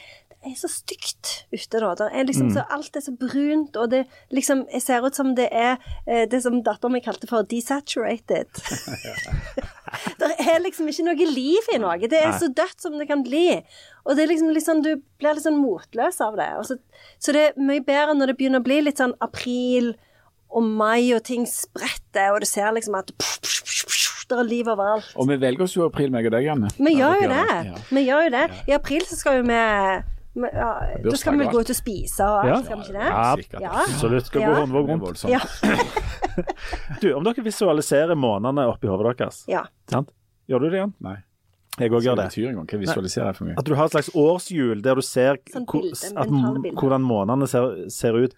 Det 0.42 0.50
er 0.50 0.56
så 0.58 0.66
stygt 0.66 1.28
ute 1.52 1.78
da. 1.78 1.92
Det 1.94 2.08
er 2.18 2.24
liksom 2.26 2.48
mm. 2.48 2.54
så, 2.56 2.64
alt 2.74 2.96
er 2.96 3.00
så 3.04 3.12
brunt, 3.14 3.76
og 3.76 3.90
det 3.90 4.06
liksom 4.30 4.66
Jeg 4.72 4.82
ser 4.82 5.04
ut 5.06 5.14
som 5.14 5.36
det 5.36 5.48
er 5.52 5.76
eh, 6.06 6.24
det 6.26 6.42
som 6.42 6.62
datteren 6.64 6.92
min 6.96 7.04
kalte 7.04 7.28
for 7.30 7.42
desaturated. 7.42 8.48
det 10.20 10.30
er 10.40 10.58
liksom 10.64 10.88
ikke 10.88 11.06
noe 11.06 11.28
liv 11.28 11.68
i 11.74 11.78
noe. 11.78 11.98
Det 12.00 12.18
er 12.18 12.32
Nei. 12.32 12.40
så 12.40 12.48
dødt 12.48 12.80
som 12.80 12.96
det 12.98 13.06
kan 13.10 13.22
bli. 13.22 13.60
Og 14.04 14.16
det 14.16 14.24
er 14.24 14.32
liksom, 14.32 14.50
sånn, 14.64 14.82
du 14.82 14.96
blir 15.20 15.36
litt 15.36 15.46
sånn 15.46 15.60
motløs 15.60 16.18
av 16.24 16.40
det. 16.40 16.48
Så, 16.66 16.78
så 17.22 17.36
det 17.36 17.44
er 17.50 17.60
mye 17.60 17.84
bedre 17.84 18.16
når 18.16 18.32
det 18.32 18.38
begynner 18.40 18.64
å 18.64 18.66
bli 18.66 18.80
litt 18.82 19.02
sånn 19.02 19.14
april 19.20 19.92
og 20.52 20.62
mai, 20.68 21.12
og 21.16 21.22
ting 21.24 21.46
spretter, 21.48 22.32
og 22.34 22.40
du 22.44 22.46
ser 22.48 22.72
liksom 22.76 22.94
at 22.98 23.10
pff, 23.16 23.38
pff, 23.40 23.62
pff, 23.64 23.84
pff, 23.88 24.22
det 24.30 24.38
er 24.38 24.48
liv 24.48 24.68
overalt. 24.72 25.08
Og 25.16 25.28
vi 25.28 25.36
velger 25.42 25.64
oss 25.66 25.74
jo 25.76 25.84
april, 25.88 26.10
meg 26.14 26.28
og 26.28 26.32
deg, 26.36 26.44
Janne. 26.46 26.70
Vi 26.78 26.92
gjør 26.96 27.18
jo 27.24 27.28
det. 27.32 27.46
Ja. 27.68 27.74
Vi 27.90 28.02
gjør 28.06 28.26
jo 28.28 28.32
det. 28.36 28.44
I 28.68 28.74
april 28.76 29.04
så 29.08 29.18
skal 29.18 29.38
jo 29.40 29.42
vi 29.42 29.48
med, 29.50 30.04
ja, 30.52 30.68
Da 31.04 31.16
skal 31.20 31.34
vi 31.36 31.42
vel 31.44 31.50
gå 31.52 31.60
ut 31.64 31.72
og 31.74 31.76
spise 31.76 32.24
og 32.24 32.38
alt, 32.40 32.48
Ja. 32.48 32.60
skal 32.64 32.78
vi 32.78 32.86
ikke 32.86 32.96
det? 32.96 33.08
Ja. 33.10 33.66
Ja. 33.66 33.72
absolutt. 33.82 34.26
Skal 34.30 34.46
gå 34.46 34.54
håndvåg 34.60 34.88
rundt. 34.88 35.02
voldsomt. 35.08 35.32
Ja. 35.32 35.42
Du, 37.02 37.10
om 37.12 37.24
dere 37.26 37.42
visualiserer 37.44 38.16
månedene 38.16 38.64
oppi 38.70 38.88
hodet 38.88 39.18
deres, 39.18 39.42
ja. 39.50 39.66
sant? 39.90 40.08
gjør 40.48 40.62
du 40.64 40.68
det 40.70 40.78
igjen? 40.78 40.94
Nei. 41.04 41.18
Jeg 41.80 41.90
òg 41.90 42.02
gjør 42.04 42.16
det. 42.20 42.24
betyr 42.28 42.48
engang? 42.50 42.66
Hva 42.68 42.78
visualiserer 42.82 43.26
jeg 43.30 43.36
for 43.38 43.44
meg? 43.48 43.58
At 43.58 43.64
du 43.64 43.74
har 43.74 43.86
et 43.88 43.92
slags 43.94 44.10
årshjul 44.14 44.82
der 44.84 44.94
du 44.94 45.00
ser 45.02 45.38
Sånn 45.52 45.64
hvor- 45.66 45.86
at, 45.88 46.28
mentale 46.28 46.60
bilder. 46.62 46.80
hvordan 46.82 47.02
månedene 47.08 47.48
ser, 47.48 47.88
ser 47.88 48.12
ut. 48.18 48.34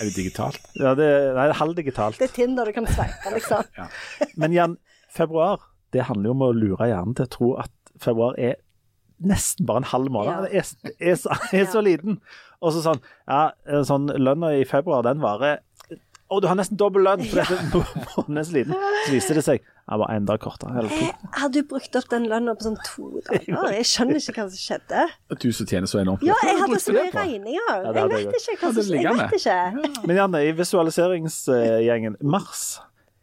Er 0.00 0.04
det 0.06 0.14
digitalt? 0.14 0.60
Ja, 0.78 0.94
det, 0.94 1.04
er- 1.04 1.34
nei, 1.34 1.46
det 1.48 1.56
er 1.56 1.60
halvdigitalt. 1.64 2.18
Det 2.18 2.30
er 2.30 2.34
Tinder 2.36 2.64
du 2.64 2.72
kan 2.72 2.86
sveipe, 2.86 3.32
liksom. 3.34 3.64
Men 4.36 4.52
Jan, 4.52 4.76
februar 5.10 5.58
det 5.92 6.02
handler 6.06 6.30
jo 6.30 6.36
om 6.36 6.46
å 6.46 6.52
lure 6.54 6.86
hjernen 6.86 7.14
til 7.16 7.26
å 7.26 7.28
tro 7.34 7.50
at 7.58 7.70
februar 7.98 8.38
er 8.38 8.56
nesten 9.24 9.64
bare 9.66 9.78
en 9.82 9.90
halv 9.90 10.10
måned. 10.12 10.30
Ja. 10.52 10.62
Den 10.62 10.84
er, 11.00 11.10
er, 11.10 11.14
så, 11.16 11.36
er 11.52 11.64
så 11.72 11.82
liten. 11.82 12.20
Og 12.62 12.72
så 12.72 12.82
sånn 12.84 13.00
Ja, 13.26 13.50
sånn 13.88 14.06
lønna 14.14 14.54
i 14.60 14.64
februar, 14.68 15.02
den 15.02 15.18
varer 15.24 15.58
Å, 16.26 16.40
du 16.42 16.48
har 16.50 16.56
nesten 16.58 16.78
dobbel 16.80 17.04
lønn 17.06 17.20
for 17.30 17.38
dette 17.38 17.80
månedsliten. 18.16 18.74
så 18.74 19.12
viste 19.14 19.34
det 19.36 19.44
seg 19.46 19.60
jeg 19.86 20.00
var 20.00 20.10
en 20.10 20.24
dag 20.26 20.40
kortere. 20.42 20.82
Jeg 20.90 21.12
hadde 21.38 21.60
jo 21.60 21.66
brukt 21.70 21.94
opp 22.00 22.08
den 22.10 22.24
lønna 22.26 22.56
på 22.58 22.66
sånn 22.66 22.78
to 22.82 23.20
dager. 23.28 23.68
Jeg 23.76 23.86
skjønner 23.86 24.18
ikke 24.18 24.34
hva 24.40 24.46
som 24.50 24.58
skjedde. 24.58 25.04
Du 25.38 25.46
som 25.54 25.68
tjener 25.70 25.90
så 25.90 26.00
enormt. 26.00 26.24
Ja, 26.26 26.34
jeg 26.42 26.58
hadde 26.58 26.80
så 26.82 26.94
mye 26.96 27.12
regninger. 27.14 27.84
Jeg 27.84 28.10
vet 28.10 28.34
ikke 28.40 28.56
hva 28.64 28.72
som 28.72 28.82
som 28.88 28.98
Jeg 28.98 29.14
vet 29.20 29.36
ikke. 29.38 30.02
Men 30.08 30.18
Janne, 30.18 30.42
i 30.42 30.50
visualiseringsgjengen, 30.58 32.18
mars 32.26 32.64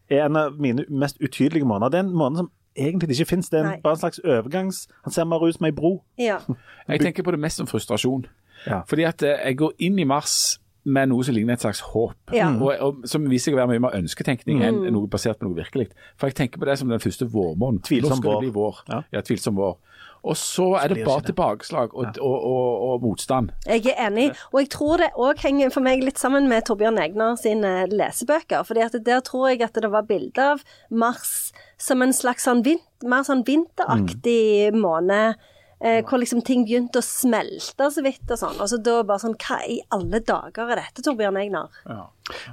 er 0.07 0.23
en 0.29 0.39
av 0.39 0.55
mine 0.55 0.87
mest 0.87 1.19
utydelige 1.19 1.67
måneder. 1.67 1.91
Det 1.91 1.99
er 1.99 2.07
en 2.07 2.15
måned 2.23 2.45
som 2.45 2.51
egentlig 2.79 3.19
ikke 3.19 3.33
finnes. 3.33 3.51
Det 3.51 3.59
er 3.59 3.67
en, 3.73 3.83
bare 3.83 3.97
en 3.97 4.03
slags 4.05 4.23
overgangs... 4.23 4.87
Han 5.03 5.11
ser 5.11 5.27
mer 5.27 5.43
ut 5.43 5.59
som 5.59 5.67
ei 5.67 5.75
bro. 5.75 5.97
Ja. 6.17 6.39
Jeg 6.87 7.03
tenker 7.03 7.27
på 7.27 7.35
det 7.35 7.43
mest 7.43 7.59
som 7.59 7.67
frustrasjon. 7.67 8.23
Ja. 8.63 8.85
Fordi 8.87 9.03
at 9.03 9.23
eh, 9.23 9.41
jeg 9.49 9.59
går 9.59 9.75
inn 9.83 9.99
i 9.99 10.07
mars 10.07 10.61
med 10.83 11.09
noe 11.11 11.23
som 11.23 11.35
ligner 11.35 11.55
et 11.55 11.63
slags 11.63 11.81
håp. 11.93 12.33
Ja. 12.35 12.49
Og, 12.53 12.73
og, 12.73 13.07
som 13.09 13.25
viser 13.31 13.51
seg 13.51 13.57
å 13.57 13.61
være 13.61 13.73
mye 13.73 13.85
mer 13.85 13.97
ønsketenkning 13.99 14.63
enn 14.65 14.83
noe 14.91 15.09
basert 15.11 15.39
på 15.39 15.47
noe 15.47 15.57
virkelig. 15.57 15.89
For 16.19 16.31
jeg 16.31 16.39
tenker 16.41 16.61
på 16.61 16.69
det 16.69 16.77
som 16.81 16.91
den 16.91 17.03
første 17.03 17.27
vårmånen. 17.29 17.81
Tvilsom 17.87 18.19
vår. 18.23 18.39
det 18.39 18.45
bli 18.45 18.53
vår. 18.57 18.83
Ja. 18.91 19.01
Ja, 19.15 19.23
tvilsom 19.25 19.59
vår. 19.59 19.77
Og 20.23 20.37
så 20.39 20.69
er 20.79 20.87
det 20.93 21.03
bare 21.03 21.25
tilbakeslag 21.27 21.95
og, 21.99 22.05
og, 22.23 22.35
og, 22.47 22.83
og 22.87 23.01
motstand. 23.03 23.51
Jeg 23.67 23.89
er 23.91 24.05
enig, 24.05 24.29
og 24.53 24.61
jeg 24.61 24.69
tror 24.71 25.01
det 25.01 25.09
òg 25.19 25.41
henger 25.43 25.73
for 25.73 25.83
meg 25.83 26.03
litt 26.03 26.21
sammen 26.21 26.47
med 26.47 26.63
Torbjørn 26.69 27.01
Egner 27.03 27.35
sine 27.39 27.73
lesebøker. 27.91 28.63
fordi 28.63 28.85
at 28.85 28.95
der 29.03 29.19
tror 29.19 29.49
jeg 29.51 29.65
at 29.67 29.75
det 29.75 29.91
var 29.91 30.07
bilde 30.07 30.45
av 30.53 30.63
mars 30.89 31.51
som 31.77 32.01
en 32.01 32.15
slags 32.15 32.47
sånn 32.47 32.63
mer 33.03 33.27
sånn 33.27 33.43
vinteraktig 33.43 34.71
måned. 34.79 35.35
Eh, 35.83 35.99
hvor 36.07 36.21
liksom 36.21 36.39
ting 36.47 36.61
begynte 36.63 37.01
å 37.01 37.03
smelte 37.03 37.89
så 37.91 38.03
vidt 38.05 38.29
og 38.31 38.39
sånn. 38.39 38.59
Og 38.63 38.69
så 38.71 38.77
da 38.79 39.01
bare 39.03 39.19
sånn 39.19 39.33
Hva 39.35 39.57
i 39.67 39.81
alle 39.91 40.21
dager 40.23 40.69
er 40.71 40.79
dette, 40.79 41.03
Torbjørn 41.03 41.39
Egnar? 41.41 41.73
Ja. 41.83 42.05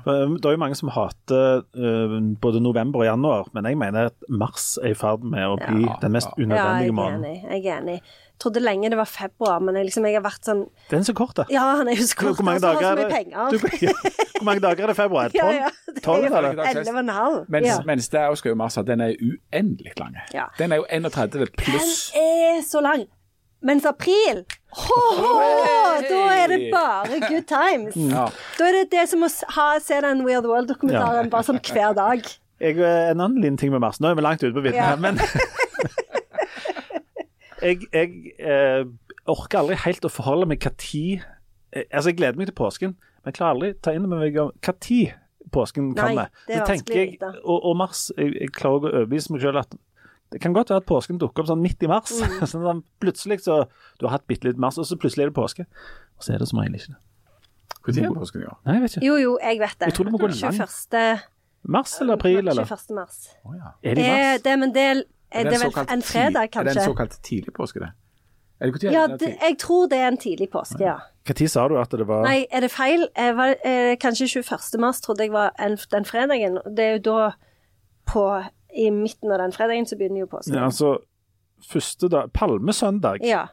Det 0.03 0.49
er 0.49 0.57
jo 0.57 0.59
mange 0.59 0.74
som 0.74 0.91
hater 0.91 1.61
uh, 1.62 2.16
både 2.43 2.59
november 2.59 3.05
og 3.05 3.07
januar, 3.07 3.53
men 3.55 3.68
jeg 3.70 3.78
mener 3.78 4.09
at 4.11 4.26
mars 4.26 4.72
er 4.83 4.97
i 4.97 4.99
ferd 4.99 5.22
med 5.22 5.47
å 5.47 5.61
bli 5.61 5.85
Ja, 5.87 6.01
den 6.03 6.16
mest 6.16 6.35
unødvendige 6.35 6.97
måneden. 6.97 7.22
Ja, 7.22 7.37
jeg 7.37 7.47
er 7.47 7.55
enig. 7.55 7.55
Jeg 7.55 7.70
er 7.70 7.78
enig. 7.85 8.18
Trodde 8.41 8.62
lenge 8.64 8.91
det 8.91 8.99
var 8.99 9.07
februar, 9.07 9.61
men 9.62 9.76
jeg, 9.78 9.91
liksom, 9.91 10.09
jeg 10.09 10.16
har 10.16 10.24
vært 10.24 10.49
sånn 10.49 10.64
Den 10.91 11.05
er 11.05 11.07
så 11.07 11.14
kort, 11.14 11.37
da. 11.39 11.45
Ja, 11.53 11.68
han 11.78 11.93
er 11.93 12.01
jo 12.01 12.09
så 12.09 12.18
kort, 12.18 12.41
Hvor 12.41 12.49
mange 12.49 12.64
altså, 12.64 12.72
dager 12.81 13.05
er 13.05 13.14
det? 13.14 13.95
Hvor 14.41 14.49
mange 14.49 14.64
dager 14.64 14.89
er 14.89 14.93
det 14.95 14.99
februar? 14.99 15.31
Ja, 15.39 15.47
Tolv? 15.47 15.61
ja. 15.61 15.70
Det 15.87 16.03
Tolv, 16.03 16.26
er 16.26 16.51
eller? 16.51 16.64
Elleve 16.72 16.97
og 16.97 17.05
en 17.05 17.14
halv. 17.20 17.39
Mens, 17.53 17.70
Ja. 17.70 17.78
mens 17.87 18.11
det 18.11 18.20
er 18.24 18.35
Oscar 18.35 18.59
Mars, 18.59 18.81
den 18.91 19.07
er 19.07 19.14
uendelig 19.20 19.95
lang. 20.01 20.18
Ja. 20.35 20.49
Den 20.59 20.72
er 20.72 20.83
jo 20.83 20.87
31 20.91 21.47
pluss. 21.61 22.11
Den 22.16 22.59
er 22.59 22.62
så 22.66 22.83
lang. 22.83 23.07
Mens 23.63 23.85
april 23.85 24.45
ho, 24.73 25.01
ho, 25.21 25.33
Da 26.09 26.21
er 26.33 26.47
det 26.49 26.71
bare 26.73 27.19
good 27.29 27.45
times. 27.51 27.97
Ja. 27.97 28.29
Da 28.59 28.69
er 28.71 28.79
det 28.79 28.87
det 28.95 29.03
som 29.11 29.25
å 29.27 29.29
ha, 29.57 29.67
se 29.85 29.99
den 30.01 30.23
Weird 30.25 30.47
World-dokumentaren 30.49 31.29
bare 31.33 31.45
sånn 31.49 31.61
hver 31.61 31.93
dag. 31.99 32.25
Jeg, 32.61 32.77
eh, 32.79 33.11
en 33.11 33.21
annen 33.21 33.41
liten 33.43 33.59
ting 33.61 33.73
med 33.73 33.81
mars. 33.85 34.01
Nå 34.01 34.09
er 34.11 34.17
vi 34.17 34.25
langt 34.25 34.43
ute 34.45 34.53
på 34.57 34.63
vidden 34.65 34.81
Ja. 34.81 34.93
her, 34.95 34.97
men 35.01 35.21
Jeg, 37.61 37.83
jeg 37.93 38.33
eh, 38.41 38.87
orker 39.29 39.61
aldri 39.61 39.77
helt 39.85 40.07
å 40.09 40.11
forholde 40.13 40.47
meg 40.49 40.63
hva 40.65 40.71
tid 40.81 41.21
eh, 41.75 41.85
Altså, 41.93 42.09
jeg 42.09 42.17
gleder 42.23 42.39
meg 42.41 42.49
til 42.49 42.57
påsken, 42.57 42.95
men 43.21 43.29
jeg 43.29 43.37
klarer 43.37 43.53
aldri 43.59 43.73
ta 43.85 43.93
inn 43.93 44.07
over 44.09 44.23
meg 44.23 44.39
hva 44.39 44.75
tid 44.81 45.13
påsken 45.53 45.91
Nei, 45.93 45.99
kommer. 46.01 46.31
det 46.49 46.57
er 46.57 46.65
vanskelig 46.65 47.03
jeg, 47.03 47.19
og, 47.43 47.59
og 47.69 47.77
mars 47.81 48.07
jeg, 48.17 48.33
jeg 48.39 48.53
klarer 48.57 48.87
å 48.87 48.93
overbevise 49.03 49.35
meg 49.35 49.45
selv 49.45 49.61
at 49.65 49.77
det 50.31 50.41
kan 50.41 50.55
godt 50.55 50.70
være 50.70 50.83
at 50.85 50.87
påsken 50.87 51.18
dukker 51.18 51.43
opp 51.43 51.51
sånn 51.51 51.62
midt 51.62 51.83
i 51.83 51.89
mars. 51.91 52.12
Mm. 52.14 52.47
sånn 52.53 52.83
plutselig 53.03 53.41
så 53.45 53.64
Du 53.99 54.07
har 54.07 54.18
hatt 54.18 54.26
bitte 54.31 54.47
litt 54.49 54.61
mars, 54.62 54.78
og 54.78 54.87
så 54.87 54.99
plutselig 55.01 55.26
er 55.26 55.33
det 55.33 55.39
påske. 55.39 55.66
Og 56.18 56.26
så 56.26 56.35
er 56.35 56.43
det 56.43 56.49
som 56.51 56.61
regel 56.62 56.78
ikke 56.78 56.95
det. 56.95 57.01
Tid 57.91 58.05
er 58.05 58.14
påsken 58.14 58.45
år? 58.45 58.57
Nei, 58.66 58.74
jeg 58.76 58.83
vet 58.85 58.97
ikke. 58.97 59.07
Jo, 59.07 59.14
jo, 59.20 59.33
jeg 59.43 59.61
vet 59.61 59.76
det. 59.78 59.87
Jeg 59.89 59.97
tror 59.97 60.09
det 60.09 60.12
må 60.12 60.20
gå 60.20 60.28
lang. 60.31 60.59
21. 60.61 61.22
Mars 61.76 61.95
eller 62.01 62.16
april, 62.16 62.43
eller? 62.49 62.64
21. 62.68 62.95
mars. 62.97 63.16
Oh, 63.45 63.55
ja. 63.57 63.72
Er 63.83 63.97
det 63.97 64.05
i 64.05 64.11
Er 64.11 64.20
mars? 64.20 64.43
det, 64.45 64.59
men 64.61 64.74
det, 64.74 64.85
er, 64.91 65.03
Er 65.31 65.45
det 65.49 65.53
det 65.53 65.61
vel 65.64 65.91
en 65.97 66.03
fredag, 66.03 66.53
kanskje? 66.53 66.61
Er 66.61 66.74
det 66.74 66.76
en 66.85 66.93
såkalt 66.93 67.18
tidlig 67.26 67.55
påske, 67.57 67.81
det? 67.81 67.91
Er 68.61 68.70
det 68.70 68.93
Ja, 68.93 69.07
det? 69.07 69.37
jeg 69.41 69.57
tror 69.59 69.89
det 69.89 69.99
er 69.99 70.09
en 70.09 70.18
tidlig 70.20 70.51
påske, 70.53 70.85
ja. 70.85 70.99
Tid 71.24 71.49
sa 71.49 71.68
du 71.68 71.76
at 71.81 71.91
det 71.91 72.07
var 72.09 72.24
Nei, 72.26 72.47
er 72.51 72.61
det 72.61 72.70
feil? 72.72 73.07
Eh, 73.16 73.33
var, 73.37 73.55
eh, 73.64 73.97
kanskje 73.97 74.28
21. 74.28 74.81
mars 74.81 75.01
trodde 75.01 75.24
jeg 75.24 75.33
var 75.33 75.53
en, 75.59 75.78
den 75.93 76.05
fredagen. 76.05 76.59
Det 76.76 76.85
er 76.85 76.97
jo 76.99 77.03
da 77.07 77.31
på 78.07 78.24
I 78.77 78.91
midten 78.91 79.33
av 79.33 79.39
den 79.39 79.53
fredagen 79.53 79.87
så 79.87 79.97
begynner 79.97 80.21
jo 80.25 80.27
påsken. 80.27 80.55
Ja, 80.55 80.64
altså 80.64 80.99
første 81.71 82.09
dag 82.09 82.31
Palmesøndag. 82.33 83.18
Ja. 83.27 83.47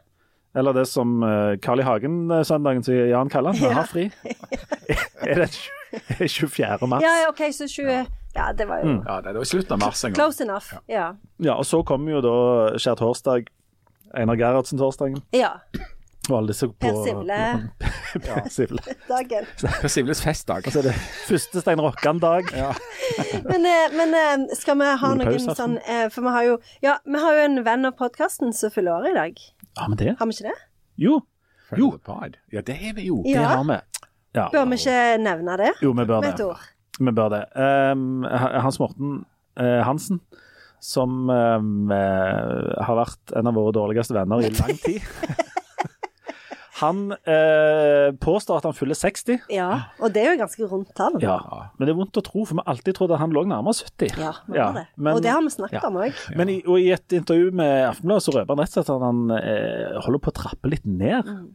Eller 0.55 0.73
det 0.73 0.87
som 0.87 1.23
uh, 1.23 1.57
Carl 1.61 1.79
I. 1.79 1.83
Hagen-søndagen 1.83 2.83
til 2.83 3.09
Jan 3.11 3.29
kaller 3.29 3.51
den. 3.53 3.61
Ja. 3.67 3.73
har 3.81 3.89
fri. 3.89 4.07
er 5.27 5.43
det 5.45 6.29
24. 6.31 6.87
mars? 6.87 7.03
Ja, 7.03 7.13
ja, 7.23 7.29
OK, 7.29 7.41
så 7.53 7.67
20 7.67 8.05
Ja, 8.35 8.51
det 8.53 8.67
var 8.69 8.79
jo 8.83 8.85
Mm. 8.85 9.03
Ja, 9.07 9.21
det 9.21 9.33
var 9.35 9.41
i 9.41 9.45
slutten 9.45 9.73
av 9.73 9.79
mars 9.79 10.03
en 10.03 10.11
gang. 10.13 10.15
close 10.15 10.43
enough. 10.43 10.73
Ja. 10.87 11.11
Ja, 11.39 11.53
og 11.57 11.65
så 11.65 11.83
kommer 11.83 12.11
jo 12.11 12.21
da 12.21 12.77
skjærtorsdag. 12.77 13.47
Einar 14.13 14.35
Gerhardsen-torsdagen. 14.35 15.21
ja. 15.33 15.49
Og 16.27 16.37
alle 16.37 16.51
disse 16.51 16.67
på 16.67 16.75
Per 16.83 16.97
Sivle. 17.05 17.37
Per 18.25 18.49
Sivle. 18.57 18.95
Dagen. 19.07 19.47
Per 19.81 19.91
Sivles 19.91 20.21
festdag. 20.23 20.67
Og 20.67 20.75
så 20.75 20.81
er 20.81 20.89
det 20.89 20.95
første 21.27 21.63
Stein 21.63 21.81
Rokkan-dag. 21.83 22.51
Ja. 22.57 22.73
Men, 23.51 23.63
eh, 23.69 23.87
men 23.95 24.15
eh, 24.17 24.55
skal 24.59 24.75
vi 24.81 24.87
ha 24.99 25.09
noen 25.15 25.55
sånn 25.55 25.77
eh, 25.79 26.07
For 26.11 26.25
vi 26.25 26.31
har 26.33 26.43
jo 26.43 26.55
Ja, 26.83 26.97
vi 27.07 27.21
har 27.23 27.37
jo 27.37 27.45
en 27.45 27.61
venn 27.63 27.87
av 27.87 27.95
podkasten 27.99 28.51
som 28.55 28.73
fyller 28.73 28.97
år 28.97 29.11
i 29.11 29.13
dag. 29.15 29.39
Har 29.79 29.93
vi 29.93 29.99
det? 30.01 30.15
Har 30.19 30.27
vi 30.27 30.35
ikke 30.35 30.49
det? 30.49 30.57
Jo, 30.99 31.21
Jo. 31.77 31.91
Ja, 32.51 32.61
det 32.65 32.75
har 32.81 32.97
vi 32.97 33.07
jo. 33.07 33.21
det 33.23 33.37
har 33.43 33.63
vi. 33.67 33.77
Ja. 34.35 34.47
Bør 34.51 34.67
vi 34.71 34.77
ikke 34.81 34.99
nevne 35.23 35.55
det 35.59 35.71
Jo, 35.81 35.93
vi 35.95 36.05
bør 36.05 36.21
med 36.23 36.29
et 36.33 36.43
det. 36.43 36.67
Vi 36.99 37.13
bør 37.13 37.31
det. 37.33 37.43
Um, 37.55 38.25
Hans 38.27 38.79
Morten 38.81 39.19
uh, 39.59 39.81
Hansen, 39.85 40.21
som 40.83 41.29
um, 41.29 41.91
uh, 41.91 42.73
har 42.87 42.99
vært 43.03 43.35
en 43.37 43.49
av 43.49 43.57
våre 43.57 43.75
dårligste 43.75 44.17
venner 44.17 44.45
i 44.45 44.51
lang 44.53 44.79
tid. 44.83 45.05
Han 46.77 47.11
eh, 47.13 48.11
påstår 48.21 48.59
at 48.59 48.67
han 48.69 48.75
fyller 48.77 48.97
60. 48.97 49.47
Ja, 49.53 49.69
og 50.01 50.13
det 50.13 50.23
er 50.23 50.35
jo 50.35 50.41
ganske 50.43 50.69
rundt 50.69 50.91
tall. 50.97 51.17
Ja, 51.23 51.37
Men 51.77 51.87
det 51.89 51.93
er 51.93 51.99
vondt 51.99 52.19
å 52.19 52.23
tro, 52.25 52.43
for 52.45 52.57
vi 52.57 52.61
har 52.63 52.73
alltid 52.75 52.97
trodd 52.99 53.13
at 53.15 53.21
han 53.23 53.33
lå 53.33 53.43
nærmere 53.49 53.73
70. 53.77 54.17
Ja, 54.21 54.33
vi 54.45 54.59
har 54.61 54.73
det. 54.77 54.85
men- 54.95 55.15
og 55.15 55.23
det 55.25 55.31
har 55.33 55.41
vi 55.41 55.53
snakket 55.53 55.81
ja. 55.81 55.87
om 55.89 55.97
òg. 56.03 56.13
Men 56.37 56.49
i, 56.53 56.59
og 56.67 56.79
i 56.79 56.91
et 56.93 57.17
intervju 57.17 57.51
med 57.51 57.87
Aftenbladet 57.89 58.27
så 58.27 58.35
røper 58.35 58.53
han 58.53 58.61
rett 58.63 58.75
og 58.75 58.77
slett 58.77 58.93
at 58.93 59.07
han 59.07 59.23
eh, 59.39 60.01
holder 60.05 60.21
på 60.21 60.33
å 60.33 60.37
trappe 60.43 60.69
litt 60.69 60.85
ned. 60.85 61.25
Mm. 61.25 61.47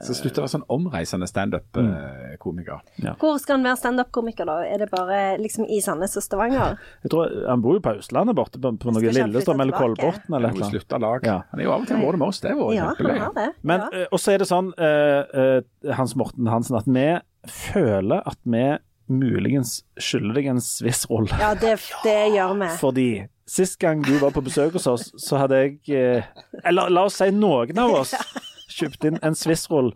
Så 0.00 0.14
slutter 0.16 0.40
å 0.40 0.44
være 0.46 0.52
sånn 0.54 0.64
omreisende 0.72 1.26
standup-komiker. 1.28 2.80
Hvor 3.20 3.38
skal 3.42 3.58
han 3.58 3.66
være 3.68 3.76
standup-komiker, 3.82 4.48
da? 4.48 4.54
Er 4.64 4.80
det 4.84 4.88
bare 4.92 5.18
liksom 5.40 5.66
i 5.68 5.80
Sandnes 5.84 6.16
og 6.16 6.24
Stavanger? 6.24 6.78
Jeg 7.04 7.12
tror 7.12 7.34
Han 7.48 7.60
bor 7.64 7.76
jo 7.76 7.82
på 7.84 7.92
Østlandet, 8.00 8.36
borte 8.38 8.60
på, 8.62 8.72
på 8.80 8.94
noe 8.94 9.12
Lillestrøm 9.12 9.60
eller? 9.66 9.76
Kolbotn 9.76 10.36
eller 10.38 10.54
noe. 10.56 10.70
Slutta 10.72 11.00
lag. 11.02 11.26
Ja. 11.28 11.38
Han 11.52 11.60
er 11.60 11.68
jo 11.68 11.74
av 11.74 11.84
og 11.84 11.90
til 11.90 12.00
vært 12.00 12.20
med 12.22 12.28
oss, 12.30 12.40
det 12.44 12.54
var 12.56 12.72
Ja, 12.76 12.86
han 12.90 12.96
kjempegøy. 12.96 13.18
har. 13.26 13.56
Men, 13.62 13.84
ja. 13.84 14.04
eh, 14.04 14.06
og 14.10 14.22
så 14.22 14.32
er 14.34 14.40
det 14.44 14.48
sånn, 14.50 14.70
uh, 14.80 15.94
Hans 15.98 16.16
Morten 16.16 16.48
Hansen, 16.50 16.78
at 16.80 16.88
vi 16.88 17.08
føler 17.50 18.24
at 18.28 18.40
vi 18.44 18.64
muligens 19.10 19.80
skylder 19.98 20.36
deg 20.38 20.48
en 20.52 20.60
sviss 20.62 21.04
rolle. 21.10 21.34
ja, 21.40 21.52
det, 21.58 21.76
det 22.06 22.18
gjør 22.36 22.54
vi. 22.60 22.68
Fordi 22.80 23.08
sist 23.50 23.80
gang 23.82 24.04
du 24.06 24.12
var 24.22 24.30
på 24.32 24.42
besøk 24.46 24.76
hos 24.78 24.86
oss, 24.86 25.08
så 25.18 25.40
hadde 25.42 25.58
jeg 25.64 25.80
uh, 25.90 26.44
Eller 26.64 26.92
la 26.94 27.04
oss 27.08 27.18
si 27.18 27.26
noen 27.34 27.78
av 27.82 27.96
oss 28.04 28.14
kjøpt 28.70 29.08
inn 29.08 29.18
en 29.26 29.36
Swiss-roll 29.38 29.92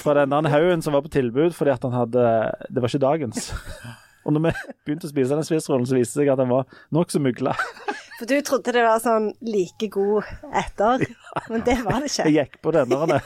fra 0.00 0.14
den 0.16 0.32
der 0.32 0.48
haugen 0.48 0.82
som 0.84 0.94
var 0.96 1.04
på 1.04 1.12
tilbud, 1.12 1.52
fordi 1.52 1.74
at 1.74 1.82
han 1.84 1.92
hadde 1.92 2.22
Det 2.72 2.80
var 2.80 2.88
ikke 2.88 3.04
dagens. 3.04 3.50
Og 4.24 4.32
når 4.32 4.46
vi 4.46 4.52
begynte 4.86 5.08
å 5.08 5.12
spise 5.12 5.36
den 5.36 5.44
Swiss-rollen, 5.44 5.84
så 5.88 5.98
viste 5.98 6.16
det 6.16 6.24
seg 6.24 6.32
at 6.32 6.40
den 6.40 6.52
var 6.52 6.64
nokså 6.96 7.20
mugla. 7.20 7.52
For 8.14 8.30
du 8.30 8.36
trodde 8.46 8.72
det 8.72 8.84
var 8.86 9.00
sånn 9.02 9.32
like 9.44 9.88
god 9.92 10.28
etter, 10.54 11.02
men 11.50 11.64
det 11.66 11.74
var 11.82 11.98
det 12.00 12.12
ikke. 12.12 12.28
Jeg 12.30 12.36
gikk 12.38 12.60
på 12.62 12.72
denne. 12.76 13.18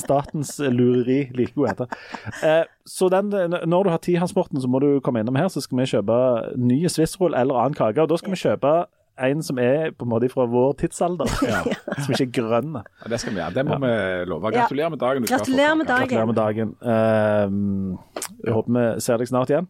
Statens 0.00 0.56
lureri. 0.64 1.20
Like 1.36 1.52
god 1.54 1.74
etter. 1.74 1.98
Eh, 2.40 2.62
så 2.88 3.10
den, 3.12 3.28
når 3.30 3.84
du 3.84 3.92
har 3.92 4.00
tid, 4.02 4.18
Hans 4.22 4.34
Morten, 4.34 4.62
så 4.62 4.70
må 4.70 4.80
du 4.82 4.88
komme 5.04 5.20
innom 5.22 5.36
her, 5.38 5.50
så 5.52 5.62
skal 5.62 5.82
vi 5.82 5.90
kjøpe 5.92 6.18
ny 6.56 6.80
Swiss-roll 6.88 7.36
eller 7.36 7.60
annen 7.60 7.76
kake. 7.76 8.00
Og 8.00 8.10
da 8.10 8.18
skal 8.20 8.34
vi 8.34 8.40
kjøpe 8.40 8.74
en 9.18 9.42
som 9.42 9.58
er 9.58 9.90
på 9.92 10.04
en 10.04 10.08
måte 10.10 10.28
fra 10.32 10.44
vår 10.50 10.72
tidsalder. 10.80 11.26
Som 12.04 12.14
ikke 12.14 12.24
er 12.26 12.32
grønn. 12.34 12.74
Ja, 12.74 13.08
det 13.08 13.20
skal 13.20 13.32
vi 13.34 13.38
gjøre. 13.40 13.54
Det 13.54 13.64
må 13.66 13.76
vi 13.78 13.90
love. 14.26 14.50
Gratulerer 14.52 14.90
med 14.90 14.98
dagen. 14.98 15.26
Gratulerer 15.28 15.74
med 15.78 15.86
dagen. 15.86 16.08
Gratulerer 16.08 16.26
med 16.26 16.34
dagen. 16.34 16.74
Uh, 16.82 17.98
jeg 18.44 18.52
håper 18.56 18.72
vi 18.74 19.00
ser 19.00 19.16
deg 19.22 19.28
snart 19.30 19.50
igjen. 19.52 19.68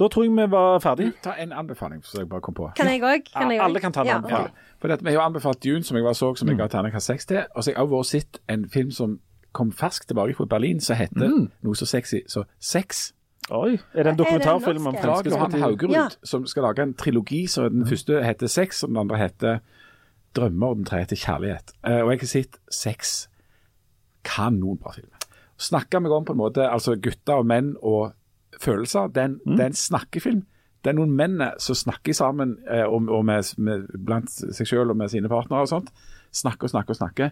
Da 0.00 0.08
tror 0.08 0.24
jeg 0.24 0.32
vi 0.32 0.46
var 0.48 0.78
ferdig. 0.80 1.10
Ta 1.22 1.34
en 1.36 1.52
anbefaling, 1.52 2.00
så 2.06 2.22
jeg 2.22 2.28
bare 2.30 2.40
kom 2.40 2.54
på. 2.56 2.70
Kan 2.78 2.88
jeg 2.88 3.02
òg? 3.04 3.28
Ja, 3.34 3.64
alle 3.66 3.80
kan 3.84 3.92
ta 3.92 4.00
en 4.00 4.06
Ja. 4.06 4.16
anbefaling. 4.16 4.54
Ja, 4.54 4.76
for 4.80 4.88
dette, 4.88 5.04
Vi 5.04 5.10
har 5.12 5.18
jo 5.20 5.26
anbefalt 5.26 5.60
Dune, 5.62 5.82
som 5.84 5.96
jeg 5.96 6.04
var 6.04 6.12
så, 6.16 6.34
som 6.38 6.48
Mm. 6.48 6.56
jeg 6.56 6.58
ga 6.58 6.68
terningkast 6.78 7.06
seks 7.06 7.26
til. 7.26 7.42
Og 7.54 7.62
så 7.64 7.74
har 7.74 7.84
jeg 7.84 7.92
også 7.92 8.10
sett 8.10 8.38
en 8.48 8.64
film 8.68 8.90
som 8.90 9.18
kom 9.52 9.72
ferskt 9.72 10.06
tilbake 10.08 10.34
fra 10.36 10.46
Berlin, 10.46 10.80
som 10.80 10.96
heter 10.96 11.28
Mm. 11.28 11.50
noe 11.62 11.74
så 11.74 11.84
sexy 11.86 12.20
så 12.28 12.44
Sex. 12.60 13.12
Oi, 13.50 13.78
er 13.94 14.06
det 14.06 14.12
en 14.12 14.18
dokumentarfilm 14.18 14.86
om 14.86 14.94
norsk? 14.94 15.26
Johan 15.26 15.52
Haugerud, 15.58 15.94
Ja. 15.94 16.08
som 16.24 16.46
skal 16.46 16.62
lage 16.62 16.82
en 16.82 16.94
trilogi. 16.94 17.46
så 17.46 17.68
Den 17.68 17.86
første 17.86 18.22
heter 18.24 18.46
Sex, 18.46 18.82
og 18.82 18.88
den 18.88 18.96
andre 18.96 19.18
heter 19.18 19.58
Drømmer, 20.36 20.66
og 20.66 20.76
den 20.76 20.84
tredje 20.84 21.06
heter 21.06 21.16
'Kjærlighet'. 21.16 21.72
Eh, 21.86 22.02
og 22.04 22.10
jeg 22.10 22.20
har 22.20 22.26
sett 22.26 22.58
seks 22.70 23.28
kanonbra 24.24 24.92
filmer. 24.92 25.16
Snakker 25.58 25.98
meg 25.98 26.12
om 26.12 26.24
på 26.24 26.32
en 26.32 26.38
måte 26.38 26.70
altså 26.70 26.94
gutter 26.96 27.34
og 27.34 27.46
menn 27.46 27.76
og 27.82 28.12
følelser. 28.60 29.08
Det 29.08 29.16
er 29.16 29.24
en, 29.24 29.40
det 29.46 29.60
er 29.60 29.66
en 29.66 29.72
snakkefilm. 29.72 30.44
Det 30.84 30.90
er 30.90 30.96
noen 30.96 31.10
menn 31.12 31.42
som 31.58 31.74
snakker 31.76 32.14
sammen 32.16 32.56
eh, 32.70 32.84
og, 32.84 33.08
og 33.08 33.24
med, 33.24 33.58
med, 33.58 33.86
blant 34.06 34.30
seg 34.30 34.66
selv 34.66 34.90
og 34.90 34.96
med 34.96 35.08
sine 35.12 35.28
partnere 35.28 35.60
og 35.60 35.68
sånt. 35.68 35.90
Snakker 36.32 36.64
og 36.64 36.70
snakker 36.70 36.90
og 36.90 36.96
snakker. 36.96 37.30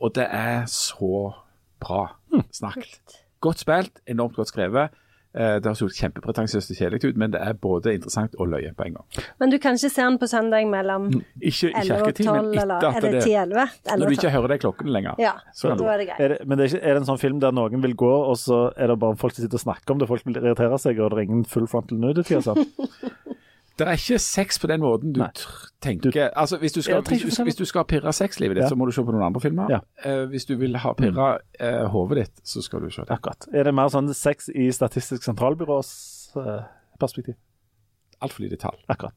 Og 0.00 0.14
det 0.14 0.26
er 0.30 0.66
så 0.66 1.32
bra 1.80 2.16
snakket. 2.52 3.16
Godt 3.40 3.58
spilt, 3.64 4.00
enormt 4.06 4.36
godt 4.36 4.48
skrevet. 4.48 4.90
Eh, 5.36 5.58
Det 5.60 5.68
høres 5.68 5.82
jo 5.82 5.88
kjempepretensiøst 5.92 6.70
og 6.72 6.78
kjedelig 6.78 7.10
ut, 7.10 7.16
men 7.20 7.30
det 7.34 7.40
er 7.44 7.52
både 7.60 7.92
interessant 7.98 8.34
og 8.40 8.48
løye 8.48 8.70
på 8.76 8.86
en 8.86 8.94
gang. 8.96 9.24
Men 9.42 9.52
du 9.52 9.58
kan 9.60 9.76
ikke 9.76 9.90
se 9.92 10.02
den 10.02 10.16
på 10.22 10.28
søndag 10.30 10.64
mellom 10.70 11.10
Ikke 11.40 11.68
i 11.68 11.74
11 11.82 11.98
og 12.06 12.14
12, 12.14 12.52
eller 12.62 12.86
er 12.88 13.00
det 13.04 13.22
10-11? 13.26 13.74
Når 13.98 14.06
du 14.06 14.16
ikke 14.16 14.30
hører 14.32 14.54
de 14.54 14.58
klokkene 14.64 14.94
lenger. 14.96 15.20
Ja, 15.20 15.34
så 15.52 15.68
kan 15.68 15.76
da 15.76 15.84
du 15.84 15.90
er 15.92 15.98
det 16.00 16.08
greit. 16.08 16.20
Er 16.24 16.28
det, 16.34 16.38
men 16.48 16.56
det 16.58 16.64
er, 16.64 16.72
ikke, 16.74 16.82
er 16.86 16.96
det 16.96 17.02
en 17.02 17.10
sånn 17.12 17.20
film 17.20 17.40
der 17.44 17.52
noen 17.52 17.84
vil 17.84 17.94
gå, 17.94 18.12
og 18.30 18.36
så 18.40 18.62
er 18.76 18.88
det 18.92 18.98
bare 19.04 19.16
folk 19.20 19.36
som 19.36 19.44
sitter 19.44 19.60
og 19.60 19.66
snakker 19.66 19.92
om 19.92 20.00
det, 20.00 20.08
folk 20.08 20.24
vil 20.24 20.40
irritere 20.40 20.78
seg, 20.80 21.00
og 21.04 21.12
det 21.12 21.18
er 21.20 21.28
ingen 21.28 21.44
full 21.44 21.68
frontal 21.68 22.00
nudity 22.00 22.38
og 22.40 22.46
sånn? 22.48 22.64
Det 23.76 23.84
er 23.84 23.98
ikke 23.98 24.18
sex 24.22 24.56
på 24.60 24.68
den 24.70 24.80
måten 24.80 25.12
du 25.12 25.20
tenker 25.84 26.30
Altså, 26.32 26.56
hvis 26.56 26.72
du, 26.72 26.80
skal, 26.82 27.02
hvis, 27.04 27.24
du, 27.36 27.42
hvis 27.44 27.58
du 27.58 27.64
skal 27.68 27.84
pirre 27.84 28.12
sexlivet 28.16 28.56
ditt, 28.56 28.64
Ja. 28.64 28.70
så 28.72 28.76
må 28.78 28.86
du 28.88 28.92
se 28.96 29.04
på 29.04 29.12
noen 29.12 29.26
andre 29.26 29.40
filmer. 29.44 29.68
Ja. 29.70 29.80
Uh, 30.00 30.24
hvis 30.32 30.48
du 30.48 30.54
vil 30.56 30.78
ha 30.80 30.94
pirra 30.96 31.26
uh, 31.60 31.84
hodet 31.92 32.22
ditt, 32.22 32.40
så 32.48 32.62
skal 32.64 32.80
du 32.86 32.90
se 32.90 33.04
det. 33.04 33.10
Akkurat. 33.12 33.48
Er 33.52 33.68
det 33.68 33.74
mer 33.76 33.92
sånn 33.92 34.08
sex 34.16 34.48
i 34.48 34.70
Statistisk 34.72 35.28
sentralbyrås 35.28 35.92
uh, 36.40 36.64
perspektiv? 37.00 37.36
Altfor 38.24 38.46
lite 38.46 38.56
tall. 38.56 38.80
Akkurat. 38.88 39.12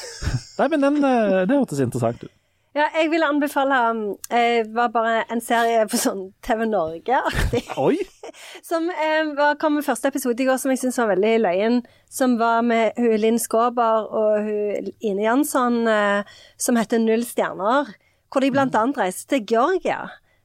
Nei, 0.58 0.68
men 0.72 0.80
den, 0.80 0.96
eh, 1.04 1.42
det 1.48 1.56
hørtes 1.56 1.80
interessant 1.84 2.24
ut. 2.24 2.32
Ja, 2.70 2.84
jeg 2.94 3.08
ville 3.10 3.26
anbefale 3.26 3.76
um, 3.90 4.02
eh, 4.30 4.62
var 4.70 4.92
bare 4.94 5.24
en 5.34 5.40
serie 5.42 5.82
på 5.90 5.98
sånn 5.98 6.28
TV 6.46 6.68
Norge-aktig. 6.70 7.64
Oi! 7.82 7.96
Som 8.68 8.86
eh, 8.94 9.32
var, 9.34 9.56
kom 9.58 9.74
med 9.74 9.86
første 9.86 10.12
episode 10.12 10.38
i 10.38 10.46
går, 10.46 10.60
som 10.62 10.70
jeg 10.70 10.78
syns 10.84 11.00
var 11.00 11.10
veldig 11.10 11.32
løyen. 11.42 11.80
Som 12.06 12.36
var 12.38 12.62
med 12.62 12.94
hun 13.00 13.16
Linn 13.18 13.40
Skåber 13.42 14.06
og 14.06 14.46
hun 14.46 14.92
Ine 15.02 15.26
Jansson, 15.26 15.82
eh, 15.90 16.38
som 16.62 16.78
heter 16.78 17.02
Null 17.02 17.26
stjerner. 17.26 17.90
Hvor 18.30 18.46
de 18.46 18.52
blant 18.54 18.78
annet 18.78 19.02
reiser 19.02 19.26
til 19.34 19.42
Georgia. 19.50 20.04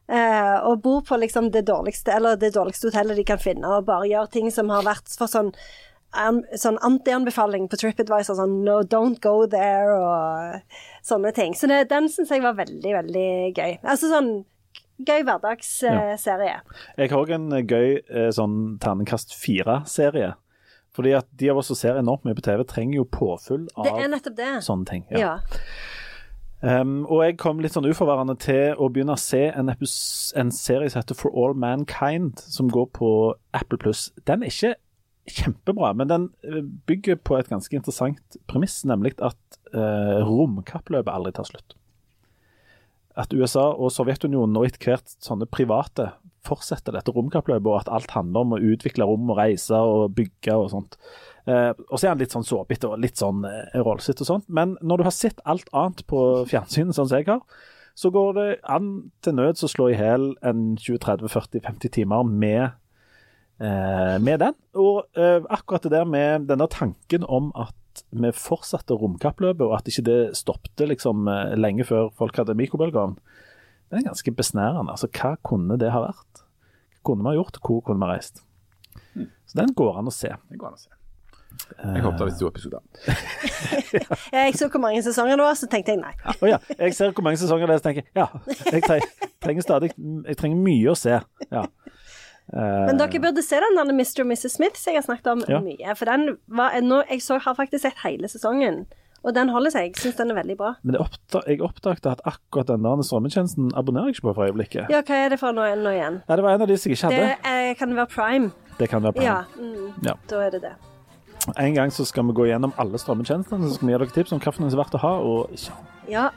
Eh, 0.09 0.57
og 0.65 0.82
bor 0.82 1.05
på 1.05 1.17
liksom 1.21 1.51
det 1.53 1.67
dårligste, 1.69 2.13
eller 2.13 2.41
det 2.41 2.55
dårligste 2.57 2.89
hotellet 2.89 3.21
de 3.21 3.26
kan 3.26 3.41
finne, 3.41 3.69
og 3.69 3.86
bare 3.88 4.09
gjør 4.09 4.34
ting 4.34 4.51
som 4.53 4.69
har 4.73 4.86
vært 4.86 5.13
for 5.17 5.30
sånn 5.30 5.53
an, 6.18 6.41
sånn 6.59 6.80
anti-anbefaling 6.86 7.68
på 7.72 7.80
TripAdvisor, 7.82 8.38
sånn 8.39 8.57
no, 8.66 8.80
don't 8.88 9.20
go 9.24 9.45
there, 9.49 9.95
og 9.99 10.80
sånne 11.05 11.32
ting. 11.36 11.55
Så 11.57 11.70
det, 11.72 11.84
den 11.91 12.09
syns 12.11 12.32
jeg 12.34 12.43
var 12.45 12.57
veldig, 12.57 12.93
veldig 12.99 13.28
gøy. 13.57 13.78
Altså 13.84 14.09
sånn 14.11 14.32
gøy 15.05 15.26
hverdagsserie. 15.28 16.55
Jeg 16.95 17.11
har 17.11 17.20
òg 17.20 17.34
en 17.36 17.49
gøy 17.68 17.97
eh, 17.99 18.30
sånn 18.36 18.78
terningkast 18.84 19.36
fire-serie. 19.36 20.34
Fordi 20.95 21.11
at 21.18 21.28
de 21.36 21.49
av 21.51 21.59
oss 21.59 21.68
som 21.68 21.76
ser 21.76 21.97
enormt 21.99 22.24
mye 22.24 22.38
på 22.38 22.45
TV, 22.45 22.63
trenger 22.63 23.01
jo 23.01 23.09
påfyll 23.11 23.66
av 23.76 23.89
sånne 24.63 24.88
ting. 24.88 25.03
Ja. 25.11 25.41
Um, 26.66 27.03
og 27.11 27.20
jeg 27.26 27.36
kom 27.38 27.59
litt 27.61 27.76
sånn 27.76 27.86
uforvarende 27.86 28.38
til 28.41 28.80
å 28.80 28.88
begynne 28.89 29.13
å 29.13 29.20
se 29.22 29.43
en, 29.51 29.68
epis- 29.70 30.32
en 30.39 30.53
serie 30.55 30.88
som 30.89 31.03
heter 31.03 31.18
For 31.20 31.36
All 31.36 31.53
Mankind, 31.59 32.39
som 32.39 32.72
går 32.72 32.88
på 32.95 33.09
Apple 33.53 33.78
Pluss. 33.82 34.07
Den 34.26 34.41
er 34.41 34.53
ikke 34.53 34.72
kjempebra, 35.26 35.93
men 35.97 36.11
den 36.11 36.28
eh, 36.45 36.61
bygger 36.89 37.17
på 37.26 37.39
et 37.39 37.49
ganske 37.49 37.73
interessant 37.76 38.38
premiss, 38.49 38.84
nemlig 38.88 39.15
at 39.23 39.59
eh, 39.73 40.21
romkappløpet 40.26 41.11
aldri 41.13 41.34
tar 41.36 41.49
slutt. 41.49 41.78
At 43.15 43.32
USA 43.34 43.69
og 43.71 43.93
Sovjetunionen 43.95 44.57
og 44.59 44.67
etter 44.67 44.89
hvert 44.89 45.13
sånne 45.23 45.47
private 45.47 46.11
fortsetter 46.45 46.93
dette 46.93 47.13
romkappløpet, 47.15 47.69
og 47.69 47.80
at 47.80 47.93
alt 47.93 48.13
handler 48.13 48.45
om 48.45 48.55
å 48.55 48.61
utvikle 48.73 49.07
rom 49.07 49.32
og 49.32 49.39
reise 49.39 49.80
og 49.80 50.13
bygge 50.17 50.57
og 50.59 50.69
sånt. 50.73 50.97
Eh, 51.45 51.71
og 51.88 51.97
så 51.97 52.07
er 52.07 52.13
han 52.13 52.21
litt 52.21 52.34
sånn 52.36 52.45
såpete 52.45 52.89
og 52.89 53.01
litt 53.01 53.21
sånn 53.21 53.45
eh, 53.49 53.80
rollsitt 53.82 54.21
og 54.23 54.30
sånt. 54.30 54.49
Men 54.49 54.76
når 54.82 55.01
du 55.01 55.07
har 55.07 55.15
sett 55.15 55.41
alt 55.45 55.69
annet 55.73 56.05
på 56.09 56.21
fjernsynet, 56.51 56.97
sånn 56.97 57.09
som 57.09 57.21
jeg 57.21 57.30
har, 57.32 57.41
så 57.95 58.11
går 58.11 58.34
det 58.36 58.47
an 58.67 58.89
til 59.23 59.38
nøds 59.38 59.63
å 59.63 59.71
slå 59.71 59.88
i 59.93 59.95
hjel 59.95 60.34
en 60.43 60.73
20-30-40-50 60.76 61.93
timer 61.95 62.28
med, 62.28 62.76
med 63.60 64.41
den. 64.41 64.56
Og 64.76 65.06
eh, 65.16 65.39
akkurat 65.49 65.86
det 65.86 65.93
der 65.93 66.08
med 66.10 66.47
denne 66.49 66.68
tanken 66.72 67.24
om 67.24 67.51
at 67.56 68.03
vi 68.12 68.32
fortsatte 68.36 68.97
romkappløpet, 68.99 69.64
og 69.64 69.78
at 69.78 69.88
ikke 69.88 70.06
det 70.08 70.20
stoppet 70.38 70.88
liksom 70.91 71.30
eh, 71.32 71.53
lenge 71.60 71.86
før 71.88 72.10
folk 72.18 72.36
hadde 72.41 72.58
mikrobølgeovn, 72.60 73.16
det 73.91 74.01
er 74.01 74.10
ganske 74.10 74.34
besnærende. 74.36 74.91
Altså, 74.91 75.08
hva 75.14 75.36
kunne 75.45 75.78
det 75.80 75.93
ha 75.93 76.03
vært? 76.03 76.43
Hva 76.97 77.06
kunne 77.12 77.24
vi 77.24 77.32
ha 77.32 77.39
gjort, 77.39 77.62
og 77.62 77.70
hvor 77.70 77.86
kunne 77.86 78.01
vi 78.01 78.10
ha 78.10 78.18
reist? 78.18 78.43
Så 79.45 79.62
den 79.62 79.72
går 79.78 80.01
an 80.01 80.10
å 80.10 80.14
se. 80.14 80.32
Det 80.49 80.60
går 80.60 80.74
an 80.74 80.80
å 80.80 80.82
se. 80.82 80.91
Jeg 81.56 82.01
håpet 82.03 82.20
det 82.20 82.26
var 82.26 82.34
to 82.39 82.47
episoder. 82.49 82.82
Jeg 84.36 84.58
så 84.60 84.68
hvor 84.68 84.82
mange 84.84 85.03
sesonger 85.06 85.38
det 85.39 85.45
var, 85.45 85.56
så 85.56 85.70
tenkte 85.72 85.93
jeg 85.93 86.01
nei. 86.01 86.12
oh, 86.41 86.47
ja. 86.49 86.58
Jeg 86.76 86.97
ser 86.97 87.14
hvor 87.16 87.24
mange 87.24 87.39
sesonger 87.39 87.70
det 87.70 87.78
er, 87.78 87.80
så 87.80 87.86
tenker 87.86 88.03
jeg 88.03 88.12
ja, 88.20 88.26
jeg 88.74 89.06
trenger 89.43 89.64
stadig 89.64 89.91
Jeg 89.95 90.36
trenger 90.41 90.60
mye 90.66 90.91
å 90.91 90.97
se. 90.99 91.22
Ja. 91.47 91.64
Eh, 92.54 92.86
Men 92.86 92.98
dere 92.98 93.20
burde 93.20 93.41
se 93.43 93.56
den 93.60 93.76
der 93.76 93.93
Mr. 93.93 94.22
og 94.22 94.28
Mrs. 94.30 94.52
Smith 94.54 94.78
som 94.78 94.93
jeg 94.93 95.02
har 95.02 95.08
snakket 95.08 95.32
om 95.32 95.43
Ja. 95.50 95.60
mye. 95.60 95.96
For 95.98 96.06
den 96.06 96.38
var 96.48 96.72
ennå 96.78 97.04
Jeg 97.10 97.22
så, 97.22 97.39
har 97.41 97.56
faktisk 97.56 97.82
sett 97.82 97.98
hele 98.04 98.28
sesongen, 98.28 98.86
og 99.24 99.34
den 99.34 99.50
holder 99.50 99.72
seg. 99.72 99.82
Jeg 99.82 99.96
syns 99.96 100.16
den 100.18 100.30
er 100.32 100.36
veldig 100.43 100.58
bra. 100.58 100.76
Men 100.84 100.96
oppda 100.98 101.41
jeg 101.48 101.60
oppdaget 101.62 102.06
at 102.06 102.22
akkurat 102.26 102.68
den 102.68 102.84
der 102.84 103.02
strømmetjenesten 103.02 103.72
abonnerer 103.76 104.06
jeg 104.12 104.16
ikke 104.16 104.28
på 104.30 104.36
for 104.36 104.46
øyeblikket. 104.46 104.89
Ja, 104.89 105.02
hva 105.02 105.16
er 105.26 105.30
det 105.30 105.39
for 105.39 105.52
noe 105.52 105.76
nå 105.76 105.89
igjen? 105.89 106.22
Nei, 106.30 106.36
det 106.36 106.43
var 106.43 106.54
en 106.54 106.62
av 106.62 106.68
de 106.68 106.78
som 106.78 106.89
jeg 106.91 106.98
ikke 107.00 107.10
Det 107.10 107.38
hadde. 107.43 107.70
eh, 107.70 107.74
kan 107.76 107.96
være 107.96 108.08
Prime. 108.08 108.52
Det 108.78 108.89
kan 108.89 109.02
være 109.02 109.24
Ja, 109.24 109.41
Prime. 109.56 109.76
mm, 109.76 109.93
Ja. 110.06 110.14
da 110.30 110.36
er 110.46 110.50
det 110.52 110.62
det. 110.62 110.74
En 111.58 111.74
gang 111.74 111.89
så 111.91 112.06
skal 112.06 112.24
vi 112.26 112.32
gå 112.34 112.46
gjennom 112.46 112.74
alle 112.78 112.98
strømmetjenestene, 112.98 113.70
så 113.70 113.74
skal 113.76 113.88
vi 113.88 113.93
gi 113.93 113.98
dere 114.00 114.10
tips 114.14 114.32
om 114.34 114.39
hvilken 114.39 114.70
som 114.72 114.80
er 114.80 114.84
verdt 114.84 114.93
å 114.96 115.00
ha 115.00 115.18
og 115.20 115.50
ikke. 115.52 115.72
Ja, 116.10 116.30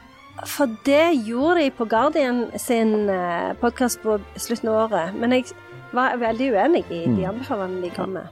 for 0.47 0.67
det 0.85 1.27
gjorde 1.27 1.57
de 1.65 1.71
på 1.71 1.89
Guardian 1.89 2.51
sin 2.59 3.09
uh, 3.11 3.53
podkast 3.61 4.01
på 4.03 4.21
slutten 4.37 4.69
av 4.69 4.91
året. 4.91 5.15
Men 5.15 5.31
jeg 5.33 5.47
var 5.93 6.17
veldig 6.21 6.51
uenig 6.53 6.85
i 6.91 7.07
Mm. 7.07 7.17
de 7.17 7.25
anbefalingene 7.27 7.83
de 7.83 7.91
kom 7.91 8.09
med. 8.11 8.27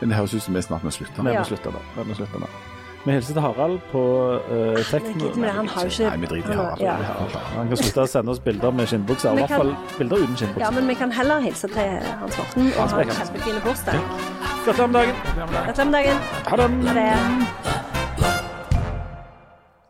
Men 0.00 0.08
det 0.10 0.16
høres 0.18 0.34
ut 0.34 0.42
som 0.42 0.54
vi 0.54 0.60
snart 0.62 0.82
må 0.84 0.90
slutte. 0.90 1.16
Vi 1.16 1.22
må 1.22 1.44
slutte 1.44 1.72
da. 1.72 1.80
Vi 1.96 2.04
må 2.10 2.14
slutte 2.14 2.40
da. 2.40 2.46
Vi 3.04 3.12
hilser 3.12 3.34
til 3.34 3.42
Harald 3.42 3.80
på 3.92 4.00
uh, 4.00 4.50
Men 4.50 4.84
tekno. 4.88 5.34
nei, 5.36 5.46
det? 5.46 5.52
Han 5.52 5.66
har 5.68 5.82
jo 5.84 5.88
ikke 5.92 6.08
Nei, 6.08 6.16
vi 6.22 6.26
driter 6.26 6.52
i 6.52 6.56
Harald. 6.56 6.80
Ja. 6.80 6.94
Han 7.54 7.68
kan 7.68 7.76
slutte 7.76 8.00
å 8.00 8.06
sende 8.08 8.30
oss 8.32 8.38
bilder 8.40 8.70
med 8.72 8.86
skinnbukse. 8.88 9.28
I 9.28 9.42
hvert 9.42 9.50
fall 9.50 9.74
bilder 9.98 10.16
uten 10.24 10.36
skinnbukser. 10.36 10.60
ja, 10.64 10.70
men 10.70 10.88
vi 10.88 10.94
kan 10.94 11.12
heller 11.12 11.40
hilse 11.44 11.68
til 11.68 12.00
Hans 12.20 12.38
Morten 12.38 12.70
og 12.78 12.88
ha 12.90 13.00
en 13.02 13.08
kjempefin 13.08 13.60
bursdag. 13.66 14.00
Gratulerer 14.64 14.88
med 14.88 14.94
dagen. 14.94 15.14
Gratulerer 15.66 15.84
med 15.84 15.92
dagen. 15.92 16.16
Ha 16.48 16.56
det. 16.56 16.70
Ha 16.88 16.94
det. 16.94 17.74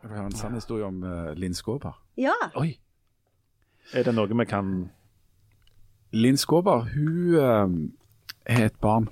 Jeg 0.03 0.09
vil 0.09 0.17
ha 0.19 0.25
en 0.25 0.35
sann 0.35 0.53
historie 0.53 0.85
om 0.85 1.03
uh, 1.03 1.31
Linn 1.39 1.53
Skåber. 1.55 1.95
Ja. 2.17 2.35
Oi. 2.59 2.75
Er 3.93 4.03
det 4.03 4.13
noe 4.15 4.27
vi 4.27 4.45
kan 4.49 4.89
Linn 6.15 6.37
Skåber, 6.39 6.87
hun 6.95 7.35
eh, 7.35 8.55
er 8.55 8.69
et 8.69 8.79
barn. 8.81 9.09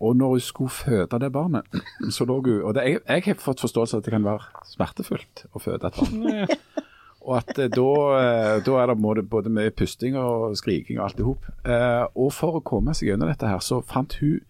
Og 0.00 0.16
når 0.16 0.28
hun 0.28 0.40
skulle 0.40 0.70
føde 0.72 1.20
det 1.20 1.32
barnet, 1.32 1.64
så 2.14 2.24
lå 2.24 2.40
hun 2.40 2.62
Og 2.62 2.74
det, 2.74 2.84
jeg, 2.84 3.00
jeg 3.08 3.22
har 3.24 3.40
fått 3.40 3.64
forståelse 3.64 3.96
av 3.96 4.00
at 4.00 4.04
det 4.04 4.14
kan 4.14 4.28
være 4.28 4.64
smertefullt 4.68 5.44
å 5.52 5.62
føde 5.62 5.88
et 5.88 5.98
barn. 6.00 6.54
og 7.26 7.36
at 7.38 7.58
eh, 7.58 7.72
da, 7.72 7.88
eh, 8.20 8.56
da 8.66 8.76
er 8.80 8.92
det 8.92 8.98
både, 9.00 9.24
både 9.24 9.52
mye 9.52 9.72
pusting 9.72 10.16
og 10.20 10.56
skriking 10.60 11.00
og 11.00 11.08
alt 11.08 11.20
i 11.20 11.28
hop. 11.28 11.48
Eh, 11.64 12.04
og 12.14 12.32
for 12.36 12.60
å 12.60 12.64
komme 12.64 12.96
seg 12.96 13.12
gjennom 13.12 13.32
dette 13.32 13.48
her, 13.48 13.64
så 13.64 13.80
fant 13.80 14.18
hun 14.20 14.40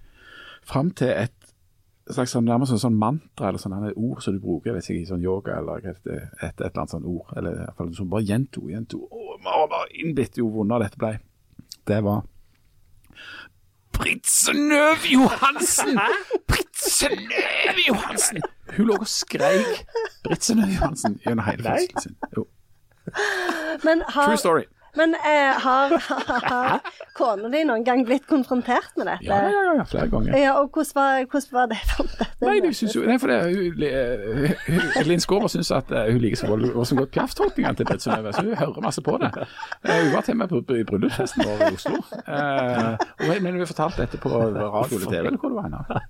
fram 0.67 0.91
til 0.95 1.15
et 1.15 1.40
slags 2.17 2.35
sånn, 2.35 2.47
nærmest 2.49 2.75
sånn, 2.75 2.83
sånn 2.85 2.99
mantra 2.99 3.51
eller 3.51 3.63
sånn 3.63 3.77
et 3.89 3.97
ord 3.97 4.23
som 4.25 4.35
du 4.37 4.41
bruker 4.43 4.77
vet 4.77 4.87
ikke, 4.87 5.03
i 5.03 5.09
sånn 5.09 5.25
yoga 5.25 5.59
eller 5.61 5.85
et, 5.85 6.01
et, 6.07 6.35
et 6.43 6.61
eller 6.61 6.83
annet 6.83 6.95
sånn 6.97 7.09
ord. 7.09 7.33
Eller 7.37 7.57
i 7.57 7.63
hvert 7.63 7.79
fall 7.79 7.95
som 7.97 8.11
bare 8.13 8.27
gjento, 8.29 8.67
gjento. 8.71 9.03
Å, 9.07 9.39
innbitt 10.01 10.39
jo 10.39 10.51
vondere 10.55 10.89
dette 10.89 11.01
ble. 11.01 11.17
Det 11.89 12.01
var 12.05 12.23
Britt 14.01 14.27
Johansen! 15.11 15.99
Britt 16.49 16.85
Johansen! 17.87 18.41
Hun 18.77 18.87
lå 18.87 18.97
og 18.97 19.09
skreik 19.11 19.85
Britt 20.25 20.49
Johansen 20.49 21.19
gjennom 21.25 21.45
hele 21.45 21.63
fødselen 21.67 22.05
sin. 22.07 22.17
Jo. 22.37 22.47
Men 23.85 24.05
har, 24.09 24.31
True 24.31 24.41
story. 24.41 24.65
Men, 24.97 25.15
eh, 25.15 25.61
har, 25.65 25.95
har 26.51 26.81
kona 27.15 27.49
di 27.53 27.63
noen 27.69 27.85
gang 27.87 28.03
blitt 28.07 28.27
konfrontert 28.31 28.97
med 28.97 29.07
dette? 29.07 29.29
Ja, 29.29 29.41
ja, 29.47 29.63
ja, 29.69 29.75
ja, 29.81 29.85
flere 29.89 30.09
ganger. 30.11 30.37
Ja, 30.39 30.55
og 30.61 30.71
hvordan 30.75 30.95
var, 30.95 31.25
hvordan 31.31 31.53
var 31.53 31.67
det? 31.71 31.79
for 31.91 32.09
dette? 32.11 32.29
Nei, 32.47 32.57
det 32.65 32.73
synes 32.77 32.97
jo, 32.97 33.03
nei, 33.07 33.19
for 33.21 33.33
det, 33.33 33.39
hun, 33.55 33.83
eh, 33.87 35.07
Linn 35.07 35.21
Skåber 35.21 35.53
syns 35.53 35.71
at 35.77 35.91
uh, 35.93 36.07
hun 36.11 36.21
liker 36.23 36.41
så 36.41 36.49
godt, 36.51 36.95
godt 36.97 37.11
Piaf-tolkningene 37.17 37.77
til 37.77 37.89
Britt 37.89 38.03
Synnøve, 38.03 38.33
så 38.33 38.45
hun 38.47 38.55
hører 38.55 38.81
masse 38.85 39.03
på 39.05 39.19
det. 39.21 39.31
Uh, 39.37 39.93
Hun 40.05 40.13
var 40.15 40.27
til 40.27 40.33
og 40.33 40.41
med 40.43 40.49
på, 40.49 40.63
i 40.75 40.85
bryllupsfesten 40.89 41.45
vår 41.47 41.67
i 41.67 41.75
Oslo. 41.75 42.01
uh, 42.29 42.97
og 43.21 43.35
jeg 43.35 43.43
mener 43.43 43.59
vi 43.61 43.67
fortalte 43.67 44.03
dette 44.03 44.19
på 44.19 44.33
radio 44.33 44.97
eller 44.97 45.07
TV, 45.07 45.27
eller 45.27 45.39
hvor 45.39 45.53
det 45.53 45.57
var. 45.57 45.69
henne. 45.69 46.01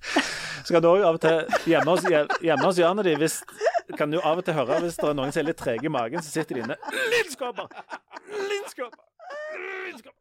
Skal 0.65 0.85
òg 0.85 1.03
av 1.05 1.17
og 1.17 1.21
til 1.21 1.71
hjemme 1.73 1.91
hos, 1.91 2.05
hjemme 2.41 2.65
hos 2.65 2.81
de, 3.05 3.15
hvis, 3.17 3.41
kan 3.97 4.11
du 4.13 4.19
av 4.19 4.39
og 4.39 4.45
til 4.45 4.55
høre 4.57 4.79
hvis 4.85 4.99
det 5.01 5.09
er 5.09 5.17
noen 5.17 5.33
som 5.33 5.43
er 5.43 5.49
litt 5.51 5.59
trege 5.61 5.89
i 5.89 5.91
magen, 5.91 6.23
så 6.23 6.31
sitter 6.31 6.59
de 6.59 6.65
inne 6.65 6.79
Linskåper! 7.11 7.67
Desculpa. 8.71 9.03
Desculpa. 9.91 10.20